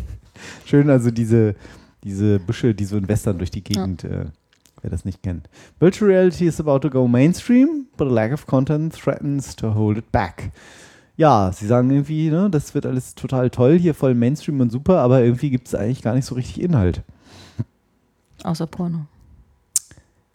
Schön, 0.66 0.90
also 0.90 1.12
diese, 1.12 1.56
diese 2.04 2.40
Büsche, 2.40 2.74
die 2.74 2.86
so 2.86 2.98
in 2.98 3.08
Western 3.08 3.38
durch 3.38 3.52
die 3.52 3.64
Gegend, 3.64 4.04
äh, 4.04 4.26
wer 4.82 4.90
das 4.90 5.06
nicht 5.06 5.24
kennt. 5.24 5.50
Virtual 5.80 6.12
Reality 6.12 6.46
is 6.46 6.60
about 6.60 6.80
to 6.80 6.90
go 6.90 7.08
mainstream, 7.08 7.88
but 7.98 8.08
a 8.08 8.12
lack 8.12 8.32
of 8.32 8.46
content 8.46 8.94
threatens 8.94 9.56
to 9.56 9.74
hold 9.74 9.98
it 9.98 10.12
back. 10.12 10.52
Ja, 11.18 11.52
sie 11.52 11.66
sagen 11.66 11.90
irgendwie, 11.90 12.30
ne, 12.30 12.48
das 12.50 12.76
wird 12.76 12.86
alles 12.86 13.16
total 13.16 13.50
toll, 13.50 13.80
hier 13.80 13.96
voll 13.96 14.14
Mainstream 14.14 14.60
und 14.60 14.72
super, 14.72 15.00
aber 15.00 15.24
irgendwie 15.24 15.50
gibt 15.50 15.68
es 15.68 15.74
eigentlich 15.74 16.04
gar 16.04 16.14
nicht 16.14 16.26
so 16.26 16.36
richtig 16.36 16.62
Inhalt. 16.62 17.02
Außer 18.44 18.68
Porno. 18.68 19.08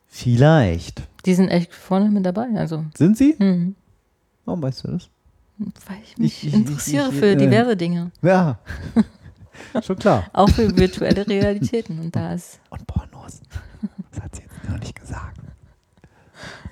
Vielleicht. 0.08 1.08
Die 1.24 1.34
sind 1.34 1.48
echt 1.48 1.72
vorne 1.74 2.10
mit 2.10 2.26
dabei. 2.26 2.48
Also, 2.56 2.84
Sind 2.96 3.16
sie? 3.16 3.34
hm. 3.38 3.74
Warum 4.44 4.62
weißt 4.62 4.84
du 4.84 4.88
das? 4.92 5.08
weil 5.86 5.98
ich 6.02 6.18
mich 6.18 6.42
Ich- 6.42 6.48
ich- 6.48 6.54
interessiere 6.54 7.08
ich- 7.10 7.18
für 7.18 7.26
äh. 7.32 7.36
diverse 7.36 7.76
Dinge. 7.76 8.10
Ja. 8.22 8.58
Schon 9.82 9.96
klar. 9.96 10.24
Auch 10.32 10.48
für 10.48 10.76
virtuelle 10.76 11.24
Realitäten. 11.28 12.00
Und 12.00 12.16
da 12.16 12.32
ist 12.32 12.58
Und 12.70 12.84
Pornos. 12.86 13.40
Das 14.10 14.22
hat 14.22 14.34
sie 14.34 14.42
jetzt 14.42 14.68
noch 14.68 14.78
nicht 14.80 14.98
gesagt. 14.98 15.38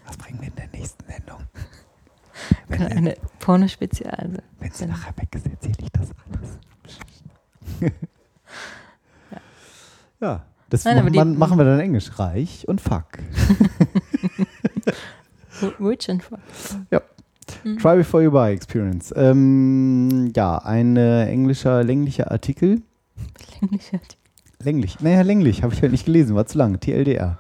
Was 0.07 0.17
bringen 0.17 0.41
wir 0.41 0.49
in 0.49 0.55
der 0.57 0.69
nächsten 0.69 1.05
Sendung? 1.07 1.43
Wenn, 2.67 2.81
wir, 2.81 2.91
eine 2.91 3.15
Porno-Spezial. 3.39 4.13
Also, 4.13 4.39
wenn 4.59 4.71
sie 4.73 4.87
nachher 4.87 5.17
weg 5.19 5.29
ist, 5.37 5.47
erzähle 5.47 5.75
ich 5.83 5.91
das 5.93 6.09
alles. 7.81 7.93
ja, 10.21 10.43
das 10.71 10.85
Nein, 10.85 11.05
machen, 11.13 11.39
machen 11.39 11.59
wir 11.59 11.65
dann 11.65 11.81
Englisch. 11.81 12.19
Reich 12.19 12.67
und 12.67 12.81
fuck. 12.81 13.05
Rich 15.81 16.11
and 16.11 16.23
Fuck. 16.23 16.39
Mhm. 17.65 17.79
Try 17.79 17.97
before 17.97 18.23
you 18.23 18.31
buy 18.31 18.53
Experience. 18.53 19.13
Ähm, 19.17 20.33
ja, 20.37 20.59
ein 20.59 20.97
äh, 20.97 21.27
englischer, 21.27 21.83
länglicher 21.83 22.31
Artikel. 22.31 22.83
Länglich 23.61 23.93
hat 23.93 24.17
Länglich. 24.63 25.01
Naja, 25.01 25.23
länglich. 25.23 25.63
Habe 25.63 25.73
ich 25.75 25.83
halt 25.83 25.91
nicht 25.93 26.05
gelesen. 26.05 26.37
War 26.37 26.47
zu 26.47 26.59
lang. 26.59 26.79
TLDR. 26.81 27.39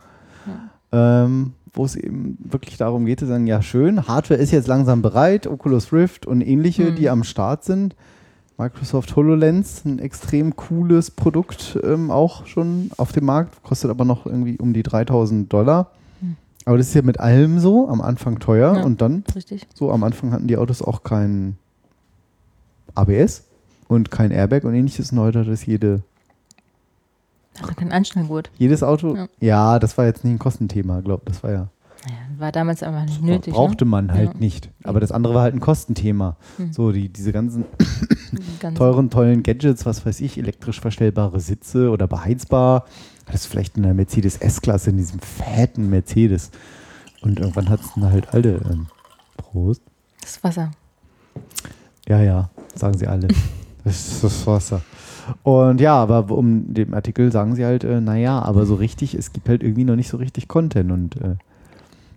Ähm, 0.92 1.52
wo 1.72 1.84
es 1.84 1.94
eben 1.94 2.36
wirklich 2.42 2.76
darum 2.78 3.04
geht, 3.06 3.20
zu 3.20 3.26
sagen, 3.26 3.46
ja 3.46 3.62
schön, 3.62 4.08
Hardware 4.08 4.40
ist 4.40 4.50
jetzt 4.50 4.66
langsam 4.66 5.02
bereit, 5.02 5.46
Oculus 5.46 5.92
Rift 5.92 6.26
und 6.26 6.40
ähnliche, 6.40 6.90
Mhm. 6.90 6.94
die 6.96 7.08
am 7.08 7.22
Start 7.22 7.62
sind. 7.64 7.94
Microsoft 8.58 9.14
HoloLens, 9.14 9.84
ein 9.84 10.00
extrem 10.00 10.56
cooles 10.56 11.12
Produkt, 11.12 11.78
ähm, 11.84 12.10
auch 12.10 12.46
schon 12.46 12.90
auf 12.96 13.12
dem 13.12 13.24
Markt, 13.24 13.62
kostet 13.62 13.90
aber 13.90 14.04
noch 14.04 14.26
irgendwie 14.26 14.58
um 14.58 14.72
die 14.72 14.82
3000 14.82 15.50
Dollar. 15.52 15.92
Aber 16.70 16.78
das 16.78 16.86
ist 16.86 16.94
ja 16.94 17.02
mit 17.02 17.18
allem 17.18 17.58
so, 17.58 17.88
am 17.88 18.00
Anfang 18.00 18.38
teuer 18.38 18.76
Ja. 18.76 18.84
und 18.84 19.00
dann 19.00 19.24
Richtig. 19.34 19.66
so, 19.74 19.90
am 19.90 20.04
Anfang 20.04 20.30
hatten 20.30 20.46
die 20.46 20.56
Autos 20.56 20.82
auch 20.82 21.02
kein 21.02 21.56
ABS 22.94 23.42
und 23.88 24.12
kein 24.12 24.30
Airbag 24.30 24.62
und 24.62 24.74
ähnliches. 24.74 25.10
Und 25.10 25.18
heute 25.18 25.40
hat 25.40 25.48
das 25.48 25.66
jede, 25.66 26.02
Hatte 27.60 27.74
kein 27.74 27.90
Anschnallgurt. 27.90 28.52
jedes 28.56 28.84
Auto. 28.84 29.16
Ja. 29.16 29.26
Ja. 29.40 29.78
das 29.80 29.98
war 29.98 30.04
jetzt 30.04 30.22
nicht 30.22 30.34
ein 30.34 30.38
Kostenthema, 30.38 31.00
glaube 31.00 31.22
Das 31.24 31.42
war 31.42 31.50
ja, 31.50 31.66
Naja, 32.06 32.18
war 32.38 32.52
damals 32.52 32.84
einfach 32.84 33.04
nicht 33.04 33.20
nötig. 33.20 33.52
brauchte 33.52 33.84
man 33.84 34.12
halt 34.12 34.34
Ja. 34.34 34.38
nicht. 34.38 34.70
Aber 34.84 35.00
das 35.00 35.10
andere 35.10 35.34
war 35.34 35.42
halt 35.42 35.54
ein 35.54 35.60
Kostenthema. 35.60 36.36
Hm. 36.56 36.72
So, 36.72 36.92
die, 36.92 37.08
diese 37.08 37.32
ganzen 37.32 37.62
ne? 38.30 38.38
Ganz 38.60 38.78
teuren, 38.78 39.10
tollen 39.10 39.42
Gadgets, 39.42 39.86
was 39.86 40.06
weiß 40.06 40.20
ich, 40.20 40.38
elektrisch 40.38 40.80
verstellbare 40.80 41.40
Sitze 41.40 41.90
oder 41.90 42.06
beheizbar. 42.06 42.84
Das 43.30 43.42
ist 43.42 43.46
vielleicht 43.46 43.76
in 43.76 43.82
der 43.82 43.94
Mercedes 43.94 44.36
S-Klasse, 44.38 44.90
in 44.90 44.96
diesem 44.96 45.20
fetten 45.20 45.88
Mercedes. 45.90 46.50
Und 47.22 47.38
irgendwann 47.38 47.68
hat 47.68 47.80
es 47.80 47.94
dann 47.94 48.10
halt 48.10 48.32
alle. 48.34 48.60
Ähm, 48.70 48.86
Prost. 49.36 49.82
Das 50.20 50.42
Wasser. 50.42 50.70
Ja, 52.08 52.20
ja, 52.22 52.50
sagen 52.74 52.96
sie 52.96 53.06
alle. 53.06 53.28
Das 53.82 54.08
ist 54.08 54.22
das 54.22 54.46
Wasser. 54.46 54.82
Und 55.42 55.80
ja, 55.80 55.94
aber 55.94 56.30
um 56.30 56.74
dem 56.74 56.92
Artikel 56.92 57.32
sagen 57.32 57.54
sie 57.54 57.64
halt, 57.64 57.82
äh, 57.82 57.98
naja, 58.02 58.42
aber 58.42 58.66
so 58.66 58.74
richtig, 58.74 59.14
es 59.14 59.32
gibt 59.32 59.48
halt 59.48 59.62
irgendwie 59.62 59.84
noch 59.84 59.96
nicht 59.96 60.10
so 60.10 60.18
richtig 60.18 60.48
Content. 60.48 60.92
Und 60.92 61.16
äh, 61.16 61.36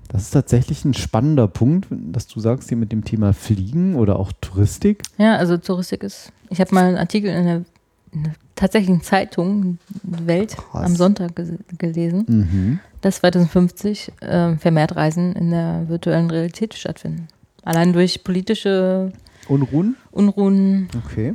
das 0.10 0.24
ist 0.24 0.32
tatsächlich 0.32 0.84
ein 0.84 0.94
spannender 0.94 1.48
Punkt, 1.48 1.88
dass 1.90 2.28
du 2.28 2.42
sagst, 2.42 2.68
hier 2.68 2.78
mit 2.78 2.92
dem 2.92 3.06
Thema 3.06 3.32
Fliegen 3.32 3.96
oder 3.96 4.20
auch 4.20 4.34
Touristik. 4.42 5.04
Ja, 5.18 5.38
also 5.38 5.56
Touristik 5.58 6.04
ist. 6.04 6.34
Ich 6.50 6.60
habe 6.60 6.76
mal 6.76 6.84
einen 6.84 6.98
Artikel 6.98 7.30
in 7.30 7.46
der, 7.46 7.64
in 8.12 8.24
der 8.24 8.34
tatsächlichen 8.56 9.02
Zeitung 9.02 9.78
Welt 10.04 10.56
Krass. 10.58 10.86
am 10.86 10.96
Sonntag 10.96 11.36
ge 11.36 11.58
gelesen, 11.78 12.26
Mhm. 12.28 12.80
dass 13.02 13.18
2050 13.18 14.12
äh, 14.22 14.56
vermehrt 14.58 14.96
Reisen 14.96 15.34
in 15.34 15.50
der 15.52 15.90
virtuellen 15.90 16.30
Realität 16.30 16.74
stattfinden. 16.74 17.28
Allein 17.64 17.94
durch 17.94 18.24
politische 18.24 19.12
Unruhen? 19.48 19.96
Unruhen. 20.12 20.88
Okay. 21.06 21.34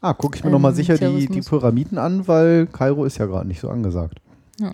Ah, 0.00 0.12
gucke 0.14 0.36
ich 0.36 0.44
mir 0.44 0.48
Ähm, 0.48 0.52
nochmal 0.52 0.74
sicher 0.74 0.96
die, 0.96 1.26
die. 1.26 1.40
Pyramiden 1.40 1.98
an, 1.98 2.28
weil 2.28 2.66
Kairo 2.66 3.04
ist 3.04 3.18
ja 3.18 3.26
gerade 3.26 3.48
nicht 3.48 3.60
so 3.60 3.68
angesagt. 3.68 4.20
Ja. 4.60 4.72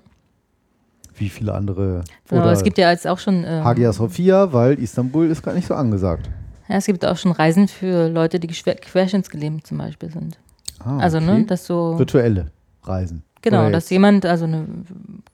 Wie 1.16 1.28
viele 1.28 1.54
andere. 1.54 2.02
Genau, 2.28 2.42
oder 2.42 2.52
es 2.52 2.62
gibt 2.62 2.76
ja 2.78 2.90
jetzt 2.90 3.06
auch 3.06 3.18
schon. 3.18 3.44
ähm, 3.46 3.64
Hagia 3.64 3.92
Sophia, 3.92 4.52
weil 4.52 4.74
Istanbul 4.78 5.26
ist 5.28 5.42
gar 5.42 5.54
nicht 5.54 5.66
so 5.68 5.74
angesagt. 5.74 6.28
Ja, 6.68 6.76
es 6.76 6.86
gibt 6.86 7.04
auch 7.04 7.16
schon 7.16 7.32
Reisen 7.32 7.68
für 7.68 8.08
Leute, 8.08 8.40
die 8.40 8.46
querschnittsgelähmt 8.48 9.66
zum 9.66 9.78
Beispiel 9.78 10.10
sind. 10.10 10.38
Ah, 10.80 10.98
also, 10.98 11.18
okay. 11.18 11.26
ne, 11.26 11.44
dass 11.44 11.66
so. 11.66 11.98
Virtuelle 11.98 12.50
Reisen. 12.82 13.22
Genau, 13.42 13.70
dass 13.70 13.90
jemand, 13.90 14.24
also 14.24 14.46
eine 14.46 14.66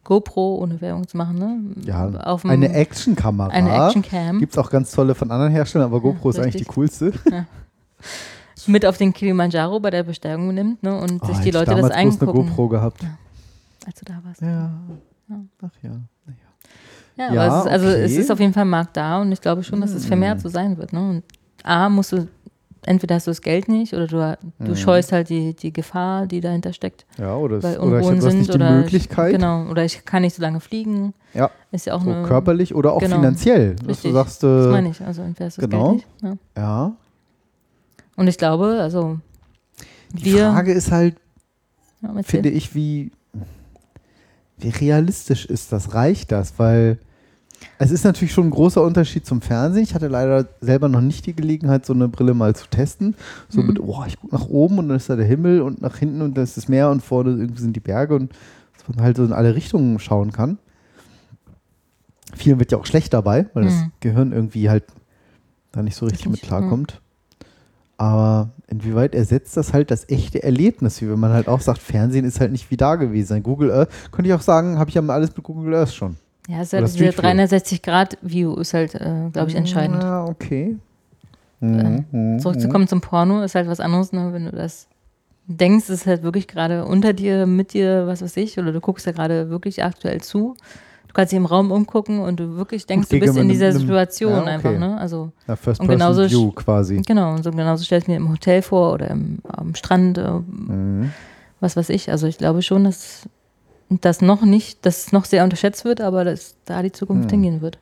GoPro, 0.02 0.56
ohne 0.56 0.80
Werbung 0.80 1.06
zu 1.06 1.16
machen, 1.16 1.38
ne? 1.38 1.60
Ja, 1.84 2.08
auf 2.24 2.44
eine 2.44 2.72
Actionkamera. 2.72 3.50
Eine 3.50 3.86
Actioncam. 3.86 4.40
Gibt 4.40 4.52
es 4.52 4.58
auch 4.58 4.68
ganz 4.68 4.90
tolle 4.90 5.14
von 5.14 5.30
anderen 5.30 5.52
Herstellern, 5.52 5.86
aber 5.86 6.00
GoPro 6.00 6.30
ist 6.30 6.40
eigentlich 6.40 6.56
die 6.56 6.64
coolste. 6.64 7.12
mit 8.66 8.84
auf 8.84 8.96
den 8.96 9.12
Kilimanjaro 9.12 9.78
bei 9.80 9.90
der 9.90 10.02
Besteigung 10.02 10.52
nimmt 10.54 10.82
ne? 10.82 10.98
und 10.98 11.22
Oh, 11.22 11.26
sich 11.26 11.38
die 11.38 11.48
ich 11.48 11.54
Leute 11.54 11.66
das 11.70 11.76
damals 11.76 11.94
bloß 11.94 12.20
eine 12.20 12.30
angucken. 12.30 12.48
GoPro 12.48 12.68
gehabt. 12.68 13.00
Als 13.86 14.00
du 14.00 14.04
da 14.04 14.20
warst. 14.24 14.40
Ja. 14.42 14.70
Ach 15.62 15.70
ja. 15.82 15.90
Ja, 17.16 17.32
Ja, 17.32 17.42
aber 17.42 17.58
es 17.58 17.64
ist, 17.64 17.70
also 17.70 17.86
es 17.86 18.10
okay. 18.12 18.20
ist 18.20 18.30
auf 18.32 18.40
jeden 18.40 18.52
Fall 18.52 18.64
ein 18.64 18.70
Markt 18.70 18.96
da 18.96 19.20
und 19.20 19.30
ich 19.32 19.40
glaube 19.40 19.62
schon, 19.62 19.80
dass 19.80 19.92
es 19.92 20.04
vermehrt 20.06 20.40
so 20.40 20.48
sein 20.48 20.76
wird. 20.78 20.92
Ne? 20.92 21.00
Und 21.00 21.22
A, 21.62 21.88
musst 21.88 22.12
du, 22.12 22.26
entweder 22.86 23.16
hast 23.16 23.26
du 23.26 23.30
das 23.30 23.42
Geld 23.42 23.68
nicht 23.68 23.92
oder 23.94 24.06
du, 24.06 24.38
du 24.64 24.70
Mhm. 24.70 24.76
scheust 24.76 25.12
halt 25.12 25.28
die, 25.28 25.54
die 25.54 25.72
Gefahr, 25.72 26.26
die 26.26 26.40
dahinter 26.40 26.72
steckt. 26.72 27.04
Ja, 27.18 27.36
oder 27.36 27.56
es- 27.58 27.64
oder 27.64 27.74
ich 27.74 27.78
Unruhen 27.78 27.94
hab- 28.04 28.10
du 28.10 28.16
hast 28.16 28.22
sind 28.24 28.38
nicht 28.38 28.50
die 28.50 28.54
oder 28.56 28.70
Möglichkeit. 28.70 29.32
Ich, 29.32 29.38
genau, 29.38 29.66
oder 29.70 29.84
ich 29.84 30.04
kann 30.04 30.22
nicht 30.22 30.34
so 30.36 30.42
lange 30.42 30.60
fliegen. 30.60 31.12
Ja. 31.34 31.50
Ist 31.72 31.86
ja 31.86 31.94
auch 31.94 32.02
so 32.02 32.10
eine, 32.10 32.26
körperlich 32.26 32.74
oder 32.74 32.92
auch 32.92 33.00
genau. 33.00 33.16
finanziell. 33.16 33.76
Dass 33.76 33.86
Richtig. 33.88 34.10
du 34.10 34.14
sagst, 34.14 34.42
äh, 34.44 34.46
das 34.46 34.66
meine 34.68 34.90
ich. 34.90 35.00
Also 35.00 35.22
entweder 35.22 35.46
hast 35.46 35.58
du 35.58 35.60
das 35.62 35.70
genau. 35.70 35.90
Geld 35.92 36.04
nicht. 36.22 36.38
Ja. 36.56 36.62
Ja. 36.62 36.92
Und 38.16 38.28
ich 38.28 38.38
glaube, 38.38 38.78
also 38.80 39.18
Die 40.12 40.24
wir. 40.24 40.50
Frage 40.50 40.72
ist 40.72 40.90
halt, 40.90 41.16
Ja, 42.02 42.14
finde 42.22 42.48
ich, 42.48 42.74
wie, 42.74 43.12
wie 44.58 44.68
realistisch 44.70 45.46
ist 45.46 45.70
das? 45.72 45.94
Reicht 45.94 46.32
das? 46.32 46.54
Weil 46.58 46.98
es 47.78 47.90
ist 47.90 48.04
natürlich 48.04 48.32
schon 48.32 48.46
ein 48.48 48.50
großer 48.50 48.82
Unterschied 48.82 49.26
zum 49.26 49.40
Fernsehen. 49.40 49.82
Ich 49.82 49.94
hatte 49.94 50.08
leider 50.08 50.46
selber 50.60 50.88
noch 50.88 51.00
nicht 51.00 51.26
die 51.26 51.34
Gelegenheit, 51.34 51.84
so 51.86 51.92
eine 51.92 52.08
Brille 52.08 52.34
mal 52.34 52.54
zu 52.54 52.66
testen. 52.68 53.14
So 53.48 53.60
Mhm. 53.62 53.66
mit, 53.68 53.80
oh, 53.80 54.02
ich 54.06 54.18
gucke 54.20 54.34
nach 54.34 54.46
oben 54.48 54.78
und 54.78 54.88
dann 54.88 54.96
ist 54.96 55.08
da 55.10 55.16
der 55.16 55.26
Himmel 55.26 55.60
und 55.62 55.80
nach 55.82 55.96
hinten 55.96 56.22
und 56.22 56.36
da 56.36 56.42
ist 56.42 56.56
das 56.56 56.68
Meer 56.68 56.90
und 56.90 57.02
vorne 57.02 57.30
irgendwie 57.30 57.60
sind 57.62 57.74
die 57.76 57.80
Berge 57.80 58.14
und 58.16 58.32
dass 58.76 58.88
man 58.96 59.04
halt 59.04 59.16
so 59.16 59.24
in 59.24 59.32
alle 59.32 59.54
Richtungen 59.54 59.98
schauen 59.98 60.32
kann. 60.32 60.58
Vielen 62.34 62.58
wird 62.58 62.72
ja 62.72 62.78
auch 62.78 62.86
schlecht 62.86 63.12
dabei, 63.12 63.46
weil 63.54 63.64
das 63.64 63.74
Mhm. 63.74 63.92
Gehirn 64.00 64.32
irgendwie 64.32 64.70
halt 64.70 64.84
da 65.72 65.82
nicht 65.82 65.96
so 65.96 66.06
richtig 66.06 66.26
mit 66.26 66.34
Richtig, 66.34 66.48
klarkommt. 66.48 67.00
Aber 67.96 68.50
inwieweit 68.68 69.14
ersetzt 69.14 69.56
das 69.56 69.72
halt 69.74 69.90
das 69.90 70.08
echte 70.08 70.42
Erlebnis, 70.42 71.02
wie 71.02 71.10
wenn 71.10 71.18
man 71.20 71.32
halt 71.32 71.48
auch 71.48 71.60
sagt, 71.60 71.78
Fernsehen 71.80 72.24
ist 72.24 72.40
halt 72.40 72.50
nicht 72.52 72.70
wie 72.70 72.76
da 72.78 72.96
gewesen. 72.96 73.42
Google 73.42 73.70
Earth, 73.70 73.90
könnte 74.10 74.28
ich 74.30 74.34
auch 74.34 74.40
sagen, 74.40 74.78
habe 74.78 74.88
ich 74.88 74.94
ja 74.94 75.02
mal 75.02 75.14
alles 75.14 75.36
mit 75.36 75.44
Google 75.44 75.74
Earth 75.74 75.92
schon. 75.94 76.16
Ja, 76.50 76.62
ist 76.62 76.72
halt 76.72 76.92
View. 76.98 77.06
360-Grad-View 77.10 78.54
ist 78.56 78.74
halt, 78.74 78.94
äh, 78.94 79.30
glaube 79.32 79.50
ich, 79.50 79.54
entscheidend. 79.56 80.02
Ja, 80.02 80.24
okay. 80.24 80.76
Äh, 81.62 81.66
Mhm, 81.66 82.38
Zurückzukommen 82.40 82.88
zum 82.88 83.00
Porno 83.02 83.42
ist 83.42 83.54
halt 83.54 83.68
was 83.68 83.80
anderes, 83.80 84.12
ne? 84.12 84.30
wenn 84.32 84.46
du 84.46 84.50
das 84.52 84.86
denkst, 85.46 85.90
ist 85.90 86.06
halt 86.06 86.22
wirklich 86.22 86.48
gerade 86.48 86.84
unter 86.86 87.12
dir, 87.12 87.44
mit 87.46 87.74
dir, 87.74 88.06
was 88.06 88.22
weiß 88.22 88.36
ich, 88.38 88.58
oder 88.58 88.72
du 88.72 88.80
guckst 88.80 89.06
da 89.06 89.12
gerade 89.12 89.50
wirklich 89.50 89.84
aktuell 89.84 90.20
zu. 90.22 90.54
Du 91.08 91.12
kannst 91.12 91.32
dich 91.32 91.36
im 91.36 91.44
Raum 91.44 91.70
umgucken 91.72 92.20
und 92.20 92.38
du 92.40 92.56
wirklich 92.56 92.86
denkst, 92.86 93.08
du 93.08 93.18
bist 93.18 93.36
in 93.36 93.48
dieser 93.48 93.66
einem- 93.70 93.78
Situation 93.80 94.32
ja, 94.32 94.40
okay. 94.42 94.50
einfach. 94.50 94.78
Ne? 94.78 94.96
Also, 94.98 95.32
Ja, 95.48 95.56
First 95.56 95.80
und 95.80 95.88
genauso 95.88 96.30
View 96.30 96.52
quasi. 96.52 97.02
Genau, 97.06 97.34
und 97.34 97.42
so 97.42 97.50
genauso 97.50 97.84
stelle 97.84 98.00
ich 98.02 98.08
mir 98.08 98.16
im 98.16 98.30
Hotel 98.30 98.62
vor 98.62 98.94
oder 98.94 99.10
im, 99.10 99.40
am 99.46 99.74
Strand, 99.74 100.18
äh, 100.18 100.30
Mhm. 100.30 101.10
was 101.60 101.76
weiß 101.76 101.88
ich. 101.90 102.10
Also 102.10 102.26
ich 102.28 102.38
glaube 102.38 102.62
schon, 102.62 102.84
dass 102.84 103.28
das 103.90 104.20
noch 104.22 104.42
nicht, 104.42 104.86
dass 104.86 105.06
es 105.06 105.12
noch 105.12 105.24
sehr 105.24 105.44
unterschätzt 105.44 105.84
wird, 105.84 106.00
aber 106.00 106.24
dass 106.24 106.54
da 106.64 106.82
die 106.82 106.92
Zukunft 106.92 107.24
Hm. 107.32 107.42
hingehen 107.42 107.60
wird. 107.60 107.78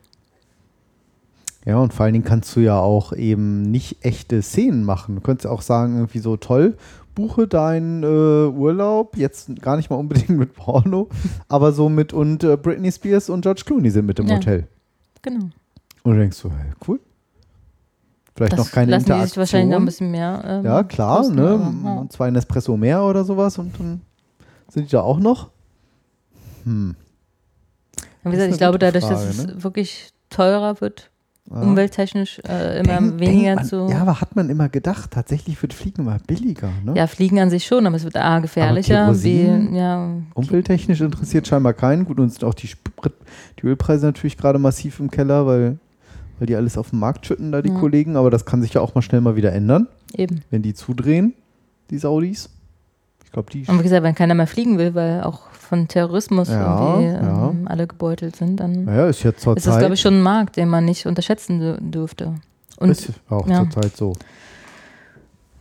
Ja, 1.65 1.77
und 1.79 1.93
vor 1.93 2.05
allen 2.05 2.15
Dingen 2.15 2.25
kannst 2.25 2.55
du 2.57 2.61
ja 2.61 2.79
auch 2.79 3.13
eben 3.13 3.63
nicht 3.63 4.03
echte 4.05 4.41
Szenen 4.41 4.85
machen. 4.85 5.17
Du 5.17 5.21
könntest 5.21 5.47
auch 5.47 5.61
sagen, 5.61 5.97
irgendwie 5.97 6.21
so 6.21 6.37
toll, 6.39 6.79
buche 7.15 7.47
deinen 7.47 8.03
äh, 8.05 8.07
Urlaub, 8.07 9.17
jetzt 9.17 9.61
gar 9.61 9.77
nicht 9.77 9.91
mal 9.91 9.97
unbedingt 9.97 10.31
mit 10.39 10.55
Porno, 10.55 11.09
aber 11.49 11.73
so 11.73 11.89
mit 11.91 12.13
und 12.15 12.43
äh, 12.45 12.57
Britney 12.57 12.91
Spears 12.91 13.29
und 13.29 13.43
George 13.43 13.63
Clooney 13.67 13.91
sind 13.91 14.07
mit 14.07 14.19
im 14.19 14.29
Ja. 14.29 14.37
Hotel. 14.37 14.67
Genau. 15.21 15.47
Und 16.05 16.15
du 16.15 16.19
denkst 16.21 16.39
so, 16.39 16.51
hey, 16.51 16.71
cool. 16.87 17.01
Vielleicht 18.35 18.53
das 18.53 18.61
noch 18.61 18.71
keine 18.71 18.93
lassen 18.93 19.07
die 19.07 19.11
Interaktion. 19.11 19.29
sich 19.29 19.37
wahrscheinlich 19.37 19.71
noch 19.73 19.81
ein 19.81 19.85
bisschen 19.85 20.11
mehr. 20.13 20.43
Ähm, 20.47 20.65
ja, 20.65 20.83
klar, 20.85 21.19
kosten, 21.19 21.35
ne? 21.35 21.49
aber, 21.85 22.03
ja. 22.03 22.09
Zwei 22.09 22.31
Nespresso 22.31 22.77
mehr 22.77 23.03
oder 23.03 23.25
sowas 23.25 23.59
und 23.59 23.79
dann 23.79 24.01
sind 24.69 24.87
die 24.87 24.93
da 24.93 25.03
auch 25.03 25.19
noch. 25.19 25.51
Hm. 26.65 26.95
Wie 28.25 28.31
gesagt, 28.31 28.53
ich 28.53 28.59
glaube, 28.59 28.79
dadurch, 28.79 29.05
dass 29.07 29.37
Frage, 29.37 29.53
es 29.59 29.65
wirklich 29.65 30.11
teurer 30.31 30.81
wird, 30.81 31.11
Ja. 31.51 31.63
umwelttechnisch 31.63 32.41
äh, 32.47 32.81
immer 32.81 33.01
Denk- 33.01 33.21
weniger 33.21 33.55
denkt 33.57 33.67
zu. 33.71 33.89
Ja, 33.91 34.03
aber 34.03 34.21
hat 34.21 34.37
man 34.37 34.51
immer 34.51 34.69
gedacht, 34.69 35.13
tatsächlich 35.13 35.61
wird 35.63 35.73
Fliegen 35.73 36.03
immer 36.03 36.19
billiger, 36.27 36.69
ne? 36.85 36.93
Ja, 36.95 37.07
Fliegen 37.07 37.39
an 37.39 37.49
sich 37.49 37.65
schon, 37.65 37.87
aber 37.87 37.97
es 37.97 38.05
wird 38.05 38.17
A, 38.19 38.41
gefährlicher, 38.41 39.05
Kerosin? 39.07 39.71
B, 39.73 39.79
ja, 39.79 40.11
Umwelttechnisch 40.35 41.01
interessiert 41.01 41.47
scheinbar 41.49 41.73
keinen. 41.73 42.05
Gut, 42.05 42.19
uns 42.21 42.35
sind 42.35 42.45
auch 42.45 42.53
die, 42.55 42.67
Sprit 42.67 43.13
die 43.63 43.67
Ölpreise 43.67 44.05
natürlich 44.07 44.37
gerade 44.37 44.59
massiv 44.59 45.01
im 45.01 45.11
Keller, 45.11 45.47
weil, 45.47 45.79
weil 46.39 46.47
die 46.47 46.55
alles 46.57 46.77
auf 46.77 46.91
den 46.91 46.99
Markt 46.99 47.25
schütten, 47.25 47.51
da 47.53 47.63
die 47.63 47.71
Ja. 47.71 47.79
Kollegen. 47.79 48.17
Aber 48.17 48.31
das 48.31 48.45
kann 48.45 48.61
sich 48.61 48.75
ja 48.75 48.83
auch 48.83 48.95
mal 48.95 49.01
schnell 49.03 49.23
mal 49.23 49.35
wieder 49.37 49.53
ändern, 49.53 49.87
eben. 50.15 50.43
wenn 50.51 50.61
die 50.61 50.75
zudrehen, 50.75 51.33
die 51.91 51.99
Saudis. 51.99 52.51
Ich 53.25 53.33
glaube, 53.33 53.51
die. 53.51 53.65
Und 53.67 53.79
wie 53.79 53.83
gesagt, 53.85 54.03
wenn 54.03 54.15
keiner 54.15 54.35
mehr 54.35 54.47
fliegen 54.47 54.77
will, 54.77 54.95
weil 54.95 55.23
auch 55.23 55.41
von 55.69 55.87
Terrorismus 55.89 56.49
Ja, 56.49 56.95
irgendwie 56.99 57.13
ja. 57.13 57.51
ähm, 57.51 57.69
alle 57.69 57.87
gebeutelt 57.87 58.37
sind, 58.37 58.59
dann 58.59 58.85
Naja, 58.85 59.07
ist 59.09 59.23
ja 59.23 59.35
zur 59.37 59.57
ist 59.57 59.67
das, 59.67 59.75
Zeit. 59.75 59.81
glaube 59.83 59.95
ich, 59.95 60.01
schon 60.01 60.15
ein 60.15 60.23
Markt, 60.23 60.57
den 60.57 60.69
man 60.69 60.85
nicht 60.85 61.07
unterschätzen 61.07 61.61
dür- 61.61 61.79
dürfte. 61.81 62.35
Und 62.79 62.91
ist 62.91 63.11
auch 63.29 63.47
ja. 63.47 63.69
zur 63.69 63.83
Zeit 63.83 63.97
so. 63.97 64.13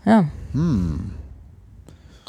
ja, 0.06 0.26
Hm. 0.54 1.12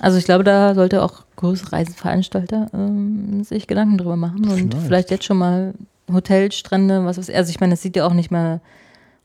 also 0.01 0.19
ich 0.19 0.25
glaube, 0.25 0.45
da 0.45 0.75
sollte 0.75 1.03
auch 1.03 1.25
größere 1.37 1.73
Reisenveranstalter 1.73 2.69
ähm, 2.75 3.45
sich 3.45 3.67
Gedanken 3.67 3.99
drüber 3.99 4.17
machen 4.17 4.45
und 4.49 4.75
Vielleicht. 4.75 4.87
vielleicht. 4.87 5.11
jetzt 5.11 5.25
schon 5.25 5.39
mal 5.39 5.75
Hotels, 6.13 6.57
Strände, 6.57 7.05
was 7.05 7.19
weiß 7.19 7.29
ich. 7.29 7.37
Also 7.37 7.51
ich 7.51 7.61
meine, 7.61 7.75
das 7.75 7.83
sieht 7.83 7.95
ja 7.97 8.07
auch 8.07 8.15
nicht 8.15 8.31
mehr, 8.31 8.61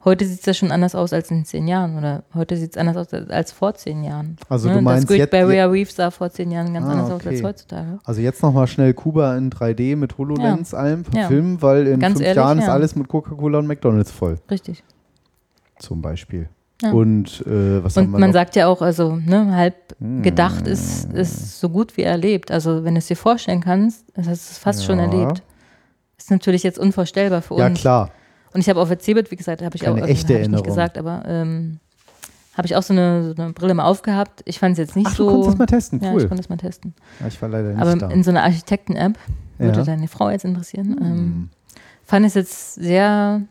heute 0.05 0.25
sieht 0.25 0.39
es 0.41 0.45
ja 0.45 0.53
schon 0.53 0.71
anders 0.71 0.95
aus 0.95 1.13
als 1.13 1.31
in 1.31 1.45
zehn 1.45 1.67
Jahren 1.67 1.97
oder 1.97 2.23
heute 2.33 2.57
sieht 2.57 2.71
es 2.71 2.77
anders 2.77 2.97
aus 2.97 3.13
als- 3.29 3.51
vor 3.51 3.73
zehn 3.75 4.03
Jahren. 4.03 4.35
Also 4.49 4.69
Ne, 4.69 4.75
du 4.75 4.81
meinst 4.81 5.03
das 5.03 5.07
Great 5.09 5.19
jetzt- 5.19 5.31
Barrier 5.31 5.71
Reef 5.71 5.91
sah 5.91 6.11
vor 6.11 6.29
zehn 6.29 6.51
Jahren 6.51 6.73
ganz 6.73 6.85
Ah, 6.87 6.91
anders 6.91 7.09
aus 7.11 7.21
okay. 7.21 7.29
als 7.29 7.43
heutzutage. 7.43 7.99
Also 8.03 8.21
jetzt 8.21 8.41
nochmal 8.43 8.67
schnell 8.67 8.93
Kuba 8.93 9.35
in 9.37 9.49
3D 9.49 9.95
mit 9.95 10.17
HoloLens 10.17 10.73
allem 10.73 11.03
Ja. 11.13 11.21
verfilmen, 11.21 11.61
weil 11.61 11.87
in 11.87 11.99
Ganz 11.99 12.15
fünf 12.15 12.25
ehrlich, 12.27 12.37
Jahren 12.43 12.59
ist 12.59 12.65
ja. 12.67 12.73
alles 12.73 12.95
mit 12.95 13.07
Coca-Cola 13.07 13.59
und 13.59 13.67
McDonalds 13.67 14.11
voll, 14.11 14.37
Richtig. 14.51 14.83
zum 15.79 16.01
Beispiel. 16.01 16.49
Ja. 16.81 16.91
Und 16.91 17.41
äh, 17.47 17.81
was 17.83 17.95
haben 17.95 18.07
Und 18.07 18.11
wir 18.13 18.19
man 18.19 18.29
noch? 18.31 18.33
sagt 18.33 18.55
ja 18.57 18.67
auch, 18.67 18.81
also 18.81 19.15
ne, 19.15 19.55
halb 19.55 19.75
Hm. 19.99 20.21
gedacht 20.21 20.67
ist, 20.67 21.13
ist 21.13 21.59
so 21.61 21.69
gut 21.69 21.95
wie 21.95 22.01
erlebt. 22.03 22.51
Also 22.51 22.83
wenn 22.83 22.95
du 22.95 22.97
es 22.97 23.07
dir 23.07 23.15
vorstellen 23.15 23.61
kannst, 23.61 24.05
hast 24.17 24.25
du 24.27 24.31
es 24.31 24.57
fast 24.57 24.83
schon 24.83 24.97
Ja. 24.99 25.05
erlebt. 25.05 25.43
Ist 26.17 26.29
natürlich 26.31 26.63
jetzt 26.63 26.79
unvorstellbar 26.79 27.41
für 27.41 27.57
Ja, 27.57 27.67
uns. 27.67 27.79
klar. 27.79 28.09
Und 28.53 28.61
ich 28.61 28.69
habe 28.69 28.79
auf 28.79 28.89
Erzählt, 28.89 29.31
wie 29.31 29.35
gesagt, 29.35 29.61
habe 29.61 29.75
ich 29.75 29.81
Keine 29.81 30.03
auch 30.03 30.07
echte 30.07 30.09
hab 30.09 30.19
ich 30.19 30.27
nicht 30.29 30.39
Erinnerung. 30.39 30.65
gesagt, 30.65 30.97
aber 30.97 31.23
ähm, 31.25 31.79
habe 32.55 32.67
ich 32.67 32.75
auch 32.75 32.83
so 32.83 32.93
eine, 32.93 33.33
so 33.35 33.41
eine 33.41 33.53
Brille 33.53 33.73
mal 33.73 33.85
aufgehabt. 33.85 34.41
Ich 34.45 34.59
fand 34.59 34.73
es 34.73 34.77
jetzt 34.79 34.95
nicht 34.95 35.07
Ach, 35.11 35.15
so. 35.15 35.27
du 35.29 35.31
konntest 35.33 35.49
das 35.53 35.57
mal 35.59 35.65
testen, 35.65 35.99
Ja, 36.03 36.11
cool. 36.13 36.21
ich 36.21 36.27
konnte 36.27 36.41
es 36.43 36.49
mal 36.49 36.57
testen. 36.57 36.93
Ja, 37.19 37.27
ich 37.27 37.41
war 37.41 37.49
leider 37.49 37.69
nicht 37.69 37.79
Aber 37.81 37.95
da. 37.95 38.09
in 38.09 38.23
so 38.23 38.29
einer 38.29 38.43
Architekten-App, 38.43 39.17
würde 39.57 39.79
Ja. 39.79 39.83
deine 39.85 40.07
Frau 40.07 40.29
jetzt 40.29 40.45
interessieren, 40.45 40.95
Hm. 40.99 41.01
ähm, 41.01 41.49
fand 42.05 42.25
es 42.25 42.35
jetzt 42.35 42.75
sehr 42.75 43.41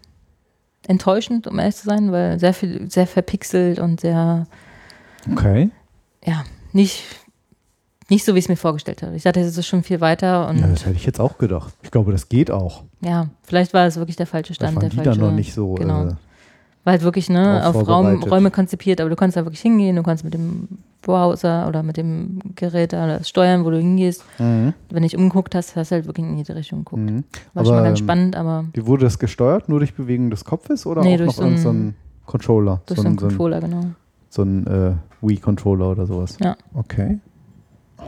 enttäuschend, 0.87 1.47
um 1.47 1.59
ehrlich 1.59 1.77
zu 1.77 1.87
sein, 1.87 2.12
weil 2.12 2.39
sehr 2.39 2.55
viel, 2.55 2.91
sehr 2.91 3.07
verpixelt 3.07 3.79
und 3.79 4.01
sehr 4.01 4.47
Okay. 5.33 5.70
ja, 6.24 6.45
nicht, 6.73 7.03
nicht 8.12 8.24
so, 8.24 8.34
wie 8.34 8.39
ich 8.39 8.44
es 8.44 8.48
mir 8.48 8.56
vorgestellt 8.56 9.02
habe. 9.02 9.16
Ich 9.16 9.22
dachte, 9.22 9.40
es 9.40 9.56
ist 9.56 9.66
schon 9.66 9.82
viel 9.82 10.01
weiter 10.01 10.48
und 10.48 10.56
Ja, 10.59 10.66
ja, 10.66 10.72
das 10.72 10.84
hätte 10.84 10.97
ich 10.97 11.06
jetzt 11.06 11.18
auch 11.20 11.39
gedacht. 11.39 11.72
Ich 11.82 11.90
glaube, 11.90 12.12
das 12.12 12.28
geht 12.28 12.51
auch. 12.51 12.82
vielleicht 13.43 13.72
war 13.74 13.86
es 13.86 13.97
wirklich 13.97 14.16
der 14.16 14.26
falsche 14.26 14.52
Da 14.52 14.55
Stand. 14.55 14.76
waren 14.76 14.80
Der 14.82 14.90
die 14.90 14.97
falsche, 14.97 15.10
dann 15.18 15.28
noch 15.30 15.34
nicht 15.34 15.55
so. 15.55 15.74
Genau. 15.74 16.05
Äh, 16.05 16.14
War 16.84 16.93
halt 16.93 17.02
wirklich 17.02 17.30
ne, 17.30 17.66
auf 17.66 17.89
Raum. 17.89 18.22
Räume 18.24 18.51
konzipiert, 18.51 19.01
aber 19.01 19.09
du 19.10 19.16
konntest 19.16 19.36
da 19.36 19.44
wirklich 19.44 19.60
hingehen, 19.60 19.97
du 19.97 20.02
konntest 20.02 20.24
mit 20.24 20.34
dem 20.34 20.68
Browser 21.01 21.66
oder 21.68 21.82
mit 21.82 21.97
dem 21.97 22.39
Gerät 22.55 22.93
da 22.93 23.22
steuern, 23.24 23.64
wo 23.64 23.70
du 23.70 23.78
hingehst. 23.78 24.24
Mhm. 24.39 24.72
Wenn 24.90 25.02
du 25.02 25.09
dich 25.09 25.16
umgeguckt 25.16 25.55
hast, 25.55 25.74
hast 25.76 25.90
du 25.90 25.94
halt 25.97 26.06
wirklich 26.06 26.26
in 26.26 26.36
jede 26.36 26.55
Richtung 26.55 26.80
geguckt. 26.80 27.02
Mhm. 27.02 27.24
War 27.55 27.64
schon 27.64 27.74
mal 27.76 27.82
ganz 27.82 27.98
ähm, 28.01 28.05
spannend, 28.05 28.36
aber 28.36 28.64
Wie 28.74 28.86
wurde 28.86 29.05
das 29.06 29.18
gesteuert? 29.18 29.68
Nur 29.68 29.78
durch 29.80 29.94
Bewegung 29.94 30.30
des 30.30 30.44
Kopfes 30.44 30.84
oder 30.86 31.02
Nee, 31.02 31.14
auch 31.14 31.18
durch 31.18 31.26
noch 31.28 31.34
so 31.34 31.43
irgend 31.44 31.59
so 31.60 31.68
ein- 31.70 31.86
ein 31.89 31.94
Controller? 32.26 32.82
durch 32.86 33.01
so 33.01 33.06
einen 33.06 33.14
ein, 33.14 33.18
so 33.18 33.26
ein, 33.26 33.28
Controller, 33.30 33.60
genau. 33.60 33.84
so 34.28 34.43
ein 34.43 34.66
äh, 34.66 34.93
Wii-Controller 35.26 35.90
oder 35.90 36.06
sowas? 36.06 36.36
Ja. 36.40 36.56
Okay. 36.74 37.18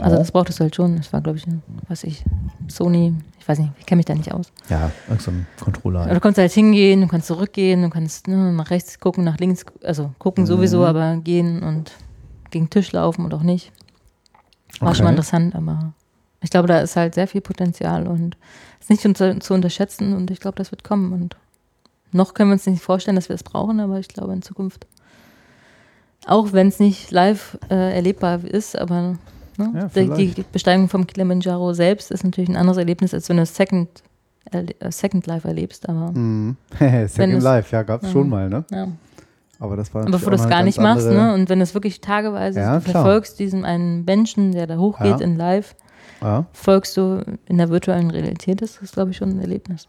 Also 0.01 0.17
das 0.17 0.33
brauchtest 0.33 0.59
du 0.61 0.65
halt 0.65 0.75
schon. 0.75 0.97
Das 0.97 1.13
war, 1.13 1.21
glaube 1.21 1.39
ich, 1.39 1.47
ein, 1.47 1.63
was 1.89 2.05
ich, 2.05 2.25
Sony, 2.69 3.15
ich 3.39 3.49
weiß 3.49 3.59
nicht, 3.59 3.73
ich 3.79 3.87
kenne 3.87 3.99
mich 3.99 4.07
da 4.07 4.15
nicht 4.15 4.33
aus. 4.33 4.53
Ja, 4.69 4.91
so 5.19 5.31
ein 5.31 5.47
Controller. 5.63 6.01
Aber 6.03 6.15
du 6.15 6.21
konntest 6.21 6.39
halt 6.41 6.53
hingehen, 6.53 7.01
du 7.03 7.09
kannst 7.09 7.27
zurückgehen, 7.29 7.83
du 7.83 7.91
kannst 7.91 8.27
ne, 8.29 8.53
nach 8.53 8.71
rechts 8.71 8.99
gucken, 9.01 9.25
nach 9.25 9.39
links, 9.39 9.65
also 9.83 10.13
gucken 10.19 10.45
Mhm. 10.45 10.49
sowieso, 10.49 10.85
aber 10.85 11.17
gehen 11.17 11.63
und 11.63 11.93
gegen 12.51 12.67
den 12.67 12.71
Tisch 12.71 12.93
laufen 12.93 13.25
oder 13.25 13.37
auch 13.39 13.43
nicht. 13.43 13.73
War 14.81 14.95
schon 14.95 15.05
mal 15.05 15.11
Okay. 15.11 15.19
interessant, 15.19 15.55
aber 15.55 15.93
ich 16.43 16.51
glaube, 16.51 16.69
da 16.69 16.81
ist 16.81 16.97
halt 16.97 17.15
sehr 17.15 17.29
viel 17.29 17.41
Potenzial 17.41 18.07
und 18.07 18.37
ist 18.81 18.91
nicht 18.91 19.07
unter, 19.07 19.39
zu 19.41 19.55
unterschätzen 19.55 20.15
und 20.15 20.31
ich 20.31 20.41
glaube, 20.41 20.57
das 20.57 20.71
wird 20.71 20.85
kommen. 20.85 21.13
Und 21.13 21.37
noch 22.13 22.35
können 22.35 22.51
wir 22.51 22.55
uns 22.55 22.67
nicht 22.67 22.83
vorstellen, 22.83 23.15
dass 23.17 23.29
wir 23.29 23.35
es 23.37 23.43
brauchen, 23.45 23.81
aber 23.81 23.99
ich 23.99 24.09
glaube 24.09 24.33
in 24.33 24.43
Zukunft. 24.43 24.87
Auch 26.27 26.53
wenn 26.53 26.69
es 26.69 26.81
nicht 26.81 27.11
live 27.11 27.59
äh, 27.71 27.95
erlebbar 27.95 28.43
ist, 28.45 28.79
aber 28.79 29.19
Ja, 29.59 29.67
ne, 29.69 29.85
die, 29.85 29.89
vielleicht. 29.91 30.39
die 30.39 30.45
Besteigung 30.53 30.89
vom 30.89 31.07
Kilimanjaro 31.07 31.73
selbst 31.75 32.11
ist 32.11 32.25
natürlich 32.25 32.51
ein 32.51 32.57
anderes 32.57 32.79
Erlebnis, 32.79 33.15
als 33.15 33.29
wenn 33.29 33.37
du 33.37 33.43
es 33.45 33.55
Second, 33.55 33.89
äh, 34.51 34.65
Second 34.91 35.27
Live 35.27 35.45
erlebst. 35.45 35.89
Aber, 35.89 36.11
Mhm. 36.13 36.57
Second 37.09 37.43
Life, 37.43 37.75
ja, 37.75 37.83
gab 37.83 38.03
es 38.03 38.09
Ja. 38.09 38.13
schon 38.13 38.29
mal, 38.29 38.49
ne? 38.49 38.65
ja. 38.71 38.89
Aber 39.61 39.77
das 39.77 39.95
war 39.95 40.05
bevor 40.05 40.33
du 40.33 40.37
das 40.37 40.49
gar 40.49 40.63
nicht 40.65 40.79
machst, 40.81 41.07
ne? 41.07 41.33
Und 41.33 41.49
wenn 41.49 41.61
es 41.61 41.75
wirklich 41.75 42.01
tageweise 42.01 42.59
Ja, 42.61 42.75
du 42.81 42.91
verfolgst 42.91 43.39
diesen 43.39 43.65
einen 43.65 44.05
Menschen, 44.05 44.51
der 44.53 44.67
da 44.67 44.77
hochgeht 44.77 45.21
Ja. 45.21 45.25
in 45.25 45.37
live, 45.37 45.75
Ja, 46.21 46.45
folgst 46.53 46.97
du 46.97 47.25
in 47.47 47.59
der 47.59 47.69
virtuellen 47.71 48.11
Realität, 48.11 48.61
das 48.61 48.79
ist, 48.79 48.95
glaube 48.95 49.13
ich, 49.13 49.17
schon 49.17 49.31
ein 49.31 49.41
Erlebnis. 49.41 49.89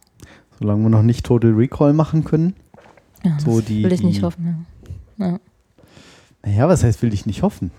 solange 0.59 0.83
wir 0.83 0.89
noch 0.89 1.01
nicht 1.01 1.25
Total 1.25 1.51
Recall 1.51 1.91
machen 1.93 2.23
können. 2.23 2.55
Ja, 3.23 3.37
So 3.39 3.57
das 3.57 3.65
die- 3.65 3.83
will 3.83 3.91
ich 3.91 4.03
nicht 4.03 4.19
die- 4.19 4.23
hoffen. 4.23 4.65
Ja. 5.17 5.25
Ja. 5.31 5.39
Naja, 6.45 6.67
was 6.69 6.83
heißt, 6.83 7.01
will 7.01 7.13
ich 7.13 7.25
nicht 7.25 7.41
hoffen? 7.41 7.71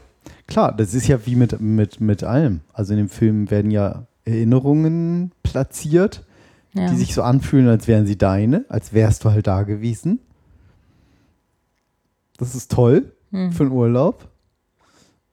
Klar, 0.46 0.76
das 0.76 0.94
ist 0.94 1.08
ja 1.08 1.24
wie 1.26 1.34
mit, 1.36 1.60
mit, 1.60 2.00
mit 2.00 2.22
allem. 2.24 2.60
Also 2.72 2.92
in 2.92 2.98
dem 2.98 3.08
Film 3.08 3.50
werden 3.50 3.70
ja 3.70 4.06
Erinnerungen 4.24 5.32
platziert, 5.42 6.24
Ja. 6.72 6.88
die 6.90 6.96
sich 6.96 7.14
so 7.14 7.22
anfühlen, 7.22 7.68
als 7.68 7.88
wären 7.88 8.06
sie 8.06 8.16
deine, 8.18 8.64
als 8.68 8.92
wärst 8.92 9.24
du 9.24 9.30
halt 9.30 9.46
da 9.46 9.62
gewesen. 9.62 10.20
Das 12.38 12.54
ist 12.54 12.70
toll 12.70 13.12
Hm. 13.32 13.50
für 13.52 13.64
einen 13.64 13.72
Urlaub. 13.72 14.28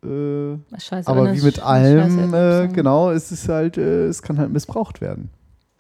Äh, 0.04 0.58
Scheiße, 0.80 1.08
aber 1.08 1.34
wie 1.34 1.42
mit 1.42 1.62
allem, 1.62 2.12
scheiße 2.32 2.36
äh, 2.36 2.66
ist, 2.66 2.74
genau, 2.74 3.12
es 3.12 3.32
ist 3.32 3.48
halt, 3.48 3.78
äh, 3.78 4.08
es 4.08 4.22
kann 4.22 4.38
halt 4.40 4.52
missbraucht 4.52 5.00
werden. 5.00 5.30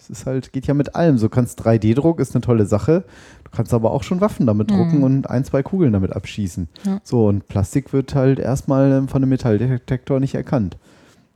Es 0.03 0.09
ist 0.09 0.25
halt, 0.25 0.51
geht 0.51 0.67
ja 0.67 0.73
mit 0.73 0.95
allem. 0.95 1.17
So 1.17 1.29
kannst 1.29 1.61
3D-Druck 1.65 2.19
ist 2.19 2.35
eine 2.35 2.41
tolle 2.41 2.65
Sache. 2.65 3.05
Du 3.45 3.51
kannst 3.55 3.73
aber 3.73 3.91
auch 3.91 4.03
schon 4.03 4.19
Waffen 4.19 4.45
damit 4.45 4.69
Mhm. 4.69 4.75
drucken 4.75 5.03
und 5.03 5.29
ein, 5.29 5.45
zwei 5.45 5.63
Kugeln 5.63 5.93
damit 5.93 6.13
abschießen. 6.13 6.67
Ja. 6.85 6.99
So, 7.03 7.27
und 7.27 7.47
Plastik 7.47 7.93
wird 7.93 8.13
halt 8.13 8.39
erstmal 8.39 8.91
ähm, 8.91 9.07
von 9.07 9.21
einem 9.21 9.29
Metalldetektor 9.29 10.19
nicht 10.19 10.35
erkannt. 10.35 10.77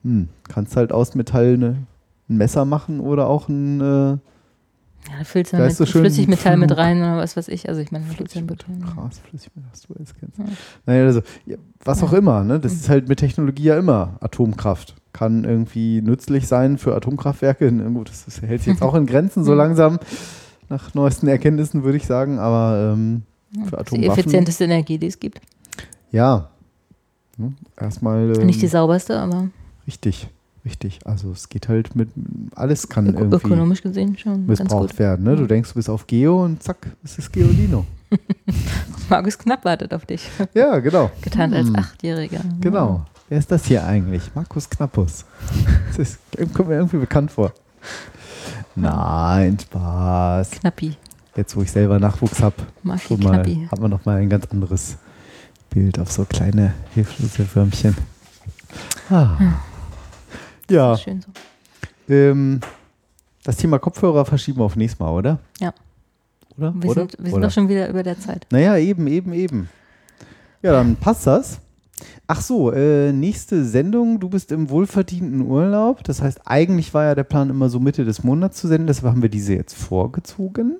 Hm. 0.03 0.27
Kannst 0.49 0.75
halt 0.75 0.91
aus 0.91 1.15
Metall 1.15 1.57
ne, 1.57 1.77
ein 2.29 2.37
Messer 2.37 2.65
machen 2.65 2.99
oder 2.99 3.27
auch 3.27 3.47
ein 3.47 3.79
äh, 3.79 3.83
Ja, 3.83 4.17
da 5.19 5.23
füllst 5.23 5.53
du 5.53 5.57
Da 5.57 5.63
mit 5.63 5.75
so 5.75 5.85
Flüssigmetall 5.85 6.57
mit 6.57 6.75
rein 6.75 6.97
oder 6.97 7.17
was 7.17 7.37
weiß 7.37 7.47
ich. 7.47 7.69
Also 7.69 7.79
ich 7.79 7.91
meine, 7.91 8.05
Beton. 8.05 8.47
Krass, 8.85 9.19
Flüssigmetall, 9.29 9.69
was 9.71 9.81
du 9.83 9.93
alles 9.95 10.13
kennst. 10.19 10.37
Ja. 10.37 10.45
Naja, 10.85 11.05
also, 11.05 11.21
was 11.85 12.03
auch 12.03 12.11
immer, 12.11 12.43
ne? 12.43 12.59
Das 12.59 12.73
ist 12.73 12.89
halt 12.89 13.07
mit 13.07 13.19
Technologie 13.19 13.63
ja 13.63 13.77
immer 13.77 14.17
Atomkraft. 14.19 14.95
Kann 15.17 15.43
irgendwie 15.45 16.01
nützlich 16.01 16.47
sein 16.47 16.77
für 16.77 16.95
Atomkraftwerke. 16.95 17.71
Gut, 17.93 18.09
das 18.09 18.41
hält 18.41 18.61
sich 18.61 18.73
jetzt 18.73 18.81
auch 18.83 18.93
in 18.93 19.05
Grenzen 19.07 19.43
so 19.43 19.53
Mhm. 19.53 19.57
langsam, 19.57 19.99
nach 20.69 20.93
neuesten 20.93 21.27
Erkenntnissen, 21.27 21.83
würde 21.83 21.97
ich 21.97 22.05
sagen, 22.05 22.37
aber 22.39 22.93
ähm, 22.93 23.23
für 23.53 23.59
ist 23.61 23.69
die 23.71 23.75
Atomwaffen. 23.77 24.03
effizienteste 24.19 24.65
Energie, 24.65 24.97
die 24.97 25.07
es 25.07 25.19
gibt. 25.19 25.39
Ja. 26.11 26.49
Ne? 27.37 27.53
Erstmal. 27.79 28.37
Ähm, 28.37 28.45
Nicht 28.45 28.61
die 28.61 28.67
sauberste, 28.67 29.17
aber 29.19 29.47
richtig, 29.87 30.27
richtig. 30.65 30.99
Also 31.05 31.31
es 31.31 31.49
geht 31.49 31.67
halt 31.69 31.95
mit 31.95 32.09
alles 32.55 32.89
kann 32.89 33.07
öko 33.07 33.19
irgendwie 33.19 33.37
ökonomisch 33.37 33.81
gesehen 33.81 34.17
schon 34.17 34.45
missbraucht 34.45 34.99
werden. 34.99 35.23
Ne? 35.25 35.35
Du 35.35 35.47
denkst, 35.47 35.69
du 35.69 35.75
bist 35.75 35.89
auf 35.89 36.05
Geo 36.07 36.43
und 36.43 36.61
zack, 36.61 36.95
es 37.03 37.17
ist 37.17 37.31
Geolino. 37.33 37.85
Markus 39.09 39.37
Knapp 39.37 39.65
wartet 39.65 39.93
auf 39.93 40.05
dich. 40.05 40.29
ja, 40.53 40.79
genau. 40.79 41.09
Getarnt 41.21 41.53
als 41.53 41.67
Hm. 41.67 41.75
Achtjähriger. 41.75 42.41
Genau. 42.61 43.05
Wer 43.29 43.39
ist 43.39 43.51
das 43.51 43.65
hier 43.65 43.85
eigentlich? 43.85 44.23
Markus 44.35 44.69
Knappus. 44.69 45.25
Das 45.87 45.99
ist, 45.99 46.19
kommt 46.53 46.69
mir 46.69 46.75
irgendwie 46.75 46.97
bekannt 46.97 47.31
vor. 47.31 47.51
Nein, 48.75 49.57
Spaß. 49.59 50.51
Knappi. 50.51 50.95
Jetzt, 51.35 51.55
wo 51.55 51.61
ich 51.63 51.71
selber 51.71 51.99
Nachwuchs 51.99 52.41
habe, 52.41 52.55
hat 52.87 53.79
man 53.79 53.89
noch 53.89 54.05
mal 54.05 54.17
ein 54.17 54.29
ganz 54.29 54.45
anderes 54.51 54.97
Bild 55.71 55.97
auf 55.99 56.11
so 56.11 56.25
kleine 56.25 56.73
hilflose 56.93 57.47
Würmchen. 57.55 57.97
Ah. 59.09 59.37
Ja, 60.69 60.97
Schön 60.97 61.21
so. 61.21 62.13
ähm, 62.13 62.59
das 63.43 63.57
Thema 63.57 63.79
Kopfhörer 63.79 64.25
verschieben 64.25 64.59
wir 64.59 64.65
auf 64.65 64.75
nächstes 64.75 64.99
Mal, 64.99 65.11
oder? 65.11 65.39
Ja. 65.59 65.73
Oder? 66.57 66.73
Wir 66.75 66.89
oder? 66.89 67.01
sind, 67.01 67.17
wir 67.17 67.25
sind 67.25 67.33
oder? 67.33 67.47
doch 67.47 67.53
schon 67.53 67.69
wieder 67.69 67.89
über 67.89 68.03
der 68.03 68.19
Zeit. 68.19 68.45
Naja, 68.51 68.77
eben, 68.77 69.07
eben, 69.07 69.33
eben. 69.33 69.69
Ja, 70.61 70.73
dann 70.73 70.95
passt 70.95 71.25
das. 71.25 71.59
Ach 72.27 72.41
so, 72.41 72.71
äh, 72.71 73.11
nächste 73.11 73.65
Sendung. 73.65 74.19
Du 74.19 74.29
bist 74.29 74.51
im 74.51 74.69
wohlverdienten 74.69 75.41
Urlaub. 75.41 76.03
Das 76.03 76.21
heißt, 76.21 76.41
eigentlich 76.45 76.93
war 76.93 77.05
ja 77.05 77.15
der 77.15 77.23
Plan 77.23 77.49
immer 77.49 77.69
so 77.69 77.79
Mitte 77.79 78.05
des 78.05 78.23
Monats 78.23 78.59
zu 78.59 78.67
senden. 78.67 78.87
Deshalb 78.87 79.11
haben 79.13 79.21
wir 79.21 79.29
diese 79.29 79.53
jetzt 79.55 79.73
vorgezogen. 79.75 80.77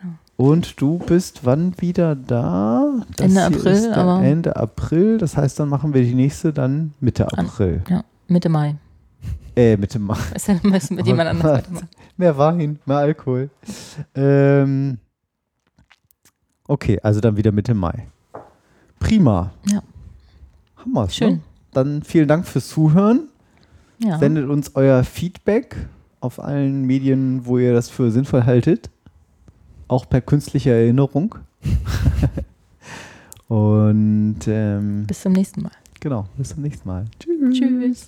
Genau. 0.00 0.12
Und 0.36 0.80
du 0.80 0.98
bist 0.98 1.40
wann 1.44 1.74
wieder 1.80 2.14
da? 2.14 3.00
Ende 3.18 3.34
hier 3.34 3.46
April, 3.46 3.92
aber- 3.94 4.22
Ende 4.24 4.54
April. 4.56 5.18
Das 5.18 5.36
heißt, 5.36 5.58
dann 5.58 5.68
machen 5.68 5.94
wir 5.94 6.02
die 6.02 6.14
nächste 6.14 6.52
dann 6.52 6.92
Mitte 7.00 7.26
An- 7.32 7.46
April. 7.46 7.82
Ja, 7.88 8.04
Mitte 8.28 8.48
Mai. 8.48 8.76
Äh, 9.56 9.76
Mitte 9.76 9.98
Mai. 9.98 10.16
Ist 10.34 10.48
ja 10.48 10.56
mit 10.62 11.06
jemand 11.06 11.28
anders 11.30 11.58
weitermachen. 11.58 11.88
Mehr 12.16 12.36
Wein, 12.38 12.78
mehr 12.86 12.96
Alkohol. 12.98 13.50
Ähm, 14.14 14.98
okay, 16.68 17.00
also 17.02 17.20
dann 17.20 17.36
wieder 17.36 17.50
Mitte 17.52 17.74
Mai. 17.74 18.06
Prima. 19.00 19.52
Ja. 19.70 19.82
Haben 20.84 20.92
wir's, 20.92 21.14
Schön. 21.16 21.32
Ne? 21.34 21.40
Dann 21.72 22.02
vielen 22.02 22.28
Dank 22.28 22.46
fürs 22.46 22.68
Zuhören. 22.68 23.28
Ja. 23.98 24.18
Sendet 24.18 24.48
uns 24.48 24.72
euer 24.74 25.02
Feedback 25.02 25.76
auf 26.20 26.38
allen 26.38 26.84
Medien, 26.84 27.46
wo 27.46 27.58
ihr 27.58 27.72
das 27.72 27.88
für 27.88 28.10
sinnvoll 28.10 28.44
haltet. 28.44 28.90
Auch 29.88 30.08
per 30.08 30.20
künstlicher 30.20 30.72
Erinnerung. 30.72 31.36
Und 33.48 34.40
ähm, 34.46 35.04
Bis 35.06 35.22
zum 35.22 35.32
nächsten 35.32 35.62
Mal. 35.62 35.72
genau, 36.00 36.26
bis 36.36 36.50
zum 36.50 36.62
nächsten 36.62 36.88
Mal. 36.88 37.04
Tschüss. 37.18 37.58
Tschüss. 37.58 38.06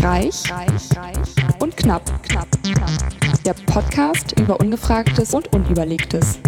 Reich, 0.00 0.48
reich, 0.50 0.96
reich 0.96 1.60
und 1.60 1.76
knapp, 1.76 2.04
knapp, 2.22 2.46
knapp. 2.62 2.90
Der 3.44 3.54
Podcast 3.66 4.38
über 4.38 4.60
Ungefragtes 4.60 5.34
und 5.34 5.52
Unüberlegtes. 5.52 6.38